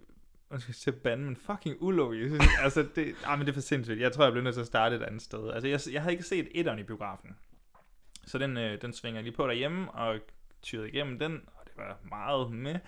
undskyld 0.51 0.75
til 0.75 0.93
bande, 0.93 1.25
men 1.25 1.37
fucking 1.37 1.77
ulogisk. 1.81 2.43
Altså 2.63 2.87
det, 2.97 3.15
ah, 3.25 3.39
men 3.39 3.47
det 3.47 3.53
er 3.53 3.55
for 3.55 3.61
sindssygt. 3.61 4.01
Jeg 4.01 4.13
tror, 4.13 4.25
jeg 4.25 4.33
bliver 4.33 4.45
nødt 4.45 4.55
til 4.55 4.61
at 4.61 4.67
starte 4.67 4.97
et 4.97 5.03
andet 5.03 5.23
sted. 5.23 5.51
Altså 5.51 5.69
jeg, 5.69 5.81
jeg 5.93 6.03
havde 6.03 6.13
ikke 6.13 6.25
set 6.25 6.49
etteren 6.55 6.79
i 6.79 6.83
biografen. 6.83 7.37
Så 8.27 8.39
den, 8.39 8.57
øh, 8.57 8.83
den 8.83 8.93
svinger 8.93 9.23
lige 9.23 9.33
på 9.33 9.47
derhjemme, 9.47 9.91
og 9.91 10.19
tyrede 10.63 10.89
igennem 10.89 11.19
den, 11.19 11.33
og 11.47 11.65
det 11.65 11.73
var 11.77 11.99
meget 12.09 12.53
med. 12.53 12.79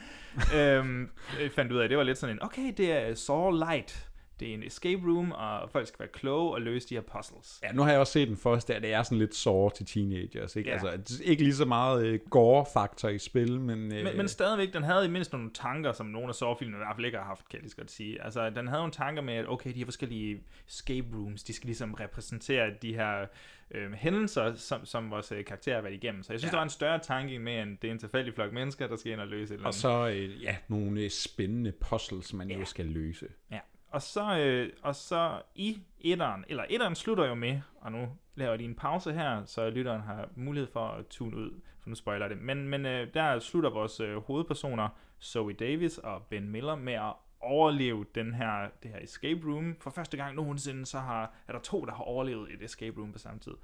øhm, 0.57 1.11
jeg 1.41 1.53
fandt 1.53 1.73
ud 1.73 1.79
af, 1.79 1.85
at 1.85 1.91
det 1.91 1.99
var 1.99 2.05
lidt 2.05 2.19
sådan 2.19 2.37
en, 2.37 2.43
okay, 2.43 2.73
det 2.77 2.93
er 2.93 3.15
Saw 3.15 3.51
Light. 3.51 4.09
Det 4.41 4.51
er 4.51 4.55
en 4.55 4.63
escape 4.63 5.03
room, 5.07 5.33
og 5.33 5.71
folk 5.71 5.87
skal 5.89 5.99
være 5.99 6.09
kloge 6.09 6.53
og 6.55 6.61
løse 6.61 6.89
de 6.89 6.95
her 6.95 7.03
puzzles. 7.03 7.61
Ja, 7.63 7.73
nu 7.73 7.83
har 7.83 7.91
jeg 7.91 8.01
også 8.01 8.13
set 8.13 8.29
den 8.29 8.37
første, 8.37 8.73
der 8.73 8.79
det 8.81 8.93
er 8.93 9.03
sådan 9.03 9.19
lidt 9.19 9.35
sår 9.35 9.69
til 9.69 9.87
teenagers, 9.87 10.57
ikke? 10.57 10.71
Ja. 10.71 10.89
Altså, 10.91 11.23
ikke 11.25 11.43
lige 11.43 11.55
så 11.55 11.65
meget 11.65 12.07
øh, 12.07 12.21
gore-faktor 12.31 13.09
i 13.09 13.19
spil, 13.19 13.61
men... 13.61 13.93
Øh, 13.93 14.05
Men, 14.05 14.17
men 14.17 14.29
stadigvæk, 14.29 14.73
den 14.73 14.83
havde 14.83 15.05
i 15.05 15.09
mindst 15.09 15.33
nogle 15.33 15.51
tanker, 15.55 15.93
som 15.93 16.07
nogle 16.07 16.29
af 16.29 16.35
Saw-filmene 16.35 16.77
i 16.77 16.79
hvert 16.79 16.97
fald 16.97 17.07
ikke 17.07 17.19
har 17.19 17.25
haft, 17.25 17.49
kan 17.49 17.57
jeg 17.57 17.63
lige 17.63 17.75
godt 17.77 17.91
sige. 17.91 18.23
Altså, 18.25 18.51
den 18.51 18.69
havde 18.69 18.81
nogle 18.81 18.93
tanker 18.93 19.23
med, 19.23 19.35
at 19.35 19.49
okay, 19.49 19.71
de 19.75 19.79
her 19.79 19.85
forskellige 19.85 20.41
escape 20.69 21.07
rooms, 21.15 21.43
de 21.43 21.53
skal 21.53 21.67
ligesom 21.67 21.95
repræsentere 21.95 22.71
de 22.83 22.95
her 22.95 23.27
øh, 23.71 23.93
hændelser, 23.93 24.55
som, 24.55 24.87
som 24.87 25.11
vores 25.11 25.33
øh, 25.33 25.45
karakterer 25.45 25.75
har 25.77 25.83
været 25.83 25.95
igennem. 25.95 26.23
Så 26.23 26.33
jeg 26.33 26.41
synes, 26.41 26.53
ja. 26.53 26.57
Ja. 26.57 26.59
der 26.59 26.59
var 26.59 26.65
en 26.65 26.71
større 26.71 26.99
tanke 26.99 27.39
med, 27.39 27.63
end 27.63 27.79
det 27.83 27.89
er 27.89 27.93
en 27.93 27.99
tilfældig 27.99 28.35
flok 28.35 28.53
mennesker, 28.53 28.87
der 28.87 28.97
skal 28.97 29.13
ind 29.13 29.21
og 29.21 29.27
løse 29.29 29.55
et 29.55 29.59
eller 29.59 29.69
Og 29.69 29.69
andet. 29.69 29.81
så, 29.81 30.09
øh, 30.09 30.43
ja, 30.43 30.57
nogle 30.69 31.01
øh, 31.01 31.11
spændende 31.11 31.73
puzzles, 31.73 32.33
man 32.35 32.51
jo 32.51 32.65
skal 32.65 32.87
løse. 32.87 33.27
Ja. 33.51 33.59
Og 33.91 34.03
så, 34.03 34.39
øh, 34.39 34.73
og 34.83 34.95
så 34.95 35.43
i 35.55 35.83
etteren, 36.01 36.45
eller 36.49 36.65
etteren 36.71 36.95
slutter 36.95 37.27
jo 37.27 37.35
med, 37.35 37.61
og 37.81 37.93
nu 37.93 38.09
laver 38.35 38.51
jeg 38.51 38.59
lige 38.59 38.69
en 38.69 38.75
pause 38.75 39.13
her, 39.13 39.45
så 39.45 39.71
lytteren 39.71 40.01
har 40.01 40.29
mulighed 40.35 40.69
for 40.73 40.89
at 40.89 41.07
tune 41.07 41.37
ud, 41.37 41.61
for 41.81 41.89
nu 41.89 41.95
spoiler 41.95 42.27
jeg 42.27 42.31
det. 42.37 42.43
Men, 42.43 42.69
men 42.69 42.87
øh, 42.87 43.15
der 43.15 43.39
slutter 43.39 43.71
vores 43.71 44.01
øh, 44.01 44.17
hovedpersoner, 44.17 44.89
Zoe 45.23 45.53
Davis 45.53 45.99
og 45.99 46.23
Ben 46.23 46.49
Miller, 46.49 46.77
med 46.77 46.93
at 46.93 47.13
overleve 47.41 48.07
den 48.15 48.35
her, 48.35 48.69
det 48.83 48.91
her 48.91 48.99
escape 49.03 49.41
room. 49.47 49.77
For 49.81 49.91
første 49.91 50.17
gang 50.17 50.35
nogensinde, 50.35 50.87
så 50.87 50.99
har, 50.99 51.33
er 51.49 51.53
der 51.53 51.61
to, 51.61 51.85
der 51.85 51.93
har 51.93 52.05
overlevet 52.05 52.53
et 52.53 52.63
escape 52.63 53.01
room 53.01 53.13
på 53.13 53.19
samme 53.19 53.41
tid. 53.41 53.55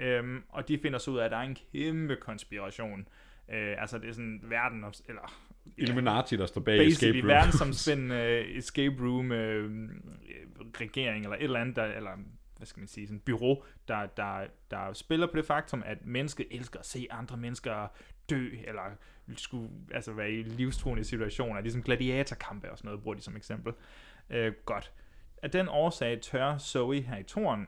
Øhm, 0.00 0.44
og 0.48 0.68
de 0.68 0.78
finder 0.78 0.98
så 0.98 1.10
ud 1.10 1.18
af, 1.18 1.24
at 1.24 1.30
der 1.30 1.36
er 1.36 1.42
en 1.42 1.56
kæmpe 1.72 2.16
konspiration. 2.16 3.08
Øh, 3.48 3.74
altså 3.78 3.98
det 3.98 4.08
er 4.08 4.12
sådan 4.12 4.40
verden, 4.42 4.84
eller 5.08 5.32
Illuminati, 5.76 6.36
der 6.36 6.46
står 6.46 6.60
bag 6.60 6.78
basically 6.78 7.10
escape 7.10 7.18
rooms. 7.18 7.28
verdensomspændende 7.28 8.44
escape 8.58 8.96
room 9.00 9.32
øh, 9.32 9.90
regering, 10.80 11.24
eller 11.24 11.36
et 11.36 11.42
eller 11.42 11.60
andet, 11.60 11.76
der, 11.76 11.84
eller 11.84 12.10
hvad 12.56 12.66
skal 12.66 12.80
man 12.80 12.88
sige, 12.88 13.06
sådan 13.06 13.20
bureau, 13.20 13.62
der, 13.88 14.06
der, 14.06 14.46
der 14.70 14.92
spiller 14.92 15.26
på 15.26 15.36
det 15.36 15.44
faktum, 15.44 15.82
at 15.86 16.06
mennesket 16.06 16.46
elsker 16.50 16.78
at 16.78 16.86
se 16.86 17.06
andre 17.10 17.36
mennesker 17.36 17.88
dø, 18.30 18.48
eller 18.64 18.82
skulle 19.36 19.70
altså 19.94 20.12
være 20.12 20.32
i 20.32 20.42
livstruende 20.42 21.04
situationer, 21.04 21.60
ligesom 21.60 21.82
gladiatorkampe 21.82 22.70
og 22.70 22.78
sådan 22.78 22.88
noget, 22.88 23.02
bruger 23.02 23.14
de 23.14 23.22
som 23.22 23.36
eksempel. 23.36 23.72
Øh, 24.30 24.52
godt. 24.64 24.92
Af 25.42 25.50
den 25.50 25.68
årsag 25.68 26.20
tør 26.20 26.58
Zoe 26.58 27.00
her 27.00 27.16
i 27.16 27.22
toren 27.22 27.66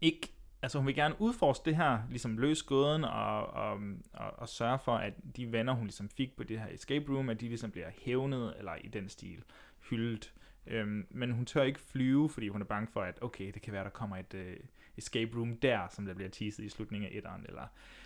ikke 0.00 0.32
altså 0.62 0.78
hun 0.78 0.86
vil 0.86 0.94
gerne 0.94 1.14
udforske 1.18 1.64
det 1.64 1.76
her, 1.76 1.98
ligesom 2.10 2.38
løse 2.38 2.64
gåden 2.66 3.04
og, 3.04 3.46
og, 3.46 3.80
og, 4.12 4.38
og 4.38 4.48
sørge 4.48 4.78
for, 4.78 4.96
at 4.96 5.12
de 5.36 5.52
venner, 5.52 5.72
hun 5.72 5.84
ligesom 5.84 6.08
fik 6.08 6.36
på 6.36 6.42
det 6.42 6.60
her 6.60 6.66
escape 6.74 7.12
room, 7.12 7.28
at 7.28 7.40
de 7.40 7.48
ligesom 7.48 7.70
bliver 7.70 7.88
hævnet, 8.02 8.54
eller 8.58 8.72
i 8.84 8.88
den 8.88 9.08
stil 9.08 9.42
hyldet. 9.90 10.32
Øhm, 10.66 11.06
men 11.10 11.30
hun 11.30 11.46
tør 11.46 11.62
ikke 11.62 11.80
flyve, 11.80 12.28
fordi 12.28 12.48
hun 12.48 12.60
er 12.60 12.66
bange 12.66 12.88
for, 12.92 13.00
at 13.00 13.18
okay, 13.22 13.50
det 13.54 13.62
kan 13.62 13.72
være, 13.72 13.84
der 13.84 13.90
kommer 13.90 14.16
et 14.16 14.34
øh, 14.34 14.56
escape 14.96 15.36
room 15.36 15.56
der, 15.56 15.80
som 15.90 16.06
der 16.06 16.14
bliver 16.14 16.30
teaset 16.30 16.64
i 16.64 16.68
slutningen 16.68 17.10
af 17.12 17.16
etteren. 17.16 17.46
Eller. 17.48 17.62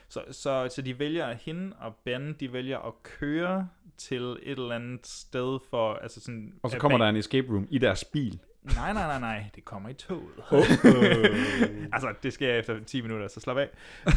Så, 0.09 0.25
så, 0.31 0.69
så 0.75 0.83
de 0.83 0.99
vælger, 0.99 1.33
hende 1.33 1.77
og 1.79 1.97
Ben, 2.05 2.33
de 2.33 2.53
vælger 2.53 2.79
at 2.79 3.03
køre 3.03 3.69
til 3.97 4.23
et 4.23 4.39
eller 4.43 4.75
andet 4.75 5.07
sted 5.07 5.59
for, 5.71 5.95
altså 5.95 6.21
sådan... 6.21 6.55
Og 6.63 6.71
så 6.71 6.79
kommer 6.79 6.99
bag- 6.99 7.05
der 7.05 7.11
en 7.11 7.17
escape 7.17 7.49
room 7.49 7.69
i 7.71 7.79
deres 7.79 8.05
bil. 8.05 8.41
Nej, 8.63 8.93
nej, 8.93 9.07
nej, 9.07 9.21
nej. 9.21 9.51
Det 9.55 9.65
kommer 9.65 9.89
i 9.89 9.95
toget. 9.95 10.39
Oh, 10.51 10.59
altså, 11.95 12.15
det 12.23 12.33
sker 12.33 12.55
efter 12.55 12.85
10 12.85 13.01
minutter, 13.03 13.29
så 13.29 13.41
slap 13.41 13.57
af. 13.57 13.69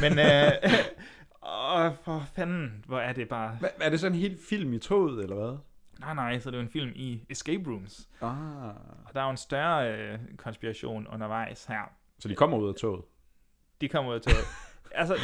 Men, 0.01 0.19
øh, 0.19 0.51
åh, 1.75 1.91
for 2.03 2.23
fanden, 2.35 2.83
hvor 2.87 2.99
er 2.99 3.13
det 3.13 3.29
bare... 3.29 3.57
Hva, 3.59 3.67
er 3.81 3.89
det 3.89 3.99
sådan 3.99 4.15
en 4.15 4.21
helt 4.21 4.39
film 4.49 4.73
i 4.73 4.79
toget, 4.79 5.23
eller 5.23 5.35
hvad? 5.35 5.57
Nej, 5.99 6.13
nej, 6.13 6.39
så 6.39 6.51
det 6.51 6.55
er 6.55 6.59
jo 6.59 6.63
en 6.63 6.71
film 6.71 6.91
i 6.95 7.25
escape 7.29 7.69
rooms. 7.69 8.09
Ah. 8.21 8.29
Og 9.05 9.13
der 9.13 9.21
er 9.21 9.25
jo 9.25 9.31
en 9.31 9.37
større 9.37 9.93
øh, 9.93 10.19
konspiration 10.37 11.07
undervejs 11.07 11.65
her. 11.65 11.91
Så 12.19 12.27
de 12.27 12.35
kommer 12.35 12.57
ud 12.57 12.69
af 12.69 12.75
toget? 12.75 13.03
De 13.81 13.89
kommer 13.89 14.11
ud 14.11 14.15
af 14.15 14.21
toget. 14.21 14.45
altså, 14.91 15.17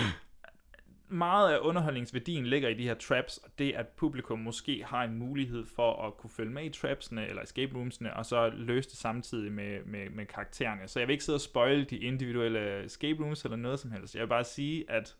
meget 1.11 1.53
af 1.53 1.57
underholdningsværdien 1.61 2.45
ligger 2.45 2.69
i 2.69 2.73
de 2.73 2.83
her 2.83 2.93
traps, 2.93 3.37
og 3.37 3.49
det 3.59 3.71
at 3.71 3.87
publikum 3.87 4.39
måske 4.39 4.83
har 4.87 5.03
en 5.03 5.15
mulighed 5.15 5.65
for 5.75 6.07
at 6.07 6.17
kunne 6.17 6.29
følge 6.29 6.51
med 6.51 6.63
i 6.65 6.69
trapsene 6.69 7.27
eller 7.27 7.41
escape 7.41 7.75
roomsene, 7.75 8.13
og 8.17 8.25
så 8.25 8.49
løse 8.55 8.89
det 8.89 8.97
samtidig 8.97 9.51
med, 9.51 9.83
med, 9.85 10.09
med 10.09 10.25
karaktererne. 10.25 10.87
Så 10.87 10.99
jeg 10.99 11.07
vil 11.07 11.13
ikke 11.13 11.23
sidde 11.23 11.37
og 11.37 11.41
spoil 11.41 11.89
de 11.89 11.97
individuelle 11.97 12.85
escape 12.85 13.23
rooms 13.23 13.43
eller 13.43 13.57
noget 13.57 13.79
som 13.79 13.91
helst. 13.91 14.15
Jeg 14.15 14.21
vil 14.21 14.27
bare 14.27 14.43
sige, 14.43 14.91
at 14.91 15.15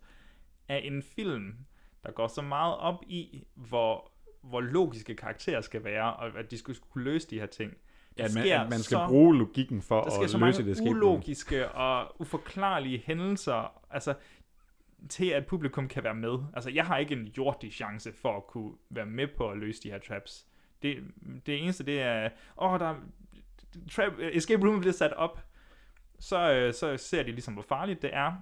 af 0.68 0.80
en 0.84 1.02
film, 1.02 1.54
der 2.06 2.12
går 2.12 2.28
så 2.28 2.42
meget 2.42 2.76
op 2.76 3.02
i, 3.06 3.44
hvor, 3.54 4.10
hvor 4.42 4.60
logiske 4.60 5.14
karakterer 5.14 5.60
skal 5.60 5.84
være, 5.84 6.12
og 6.14 6.38
at 6.38 6.50
de 6.50 6.58
skulle 6.58 6.78
kunne 6.90 7.04
løse 7.04 7.30
de 7.30 7.38
her 7.40 7.46
ting. 7.46 7.72
Ja, 8.18 8.22
Der 8.22 8.28
at 8.28 8.34
man, 8.34 8.42
sker 8.44 8.60
at 8.60 8.70
man 8.70 8.78
skal 8.78 8.94
så- 8.96 9.06
bruge 9.08 9.38
logikken 9.38 9.82
for 9.82 10.02
der 10.02 10.10
sker 10.10 10.24
at 10.24 10.30
så 10.30 10.38
løse 10.38 10.58
mange 10.58 10.64
det 10.64 10.70
escape 10.72 10.88
room. 10.90 10.96
ulogiske 10.96 11.68
og 11.68 12.20
uforklarlige 12.20 13.02
hændelser, 13.06 13.80
altså 13.90 14.14
til 15.08 15.26
at 15.26 15.46
publikum 15.46 15.88
kan 15.88 16.04
være 16.04 16.14
med. 16.14 16.38
Altså, 16.54 16.70
jeg 16.70 16.86
har 16.86 16.98
ikke 16.98 17.14
en 17.14 17.26
jordig 17.26 17.72
chance 17.72 18.12
for 18.12 18.36
at 18.36 18.46
kunne 18.46 18.72
være 18.90 19.06
med 19.06 19.28
på 19.36 19.50
at 19.50 19.58
løse 19.58 19.82
de 19.82 19.90
her 19.90 19.98
traps. 19.98 20.46
Det, 20.82 21.04
det 21.46 21.62
eneste, 21.62 21.84
det 21.84 22.02
er, 22.02 22.28
åh, 22.62 22.78
der 22.78 22.86
er, 22.86 22.96
trap, 23.90 24.12
escape 24.18 24.66
room 24.66 24.80
bliver 24.80 24.92
sat 24.92 25.12
op, 25.12 25.44
så, 26.18 26.52
øh, 26.52 26.74
så 26.74 26.96
ser 26.96 27.22
de 27.22 27.30
ligesom, 27.30 27.54
hvor 27.54 27.62
farligt 27.62 28.02
det 28.02 28.10
er. 28.14 28.32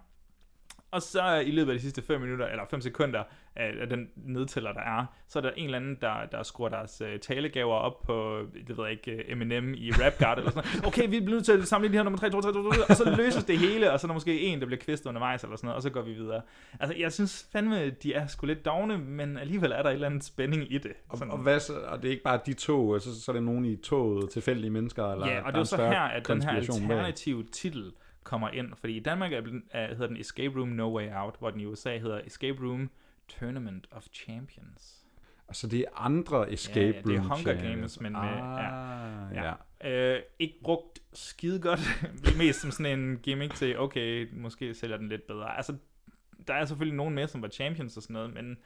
Og 0.91 1.03
så 1.03 1.37
øh, 1.37 1.49
i 1.49 1.51
løbet 1.51 1.73
af 1.73 1.79
de 1.79 1.83
sidste 1.83 2.03
5 2.03 2.21
minutter, 2.21 2.47
eller 2.47 2.65
5 2.71 2.81
sekunder 2.81 3.23
af, 3.57 3.89
den 3.89 4.09
nedtæller, 4.17 4.73
der 4.73 4.81
er, 4.81 5.07
så 5.29 5.39
er 5.39 5.43
der 5.43 5.51
en 5.51 5.65
eller 5.65 5.79
anden, 5.79 5.99
der, 6.01 6.27
der 6.33 6.43
skruer 6.43 6.69
deres 6.69 7.01
øh, 7.01 7.19
talegaver 7.19 7.75
op 7.75 8.03
på, 8.03 8.43
det 8.69 8.79
ved 8.79 8.85
jeg 8.85 8.93
ikke, 8.93 9.13
øh, 9.13 9.25
Eminem 9.29 9.75
i 9.75 9.91
Rap 9.91 10.19
God, 10.19 10.39
eller 10.39 10.51
sådan 10.51 10.71
noget. 10.75 10.87
Okay, 10.87 11.03
vi 11.03 11.21
bliver 11.21 11.31
nødt 11.31 11.45
til 11.45 11.53
at 11.53 11.69
samle 11.69 11.89
de 11.89 11.93
her 11.93 12.03
nummer 12.03 12.19
3, 12.19 12.31
2, 12.31 12.41
3, 12.41 12.53
2, 12.53 12.63
2, 12.63 12.69
og 12.89 12.97
så 12.97 13.15
løses 13.17 13.45
det 13.45 13.59
hele, 13.59 13.93
og 13.93 14.01
så 14.01 14.07
er 14.07 14.09
der 14.09 14.15
måske 14.15 14.41
en, 14.41 14.61
der 14.61 14.67
bliver 14.67 14.81
kvistet 14.81 15.07
undervejs, 15.07 15.43
eller 15.43 15.57
sådan 15.57 15.67
noget, 15.67 15.77
og 15.77 15.83
så 15.83 15.91
går 15.91 16.03
vi 16.03 16.13
videre. 16.13 16.43
Altså, 16.81 16.97
jeg 16.99 17.13
synes 17.13 17.49
fandme, 17.53 17.91
de 17.91 18.15
er 18.15 18.27
sgu 18.27 18.47
lidt 18.47 18.65
dogne, 18.65 18.99
men 18.99 19.39
alligevel 19.39 19.73
er 19.73 19.83
der 19.83 19.91
et 19.91 19.95
eller 19.95 20.09
andet 20.09 20.25
spænding 20.25 20.73
i 20.73 20.79
det. 20.79 20.93
Og, 21.09 21.19
Sådan. 21.19 21.33
og, 21.33 21.39
hvad 21.39 21.61
så, 21.61 21.73
og 21.73 22.03
det 22.03 22.09
er 22.09 22.13
ikke 22.13 22.25
bare 22.25 22.41
de 22.47 22.53
to, 22.53 22.99
så, 22.99 23.23
så 23.23 23.31
er 23.31 23.33
det 23.33 23.43
nogen 23.43 23.65
i 23.65 23.77
toget, 23.77 24.31
tilfældige 24.31 24.71
mennesker, 24.71 25.13
eller 25.13 25.27
Ja, 25.27 25.41
og 25.43 25.53
det 25.53 25.57
er 25.57 25.61
en 25.61 25.67
så 25.67 25.77
her, 25.77 26.01
at 26.01 26.29
den 26.29 26.43
her 26.43 26.51
alternative 26.51 27.45
titel 27.53 27.93
kommer 28.25 28.49
ind. 28.51 28.73
Fordi 28.77 28.97
i 28.97 29.01
Danmark 29.01 29.33
er, 29.33 29.43
er, 29.71 29.89
hedder 29.89 30.07
den 30.07 30.17
Escape 30.17 30.59
Room 30.59 30.69
No 30.69 30.97
Way 30.97 31.09
Out, 31.15 31.35
hvor 31.39 31.51
den 31.51 31.61
i 31.61 31.67
USA 31.67 31.99
hedder 31.99 32.21
Escape 32.27 32.59
Room 32.63 32.91
Tournament 33.29 33.87
of 33.91 34.07
Champions. 34.13 34.97
Altså 35.49 35.67
det 35.67 35.81
er 35.81 35.85
andre 35.97 36.53
escape 36.53 36.81
ja, 36.81 36.87
ja, 36.87 36.93
det 36.93 37.15
er 37.15 37.19
room 37.19 37.29
Hunger 37.29 37.43
channels. 37.43 37.63
Games, 37.63 38.01
men 38.01 38.13
med, 38.13 38.21
Ah, 38.21 39.35
ja. 39.35 39.43
ja. 39.45 39.55
ja. 39.85 40.17
Øh, 40.17 40.23
ikke 40.39 40.55
brugt 40.63 40.99
skide 41.13 41.61
godt, 41.61 41.81
mest 42.39 42.61
som 42.61 42.71
sådan 42.71 42.99
en 42.99 43.19
gimmick 43.19 43.55
til, 43.55 43.79
okay, 43.79 44.29
måske 44.33 44.75
sælger 44.75 44.97
den 44.97 45.09
lidt 45.09 45.27
bedre. 45.27 45.57
Altså, 45.57 45.77
der 46.47 46.55
er 46.55 46.65
selvfølgelig 46.65 46.97
nogen 46.97 47.15
med, 47.15 47.29
som 47.29 47.43
var 47.43 47.49
champions 47.49 47.97
og 47.97 48.03
sådan 48.03 48.15
noget, 48.15 48.35
men 48.35 48.59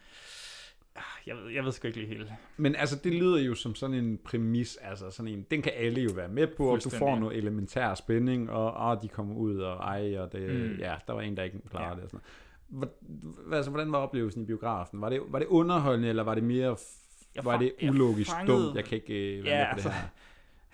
jeg 1.27 1.37
ved, 1.37 1.51
jeg 1.53 1.65
ved 1.65 1.73
sgu 1.73 1.87
ikke 1.87 1.99
lige 2.01 2.09
helt. 2.09 2.29
Men 2.57 2.77
altså, 2.77 2.97
det 3.05 3.13
lyder 3.13 3.39
jo 3.41 3.55
som 3.55 3.75
sådan 3.75 3.97
en 3.97 4.19
præmis, 4.25 4.77
altså 4.77 5.11
sådan 5.11 5.33
en, 5.33 5.47
den 5.51 5.63
kan 5.63 5.73
alle 5.77 6.01
jo 6.03 6.11
være 6.15 6.29
med 6.29 6.47
på, 6.47 6.67
og 6.73 6.85
du 6.85 6.91
får 6.91 7.19
noget 7.19 7.37
elementær 7.37 7.95
spænding, 7.95 8.51
og, 8.51 8.73
og 8.75 9.03
de 9.03 9.09
kommer 9.09 9.35
ud, 9.35 9.59
og 9.59 9.77
ej, 9.77 10.19
og 10.19 10.33
det, 10.33 10.51
Mm. 10.71 10.77
ja, 10.79 10.95
der 11.07 11.13
var 11.13 11.21
en, 11.21 11.37
der 11.37 11.43
ikke 11.43 11.59
klarede 11.71 11.89
ja. 11.89 11.95
det, 11.95 12.03
og 12.05 12.11
sådan 12.11 12.21
noget. 12.71 12.91
Hvor, 13.49 13.57
altså, 13.57 13.71
hvordan 13.71 13.93
var 13.93 13.99
oplevelsen 13.99 14.43
i 14.43 14.45
biografen? 14.47 15.01
Var 15.01 15.09
det, 15.09 15.21
var 15.29 15.39
det 15.39 15.49
underholdende, 15.49 16.09
eller 16.09 16.23
var 16.23 16.35
det 16.35 16.45
mere, 16.45 16.77
Jeg 17.35 17.45
var 17.45 17.59
det 17.59 17.73
ulogisk 17.91 18.31
fangede- 18.31 18.65
dumt? 18.67 18.77
Jeg 18.77 18.85
kan 18.85 18.97
ikke 18.99 19.39
øh, 19.39 19.45
være 19.45 19.53
Ja, 19.55 19.59
med 19.61 19.67
på 19.67 19.73
altså, 19.75 19.89
det 19.89 19.95
her. 19.97 20.09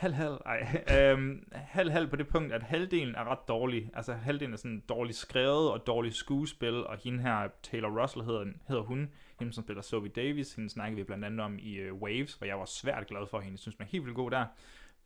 Halv 0.01 0.15
halv, 0.15 0.41
ej, 0.47 0.85
øhm, 0.97 1.49
halv 1.53 1.91
halv 1.91 2.09
på 2.09 2.17
det 2.17 2.29
punkt, 2.29 2.53
at 2.53 2.63
halvdelen 2.63 3.15
er 3.15 3.31
ret 3.31 3.49
dårlig. 3.49 3.91
Altså 3.95 4.13
halvdelen 4.13 4.53
er 4.53 4.57
sådan 4.57 4.83
dårligt 4.89 5.17
skrevet 5.17 5.71
og 5.71 5.87
dårligt 5.87 6.15
skuespil, 6.15 6.87
og 6.87 6.97
hende 7.05 7.23
her, 7.23 7.49
Taylor 7.63 8.03
Russell 8.03 8.25
hedder, 8.25 8.45
hedder 8.69 8.83
hun, 8.83 9.11
hende 9.39 9.53
som 9.53 9.65
spiller 9.65 9.83
Sophie 9.83 10.11
Davis, 10.11 10.55
hende 10.55 10.71
snakker 10.71 10.97
vi 10.97 11.05
blandt 11.05 11.25
andet 11.25 11.41
om 11.41 11.59
i 11.59 11.91
uh, 11.91 12.03
Waves, 12.03 12.35
hvor 12.35 12.47
jeg 12.47 12.59
var 12.59 12.65
svært 12.65 13.07
glad 13.07 13.27
for 13.31 13.41
hende, 13.41 13.53
jeg 13.53 13.59
synes 13.59 13.79
man 13.79 13.87
er 13.87 13.91
helt 13.91 14.05
vildt 14.05 14.17
god 14.17 14.31
der. 14.31 14.45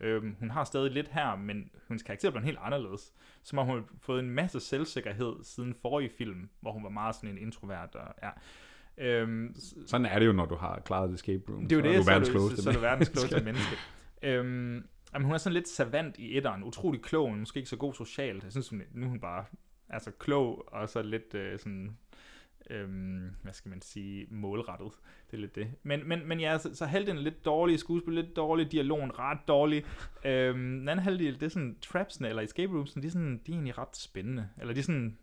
Øhm, 0.01 0.37
hun 0.39 0.51
har 0.51 0.65
stadig 0.65 0.91
lidt 0.91 1.09
her, 1.09 1.37
men 1.37 1.71
hendes 1.89 2.03
karakter 2.03 2.31
blev 2.31 2.43
helt 2.43 2.59
anderledes. 2.63 3.13
Som 3.43 3.59
om 3.59 3.67
hun 3.67 3.77
har 3.77 3.85
fået 4.01 4.21
en 4.21 4.31
masse 4.31 4.61
selvsikkerhed 4.61 5.35
siden 5.43 5.75
forrige 5.83 6.11
film, 6.19 6.49
hvor 6.61 6.73
hun 6.73 6.85
var 6.85 6.91
meget 6.91 7.15
sådan 7.15 7.31
en 7.31 7.39
introvert. 7.39 7.95
Og, 7.95 8.15
ja. 8.23 8.31
Øhm, 8.99 9.55
Sådan 9.87 10.07
er 10.07 10.19
det 10.19 10.27
jo, 10.27 10.33
når 10.33 10.47
du 10.47 10.55
har 10.55 10.83
klaret 10.85 11.11
et 11.11 11.15
escape 11.15 11.43
room. 11.49 11.69
det 11.69 11.73
er 11.73 11.77
jo 11.77 11.83
så 11.83 11.89
det, 11.89 11.99
er 11.99 12.03
så, 12.03 12.11
er 12.11 12.19
du, 12.19 12.31
klogeste 12.31 12.63
så 12.63 12.69
er 12.71 12.75
du 12.75 12.81
verdens 12.81 13.09
klogeste 13.09 13.45
menneske. 13.45 13.77
Øhm, 14.23 14.89
jamen, 15.15 15.25
hun 15.25 15.35
er 15.35 15.39
sådan 15.39 15.55
lidt 15.55 15.69
savant 15.69 16.19
i 16.19 16.37
etteren. 16.37 16.63
Utrolig 16.63 17.03
klog, 17.03 17.31
men 17.31 17.41
måske 17.41 17.59
ikke 17.59 17.71
så 17.71 17.77
god 17.77 17.95
socialt. 17.95 18.45
Jeg 18.45 18.53
synes, 18.53 18.69
hun, 18.69 18.83
nu 18.93 19.07
er 19.07 19.11
hun 19.11 19.21
bare 19.21 19.45
altså, 19.89 20.11
klog, 20.11 20.73
og 20.73 20.89
så 20.89 21.03
lidt 21.03 21.35
øh, 21.35 21.59
sådan, 21.59 21.97
øhm, 22.71 23.31
hvad 23.43 23.53
skal 23.53 23.69
man 23.69 23.83
sige, 23.83 24.27
målrettet. 24.31 24.93
Det 25.31 25.37
er 25.37 25.41
lidt 25.41 25.55
det. 25.55 25.73
Men, 25.83 26.09
men, 26.09 26.29
men 26.29 26.41
ja, 26.41 26.59
så, 26.59 26.75
så 26.75 26.87
halvdelen 26.87 27.19
er 27.19 27.23
lidt 27.23 27.45
dårlig, 27.45 27.79
skuespil 27.79 28.15
lidt 28.15 28.37
dårlig, 28.37 28.73
dialogen 28.73 29.19
ret 29.19 29.39
dårlig. 29.49 29.85
Øhm, 30.25 30.59
den 30.59 30.89
anden 30.89 31.05
halvdel, 31.05 31.35
det 31.35 31.43
er 31.43 31.51
sådan, 31.51 31.77
trapsene 31.81 32.29
eller 32.29 32.43
escape 32.43 32.73
roomsene, 32.73 33.03
de 33.03 33.07
er, 33.07 33.13
sådan, 33.13 33.41
de 33.47 33.53
er 33.53 33.57
egentlig 33.57 33.79
ret 33.79 33.97
spændende. 33.97 34.49
Eller 34.61 34.75
de 34.75 34.81
er 34.81 34.85
sådan, 34.85 35.19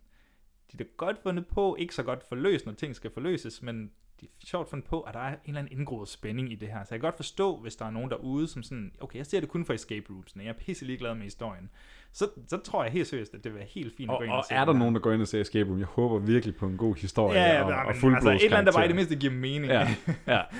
de 0.72 0.82
er 0.82 0.96
godt 0.96 1.18
fundet 1.22 1.46
på, 1.46 1.76
ikke 1.78 1.94
så 1.94 2.02
godt 2.02 2.22
forløst, 2.28 2.66
når 2.66 2.72
ting 2.72 2.96
skal 2.96 3.10
forløses, 3.10 3.62
men 3.62 3.92
de 4.22 4.26
er 4.42 4.46
sjovt 4.46 4.70
fundet 4.70 4.88
på, 4.88 5.00
at 5.00 5.14
der 5.14 5.20
er 5.20 5.28
en 5.28 5.38
eller 5.46 5.60
anden 5.60 5.78
indgroet 5.78 6.08
spænding 6.08 6.52
i 6.52 6.54
det 6.54 6.68
her. 6.68 6.84
Så 6.84 6.88
jeg 6.90 7.00
kan 7.00 7.06
godt 7.06 7.16
forstå, 7.16 7.56
hvis 7.56 7.76
der 7.76 7.84
er 7.84 7.90
nogen 7.90 8.10
derude, 8.10 8.48
som 8.48 8.62
sådan, 8.62 8.92
okay, 9.00 9.18
jeg 9.18 9.26
ser 9.26 9.40
det 9.40 9.48
kun 9.48 9.64
for 9.64 9.72
escape 9.72 10.06
roomsene, 10.10 10.42
jeg 10.44 10.50
er 10.50 10.54
pisse 10.54 10.84
ligeglad 10.84 11.14
med 11.14 11.22
historien. 11.22 11.70
Så, 12.12 12.28
så 12.48 12.56
tror 12.56 12.82
jeg 12.84 12.92
helt 12.92 13.06
seriøst, 13.06 13.34
at 13.34 13.44
det 13.44 13.52
vil 13.52 13.58
være 13.58 13.68
helt 13.68 13.96
fint 13.96 14.10
at 14.10 14.14
Og, 14.14 14.18
gå 14.18 14.24
ind 14.24 14.32
og 14.32 14.38
og 14.38 14.44
se 14.44 14.54
er 14.54 14.64
der 14.64 14.72
nogen, 14.72 14.94
der 14.94 15.00
går 15.00 15.12
ind 15.12 15.22
og 15.22 15.28
ser 15.28 15.40
Escape 15.40 15.70
Room? 15.70 15.78
Jeg 15.78 15.86
håber 15.86 16.18
virkelig 16.18 16.56
på 16.56 16.66
en 16.66 16.76
god 16.76 16.94
historie 16.94 17.40
Ja, 17.40 17.54
ja, 17.54 17.62
og, 17.62 17.66
men, 17.66 17.74
og 17.74 17.86
altså, 17.86 18.00
fuldblods 18.00 18.40
et 18.40 18.44
eller 18.44 18.58
andet, 18.58 18.72
der 18.72 18.78
bare 18.78 18.84
i 18.84 18.88
det 18.88 18.96
mindste 18.96 19.16
giver 19.16 19.32
mening. 19.32 19.72
Ja, 19.72 19.88
ja. 20.26 20.40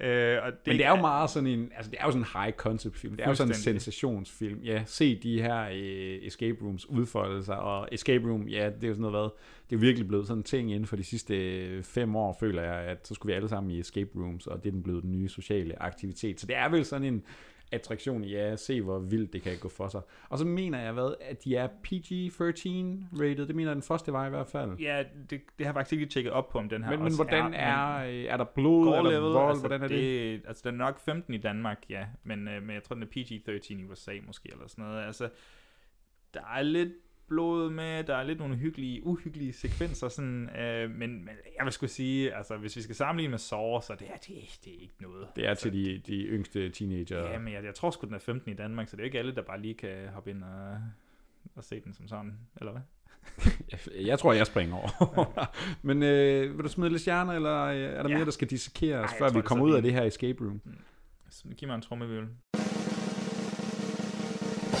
øh, 0.00 0.38
og 0.42 0.52
det 0.52 0.66
Men 0.66 0.76
det 0.76 0.86
er 0.86 0.90
jo 0.90 0.96
meget 0.96 1.30
sådan 1.30 1.46
en, 1.46 1.72
altså 1.76 1.90
det 1.90 1.98
er 2.00 2.04
jo 2.04 2.10
sådan 2.10 2.22
en 2.22 2.42
high 2.42 2.52
concept 2.56 2.96
film. 2.96 3.16
Det 3.16 3.24
er 3.24 3.28
jo 3.28 3.34
sådan 3.34 3.50
en 3.50 3.54
sensationsfilm. 3.54 4.60
Ja, 4.62 4.82
se 4.86 5.18
de 5.22 5.42
her 5.42 5.68
øh, 5.72 6.26
escape 6.26 6.58
rooms 6.62 6.86
udfolde 6.86 7.44
sig, 7.44 7.58
og 7.58 7.88
escape 7.92 8.30
room, 8.30 8.48
ja, 8.48 8.70
det 8.70 8.84
er 8.84 8.88
jo 8.88 8.94
sådan 8.94 9.10
noget 9.10 9.16
hvad, 9.16 9.30
det 9.70 9.76
er 9.76 9.80
virkelig 9.80 10.08
blevet 10.08 10.26
sådan 10.26 10.38
en 10.38 10.44
ting 10.44 10.72
inden 10.72 10.86
for 10.86 10.96
de 10.96 11.04
sidste 11.04 11.36
øh, 11.36 11.82
fem 11.82 12.16
år, 12.16 12.36
føler 12.40 12.62
jeg, 12.62 12.74
at 12.74 13.08
så 13.08 13.14
skulle 13.14 13.32
vi 13.32 13.36
alle 13.36 13.48
sammen 13.48 13.70
i 13.70 13.80
escape 13.80 14.10
rooms, 14.16 14.46
og 14.46 14.64
det 14.64 14.68
er 14.68 14.72
den 14.72 14.82
blevet 14.82 15.02
den 15.02 15.12
nye 15.12 15.28
sociale 15.28 15.82
aktivitet. 15.82 16.40
Så 16.40 16.46
det 16.46 16.56
er 16.56 16.68
vel 16.68 16.84
sådan 16.84 17.06
en 17.06 17.22
attraktion, 17.74 18.24
ja, 18.24 18.56
se 18.56 18.82
hvor 18.82 18.98
vildt 18.98 19.32
det 19.32 19.42
kan 19.42 19.58
gå 19.60 19.68
for 19.68 19.88
sig. 19.88 20.00
Og 20.28 20.38
så 20.38 20.44
mener 20.44 20.80
jeg, 20.80 20.92
hvad, 20.92 21.14
at 21.20 21.44
de 21.44 21.56
er 21.56 21.68
PG-13 21.68 23.20
rated, 23.22 23.46
det 23.46 23.56
mener 23.56 23.74
den 23.74 23.82
første 23.82 24.12
var 24.12 24.26
i 24.26 24.30
hvert 24.30 24.46
fald. 24.46 24.78
Ja, 24.78 25.04
det, 25.30 25.30
det 25.30 25.40
har 25.58 25.64
jeg 25.64 25.74
faktisk 25.74 25.92
ikke 25.92 26.06
tjekket 26.06 26.32
op 26.32 26.48
på, 26.48 26.58
om 26.58 26.68
den 26.68 26.84
her 26.84 26.90
Men, 26.90 27.02
men 27.02 27.14
hvordan 27.14 27.54
er, 27.54 27.98
er, 27.98 28.06
øh, 28.06 28.24
er 28.24 28.36
der 28.36 28.44
blod, 28.44 28.96
eller 28.96 29.10
level, 29.10 29.32
vold, 29.32 29.48
altså 29.48 29.62
hvordan 29.62 29.82
er 29.82 29.88
det? 29.88 29.98
det? 29.98 30.42
Altså, 30.48 30.62
den 30.70 30.80
er 30.80 30.84
nok 30.84 31.00
15 31.00 31.34
i 31.34 31.38
Danmark, 31.38 31.78
ja, 31.88 32.06
men, 32.24 32.48
øh, 32.48 32.62
men 32.62 32.74
jeg 32.74 32.82
tror, 32.82 32.94
den 32.94 33.02
er 33.02 33.06
PG-13 33.06 33.80
i 33.80 33.84
USA 33.84 34.12
måske, 34.26 34.48
eller 34.52 34.66
sådan 34.66 34.84
noget. 34.84 35.06
Altså, 35.06 35.28
der 36.34 36.40
er 36.56 36.62
lidt 36.62 36.92
blod 37.28 37.70
med, 37.70 38.04
der 38.04 38.16
er 38.16 38.22
lidt 38.22 38.38
nogle 38.38 38.56
hyggelige, 38.56 39.06
uhyggelige 39.06 39.52
sekvenser, 39.52 40.08
sådan, 40.08 40.48
øh, 40.56 40.90
men, 40.90 40.98
men 41.24 41.28
jeg 41.58 41.64
vil 41.64 41.72
skulle 41.72 41.90
sige, 41.90 42.34
altså, 42.34 42.56
hvis 42.56 42.76
vi 42.76 42.82
skal 42.82 42.94
sammenligne 42.94 43.30
med 43.30 43.38
Saw, 43.38 43.80
så 43.80 43.96
det 43.98 44.06
er, 44.10 44.16
det, 44.16 44.28
det 44.64 44.74
er 44.76 44.80
ikke 44.82 44.94
noget. 45.00 45.26
Det 45.36 45.46
er 45.48 45.54
til 45.54 45.72
de, 45.72 45.98
de 46.06 46.22
yngste 46.22 46.70
teenager. 46.70 47.30
Ja, 47.30 47.38
men 47.38 47.52
jeg, 47.52 47.64
jeg 47.64 47.74
tror 47.74 47.90
sgu, 47.90 48.06
den 48.06 48.14
er 48.14 48.18
15 48.18 48.52
i 48.52 48.54
Danmark, 48.54 48.88
så 48.88 48.96
det 48.96 49.00
er 49.00 49.04
jo 49.04 49.06
ikke 49.06 49.18
alle, 49.18 49.34
der 49.34 49.42
bare 49.42 49.60
lige 49.60 49.74
kan 49.74 50.08
hoppe 50.14 50.30
ind 50.30 50.42
og 50.44 50.76
at 51.56 51.64
se 51.64 51.80
den 51.80 51.94
som 51.94 52.08
sådan, 52.08 52.38
eller 52.56 52.72
hvad? 52.72 52.82
Jeg- 54.06 54.18
tror, 54.18 54.32
jeg 54.32 54.46
springer 54.46 54.76
over. 54.76 55.56
Men 55.82 56.02
øh, 56.02 56.56
vil 56.56 56.64
du 56.64 56.68
smide 56.68 56.90
lidt 56.90 57.00
stjerner, 57.02 57.32
eller 57.32 57.60
øh, 57.64 57.76
er 57.76 58.02
der 58.02 58.10
Ja. 58.10 58.16
mere, 58.16 58.24
der 58.24 58.30
skal 58.30 58.50
dissekeres, 58.50 59.12
Ej, 59.12 59.18
før 59.18 59.28
tror, 59.28 59.32
vi 59.32 59.38
er 59.38 59.42
kommer 59.42 59.64
ud 59.64 59.74
af 59.74 59.82
det 59.82 59.92
her 59.92 60.02
escape 60.02 60.44
room? 60.44 60.60
Så 61.30 61.44
Giv 61.56 61.68
mig 61.68 61.74
en 61.74 61.82
trommevivel. 61.82 62.26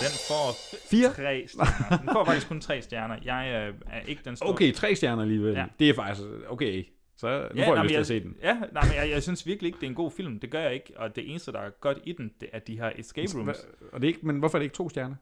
Den 0.04 0.18
får 0.28 0.46
Fire? 0.90 1.12
tre 1.12 1.44
stjerner. 1.48 1.98
Den 1.98 2.08
får 2.12 2.24
faktisk 2.24 2.48
kun 2.48 2.60
tre 2.60 2.82
stjerner. 2.82 3.16
Jeg 3.24 3.68
øh, 3.68 3.74
er 3.86 4.00
ikke 4.00 4.22
den 4.24 4.36
store... 4.36 4.50
Okay, 4.50 4.72
tre 4.72 4.94
stjerner 4.94 5.22
alligevel. 5.22 5.54
Ja. 5.54 5.64
Det 5.78 5.88
er 5.90 5.94
faktisk, 5.94 6.28
okay. 6.48 6.84
Så 7.16 7.48
nu 7.54 7.60
Ja, 7.60 7.68
får 7.68 7.74
jeg 7.74 7.74
nej, 7.74 7.82
lyst 7.84 7.92
til 7.92 8.00
at 8.00 8.06
se 8.06 8.20
den. 8.20 8.36
Ja, 8.42 8.54
nej, 8.72 8.82
men 8.84 8.94
jeg, 8.96 9.10
jeg 9.10 9.22
synes 9.22 9.46
virkelig 9.46 9.68
ikke, 9.68 9.76
det 9.76 9.86
er 9.86 9.90
en 9.90 9.94
god 9.94 10.10
film. 10.10 10.40
Det 10.40 10.50
gør 10.50 10.60
jeg 10.60 10.74
ikke. 10.74 10.92
Og 10.96 11.16
det 11.16 11.30
eneste, 11.30 11.52
der 11.52 11.60
er 11.60 11.70
godt 11.70 11.98
i 12.04 12.12
den, 12.12 12.32
det 12.40 12.48
er 12.52 12.58
de 12.58 12.76
her 12.78 12.92
escape 12.96 13.32
rooms. 13.34 13.66
Og 13.92 14.00
det 14.00 14.08
er 14.08 14.14
ikke, 14.14 14.26
men 14.26 14.38
hvorfor 14.38 14.58
er 14.58 14.60
det 14.60 14.64
ikke 14.64 14.76
to 14.76 14.88
stjerner? 14.88 15.16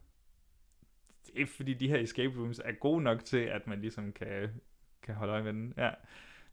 Det 1.34 1.42
er 1.42 1.46
fordi, 1.46 1.74
de 1.74 1.88
her 1.88 1.96
escape 1.98 2.34
rooms 2.38 2.58
er 2.64 2.72
gode 2.80 3.02
nok 3.02 3.24
til, 3.24 3.38
at 3.38 3.66
man 3.66 3.80
ligesom 3.80 4.12
kan, 4.12 4.50
kan 5.02 5.14
holde 5.14 5.32
øje 5.32 5.42
med 5.42 5.52
den. 5.52 5.74
Ja. 5.76 5.90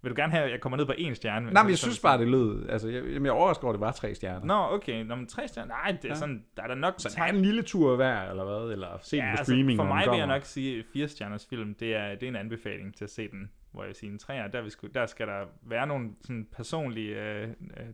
Vil 0.01 0.09
du 0.09 0.15
gerne 0.21 0.31
have, 0.31 0.45
at 0.45 0.51
jeg 0.51 0.59
kommer 0.61 0.77
ned 0.77 0.85
på 0.85 0.93
en 0.97 1.15
stjerne? 1.15 1.51
Nej, 1.51 1.63
men 1.63 1.69
jeg 1.69 1.77
synes 1.77 1.99
bare, 1.99 2.17
det 2.17 2.27
lød. 2.27 2.69
Altså, 2.69 2.89
jeg, 2.89 3.05
jeg 3.05 3.25
er 3.25 3.31
overrasket 3.31 3.63
over, 3.63 3.73
at 3.73 3.75
det 3.77 3.81
var 3.81 3.91
tre 3.91 4.15
stjerner. 4.15 4.45
Nå, 4.45 4.75
okay. 4.75 5.03
Nå, 5.03 5.15
men 5.15 5.27
tre 5.27 5.47
stjerner? 5.47 5.67
Nej, 5.73 5.91
det 5.91 6.05
er 6.05 6.09
Ja. 6.09 6.15
sådan, 6.15 6.45
der 6.57 6.63
er 6.63 6.67
der 6.67 6.75
nok... 6.75 6.93
Så 6.97 7.15
er 7.17 7.23
en 7.25 7.41
lille 7.41 7.61
tur 7.61 7.95
hver, 7.95 8.29
eller 8.29 8.43
hvad? 8.45 8.71
Eller 8.71 8.97
se 9.01 9.17
den 9.17 9.25
på 9.37 9.43
streaming, 9.43 9.69
altså, 9.69 9.83
for 9.83 9.83
når 9.83 9.95
den 9.95 10.05
mig 10.07 10.11
vil 10.13 10.17
jeg 10.17 10.27
nok 10.27 10.43
sige, 10.43 10.79
at 10.79 10.85
fire 10.93 11.07
stjerners 11.07 11.47
film, 11.49 11.75
det 11.75 11.95
er, 11.95 12.09
det 12.15 12.23
er 12.23 12.27
en 12.27 12.35
anbefaling 12.35 12.95
til 12.95 13.03
at 13.03 13.09
se 13.09 13.27
den. 13.31 13.51
Hvor 13.71 13.83
jeg 13.83 13.95
siger, 13.95 14.11
en 14.11 14.19
træer, 14.19 14.47
der, 14.47 14.61
vi 14.61 14.69
skulle, 14.69 14.93
der 14.93 15.05
skal 15.05 15.27
der 15.27 15.45
være 15.61 15.87
nogle 15.87 16.09
sådan 16.21 16.47
personlige 16.55 17.21
øh, 17.23 17.47
øh, 17.49 17.85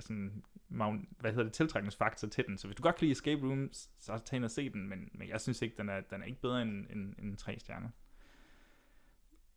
sådan, 0.00 0.42
magn- 0.68 1.14
hvad 1.20 1.30
hedder 1.30 1.44
det, 1.44 1.52
tiltrækningsfaktor 1.52 2.28
til 2.28 2.44
den. 2.46 2.58
Så 2.58 2.66
hvis 2.66 2.76
du 2.76 2.82
godt 2.82 2.96
kan 2.96 3.04
lide 3.04 3.12
Escape 3.12 3.42
Rooms, 3.46 3.88
så 3.98 4.18
tag 4.24 4.36
ind 4.36 4.44
og 4.44 4.50
se 4.50 4.70
den, 4.70 4.88
men, 4.88 5.08
men 5.14 5.28
jeg 5.28 5.40
synes 5.40 5.62
ikke, 5.62 5.74
den 5.78 5.88
er, 5.88 6.00
den 6.10 6.22
er 6.22 6.26
ikke 6.26 6.40
bedre 6.40 6.62
end, 6.62 6.86
end, 6.90 7.12
end 7.22 7.36
tre 7.36 7.56
stjerner. 7.58 7.88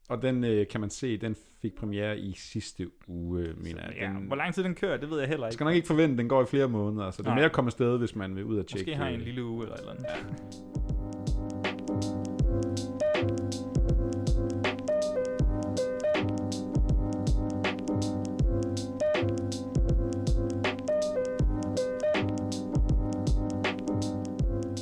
Og 0.10 0.22
den 0.22 0.44
øh, 0.44 0.68
kan 0.68 0.82
man 0.82 0.90
se, 0.90 1.18
den 1.18 1.36
fik 1.62 1.76
premiere 1.76 2.20
i 2.20 2.34
sidste 2.38 2.88
uge, 3.08 3.48
mener 3.58 3.82
jeg. 3.86 3.94
Ja, 4.00 4.08
Den, 4.08 4.28
hvor 4.28 4.36
lang 4.36 4.54
tid 4.54 4.64
den 4.64 4.76
kører, 4.76 4.98
det 4.98 5.10
ved 5.10 5.20
jeg 5.20 5.28
heller 5.28 5.48
ikke. 5.48 5.54
skal 5.54 5.64
nok 5.64 5.76
ikke 5.76 5.88
forvente, 5.88 6.18
den 6.18 6.30
går 6.30 6.44
i 6.44 6.46
flere 6.46 6.68
måneder, 6.68 7.12
så 7.12 7.22
det 7.24 7.30
er 7.30 7.36
mere 7.36 7.46
at 7.46 7.52
komme 7.52 7.68
afsted, 7.68 7.98
hvis 7.98 8.16
man 8.16 8.36
vil 8.36 8.44
ud 8.44 8.58
og 8.58 8.68
tjekke. 8.68 8.92
Måske 8.92 8.96
har 8.96 9.08
en 9.08 9.20
øh, 9.20 9.26
lille 9.26 9.44
uge 9.44 9.64
eller 9.64 9.76
eller 9.78 9.92
andet. 9.92 10.06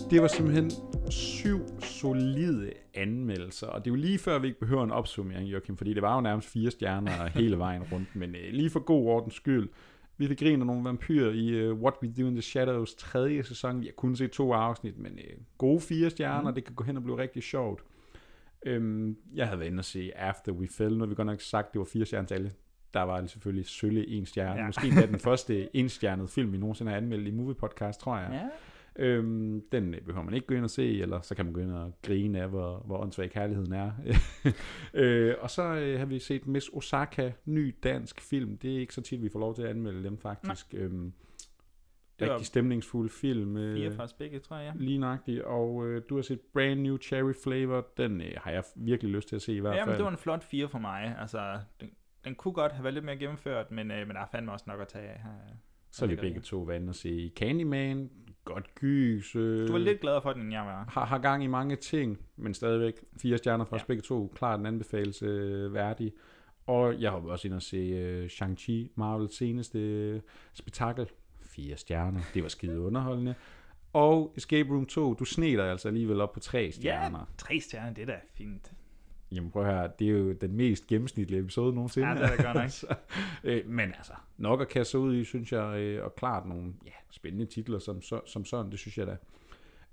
Det 0.09 0.21
var 0.21 0.27
simpelthen 0.27 0.71
syv 1.09 1.59
solide 2.05 2.73
anmeldelser, 2.93 3.67
og 3.67 3.85
det 3.85 3.91
er 3.91 3.95
jo 3.95 4.01
lige 4.01 4.19
før, 4.19 4.39
vi 4.39 4.47
ikke 4.47 4.59
behøver 4.59 4.83
en 4.83 4.91
opsummering, 4.91 5.51
Joachim, 5.51 5.77
fordi 5.77 5.93
det 5.93 6.01
var 6.01 6.15
jo 6.15 6.21
nærmest 6.21 6.47
fire 6.47 6.71
stjerner 6.71 7.27
hele 7.39 7.57
vejen 7.57 7.83
rundt, 7.91 8.15
men 8.15 8.35
øh, 8.35 8.51
lige 8.51 8.69
for 8.69 8.79
god 8.79 9.07
ordens 9.07 9.33
skyld, 9.33 9.69
vi 10.17 10.27
fik 10.27 10.39
grine 10.39 10.61
af 10.61 10.65
nogle 10.65 10.83
vampyrer 10.83 11.31
i 11.31 11.69
uh, 11.69 11.81
What 11.81 11.93
We 12.03 12.13
Do 12.17 12.27
in 12.27 12.33
the 12.33 12.41
Shadows 12.41 12.95
tredje 12.95 13.43
sæson. 13.43 13.81
Vi 13.81 13.85
har 13.85 13.93
kun 13.97 14.15
set 14.15 14.31
to 14.31 14.53
afsnit, 14.53 14.97
men 14.97 15.11
uh, 15.11 15.43
gode 15.57 15.81
fire 15.81 16.09
stjerner, 16.09 16.49
mm. 16.49 16.55
det 16.55 16.65
kan 16.65 16.75
gå 16.75 16.83
hen 16.83 16.97
og 16.97 17.03
blive 17.03 17.17
rigtig 17.17 17.43
sjovt. 17.43 17.83
Øhm, 18.65 19.17
jeg 19.35 19.47
havde 19.47 19.59
været 19.59 19.69
inde 19.69 19.81
og 19.81 19.85
se 19.85 20.11
After 20.15 20.51
We 20.51 20.67
Fell, 20.67 20.93
nu 20.93 20.99
har 20.99 21.05
vi 21.05 21.15
godt 21.15 21.25
nok 21.25 21.41
sagt, 21.41 21.73
det 21.73 21.79
var 21.79 21.85
fire 21.85 22.05
stjerner 22.05 22.27
til 22.27 22.35
alle. 22.35 22.51
Der 22.93 23.01
var 23.01 23.21
det 23.21 23.29
selvfølgelig 23.29 23.65
sølle 23.65 24.07
en 24.07 24.25
stjerne. 24.25 24.59
Ja. 24.59 24.65
Måske 24.65 24.87
endda 24.87 25.05
den 25.05 25.19
første 25.19 25.69
enstjernede 25.79 26.27
film, 26.27 26.51
vi 26.51 26.57
nogensinde 26.57 26.91
har 26.91 26.97
anmeldt 26.97 27.27
i 27.27 27.31
Movie 27.31 27.55
Podcast, 27.55 27.99
tror 27.99 28.17
jeg. 28.17 28.29
Ja. 28.31 28.49
Øhm, 28.99 29.61
den 29.71 29.95
behøver 30.05 30.25
man 30.25 30.33
ikke 30.33 30.47
gå 30.47 30.53
ind 30.55 30.63
og 30.63 30.69
se, 30.69 31.01
eller 31.01 31.21
så 31.21 31.35
kan 31.35 31.45
man 31.45 31.53
gå 31.53 31.59
ind 31.59 31.71
og 31.71 31.93
grine 32.03 32.41
af, 32.41 32.49
hvor, 32.49 32.83
hvor 32.85 32.97
åndssvag 32.97 33.31
kærligheden 33.31 33.73
er. 33.73 33.91
øh, 34.93 35.35
og 35.39 35.49
så 35.49 35.63
øh, 35.63 35.99
har 35.99 36.05
vi 36.05 36.19
set 36.19 36.47
Miss 36.47 36.69
Osaka, 36.73 37.31
ny 37.45 37.75
dansk 37.83 38.21
film. 38.21 38.57
Det 38.57 38.75
er 38.75 38.79
ikke 38.79 38.93
så 38.93 39.01
tit, 39.01 39.21
vi 39.21 39.29
får 39.29 39.39
lov 39.39 39.55
til 39.55 39.61
at 39.61 39.69
anmelde 39.69 40.03
dem 40.03 40.17
faktisk. 40.17 40.73
Øhm, 40.73 41.13
Det 42.19 42.29
rigtig 42.29 42.45
stemningsfuld 42.45 43.09
film. 43.09 43.57
Øh, 43.57 43.75
Fire 43.75 44.03
os 44.03 44.13
begge, 44.13 44.39
tror 44.39 44.57
jeg. 44.57 44.73
Lige 44.75 44.97
nøjagtigt. 44.97 45.41
Og 45.41 45.87
øh, 45.87 46.01
du 46.09 46.15
har 46.15 46.21
set 46.21 46.39
Brand 46.53 46.79
New 46.81 46.97
Cherry 46.97 47.33
Flavor. 47.43 47.87
Den 47.97 48.21
øh, 48.21 48.31
har 48.37 48.51
jeg 48.51 48.63
virkelig 48.75 49.11
lyst 49.11 49.27
til 49.29 49.35
at 49.35 49.41
se 49.41 49.53
i 49.55 49.59
hvert 49.59 49.75
Ja, 49.75 49.79
fald. 49.79 49.87
men 49.89 49.95
det 49.95 50.03
var 50.05 50.11
en 50.11 50.17
flot 50.17 50.43
fire 50.43 50.67
for 50.67 50.79
mig. 50.79 51.15
Altså, 51.19 51.59
den, 51.81 51.89
den 52.25 52.35
kunne 52.35 52.53
godt 52.53 52.71
have 52.71 52.83
været 52.83 52.93
lidt 52.93 53.05
mere 53.05 53.17
gennemført, 53.17 53.71
men, 53.71 53.91
øh, 53.91 54.07
men 54.07 54.15
der 54.15 54.21
er 54.21 54.27
fandme 54.31 54.51
også 54.51 54.65
nok 54.67 54.81
at 54.81 54.87
tage 54.87 55.07
af 55.07 55.19
her. 55.23 55.29
Så 55.91 56.05
er 56.05 56.09
vi 56.09 56.15
begge 56.15 56.39
to 56.41 56.69
inde 56.69 56.89
og 56.89 56.95
se 56.95 57.31
Candyman. 57.35 58.09
Godt 58.45 58.75
gys. 58.75 59.35
Øh, 59.35 59.67
Du 59.67 59.71
var 59.71 59.79
lidt 59.79 60.01
gladere 60.01 60.21
for 60.21 60.33
den, 60.33 60.41
end 60.41 60.51
jeg 60.51 60.65
var. 60.65 60.85
har, 60.89 61.05
har 61.05 61.17
gang 61.19 61.43
i 61.43 61.47
mange 61.47 61.75
ting, 61.75 62.19
men 62.35 62.53
stadigvæk 62.53 62.93
fire 63.21 63.37
stjerner 63.37 63.65
fra 63.65 63.75
Ja. 63.75 63.81
os 63.81 63.85
begge 63.85 64.01
to. 64.01 64.33
Klart 64.35 64.59
en 64.59 64.65
anbefalelse 64.65 65.25
øh, 65.25 65.73
værdig. 65.73 66.13
Og 66.67 67.01
jeg 67.01 67.11
har 67.11 67.17
også 67.17 67.47
inde 67.47 67.55
og 67.55 67.61
se 67.61 67.77
øh, 67.77 68.25
Shang-Chi, 68.25 68.93
Marvels 68.95 69.37
seneste 69.37 69.79
øh, 69.79 70.21
spektakel. 70.53 71.07
Fire 71.41 71.77
stjerner. 71.77 72.21
Det 72.33 72.43
var 72.43 72.49
skide 72.49 72.79
underholdende. 72.79 73.35
Og 73.93 74.33
Escape 74.37 74.69
Room 74.69 74.85
2, 74.85 75.13
du 75.13 75.25
dig 75.57 75.71
altså 75.71 75.87
alligevel 75.87 76.21
op 76.21 76.31
på 76.33 76.39
tre 76.39 76.71
stjerner. 76.71 77.19
Ja, 77.19 77.25
tre 77.37 77.59
stjerner, 77.59 77.93
det 77.93 78.01
er 78.01 78.05
da 78.05 78.19
fint. 78.33 78.71
Jamen 79.31 79.51
prøv 79.51 79.63
høre, 79.65 79.89
det 79.99 80.07
er 80.07 80.11
jo 80.11 80.33
den 80.33 80.55
mest 80.55 80.87
gennemsnitlige 80.87 81.39
episode 81.39 81.75
nogensinde. 81.75 82.07
Ja, 82.07 82.13
det 82.13 82.23
er 82.23 82.43
godt 82.43 82.55
nok. 82.55 82.69
Så, 82.81 82.95
øh, 83.43 83.69
men 83.69 83.89
altså, 83.97 84.13
nok 84.37 84.61
at 84.61 84.67
kaste 84.67 84.99
ud 84.99 85.15
i, 85.15 85.23
synes 85.23 85.51
jeg, 85.51 85.79
øh, 85.79 86.03
og 86.03 86.15
klart 86.15 86.47
nogle 86.47 86.73
ja, 86.85 86.91
spændende 87.11 87.45
titler 87.45 87.79
som, 87.79 88.01
så, 88.01 88.21
som 88.25 88.45
sådan, 88.45 88.71
det 88.71 88.79
synes 88.79 88.97
jeg 88.97 89.07
da. 89.07 89.17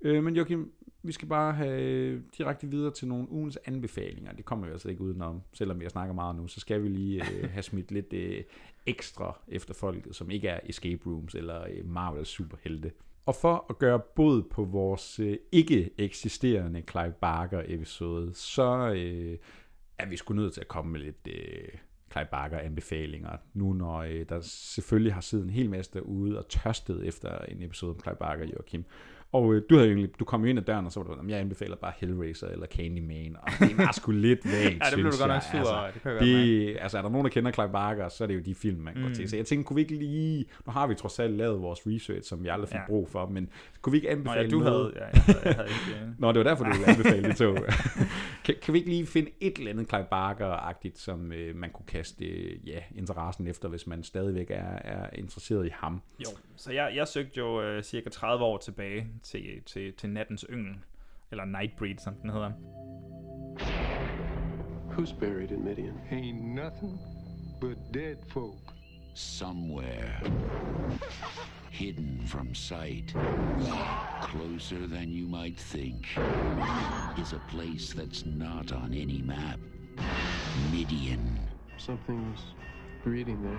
Øh, 0.01 0.23
men 0.23 0.35
Joachim, 0.35 0.71
vi 1.03 1.11
skal 1.11 1.27
bare 1.27 1.53
have 1.53 1.81
øh, 1.81 2.21
direkte 2.37 2.67
videre 2.67 2.91
til 2.91 3.07
nogle 3.07 3.31
ugens 3.31 3.59
anbefalinger. 3.65 4.33
Det 4.33 4.45
kommer 4.45 4.65
vi 4.65 4.71
altså 4.71 4.89
ikke 4.89 5.01
udenom, 5.01 5.41
selvom 5.53 5.79
vi 5.79 5.85
har 5.85 5.89
snakket 5.89 6.15
meget 6.15 6.35
nu, 6.35 6.47
så 6.47 6.59
skal 6.59 6.83
vi 6.83 6.87
lige 6.87 7.23
øh, 7.33 7.49
have 7.53 7.63
smidt 7.63 7.91
lidt 7.91 8.13
øh, 8.13 8.43
ekstra 8.85 9.39
efter 9.47 9.73
folket, 9.73 10.15
som 10.15 10.31
ikke 10.31 10.47
er 10.47 10.59
escape 10.63 11.09
rooms 11.09 11.35
eller 11.35 11.63
øh, 11.69 11.89
Marvel 11.89 12.25
superhelte. 12.25 12.91
Og 13.25 13.35
for 13.35 13.65
at 13.69 13.77
gøre 13.77 13.99
bod 14.15 14.43
på 14.43 14.63
vores 14.63 15.19
øh, 15.19 15.37
ikke 15.51 15.89
eksisterende 15.97 16.83
Clive 16.91 17.13
Barker 17.21 17.61
episode, 17.65 18.33
så 18.33 18.93
øh, 18.95 19.37
er 19.97 20.05
vi 20.05 20.17
sgu 20.17 20.33
nødt 20.33 20.53
til 20.53 20.61
at 20.61 20.67
komme 20.67 20.91
med 20.91 20.99
lidt 20.99 21.27
øh, 21.27 21.67
Clive 22.11 22.27
Barker 22.31 22.57
anbefalinger, 22.57 23.37
nu 23.53 23.73
når 23.73 23.97
øh, 23.97 24.25
der 24.29 24.41
selvfølgelig 24.41 25.13
har 25.13 25.21
siddet 25.21 25.45
en 25.45 25.49
hel 25.49 25.69
masse 25.69 25.93
derude 25.93 26.37
og 26.37 26.49
tørstet 26.49 27.07
efter 27.07 27.37
en 27.37 27.61
episode 27.61 27.91
om 27.91 27.99
Clive 27.99 28.15
Barker, 28.15 28.45
Joachim. 28.45 28.85
Og 29.33 29.53
øh, 29.53 29.61
du, 29.69 29.75
havde 29.75 29.87
egentlig, 29.89 30.19
du 30.19 30.25
kom 30.25 30.41
jo 30.43 30.47
ind 30.49 30.59
ad 30.59 30.63
døren, 30.63 30.85
og 30.85 30.91
så 30.91 30.99
var 30.99 31.07
du, 31.07 31.13
"Jamen, 31.17 31.29
jeg 31.29 31.39
anbefaler 31.39 31.75
bare 31.75 31.91
Hellraiser 31.97 32.47
eller 32.47 32.65
Candyman, 32.67 33.35
og 33.41 33.47
det 33.59 33.77
var 33.77 33.91
sgu 33.91 34.11
lidt 34.11 34.39
vagt, 34.53 34.55
Ja, 34.55 34.69
det 34.69 34.93
blev 34.93 35.11
du 35.11 35.17
godt 35.19 35.27
nok 35.31 35.41
sur 35.41 35.57
altså, 35.59 35.87
det 35.93 36.01
kan 36.01 36.11
jeg 36.11 36.19
godt 36.19 36.27
det, 36.27 36.77
altså, 36.81 36.97
er 36.97 37.01
der 37.01 37.09
nogen, 37.09 37.25
der 37.25 37.31
kender 37.31 37.51
Clive 37.51 37.69
Barker, 37.69 38.09
så 38.09 38.23
er 38.23 38.27
det 38.27 38.35
jo 38.35 38.39
de 38.39 38.55
film, 38.55 38.79
man 38.81 38.93
mm. 38.95 39.01
går 39.03 39.09
til. 39.09 39.29
Så 39.29 39.35
jeg 39.35 39.45
tænkte, 39.45 39.67
kunne 39.67 39.75
vi 39.75 39.81
ikke 39.81 39.95
lige, 39.95 40.45
nu 40.65 40.71
har 40.71 40.87
vi 40.87 40.95
trods 40.95 41.19
alt 41.19 41.33
lavet 41.37 41.61
vores 41.61 41.79
research, 41.87 42.29
som 42.29 42.43
vi 42.43 42.47
aldrig 42.49 42.69
fik 42.69 42.75
Ja. 42.79 42.85
brug 42.87 43.09
for, 43.09 43.25
men 43.27 43.49
kunne 43.81 43.91
vi 43.91 43.97
ikke 43.97 44.09
anbefale 44.09 44.51
du 44.51 44.59
noget? 44.59 44.73
havde- 44.73 44.93
ja, 44.95 45.05
jeg 45.13 45.23
havde- 45.25 45.39
jeg 45.45 45.55
havde 45.55 45.67
ikke, 45.67 46.05
øh. 46.05 46.09
Nå, 46.21 46.31
det 46.31 46.37
var 46.37 46.43
derfor, 46.43 46.63
du 46.63 46.71
ville 46.71 46.87
anbefale 46.87 47.23
det 47.29 47.35
to. 47.37 47.55
kan, 48.45 48.55
kan 48.61 48.73
vi 48.73 48.77
ikke 48.79 48.89
lige 48.89 49.05
finde 49.05 49.29
et 49.41 49.57
eller 49.57 49.71
andet 49.71 49.89
Clive 49.89 50.05
Barker-agtigt, 50.11 50.99
som 50.99 51.31
øh, 51.31 51.55
man 51.55 51.69
kunne 51.69 51.85
kaste 51.87 52.25
øh, 52.25 52.67
ja, 52.67 52.79
interessen 52.95 53.47
efter, 53.47 53.69
hvis 53.69 53.87
man 53.87 54.03
stadigvæk 54.03 54.51
er, 54.51 54.77
er 54.83 55.09
interesseret 55.13 55.65
i 55.65 55.69
ham? 55.73 56.01
Jo, 56.19 56.29
så 56.55 56.71
jeg, 56.71 56.91
jeg 56.95 57.07
søgte 57.07 57.37
jo 57.37 57.61
øh, 57.61 57.83
cirka 57.83 58.09
30 58.09 58.43
år 58.45 58.57
tilbage 58.57 59.07
til, 59.23 59.63
til, 59.65 59.93
til 59.93 60.09
Nattens 60.09 60.45
Yngel, 60.49 60.75
eller 61.31 61.45
Nightbreed, 61.45 61.97
som 61.97 62.15
den 62.15 62.29
hedder. 62.29 62.51
Who's 64.89 65.19
buried 65.19 65.51
in 65.51 65.63
Midian? 65.63 65.99
Ain't 66.11 66.43
nothing 66.43 66.99
but 67.61 67.77
dead 67.93 68.17
folk. 68.27 68.73
Somewhere. 69.15 70.21
Hidden 71.71 72.21
from 72.27 72.53
sight. 72.55 73.15
Closer 74.21 74.87
than 74.87 75.11
you 75.11 75.27
might 75.27 75.57
think. 75.57 76.17
Is 77.17 77.33
a 77.33 77.41
place 77.49 77.93
that's 77.93 78.25
not 78.25 78.71
on 78.71 78.93
any 78.93 79.21
map. 79.21 79.59
Midian. 80.71 81.39
Something's 81.77 82.55
breeding 83.03 83.43
there. 83.43 83.57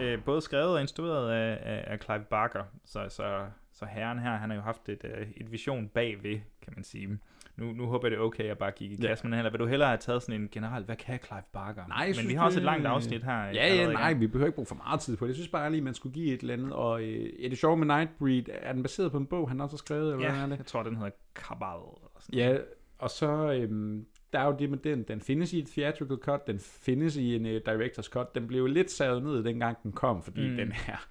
Øh, 0.00 0.24
både 0.24 0.40
skrevet 0.40 0.74
og 0.74 0.80
instrueret 0.80 1.30
af, 1.30 1.58
af, 1.62 1.84
af 1.86 1.98
Clive 1.98 2.24
Barker, 2.30 2.64
så, 2.84 3.08
så, 3.08 3.46
så 3.74 3.84
herren 3.86 4.18
her, 4.18 4.36
han 4.36 4.50
har 4.50 4.56
jo 4.56 4.62
haft 4.62 4.88
et, 4.88 5.04
øh, 5.04 5.26
et 5.36 5.52
vision 5.52 5.88
bagved, 5.88 6.40
kan 6.62 6.72
man 6.76 6.84
sige. 6.84 7.18
Nu, 7.56 7.72
nu 7.72 7.86
håber 7.86 8.06
jeg, 8.06 8.10
det 8.10 8.18
er 8.18 8.22
okay, 8.22 8.40
at 8.42 8.48
jeg 8.48 8.58
bare 8.58 8.70
gik 8.70 8.90
i 8.92 8.96
Ja. 9.02 9.08
kasse 9.08 9.26
med 9.28 9.36
den 9.36 9.44
her. 9.44 9.50
Vil 9.50 9.60
du 9.60 9.66
hellere 9.66 9.88
have 9.88 9.98
taget 9.98 10.22
sådan 10.22 10.40
en 10.40 10.48
generelt, 10.52 10.86
hvad 10.86 10.96
kan 10.96 11.18
Clive 11.26 11.42
Barker? 11.52 11.86
Nej, 11.88 12.12
Men 12.20 12.28
vi 12.28 12.34
har 12.34 12.44
også 12.44 12.58
et 12.58 12.64
langt 12.64 12.86
afsnit 12.86 13.24
her. 13.24 13.32
Ja, 13.44 13.52
ja, 13.52 13.58
allerede 13.60 13.92
i 13.92 13.94
nej, 13.96 14.12
vi 14.14 14.26
behøver 14.26 14.46
ikke 14.46 14.54
bruge 14.54 14.66
for 14.66 14.74
meget 14.74 15.00
tid 15.00 15.16
på 15.16 15.24
det. 15.24 15.28
Jeg 15.28 15.34
synes 15.36 15.48
bare 15.48 15.70
lige, 15.70 15.82
man 15.82 15.94
skulle 15.94 16.12
give 16.14 16.34
et 16.34 16.40
eller 16.40 16.54
andet. 16.54 16.72
Og 16.72 17.02
øh, 17.02 17.32
er 17.44 17.48
det 17.48 17.58
sjovt 17.58 17.78
med 17.78 17.86
Nightbreed? 17.96 18.44
Er 18.52 18.72
den 18.72 18.82
baseret 18.82 19.10
på 19.12 19.18
en 19.18 19.26
bog, 19.26 19.48
han 19.48 19.60
også 19.60 19.74
har 19.74 19.78
skrevet? 19.78 20.12
Eller 20.12 20.24
Ja, 20.26 20.32
hvad 20.32 20.42
er 20.42 20.46
det? 20.46 20.56
jeg 20.58 20.66
tror, 20.66 20.82
den 20.82 20.96
hedder 20.96 21.10
Kabal. 21.34 21.68
Eller 21.76 22.20
sådan 22.20 22.38
Ja, 22.38 22.56
og 22.98 23.10
så 23.10 23.52
øhm, 23.52 24.06
der 24.32 24.38
er 24.40 24.46
jo 24.46 24.56
det 24.58 24.70
med 24.70 24.78
den, 24.78 25.02
den 25.02 25.20
findes 25.20 25.52
i 25.52 25.58
et 25.58 25.66
theatrical 25.66 26.16
cut, 26.16 26.46
den 26.46 26.58
findes 26.60 27.16
i 27.16 27.36
en 27.36 27.46
uh, 27.46 27.52
director's 27.68 28.10
cut, 28.10 28.34
den 28.34 28.46
blev 28.46 28.58
jo 28.60 28.66
lidt 28.66 28.90
savet 28.90 29.22
ned, 29.22 29.44
dengang 29.44 29.76
den 29.82 29.92
kom, 29.92 30.22
fordi 30.22 30.48
Mm. 30.50 30.56
den 30.56 30.72
er, 30.88 31.06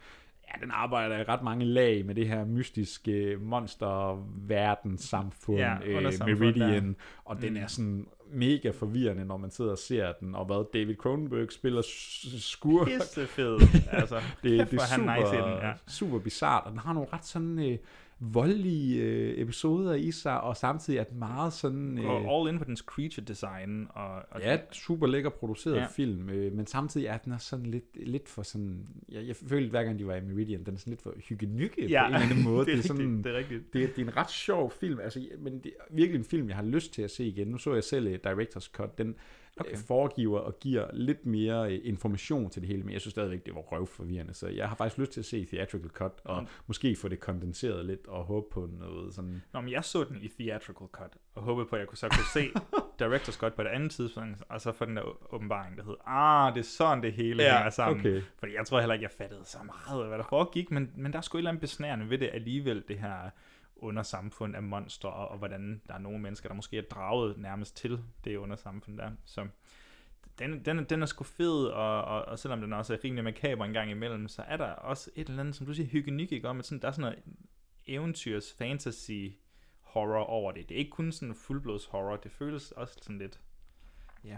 ja, 0.56 0.60
den 0.62 0.72
arbejder 0.72 1.18
i 1.18 1.24
ret 1.24 1.44
mange 1.44 1.66
lag 1.66 2.06
med 2.06 2.16
det 2.16 2.28
her 2.28 2.46
mystiske 2.46 3.38
monster-verdenssamfund, 3.42 5.60
Ja, 5.60 5.76
øh, 5.86 6.04
Meridian, 6.26 6.88
ja. 6.88 6.94
og 7.26 7.42
den 7.42 7.54
Mm. 7.54 7.60
er 7.60 7.68
sådan 7.68 8.08
mega 8.32 8.70
forvirrende, 8.70 9.26
når 9.26 9.38
man 9.38 9.52
sidder 9.52 9.72
og 9.72 9.78
ser 9.78 10.12
den, 10.12 10.36
og 10.36 10.46
hvad 10.46 10.66
David 10.74 10.96
Cronenberg 10.96 11.52
spiller 11.52 11.82
skurk. 12.40 12.88
Pissefed, 12.88 13.58
altså. 13.92 14.16
det, 14.16 14.24
det 14.44 14.60
er 14.60 14.64
er 14.82 14.86
super, 14.96 15.16
nice 15.20 15.36
den, 15.36 15.44
ja. 15.68 15.74
super 15.88 16.20
bizart, 16.20 16.64
og 16.66 16.72
den 16.72 16.80
har 16.80 16.94
nogle 16.94 17.08
ret 17.14 17.26
sådan 17.26 17.72
øh, 17.72 17.78
voldelige 18.32 19.02
øh, 19.04 19.34
episoder 19.41 19.94
i 19.94 20.12
sig, 20.12 20.41
og 20.41 20.58
samtidig 20.58 20.98
er 21.00 21.04
den 21.04 21.20
meget 21.20 21.54
sådan... 21.54 21.98
Øh, 21.98 22.06
Og 22.06 22.40
all 22.40 22.50
in 22.54 22.60
på 22.60 22.66
dens 22.66 22.80
creature 22.80 23.26
design. 23.26 23.88
Og, 23.90 24.16
og 24.32 24.41
Ja, 24.41 24.58
super 24.72 25.08
lækker 25.08 25.30
produceret 25.30 25.76
Ja. 25.76 25.86
film, 25.86 26.30
øh, 26.30 26.54
men 26.54 26.68
samtidig 26.68 27.08
er 27.08 27.18
den 27.18 27.34
også 27.34 27.48
sådan 27.48 27.66
lidt, 27.66 28.08
lidt 28.08 28.30
for 28.30 28.44
sådan... 28.44 28.88
Jeg, 29.12 29.28
jeg 29.28 29.36
følte 29.36 29.70
hver 29.70 29.84
gang 29.84 30.00
de 30.00 30.08
var 30.08 30.16
i 30.16 30.22
Meridian, 30.22 30.64
den 30.64 30.74
er 30.74 30.78
sådan 30.78 30.91
lidt 30.91 31.02
for 31.02 31.14
hyggenykke 31.30 31.88
Ja, 31.90 32.04
på 32.04 32.08
en 32.08 32.14
eller 32.16 32.26
anden 32.30 32.44
måde. 32.54 32.66
det 32.66 32.80
er 32.80 32.82
sådan, 32.82 33.02
rigtigt, 33.08 33.24
det 33.24 33.32
er 33.34 33.38
rigtigt. 33.38 33.74
Det, 33.74 33.95
det 33.95 34.02
er 34.02 34.06
en 34.12 34.18
ret 34.18 34.32
sjov 34.32 34.72
film, 34.80 35.00
altså, 35.00 35.26
men 35.40 35.54
det 35.60 35.74
er 35.80 35.84
virkelig 35.95 36.20
en 36.20 36.26
film, 36.26 36.48
jeg 36.48 36.56
har 36.56 36.64
lyst 36.64 36.94
til 36.94 37.02
at 37.02 37.12
se 37.12 37.26
igen. 37.26 37.48
Nu 37.48 37.58
så 37.58 37.74
jeg 37.74 37.84
selv 37.84 38.08
uh, 38.08 38.32
Director's 38.32 38.72
Cut, 38.72 38.98
den 38.98 39.16
Okay. 39.60 39.70
okay. 39.72 39.80
foregiver 39.88 40.40
og 40.40 40.60
giver 40.60 40.88
lidt 40.94 41.26
mere 41.26 41.74
øh, 41.74 41.80
information 41.84 42.50
til 42.50 42.62
det 42.62 42.70
hele, 42.70 42.84
men 42.84 42.94
jeg 42.94 43.02
synes 43.02 43.12
stadigvæk, 43.12 43.46
det 43.46 43.56
var 43.56 43.62
røvforvirrende, 43.62 44.34
så 44.34 44.48
jeg 44.48 44.70
har 44.70 44.76
faktisk 44.76 44.98
lyst 44.98 45.12
til 45.12 45.20
at 45.20 45.26
se 45.26 45.46
Theatrical 45.46 45.90
Cut, 45.90 46.12
og 46.24 46.42
Mm. 46.42 46.48
måske 46.68 46.96
få 46.96 47.08
det 47.08 47.20
kondenseret 47.20 47.86
lidt, 47.86 48.08
og 48.08 48.24
håbe 48.24 48.46
på 48.52 48.70
noget 48.80 49.14
sådan... 49.14 49.42
Nå, 49.54 49.62
men 49.62 49.72
jeg 49.72 49.84
så 49.84 50.04
den 50.04 50.22
i 50.22 50.28
theatrical 50.28 50.88
cut, 50.92 51.12
og 51.36 51.44
håbede 51.44 51.66
på, 51.66 51.76
at 51.76 51.80
jeg 51.80 51.88
kunne 51.88 51.98
så 51.98 52.10
kunne 52.10 52.44
se 52.44 52.50
Director's 53.02 53.38
Cut 53.40 53.54
på 53.54 53.62
et 53.62 53.68
andet 53.68 53.92
tidspunkt, 53.92 54.44
og 54.50 54.62
så 54.62 54.72
få 54.72 54.86
den 54.86 54.96
der 54.98 55.34
åbenbaring, 55.34 55.78
der 55.78 55.84
hed, 55.84 55.96
ah, 56.06 56.54
det 56.54 56.60
er 56.60 56.64
sådan 56.64 57.04
det 57.04 57.14
hele 57.14 57.44
Ja, 57.44 57.56
hænger 57.56 57.70
sammen. 57.70 58.00
okay. 58.00 58.22
Fordi 58.40 58.56
jeg 58.56 58.66
tror 58.66 58.80
heller 58.80 58.94
ikke, 58.94 59.04
jeg 59.04 59.12
fattede 59.12 59.42
så 59.46 59.58
meget 59.66 60.02
af, 60.02 60.08
hvad 60.08 60.18
der 60.18 60.24
foregik, 60.30 60.72
men, 60.72 60.92
men 60.96 61.12
der 61.12 61.18
er 61.18 61.22
sgu 61.22 61.38
et 61.38 61.40
eller 61.40 61.50
andet 61.52 61.62
besnærende 61.62 62.10
ved 62.10 62.18
det 62.18 62.30
alligevel, 62.34 62.84
det 62.88 63.00
her 63.00 63.30
undersamfund 63.84 64.55
af 64.55 64.64
monstre, 64.64 65.10
og, 65.10 65.27
og 65.27 65.38
hvordan 65.38 65.81
der 65.88 65.93
er 65.93 65.99
nogle 65.99 66.19
mennesker, 66.19 66.49
der 66.49 66.55
måske 66.55 66.77
er 66.77 66.81
draget 66.81 67.38
nærmest 67.38 67.77
til 67.77 67.99
det 68.23 68.38
undersamfund 68.38 68.97
der. 68.97 69.11
Så 69.26 69.47
den, 70.39 70.65
den, 70.65 70.84
den 70.84 71.01
er 71.01 71.05
sgu 71.05 71.23
fed, 71.23 71.65
og, 71.65 72.03
og, 72.03 72.26
og 72.26 72.39
selvom 72.39 72.61
den 72.61 72.73
også 72.73 72.93
er 72.93 72.97
rimelig 73.03 73.23
makaber 73.23 73.65
en 73.65 73.73
gang 73.73 73.91
imellem, 73.91 74.27
så 74.27 74.41
er 74.41 74.57
der 74.57 74.65
også 74.65 75.11
et 75.15 75.30
eller 75.30 75.39
andet, 75.39 75.55
som 75.55 75.65
du 75.65 75.73
siger, 75.73 75.88
hyggenik, 75.88 76.31
ikke? 76.31 76.49
Om, 76.49 76.60
at 76.60 76.65
sådan, 76.65 76.81
der 76.81 76.88
er 76.88 76.91
sådan 76.91 77.01
noget 77.01 77.23
eventyrs 77.88 78.53
fantasy 78.53 79.30
horror 79.80 80.23
over 80.23 80.51
det. 80.51 80.69
Det 80.69 80.76
er 80.76 80.80
ikke 80.80 80.91
kun 80.91 81.11
sådan 81.11 81.35
fuldblods 81.35 81.85
horror, 81.85 82.15
det 82.15 82.31
føles 82.31 82.72
også 82.72 82.99
sådan 83.01 83.18
lidt 83.18 83.39
ja, 84.26 84.36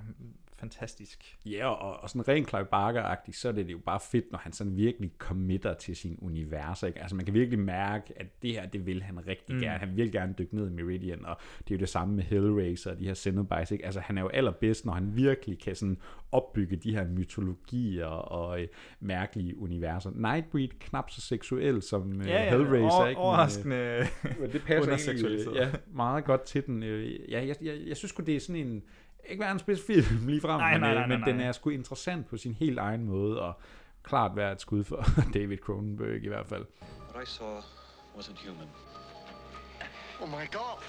fantastisk. 0.58 1.38
Ja, 1.46 1.68
og, 1.68 2.00
og 2.04 2.10
sådan 2.10 2.28
rent 2.28 2.50
Clive 2.50 2.66
Barker-agtigt, 2.66 3.38
så 3.38 3.48
er 3.48 3.52
det 3.52 3.72
jo 3.72 3.78
bare 3.86 4.00
fedt, 4.12 4.32
når 4.32 4.40
han 4.40 4.54
sådan 4.54 4.78
virkelig 4.78 5.12
committer 5.18 5.74
til 5.74 5.96
sin 5.96 6.18
univers. 6.22 6.84
Ikke? 6.84 7.00
Altså 7.00 7.16
man 7.16 7.26
kan 7.26 7.34
virkelig 7.34 7.60
mærke, 7.60 8.14
at 8.16 8.42
det 8.42 8.52
her, 8.52 8.66
det 8.66 8.86
vil 8.86 9.04
han 9.04 9.28
rigtig 9.28 9.56
Mm. 9.56 9.62
gerne. 9.62 9.80
Han 9.80 9.98
vil 9.98 10.12
gerne 10.12 10.36
dykke 10.40 10.56
ned 10.56 10.68
i 10.72 10.74
Meridian, 10.74 11.26
og 11.26 11.38
det 11.60 11.72
er 11.74 11.76
jo 11.76 11.80
det 11.80 11.90
samme 11.90 12.16
med 12.16 12.24
Hellraiser 12.24 12.92
og 12.92 13.00
de 13.00 13.06
her 13.06 13.14
Cenobites. 13.14 13.72
Ikke? 13.72 13.86
Altså 13.86 14.00
han 14.00 14.18
er 14.18 14.22
jo 14.22 14.28
allerbedst, 14.28 14.86
når 14.86 14.94
han 14.94 15.16
virkelig 15.16 15.60
kan 15.60 15.76
sådan 15.76 15.98
opbygge 16.32 16.76
de 16.76 16.92
her 16.96 17.08
mytologier 17.08 18.06
og 18.06 18.62
øh, 18.62 18.68
mærkelige 19.00 19.58
universer. 19.58 20.12
Nightbreed 20.16 20.68
knap 20.80 21.10
så 21.12 21.22
seksuel 21.22 21.82
som 21.82 22.22
øh, 22.22 22.28
Ja, 22.28 22.44
ja, 22.44 22.50
Hellraiser. 22.50 22.86
over- 22.98 23.08
ikke? 23.08 23.20
Men, 23.20 23.26
overraskende 23.26 23.76
øh, 23.76 24.06
men 24.40 24.52
det 24.52 24.62
passer 24.68 25.12
egentlig 25.12 25.48
øh, 25.48 25.56
ja, 25.56 25.72
meget 25.94 26.26
godt 26.26 26.42
til 26.44 26.66
den. 26.66 26.84
Øh, 26.84 27.32
Ja, 27.32 27.46
jeg, 27.48 27.56
jeg, 27.62 27.78
jeg 27.88 27.98
synes 27.98 28.10
sgu, 28.10 28.24
det 28.24 28.36
er 28.36 28.40
sådan 28.40 28.68
en 28.68 28.84
ikke 29.30 29.44
verdens 29.44 29.64
bedste 29.64 29.86
film 29.86 30.28
lige 30.28 30.42
frem, 30.42 30.60
Nej, 30.60 30.72
men, 30.72 30.82
nej, 30.82 30.90
øh, 30.90 30.96
nej, 30.96 31.08
men 31.08 31.20
nej, 31.20 31.32
den 31.32 31.40
er 31.40 31.52
sgu 31.52 31.70
interessant 31.70 32.28
på 32.28 32.38
sin 32.38 32.54
helt 32.54 32.80
egen 32.80 33.06
måde, 33.06 33.42
og 33.42 33.54
klart 34.04 34.36
værd 34.36 34.54
et 34.54 34.62
skud 34.62 34.84
for 34.84 35.06
David 35.34 35.58
Cronenberg 35.58 36.24
i 36.24 36.28
hvert 36.28 36.48
fald. 36.48 36.66
What 37.14 37.28
I 37.28 37.32
saw 37.32 37.60
wasn't 38.18 38.48
human. 38.48 38.68
Oh 40.22 40.30
my 40.30 40.46
god! 40.52 40.80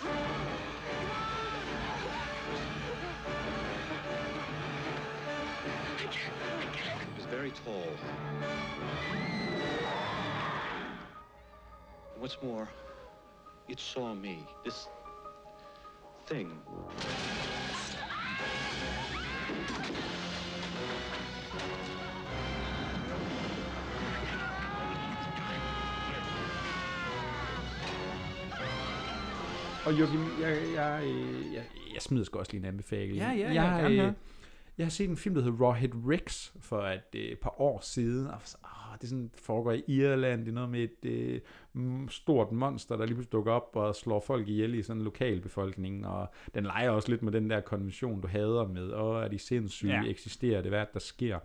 It 5.99 7.17
was 7.17 7.27
very 7.31 7.51
tall. 7.65 7.89
And 12.15 12.23
what's 12.23 12.39
more, 12.43 12.69
it 13.69 13.81
saw 13.81 14.15
me. 14.15 14.39
This 14.65 14.89
thing. 16.27 16.53
Og 29.87 29.93
Joachim, 30.01 30.21
jeg, 30.41 30.59
jeg, 30.75 31.03
øh, 31.05 31.55
jeg, 31.55 31.63
jeg 31.95 32.03
smider 32.03 32.25
sgu 32.25 32.39
også 32.39 32.53
lige 32.53 32.61
en 32.61 32.65
anbefaling. 32.65 33.17
Ja, 33.17 33.31
ja, 33.31 33.47
jeg 33.47 33.55
jeg, 33.55 33.91
høre. 33.97 34.15
jeg 34.79 34.87
har 34.87 34.91
set 34.91 35.11
en 35.11 35.17
film, 35.17 35.35
der 35.35 35.43
hedder 35.43 35.59
Rawhead 35.65 35.91
Rex 35.95 36.51
for 36.61 36.83
et 36.83 37.01
øh, 37.15 37.37
par 37.37 37.61
år 37.61 37.81
siden. 37.83 38.27
Og, 38.27 38.39
så- 38.45 38.57
åh, 38.65 38.97
det 38.99 39.03
er 39.05 39.09
sådan, 39.09 39.31
foregår 39.35 39.73
i 39.73 39.83
Irland. 39.89 40.41
Det 40.41 40.49
er 40.49 40.53
noget 40.55 40.71
med 40.71 40.89
et 41.05 41.11
øh, 41.11 41.41
stort 42.09 42.53
monster, 42.53 42.97
der 42.97 43.05
lige 43.07 43.15
pludselig 43.15 43.33
dukker 43.33 43.53
op 43.53 43.71
og 43.75 43.95
slår 43.97 44.21
folk 44.21 44.49
ihjel 44.49 44.75
i 44.75 44.83
sådan 44.83 45.01
en 45.01 45.05
lokalbefolkning. 45.05 46.07
Og 46.07 46.29
den 46.55 46.65
leger 46.65 46.91
også 46.91 47.09
lidt 47.11 47.23
med 47.23 47.33
den 47.33 47.51
der 47.51 47.61
konvention, 47.61 48.21
du 48.21 48.29
hader 48.29 48.69
med. 48.69 48.89
Og 48.89 49.23
er 49.25 49.29
de 49.29 49.39
sindssyge? 49.39 49.93
Ja. 49.93 50.03
Eksisterer 50.11 50.63
det? 50.63 50.71
Hvad 50.71 50.81
er 50.81 50.85
det, 50.85 50.95
der 50.95 51.01
sker? 51.01 51.39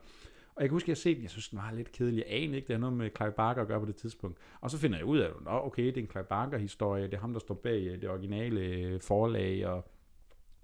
Og 0.61 0.63
jeg 0.63 0.69
kan 0.69 0.75
huske, 0.75 0.85
at 0.85 0.87
jeg 0.87 0.93
har 0.93 1.01
set 1.01 1.15
den, 1.15 1.23
jeg 1.23 1.29
synes, 1.31 1.49
den 1.49 1.57
var 1.57 1.71
lidt 1.71 1.91
kedelig. 1.91 2.17
Jeg 2.27 2.35
anede 2.37 2.55
ikke, 2.55 2.67
det 2.67 2.73
har 2.75 2.79
noget 2.79 2.97
med 2.97 3.09
Clive 3.17 3.31
Barker 3.31 3.61
at 3.61 3.67
gøre 3.67 3.79
på 3.79 3.85
det 3.85 3.95
tidspunkt. 3.95 4.37
Og 4.61 4.71
så 4.71 4.77
finder 4.77 4.97
jeg 4.97 5.05
ud 5.05 5.17
af, 5.19 5.25
at 5.27 5.31
okay, 5.47 5.85
det 5.85 5.97
er 5.97 6.01
en 6.01 6.09
Clive 6.11 6.23
Barker-historie. 6.23 7.03
Det 7.03 7.13
er 7.13 7.19
ham, 7.19 7.33
der 7.33 7.39
står 7.39 7.55
bag 7.55 7.81
øh, 7.87 8.01
det 8.01 8.09
originale 8.09 8.61
øh, 8.61 9.01
forlag. 9.01 9.67
Og 9.67 9.91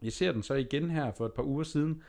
jeg 0.02 0.14
ser 0.14 0.32
den 0.32 0.44
så 0.44 0.54
igen 0.54 0.90
her 0.90 1.12
for 1.12 1.26
et 1.26 1.34
par 1.34 1.44
uger 1.44 1.64
siden. 1.64 2.04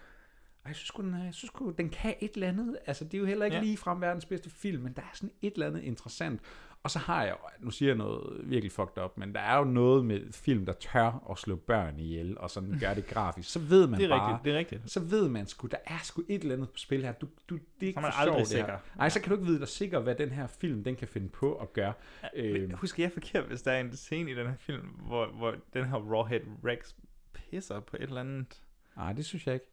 Og 0.62 0.68
jeg 0.68 0.76
synes, 0.76 0.90
den, 0.90 1.14
er- 1.14 1.24
jeg 1.24 1.34
synes 1.34 1.52
den 1.78 1.88
kan 1.88 2.14
et 2.20 2.34
eller 2.34 2.48
andet. 2.48 2.78
Altså, 2.86 3.04
det 3.04 3.14
er 3.14 3.18
jo 3.18 3.24
heller 3.26 3.44
ikke 3.44 3.56
ja. 3.56 3.62
lige 3.62 3.76
frem 3.76 4.00
verdens 4.00 4.24
bedste 4.26 4.50
film, 4.50 4.82
men 4.82 4.92
der 4.92 5.02
er 5.02 5.10
sådan 5.14 5.30
et 5.42 5.52
eller 5.52 5.66
andet 5.66 5.82
interessant. 5.82 6.40
Og 6.82 6.90
så 6.90 6.98
har 6.98 7.24
jeg, 7.24 7.36
nu 7.60 7.70
siger 7.70 7.88
jeg 7.88 7.96
noget 7.96 8.40
virkelig 8.50 8.72
fucked 8.72 9.02
up, 9.04 9.18
men 9.18 9.34
der 9.34 9.40
er 9.40 9.58
jo 9.58 9.64
noget 9.64 10.04
med 10.04 10.32
film, 10.32 10.66
der 10.66 10.72
tør 10.72 11.26
at 11.30 11.38
slå 11.38 11.56
børn 11.56 11.98
ihjel, 11.98 12.38
og 12.38 12.50
sådan 12.50 12.78
gør 12.80 12.94
det 12.94 13.06
grafisk. 13.06 13.50
Så 13.50 13.58
ved 13.58 13.86
man 13.86 14.00
Det 14.00 14.04
er 14.04 14.08
bare, 14.08 14.28
rigtigt, 14.28 14.44
det 14.44 14.54
er 14.54 14.58
rigtigt. 14.58 14.90
så 14.90 15.00
ved 15.00 15.28
man 15.28 15.46
sgu, 15.46 15.66
der 15.66 15.76
er 15.84 15.98
sgu 16.02 16.22
et 16.28 16.42
eller 16.42 16.54
andet 16.54 16.70
på 16.70 16.78
spil 16.78 17.02
her. 17.04 17.12
Du, 17.12 17.28
du, 17.48 17.54
det 17.54 17.62
er 17.82 17.86
ikke 17.86 17.98
er 17.98 18.02
man 18.02 18.12
for 18.12 18.20
aldrig 18.20 18.46
sikker. 18.46 18.78
Nej, 18.96 19.08
så 19.08 19.20
kan 19.20 19.28
du 19.30 19.34
ikke 19.34 19.46
vide 19.46 19.58
dig 19.60 19.68
sikker, 19.68 20.00
hvad 20.00 20.14
den 20.14 20.30
her 20.30 20.46
film, 20.46 20.84
den 20.84 20.96
kan 20.96 21.08
finde 21.08 21.28
på 21.28 21.54
at 21.54 21.72
gøre. 21.72 21.92
Men 22.36 22.72
husker 22.72 23.02
jeg 23.02 23.12
forkert, 23.12 23.44
hvis 23.44 23.62
der 23.62 23.72
er 23.72 23.80
en 23.80 23.96
scene 23.96 24.30
i 24.30 24.34
den 24.34 24.46
her 24.46 24.56
film, 24.56 24.86
hvor, 24.86 25.26
hvor 25.26 25.54
den 25.72 25.84
her 25.84 25.96
Rawhead 25.96 26.40
Rex 26.64 26.94
pisser 27.34 27.80
på 27.80 27.96
et 27.96 28.02
eller 28.02 28.20
andet... 28.20 28.62
Nej, 28.96 29.12
det 29.12 29.24
synes 29.24 29.46
jeg 29.46 29.54
ikke. 29.54 29.66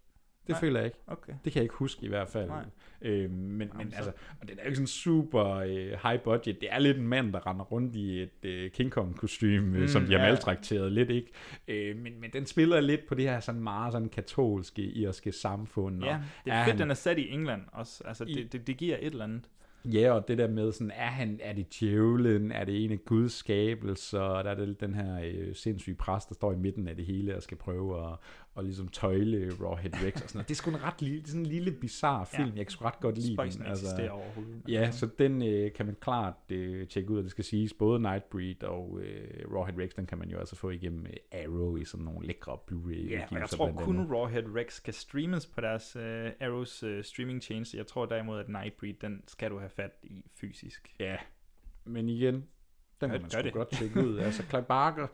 Det 0.47 0.53
Nej, 0.53 0.59
føler 0.59 0.79
jeg 0.79 0.85
ikke. 0.85 0.97
okay. 1.07 1.33
Det 1.43 1.53
kan 1.53 1.59
jeg 1.59 1.63
ikke 1.63 1.75
huske 1.75 2.05
i 2.05 2.09
hvert 2.09 2.29
fald. 2.29 2.47
Nej. 2.47 2.65
Øh, 3.01 3.31
men, 3.31 3.71
men 3.77 3.91
så- 3.91 3.95
altså, 3.97 4.11
og 4.41 4.47
den 4.49 4.57
er 4.59 4.63
jo 4.63 4.65
ikke 4.65 4.75
sådan 4.75 4.87
super 4.87 5.45
øh, 5.45 5.91
high 6.03 6.19
budget. 6.23 6.61
Det 6.61 6.67
er 6.71 6.79
lidt 6.79 6.97
en 6.97 7.07
mand, 7.07 7.33
der 7.33 7.47
render 7.47 7.65
rundt 7.65 7.95
i 7.95 8.21
et 8.21 8.29
øh, 8.45 8.71
King 8.71 8.91
Kong 8.91 9.17
kostume, 9.17 9.59
Mm, 9.61 9.79
mm, 9.81 9.87
som 9.87 10.05
de 10.05 10.11
har 10.13 10.19
ja. 10.19 10.25
maltrakteret 10.27 10.91
lidt, 10.91 11.09
ikke? 11.09 11.31
Øh, 11.67 11.97
men, 11.97 12.21
men 12.21 12.29
den 12.33 12.45
spiller 12.45 12.79
lidt 12.81 13.07
på 13.07 13.15
det 13.15 13.25
her 13.29 13.39
sådan 13.39 13.61
meget 13.61 13.91
sådan 13.93 14.09
katolske, 14.09 14.81
irske 14.81 15.31
samfund. 15.31 16.03
Ja, 16.03 16.15
og 16.15 16.21
det 16.45 16.53
er 16.53 16.63
fedt, 16.65 16.71
han- 16.73 16.79
den 16.81 16.89
er 16.91 16.95
sat 16.95 17.17
i 17.17 17.29
England 17.29 17.61
også. 17.71 18.03
Altså, 18.07 18.23
I- 18.27 18.33
det, 18.33 18.53
det, 18.53 18.67
det 18.67 18.77
giver 18.77 18.97
et 18.99 19.05
eller 19.05 19.23
andet. 19.23 19.49
Ja, 19.93 20.11
og 20.11 20.27
det 20.27 20.37
der 20.37 20.47
med 20.47 20.71
sådan, 20.71 20.91
er, 20.95 21.05
han, 21.07 21.39
er 21.43 21.53
det 21.53 21.79
djævlen, 21.79 22.51
er 22.51 22.63
det 22.65 22.83
en 22.85 22.91
af 22.91 22.99
Guds 23.05 23.33
skabelser, 23.33 24.19
der 24.19 24.49
er 24.51 24.55
det 24.55 24.79
den 24.81 24.95
her 24.95 25.19
øh, 25.23 25.55
sindssyge 25.55 25.95
præst, 25.95 26.29
der 26.29 26.35
står 26.35 26.53
i 26.53 26.55
midten 26.55 26.87
af 26.87 26.95
det 26.95 27.05
hele 27.05 27.35
og 27.35 27.43
skal 27.43 27.57
prøve 27.57 28.07
at, 28.11 28.17
og 28.55 28.63
ligesom 28.63 28.87
tøjle 28.87 29.51
Rawhead 29.61 29.93
Rex 29.93 30.13
og 30.13 30.29
sådan 30.29 30.37
noget. 30.37 30.47
Det 30.47 30.53
er 30.53 30.57
sgu 30.57 30.69
en 30.69 30.83
ret 30.83 31.01
lille, 31.01 31.25
sådan 31.27 31.41
en 31.41 31.45
lille 31.45 31.71
bizarre 31.71 32.25
Ja. 32.33 32.37
film, 32.43 32.57
jeg 32.57 32.65
kan 32.65 32.71
sgu 32.71 32.85
ret 32.85 32.99
godt 32.99 33.15
lide 33.17 33.33
Spøjsen 33.33 33.61
den. 33.61 33.69
altså. 33.69 34.07
overhovedet. 34.11 34.61
Ja, 34.67 34.91
så 34.91 35.09
den 35.19 35.41
øh, 35.43 35.73
kan 35.73 35.85
man 35.85 35.95
klart 36.01 36.33
øh, 36.51 36.87
tjekke 36.87 37.11
ud, 37.11 37.17
og 37.17 37.23
det 37.23 37.31
skal 37.31 37.43
siges, 37.43 37.73
både 37.73 37.99
Nightbreed 37.99 38.63
og 38.63 38.99
øh, 39.01 39.53
Rawhead 39.55 39.77
Rex, 39.79 39.91
den 39.95 40.05
kan 40.05 40.17
man 40.17 40.29
jo 40.29 40.37
altså 40.39 40.55
få 40.55 40.69
igennem 40.69 41.05
øh, 41.05 41.41
Arrow 41.43 41.75
i 41.75 41.85
sådan 41.85 42.05
nogle 42.05 42.27
lækre 42.27 42.57
Blu-ray 42.71 43.09
Ja, 43.11 43.25
og 43.31 43.39
jeg 43.39 43.49
tror 43.49 43.71
kun 43.71 44.13
Rawhead 44.15 44.43
Rex 44.55 44.83
kan 44.83 44.93
streames 44.93 45.45
på 45.45 45.61
deres 45.61 45.95
uh, 45.95 46.01
Arrows 46.47 46.83
uh, 46.83 47.01
streaming 47.01 47.41
tjeneste. 47.41 47.77
Jeg 47.77 47.87
tror 47.87 48.05
derimod, 48.05 48.39
at 48.39 48.49
Nightbreed, 48.49 48.93
den 49.01 49.23
skal 49.27 49.51
du 49.51 49.57
have 49.59 49.69
fat 49.69 49.91
i 50.03 50.25
fysisk. 50.35 50.95
Ja, 50.99 51.15
men 51.85 52.09
igen, 52.09 52.33
den 53.01 53.09
kan 53.09 53.21
man 53.21 53.29
sgu 53.29 53.41
det. 53.41 53.53
godt 53.53 53.69
tjekke 53.71 54.05
ud. 54.07 54.17
Altså, 54.25 54.43
Clive 54.43 54.63
Barker, 54.63 55.07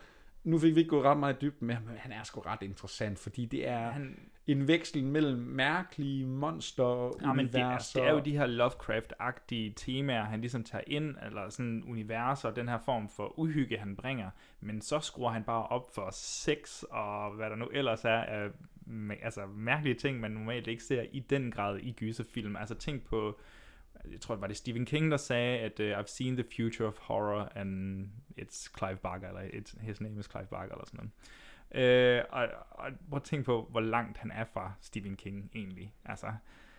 nu 0.43 0.59
fik 0.59 0.75
vi 0.75 0.79
ikke 0.79 0.89
gået 0.89 1.05
ret 1.05 1.17
meget 1.17 1.41
dybden 1.41 1.67
med 1.67 1.75
ham, 1.75 1.83
men 1.83 1.95
han 1.97 2.11
er 2.11 2.23
sgu 2.23 2.39
ret 2.41 2.61
interessant, 2.61 3.19
fordi 3.19 3.45
det 3.45 3.67
er 3.67 3.91
Han- 3.91 4.19
en 4.47 4.67
veksel 4.67 5.03
mellem 5.03 5.39
mærkelige 5.39 6.25
monster 6.25 7.17
Ja, 7.21 7.33
men 7.33 7.47
det, 7.47 7.55
er, 7.55 7.65
universer. 7.65 7.99
det 7.99 8.09
er 8.09 8.13
jo 8.13 8.19
de 8.19 8.37
her 8.37 8.47
Lovecraft-agtige 8.47 9.73
temaer, 9.75 10.23
han 10.23 10.41
ligesom 10.41 10.63
tager 10.63 10.83
ind, 10.87 11.15
eller 11.25 11.49
sådan 11.49 11.83
universer, 11.87 12.49
og 12.49 12.55
den 12.55 12.67
her 12.69 12.79
form 12.85 13.09
for 13.09 13.39
uhygge, 13.39 13.77
han 13.77 13.95
bringer. 13.95 14.29
Men 14.61 14.81
så 14.81 14.99
skruer 14.99 15.29
han 15.31 15.43
bare 15.43 15.67
op 15.67 15.95
for 15.95 16.09
sex, 16.13 16.83
og 16.89 17.31
hvad 17.35 17.49
der 17.49 17.55
nu 17.55 17.65
ellers 17.73 18.05
er 18.05 18.09
af 18.21 18.47
altså, 19.21 19.45
mærkelige 19.55 19.95
ting, 19.95 20.19
man 20.19 20.31
normalt 20.31 20.67
ikke 20.67 20.83
ser 20.83 21.05
i 21.11 21.19
den 21.19 21.51
grad 21.51 21.77
i 21.77 21.91
gyserfilm. 21.91 22.55
Altså 22.55 22.75
tænk 22.75 23.03
på 23.05 23.39
jeg 24.11 24.21
tror, 24.21 24.35
det 24.35 24.41
var 24.41 24.47
det 24.47 24.57
Stephen 24.57 24.85
King, 24.85 25.11
der 25.11 25.17
sagde, 25.17 25.59
at 25.59 25.79
uh, 25.79 25.99
I've 25.99 26.07
seen 26.07 26.35
the 26.35 26.45
future 26.55 26.87
of 26.87 26.97
horror, 26.97 27.49
and 27.55 28.05
it's 28.39 28.77
Clive 28.77 28.95
Barker, 28.97 29.27
eller 29.27 29.41
it's, 29.41 29.81
his 29.81 30.01
name 30.01 30.19
is 30.19 30.25
Clive 30.25 30.47
Barker, 30.47 30.73
eller 30.73 30.85
sådan 30.85 30.97
noget. 30.97 31.11
Øh, 31.73 32.23
og, 32.29 32.47
og 32.71 32.91
prøv 33.09 33.17
at 33.17 33.23
tænke 33.23 33.45
på, 33.45 33.67
hvor 33.71 33.79
langt 33.79 34.17
han 34.17 34.31
er 34.31 34.43
fra 34.43 34.73
Stephen 34.81 35.15
King 35.15 35.51
egentlig. 35.55 35.93
Altså, 36.05 36.27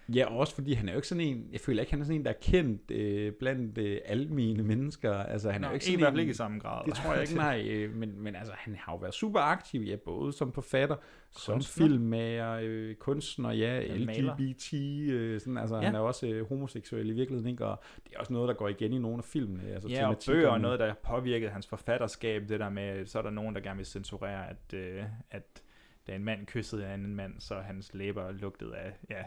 Ja, 0.08 0.26
og 0.26 0.36
også 0.38 0.54
fordi 0.54 0.72
han 0.72 0.88
er 0.88 0.92
jo 0.92 0.98
ikke 0.98 1.08
sådan 1.08 1.24
en, 1.24 1.48
jeg 1.52 1.60
føler 1.60 1.80
ikke, 1.82 1.92
han 1.92 2.00
er 2.00 2.04
sådan 2.04 2.20
en, 2.20 2.24
der 2.24 2.30
er 2.30 2.38
kendt 2.42 2.90
øh, 2.90 3.32
blandt 3.32 3.78
øh, 3.78 3.98
almene 4.04 4.62
mennesker. 4.62 5.12
Altså, 5.14 5.50
han 5.50 5.60
Nå, 5.60 5.66
er 5.66 5.70
jo 5.70 5.74
ikke 5.74 5.82
i 5.82 5.86
sådan 5.86 5.98
hvert 5.98 6.08
en, 6.08 6.12
fald 6.12 6.20
ikke 6.20 6.30
i 6.30 6.34
samme 6.34 6.58
grad. 6.58 6.84
Det 6.86 6.94
tror 6.94 7.12
jeg 7.12 7.22
ikke, 7.22 7.34
nej. 7.48 7.66
Øh, 7.70 7.94
men, 7.94 8.20
men 8.22 8.36
altså, 8.36 8.52
han 8.56 8.74
har 8.78 8.92
jo 8.92 8.96
været 8.96 9.14
super 9.14 9.40
aktiv, 9.40 9.80
ja, 9.80 9.96
både 9.96 10.32
som 10.32 10.52
forfatter, 10.52 10.96
som 11.30 11.54
Kunstner. 11.54 11.86
filmmager, 11.86 12.58
øh, 12.62 12.94
kunstner, 12.94 13.50
ja, 13.52 13.78
Ja. 13.80 13.96
LGBT, 13.96 14.72
øh, 15.12 15.40
sådan, 15.40 15.58
altså, 15.58 15.76
Ja. 15.76 15.82
han 15.82 15.94
er 15.94 15.98
også 16.00 16.26
øh, 16.26 16.48
homoseksuel 16.48 17.08
i 17.10 17.12
virkeligheden, 17.12 17.50
ikke? 17.50 17.66
Og 17.66 17.82
det 18.04 18.14
er 18.14 18.18
også 18.18 18.32
noget, 18.32 18.48
der 18.48 18.54
går 18.54 18.68
igen 18.68 18.92
i 18.92 18.98
nogle 18.98 19.18
af 19.18 19.24
filmene. 19.24 19.72
Altså, 19.72 19.88
ja, 19.88 20.08
og 20.08 20.16
bøger 20.26 20.48
og 20.48 20.60
noget, 20.60 20.78
der 20.80 20.86
har 20.86 20.98
påvirket 21.04 21.50
hans 21.50 21.66
forfatterskab, 21.66 22.42
det 22.48 22.60
der 22.60 22.68
med, 22.70 23.06
så 23.06 23.18
er 23.18 23.22
der 23.22 23.30
nogen, 23.30 23.54
der 23.54 23.60
gerne 23.60 23.76
vil 23.76 23.86
censurere, 23.86 24.48
at, 24.50 24.74
øh, 24.74 25.02
at 25.30 25.62
da 26.06 26.14
en 26.14 26.24
mand 26.24 26.46
kyssede 26.46 26.84
en 26.84 26.90
anden 26.90 27.14
mand, 27.14 27.40
så 27.40 27.54
hans 27.54 27.94
læber 27.94 28.32
lugtede 28.32 28.76
af, 28.76 28.92
ja, 29.10 29.22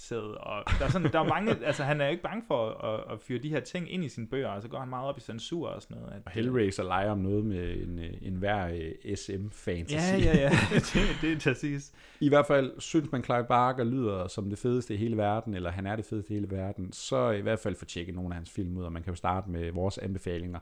sæd, 0.00 0.36
og 0.40 0.62
der 0.78 0.84
er, 0.84 0.88
sådan, 0.90 1.12
der 1.12 1.20
er 1.20 1.28
mange, 1.28 1.56
altså 1.66 1.84
han 1.84 2.00
er 2.00 2.04
jo 2.04 2.10
ikke 2.10 2.22
bange 2.22 2.42
for 2.46 2.68
at, 2.68 3.12
at 3.12 3.20
fyre 3.20 3.38
de 3.38 3.48
her 3.48 3.60
ting 3.60 3.92
ind 3.92 4.04
i 4.04 4.08
sine 4.08 4.26
bøger, 4.26 4.48
og 4.48 4.62
så 4.62 4.68
går 4.68 4.78
han 4.78 4.88
meget 4.88 5.08
op 5.08 5.18
i 5.18 5.20
censur 5.20 5.68
og 5.68 5.82
sådan 5.82 5.96
noget. 5.96 6.12
At, 6.12 6.22
Og 6.26 6.32
Hellraiser 6.32 6.82
leger 6.82 7.10
om 7.10 7.18
noget 7.18 7.44
med 7.44 7.76
en, 7.76 7.98
øh, 7.98 8.12
en 8.22 8.34
hver 8.34 8.66
øh, 8.66 9.14
SM-fantasy. 9.14 9.94
Ja, 9.94 10.16
ja, 10.16 10.36
ja. 10.36 10.50
det, 10.94 11.02
det 11.20 11.32
er 11.32 11.50
præcis. 11.50 11.92
I 12.20 12.28
hvert 12.28 12.46
fald 12.46 12.80
synes 12.80 13.12
man, 13.12 13.24
Clive 13.24 13.44
Barker 13.44 13.84
lyder 13.84 14.28
som 14.28 14.50
det 14.50 14.58
fedeste 14.58 14.94
i 14.94 14.96
hele 14.96 15.16
verden, 15.16 15.54
eller 15.54 15.70
han 15.70 15.86
er 15.86 15.96
det 15.96 16.04
fedeste 16.04 16.32
i 16.32 16.36
hele 16.36 16.50
verden, 16.50 16.92
så 16.92 17.30
i 17.30 17.40
hvert 17.40 17.58
fald 17.58 17.74
få 17.74 17.84
tjekket 17.84 18.14
nogle 18.14 18.30
af 18.30 18.34
hans 18.34 18.50
film 18.50 18.76
ud, 18.76 18.84
og 18.84 18.92
man 18.92 19.02
kan 19.02 19.12
jo 19.12 19.16
starte 19.16 19.50
med 19.50 19.72
vores 19.72 19.98
anbefalinger. 19.98 20.58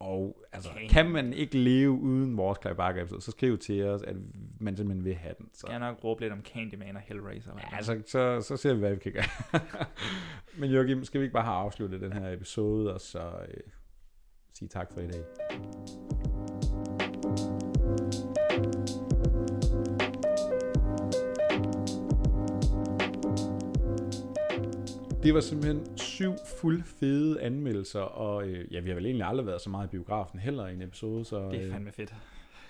Og 0.00 0.44
altså, 0.52 0.70
Okay. 0.70 0.88
kan 0.88 1.10
man 1.10 1.32
ikke 1.32 1.58
leve 1.58 1.90
uden 1.90 2.36
vores 2.36 2.58
Clive 2.62 2.74
Barker 2.74 3.00
episode, 3.02 3.20
så 3.20 3.30
skriv 3.30 3.58
til 3.58 3.84
os, 3.84 4.02
at 4.02 4.16
man 4.60 4.76
simpelthen 4.76 5.04
vil 5.04 5.14
have 5.14 5.34
den. 5.38 5.48
Så. 5.52 5.58
Skal 5.60 5.70
jeg 5.70 5.80
nok 5.80 6.04
råbe 6.04 6.20
lidt 6.20 6.32
om 6.32 6.40
Candyman 6.42 6.96
og 6.96 7.02
Hellraiser. 7.02 7.52
Ja, 7.58 7.76
altså, 7.76 8.02
så, 8.06 8.40
så 8.40 8.56
ser 8.56 8.74
vi, 8.74 8.78
hvad 8.80 8.90
vi 8.94 8.98
kan 8.98 9.12
gøre. 9.12 9.60
Men 10.60 10.70
Joachim, 10.70 11.04
skal 11.04 11.20
vi 11.20 11.24
ikke 11.24 11.34
bare 11.34 11.44
have 11.44 11.56
afsluttet 11.56 12.00
den 12.00 12.12
her 12.12 12.32
episode, 12.32 12.94
og 12.94 13.00
så 13.00 13.20
øh, 13.48 13.60
sige 14.54 14.68
tak 14.68 14.92
for 14.92 15.00
i 15.00 15.06
dag? 15.06 16.29
Det 25.22 25.34
var 25.34 25.40
simpelthen 25.40 25.98
syv 25.98 26.34
fuld 26.60 26.82
fede 27.00 27.40
anmeldelser, 27.40 28.00
og 28.00 28.48
øh, 28.48 28.72
ja, 28.72 28.80
vi 28.80 28.88
har 28.88 28.94
vel 28.94 29.06
egentlig 29.06 29.26
aldrig 29.26 29.46
været 29.46 29.60
så 29.60 29.70
meget 29.70 29.86
i 29.86 29.90
biografen 29.90 30.40
heller 30.40 30.66
i 30.66 30.74
en 30.74 30.82
episode, 30.82 31.24
så... 31.24 31.48
Det 31.50 31.60
er 31.60 31.66
øh, 31.66 31.72
fandme 31.72 31.92
fedt. 31.92 32.14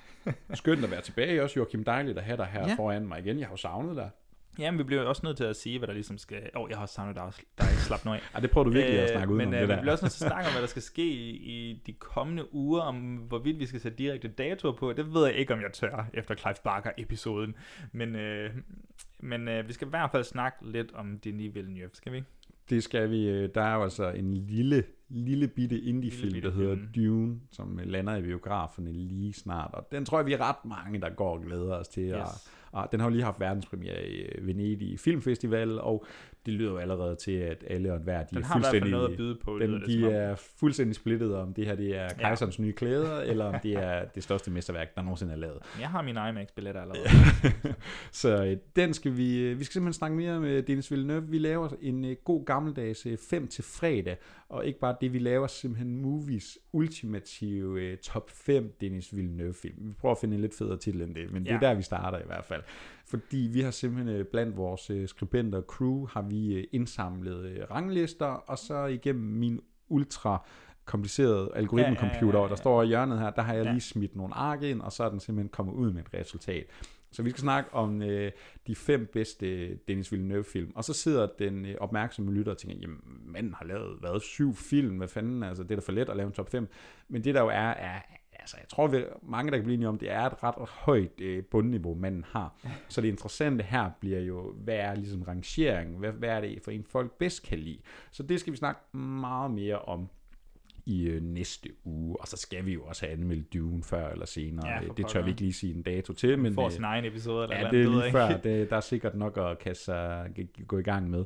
skønt 0.54 0.84
at 0.84 0.90
være 0.90 1.00
tilbage 1.00 1.42
også, 1.42 1.54
Joachim. 1.56 1.84
Dejligt 1.84 2.18
at 2.18 2.24
have 2.24 2.36
dig 2.36 2.46
her 2.46 2.60
Ja. 2.60 2.68
ja. 2.68 2.74
foran 2.74 3.06
mig 3.08 3.18
igen. 3.18 3.38
Jeg 3.38 3.46
har 3.46 3.52
jo 3.52 3.56
savnet 3.56 3.96
dig. 3.96 4.10
Jamen, 4.58 4.78
vi 4.78 4.84
bliver 4.84 5.02
jo 5.02 5.08
også 5.08 5.20
nødt 5.24 5.36
til 5.36 5.44
at 5.44 5.56
sige, 5.56 5.78
hvad 5.78 5.88
der 5.88 5.94
ligesom 5.94 6.18
skal... 6.18 6.50
Åh, 6.56 6.62
oh, 6.62 6.70
jeg 6.70 6.76
har 6.78 6.82
også 6.82 6.94
savnet 6.94 7.16
dig. 7.16 7.32
Der 7.58 7.64
er 7.64 7.70
ikke 7.70 7.82
slap 7.82 8.04
nu 8.04 8.12
af. 8.12 8.20
Ej, 8.34 8.40
det 8.40 8.50
prøver 8.50 8.64
du 8.64 8.70
virkelig 8.70 9.00
at 9.00 9.10
snakke 9.10 9.32
men, 9.34 9.36
udenom, 9.48 9.54
øh, 9.54 9.60
det 9.60 9.68
vi 9.68 9.72
der. 9.74 9.80
bliver 9.80 9.92
også 9.92 10.04
nødt 10.04 10.12
til 10.12 10.24
at 10.24 10.30
snakke 10.30 10.46
om, 10.48 10.52
hvad 10.52 10.62
der 10.62 10.68
skal 10.68 10.82
ske 10.82 11.04
i, 11.06 11.30
i 11.30 11.82
de 11.86 11.92
kommende 11.92 12.54
uger, 12.54 12.80
om 12.80 13.16
hvorvidt 13.16 13.58
vi 13.58 13.66
skal 13.66 13.80
sætte 13.80 13.98
direkte 13.98 14.28
datoer 14.28 14.72
på. 14.72 14.92
Det 14.92 15.14
ved 15.14 15.26
jeg 15.26 15.34
ikke, 15.34 15.54
om 15.54 15.60
jeg 15.60 15.72
tør 15.72 16.06
efter 16.14 16.34
Clive 16.34 16.54
Barker-episoden. 16.64 17.54
Men, 17.92 18.16
øh, 18.16 18.50
men 19.20 19.48
øh, 19.48 19.68
vi 19.68 19.72
skal 19.72 19.86
i 19.86 19.90
hvert 19.90 20.10
fald 20.10 20.24
snakke 20.24 20.70
lidt 20.70 20.92
om 20.92 21.18
Denis 21.18 21.54
Villeneuve, 21.54 21.90
skal 21.92 22.12
vi 22.12 22.16
ikke? 22.16 22.28
Det 22.70 22.82
skal 22.82 23.10
vi. 23.10 23.28
øh, 23.28 23.48
Der 23.54 23.62
er 23.62 23.74
jo 23.74 23.82
altså 23.82 24.10
en 24.10 24.34
lille, 24.34 24.84
lille 25.08 25.48
bitte 25.48 25.80
indie-film, 25.80 26.40
der 26.42 26.50
hedder 26.50 26.76
film. 26.76 26.88
Dune, 26.94 27.40
som 27.52 27.80
lander 27.84 28.16
i 28.16 28.22
biograferne 28.22 28.92
lige 28.92 29.32
snart. 29.32 29.70
Og 29.74 29.88
den 29.92 30.04
tror 30.04 30.18
jeg, 30.18 30.26
vi 30.26 30.32
er 30.32 30.40
ret 30.48 30.64
mange, 30.64 31.00
der 31.00 31.10
går 31.10 31.34
og 31.34 31.42
glæder 31.42 31.74
os 31.74 31.88
til. 31.88 32.02
Yes. 32.08 32.14
og 32.14 32.28
den 32.92 33.00
har 33.00 33.06
jo 33.06 33.12
lige 33.12 33.24
haft 33.24 33.40
verdenspremiere 33.40 34.08
i 34.08 34.22
øh, 34.22 34.46
Venedig 34.46 35.00
Filmfestival, 35.00 35.80
og 35.80 36.06
det 36.46 36.54
lyder 36.54 36.70
jo 36.70 36.76
allerede 36.76 37.16
til, 37.16 37.32
at 37.32 37.64
alle 37.66 37.90
og 37.92 37.96
enhver, 37.96 38.22
de 38.22 38.26
Den 38.34 38.38
er 38.38 38.46
har 38.46 38.54
fuldstændig... 38.54 38.90
noget 38.90 39.10
at 39.10 39.16
byde 39.16 39.38
på, 39.44 39.58
den, 39.58 39.72
det 39.72 39.86
de 39.86 40.10
er 40.10 40.34
fuldstændig 40.34 40.96
splittet 40.96 41.36
om 41.36 41.54
det 41.54 41.66
her 41.66 41.74
det 41.74 41.96
er 41.96 42.08
kejserens 42.08 42.58
nye 42.58 42.72
klæder, 42.72 43.20
eller 43.20 43.44
om 43.44 43.54
det 43.62 43.72
er 43.72 44.04
det 44.04 44.22
største 44.22 44.50
mesterværk, 44.50 44.94
der 44.94 45.02
nogensinde 45.02 45.32
er 45.32 45.36
lavet. 45.36 45.58
Jeg 45.80 45.88
har 45.88 46.02
min 46.02 46.16
IMAX-billetter 46.30 46.80
allerede. 46.80 47.04
Så 48.12 48.44
øh, 48.44 48.56
den 48.76 48.94
skal 48.94 49.16
vi, 49.16 49.38
øh, 49.38 49.58
vi 49.58 49.64
skal 49.64 49.72
simpelthen 49.72 49.98
snakke 49.98 50.16
mere 50.16 50.40
med 50.40 50.62
Dennis 50.62 50.90
Villeneuve. 50.90 51.28
Vi 51.28 51.38
laver 51.38 51.68
en 51.82 52.16
god 52.24 52.44
gammeldags 52.44 53.06
5 53.30 53.48
til 53.48 53.64
fredag, 53.64 54.16
og 54.48 54.66
ikke 54.66 54.80
bare 54.80 54.96
det, 55.00 55.12
vi 55.12 55.18
laver 55.18 55.46
simpelthen 55.46 56.02
movies 56.02 56.58
ultimative 56.72 57.80
øh, 57.82 57.96
top 57.98 58.30
5 58.30 58.76
Dennis 58.80 59.16
Villeneuve 59.16 59.54
film. 59.54 59.76
Vi 59.88 59.92
prøver 59.92 60.14
at 60.14 60.18
finde 60.20 60.34
en 60.34 60.40
lidt 60.40 60.54
federe 60.54 60.76
titel 60.78 61.02
end 61.02 61.14
det, 61.14 61.32
men 61.32 61.44
det 61.44 61.50
er 61.52 61.58
Ja. 61.62 61.68
der, 61.68 61.74
vi 61.74 61.82
starter 61.82 62.18
i 62.18 62.26
hvert 62.26 62.44
fald. 62.44 62.62
Fordi 63.06 63.48
vi 63.52 63.60
har 63.60 63.70
simpelthen 63.70 64.16
øh, 64.16 64.24
blandt 64.24 64.56
vores 64.56 64.90
øh, 64.90 65.08
skribenter 65.08 65.58
og 65.58 65.64
crew, 65.68 66.06
har 66.06 66.22
vi 66.22 66.54
øh, 66.54 66.64
indsamlet 66.72 67.44
øh, 67.44 67.58
ranglister, 67.70 68.26
og 68.26 68.58
så 68.58 68.84
igennem 68.84 69.24
min 69.24 69.60
ultra 69.88 70.46
komplicerede 70.84 71.50
algoritmecomputer, 71.54 72.26
Ja, 72.26 72.28
ja, 72.32 72.36
ja, 72.38 72.42
ja. 72.42 72.48
der 72.48 72.56
står 72.56 72.82
i 72.82 72.86
hjørnet 72.86 73.18
her, 73.18 73.30
der 73.30 73.42
har 73.42 73.54
jeg 73.54 73.64
Ja. 73.64 73.70
lige 73.70 73.80
smidt 73.80 74.16
nogle 74.16 74.34
ark 74.34 74.62
ind, 74.62 74.80
og 74.80 74.92
så 74.92 75.04
er 75.04 75.08
den 75.08 75.20
simpelthen 75.20 75.48
kommet 75.48 75.72
ud 75.74 75.92
med 75.92 76.00
et 76.02 76.14
resultat. 76.14 76.66
Så 77.12 77.22
vi 77.22 77.30
skal 77.30 77.40
snakke 77.40 77.74
om 77.74 78.02
øh, 78.02 78.32
de 78.66 78.74
fem 78.74 79.06
bedste 79.12 79.76
Dennis 79.76 80.12
Villeneuve-film. 80.12 80.72
Og 80.74 80.84
så 80.84 80.92
sidder 80.92 81.28
den 81.38 81.66
øh, 81.66 81.74
opmærksomme 81.80 82.32
lytter 82.32 82.52
og 82.52 82.58
tænker, 82.58 82.76
jamen 82.80 83.00
manden 83.24 83.54
har 83.54 83.64
lavet, 83.64 83.98
hvad, 84.00 84.20
syv 84.20 84.54
film, 84.54 84.96
hvad 84.96 85.08
fanden, 85.08 85.42
altså 85.42 85.62
det 85.62 85.70
er 85.70 85.76
da 85.76 85.80
for 85.80 85.92
let 85.92 86.08
at 86.08 86.16
lave 86.16 86.26
en 86.26 86.32
top 86.32 86.50
5. 86.50 86.68
Men 87.08 87.24
det 87.24 87.34
der 87.34 87.40
jo 87.40 87.48
er, 87.48 87.70
er 87.70 88.00
altså 88.40 88.56
jeg 88.56 88.68
tror, 88.68 88.86
vi, 88.86 89.04
mange 89.22 89.50
der 89.50 89.56
kan 89.56 89.64
blive 89.64 89.74
enige 89.74 89.88
om, 89.88 89.98
det 89.98 90.10
er 90.10 90.20
et 90.20 90.42
ret 90.42 90.68
højt 90.68 91.20
øh, 91.20 91.44
bundniveau, 91.44 91.94
manden 91.94 92.24
har. 92.28 92.56
Så 92.88 93.00
det 93.00 93.08
interessante 93.08 93.64
her 93.64 93.90
bliver 94.00 94.20
jo, 94.20 94.52
hvad 94.52 94.76
er 94.76 94.94
ligesom 94.94 95.22
rangering, 95.22 95.98
hvad, 95.98 96.12
hvad 96.12 96.28
er 96.28 96.40
det 96.40 96.62
for 96.64 96.70
en 96.70 96.84
folk 96.84 97.18
bedst 97.18 97.42
kan 97.42 97.58
lide. 97.58 97.78
Så 98.10 98.22
det 98.22 98.40
skal 98.40 98.52
vi 98.52 98.56
snakke 98.56 98.96
meget 98.96 99.50
mere 99.50 99.78
om 99.78 100.08
i 100.90 101.02
øh, 101.06 101.22
næste 101.22 101.68
uge, 101.84 102.20
og 102.20 102.28
så 102.28 102.36
skal 102.36 102.66
vi 102.66 102.72
jo 102.72 102.82
også 102.84 103.06
have 103.06 103.12
anmeldt 103.12 103.52
Dune 103.54 103.82
før 103.84 104.08
eller 104.08 104.26
senere. 104.26 104.68
Ja, 104.68 104.80
det 104.96 105.06
tør 105.06 105.22
vi 105.22 105.28
ikke 105.30 105.40
lige 105.40 105.52
sige 105.52 105.74
en 105.74 105.82
dato 105.82 106.12
til, 106.12 106.38
men 106.38 106.54
får 106.54 106.66
øh, 106.66 106.72
sin 106.72 106.84
egen 106.84 107.04
episode 107.04 107.42
eller 107.42 107.56
ja, 107.56 107.66
et 107.66 107.72
det 107.72 107.80
er 107.82 107.88
lige 107.90 108.02
jeg 108.02 108.12
før. 108.12 108.28
ikke. 108.36 108.60
Det, 108.60 108.70
der 108.70 108.76
er 108.76 108.80
sikkert 108.80 109.14
nok 109.14 109.38
at 109.38 109.58
kaste 109.58 109.84
sig, 109.84 110.30
gå 110.66 110.78
i 110.78 110.82
gang 110.82 111.10
med. 111.10 111.24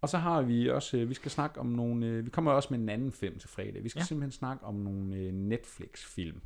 Og 0.00 0.08
så 0.08 0.18
har 0.18 0.42
vi 0.42 0.68
også, 0.70 0.96
øh, 0.96 1.08
vi 1.08 1.14
skal 1.14 1.30
snakke 1.30 1.60
om 1.60 1.66
nogle, 1.66 2.06
øh, 2.06 2.24
vi 2.24 2.30
kommer 2.30 2.52
også 2.52 2.68
med 2.70 2.78
en 2.78 2.88
anden 2.88 3.12
film 3.12 3.38
til 3.38 3.48
fredag. 3.48 3.84
Vi 3.84 3.88
skal 3.88 4.00
Ja. 4.00 4.04
simpelthen 4.04 4.32
snakke 4.32 4.64
om 4.64 4.74
nogle 4.74 5.32
Netflix-film. 5.32 6.40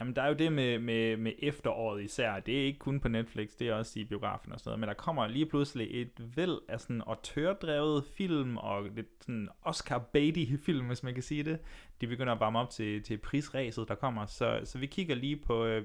Jamen, 0.00 0.16
der 0.16 0.22
er 0.22 0.28
jo 0.28 0.34
det 0.34 0.52
med, 0.52 0.78
med, 0.78 1.16
med 1.16 1.32
efteråret 1.38 2.02
især. 2.02 2.40
Det 2.40 2.60
er 2.60 2.64
ikke 2.64 2.78
kun 2.78 3.00
på 3.00 3.08
Netflix, 3.08 3.50
det 3.58 3.68
er 3.68 3.74
også 3.74 4.00
i 4.00 4.04
biografen 4.04 4.52
og 4.52 4.60
sådan 4.60 4.68
noget. 4.70 4.80
Men 4.80 4.88
der 4.88 4.94
kommer 4.94 5.26
lige 5.26 5.46
pludselig 5.46 6.00
et 6.00 6.36
væld 6.36 6.58
af 6.68 6.80
sådan 6.80 7.02
autørdrevet 7.06 8.04
film 8.16 8.56
og 8.56 8.84
lidt 8.84 9.08
sådan 9.20 9.48
oscar 9.62 9.98
baity 9.98 10.44
film, 10.64 10.86
hvis 10.86 11.02
man 11.02 11.14
kan 11.14 11.22
sige 11.22 11.42
det. 11.42 11.58
De 12.00 12.06
begynder 12.06 12.32
at 12.32 12.40
varme 12.40 12.58
op 12.58 12.70
til, 12.70 13.02
til 13.02 13.18
prisræset, 13.18 13.88
der 13.88 13.94
kommer. 13.94 14.26
Så, 14.26 14.60
så 14.64 14.78
vi 14.78 14.86
kigger 14.86 15.14
lige 15.14 15.36
på, 15.36 15.64
øh, 15.64 15.84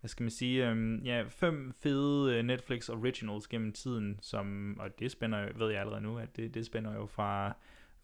hvad 0.00 0.08
skal 0.08 0.24
man 0.24 0.30
sige, 0.30 0.70
øh, 0.70 1.06
ja, 1.06 1.24
fem 1.28 1.74
fede 1.80 2.36
øh, 2.36 2.42
Netflix 2.44 2.88
originals 2.88 3.48
gennem 3.48 3.72
tiden, 3.72 4.18
som, 4.22 4.76
og 4.80 4.98
det 4.98 5.10
spænder, 5.10 5.38
jo- 5.38 5.52
ved 5.56 5.70
jeg 5.70 5.80
allerede 5.80 6.02
nu, 6.02 6.18
at 6.18 6.36
det, 6.36 6.54
det 6.54 6.66
spænder 6.66 6.94
jo 6.94 7.06
fra 7.06 7.56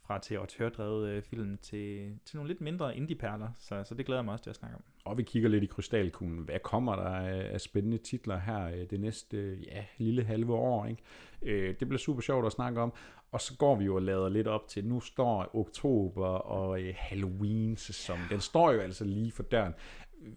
fra 0.09 0.19
til 0.19 0.35
autørdrevet 0.35 1.09
øh, 1.09 1.23
film 1.23 1.59
til, 1.63 2.19
til 2.25 2.37
nogle 2.37 2.49
lidt 2.49 2.61
mindre 2.61 2.97
indie-perler, 2.97 3.49
så, 3.59 3.85
så 3.85 3.95
det 3.95 4.07
glæder 4.07 4.21
jeg 4.21 4.25
mig 4.25 4.33
også 4.33 4.43
til 4.43 4.51
at 4.51 4.57
snakke 4.57 4.77
om. 4.77 4.83
Og 5.05 5.19
vi 5.19 5.23
kigger 5.23 5.49
lidt 5.49 5.65
i 5.65 5.67
krystalkuglen. 5.67 6.39
Hvad 6.39 6.59
kommer 6.65 6.97
der 6.97 7.11
af 7.53 7.61
spændende 7.61 7.99
titler 7.99 8.39
her 8.39 8.67
øh, 8.67 8.91
det 8.91 9.01
næste 9.01 9.37
øh, 9.37 9.67
ja, 9.67 9.85
lille 9.99 10.25
halve 10.25 10.55
år? 10.55 10.87
Ikke? 10.87 11.03
Øh, 11.43 11.75
Det 11.81 11.89
bliver 11.89 11.99
super 11.99 12.21
sjovt 12.21 12.47
at 12.47 12.53
snakke 12.53 12.81
om. 12.81 12.93
Og 13.33 13.41
så 13.41 13.57
går 13.57 13.77
vi 13.77 13.85
jo 13.85 13.95
og 13.95 14.03
lader 14.03 14.29
lidt 14.29 14.47
op 14.47 14.69
til, 14.69 14.85
nu 14.85 15.01
står 15.01 15.51
oktober 15.57 16.27
og 16.27 16.83
øh, 16.83 16.95
Halloween-sæson. 16.97 18.19
Den 18.31 18.41
står 18.41 18.73
jo 18.73 18.81
altså 18.81 19.05
lige 19.05 19.33
for 19.33 19.43
døren. 19.43 19.75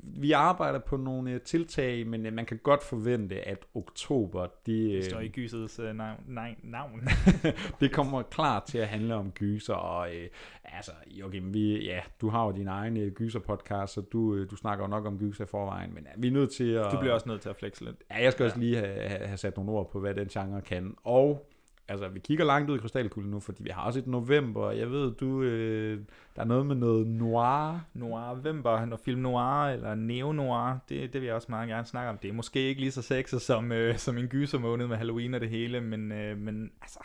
Vi 0.04 0.32
arbejder 0.32 0.80
på 0.80 0.98
nogle 0.98 1.32
øh, 1.32 1.42
tiltag, 1.42 2.08
men 2.08 2.26
øh, 2.26 2.34
man 2.34 2.46
kan 2.46 2.60
godt 2.64 2.84
forvente, 2.84 3.48
at 3.48 3.66
oktober, 3.76 4.42
det, 4.42 4.52
Det 4.66 4.98
øh, 4.98 5.04
står 5.04 5.20
i 5.20 5.28
gysets 5.28 5.80
øh, 5.80 5.96
navn. 5.96 6.18
Nej, 6.28 6.56
navn. 6.64 7.02
det 7.80 7.92
kommer 7.92 8.22
klart 8.22 8.64
til 8.64 8.78
at 8.78 8.88
handle 8.88 9.16
om 9.16 9.32
gyser, 9.32 9.74
og 9.74 10.16
øh, 10.16 10.28
altså, 10.64 10.92
Joachim, 11.08 11.54
vi, 11.54 11.86
ja, 11.86 12.00
du 12.22 12.30
har 12.30 12.46
jo 12.46 12.52
din 12.52 12.68
egen 12.68 12.98
øh, 12.98 13.12
gyser-podcast, 13.12 13.94
så 13.94 14.02
du, 14.02 14.36
øh, 14.36 14.50
du 14.52 14.56
snakker 14.56 14.86
jo 14.86 14.90
nok 14.90 15.06
om 15.06 15.20
gyser 15.20 15.44
i 15.44 15.48
forvejen, 15.48 15.94
men 15.94 16.04
ja, 16.04 16.10
vi 16.18 16.28
er 16.28 16.32
nødt 16.32 16.52
til 16.52 16.72
at... 16.72 16.92
Du 16.92 17.00
bliver 17.00 17.14
også 17.14 17.30
nødt 17.30 17.42
til 17.42 17.50
at 17.50 17.56
flexe 17.56 17.86
lidt. 17.86 17.96
Ja, 18.12 18.24
jeg 18.24 18.32
skal 18.32 18.46
også 18.46 18.60
lige 18.60 18.78
have, 18.78 19.10
have 19.10 19.38
sat 19.38 19.58
nogle 19.58 19.72
ord 19.72 19.92
på, 19.92 20.00
hvad 20.00 20.14
den 20.14 20.28
genre 20.28 20.62
kan, 20.62 20.96
og 21.04 21.51
altså, 21.92 22.08
vi 22.08 22.20
kigger 22.20 22.46
langt 22.46 22.70
ud 22.70 22.78
i 22.78 22.80
krystalkuglen 22.80 23.32
nu, 23.32 23.40
fordi 23.40 23.64
vi 23.64 23.70
har 23.70 23.82
også 23.82 24.00
et 24.00 24.08
november, 24.08 24.72
jeg 24.72 24.92
ved, 24.92 25.12
du, 25.12 25.42
øh, 25.42 26.00
der 26.36 26.42
er 26.42 26.46
noget 26.46 26.66
med 26.66 26.76
noget 26.76 27.08
noir. 27.08 27.80
Noir, 27.94 28.34
hvem 28.34 28.64
var 28.64 28.86
når 28.86 28.98
film 29.06 29.22
noir 29.22 29.66
eller 29.68 29.96
neo-noir, 29.96 30.78
det, 30.90 31.14
det 31.14 31.22
vil 31.22 31.26
jeg 31.26 31.36
også 31.36 31.48
meget 31.50 31.70
gerne 31.70 31.88
snakke 31.88 32.10
om. 32.10 32.18
Det 32.18 32.30
er 32.30 32.34
måske 32.34 32.60
ikke 32.60 32.82
lige 32.82 32.92
så 32.92 33.02
sexet 33.02 33.42
som, 33.42 33.72
øh, 33.72 33.98
som 33.98 34.18
en 34.18 34.28
gyser 34.28 34.60
måned 34.60 34.88
med 34.88 34.98
Halloween 34.98 35.34
og 35.34 35.42
det 35.42 35.50
hele, 35.50 35.82
men, 35.82 36.12
øh, 36.12 36.38
men 36.38 36.72
altså, 36.82 37.00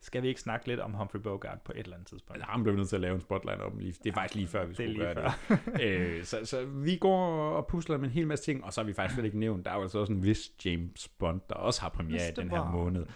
Skal 0.00 0.22
vi 0.22 0.28
ikke 0.28 0.40
snakke 0.40 0.68
lidt 0.68 0.80
om 0.80 0.92
Humphrey 0.92 1.20
Bogart 1.20 1.60
på 1.64 1.72
et 1.74 1.78
eller 1.78 1.94
andet 1.94 2.08
tidspunkt? 2.08 2.40
Ja, 2.40 2.44
ham 2.46 2.62
blev 2.62 2.76
nødt 2.76 2.88
til 2.88 2.96
at 2.96 3.02
lave 3.02 3.14
en 3.14 3.20
spotlight 3.20 3.60
om 3.60 3.78
lige. 3.78 3.94
Det 4.04 4.10
er 4.10 4.14
faktisk 4.14 4.34
lige 4.34 4.48
før, 4.48 4.62
vi 4.62 4.68
Det 4.68 4.76
skulle 4.76 4.92
lige 4.92 5.04
gøre 5.04 5.14
det. 5.14 5.82
øh, 6.18 6.24
så, 6.24 6.40
så 6.44 6.64
vi 6.64 6.96
går 6.96 7.50
og 7.50 7.66
pusler 7.66 7.96
med 7.96 8.04
en 8.04 8.12
hel 8.12 8.26
masse 8.26 8.44
ting, 8.44 8.64
og 8.64 8.72
så 8.72 8.80
har 8.80 8.86
vi 8.86 8.92
faktisk 8.92 9.14
slet 9.14 9.24
ikke 9.24 9.38
nævnt, 9.38 9.64
der 9.64 9.70
er 9.70 9.74
jo 9.74 9.82
altså 9.82 9.98
også 9.98 10.12
en 10.12 10.24
vis 10.24 10.52
James 10.64 11.08
Bond, 11.08 11.40
der 11.48 11.54
også 11.54 11.82
har 11.82 11.88
premiere 11.88 12.28
i 12.28 12.32
den 12.36 12.50
her 12.50 12.70
måned. 12.72 13.06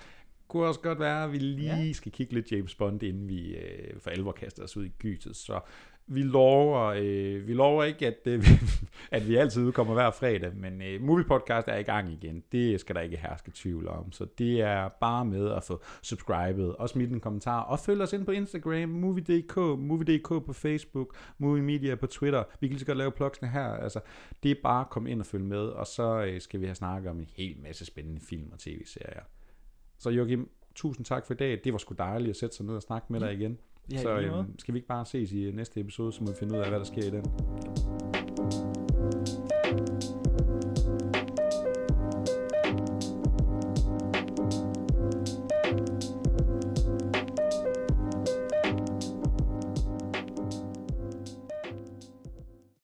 Kunne 0.50 0.66
også 0.66 0.80
godt 0.80 1.00
være, 1.00 1.24
at 1.24 1.32
vi 1.32 1.38
lige 1.38 1.76
Ja. 1.86 1.92
skal 1.92 2.12
kigge 2.12 2.34
lidt 2.34 2.52
James 2.52 2.74
Bond, 2.74 3.02
inden 3.02 3.28
vi 3.28 3.56
øh, 3.56 4.00
for 4.00 4.10
alvor 4.10 4.32
kaster 4.32 4.62
os 4.64 4.76
ud 4.76 4.84
i 4.84 4.92
gyset. 4.98 5.36
Så 5.36 5.60
vi 6.12 6.22
lover, 6.22 6.80
øh, 6.96 7.48
vi 7.48 7.54
lover 7.54 7.84
ikke, 7.84 8.06
at, 8.06 8.18
øh, 8.26 8.44
at 9.10 9.28
vi 9.28 9.36
altid 9.36 9.62
udkommer 9.62 9.94
hver 9.94 10.10
fredag, 10.10 10.56
men 10.56 10.82
øh, 10.82 11.00
Movie 11.02 11.24
Podcast 11.24 11.68
er 11.68 11.76
i 11.76 11.82
gang 11.82 12.12
igen. 12.12 12.42
Det 12.52 12.80
skal 12.80 12.94
der 12.94 13.00
ikke 13.00 13.16
herske 13.16 13.50
tvivl 13.54 13.88
om. 13.88 14.12
Så 14.12 14.26
det 14.38 14.60
er 14.60 14.88
bare 15.00 15.24
med 15.24 15.50
at 15.50 15.64
få 15.64 15.82
subscribet, 16.02 16.76
og 16.76 16.88
smide 16.88 17.12
en 17.14 17.20
kommentar, 17.20 17.60
og 17.60 17.78
følg 17.78 18.00
os 18.02 18.12
ind 18.12 18.24
på 18.24 18.30
Instagram, 18.32 18.88
Movie.dk, 18.88 19.56
Movie.dk 19.56 20.28
på 20.28 20.52
Facebook, 20.52 21.16
Movie 21.38 21.62
Media 21.62 21.94
på 21.94 22.06
Twitter. 22.06 22.44
Vi 22.60 22.66
kan 22.66 22.72
lige 22.72 22.80
så 22.80 22.86
godt 22.86 22.98
lave 22.98 23.10
plugsene 23.10 23.48
her. 23.48 23.66
Altså, 23.66 24.00
det 24.42 24.50
er 24.50 24.54
bare 24.62 24.80
at 24.80 24.90
komme 24.90 25.10
ind 25.10 25.20
og 25.20 25.26
følge 25.26 25.44
med, 25.46 25.58
og 25.66 25.86
så 25.86 26.24
øh, 26.24 26.40
skal 26.40 26.60
vi 26.60 26.64
have 26.66 26.74
snakket 26.74 27.10
om 27.10 27.18
en 27.20 27.28
hel 27.36 27.56
masse 27.62 27.84
spændende 27.84 28.20
film 28.20 28.52
og 28.52 28.58
tv-serier. 28.58 29.22
Så 30.00 30.10
Joachim, 30.10 30.48
tusind 30.74 31.06
tak 31.06 31.26
for 31.26 31.34
i 31.34 31.36
dag. 31.36 31.60
Det 31.64 31.72
var 31.72 31.78
sgu 31.78 31.94
dejligt 31.98 32.30
at 32.30 32.36
sætte 32.36 32.56
sig 32.56 32.66
ned 32.66 32.74
og 32.74 32.82
snakke 32.82 33.06
med 33.12 33.20
dig 33.20 33.32
igen. 33.32 33.58
Ja, 33.92 34.02
så 34.02 34.18
øhm, 34.18 34.58
skal 34.58 34.74
vi 34.74 34.78
ikke 34.78 34.88
bare 34.88 35.06
ses 35.06 35.32
i 35.32 35.50
næste 35.50 35.80
episode, 35.80 36.12
så 36.12 36.24
må 36.24 36.30
vi 36.30 36.36
finde 36.38 36.54
ud 36.54 36.58
af, 36.60 36.68
hvad 36.68 36.78
der 36.78 36.84
sker 36.84 37.02
i 37.02 37.10
den. 37.10 37.24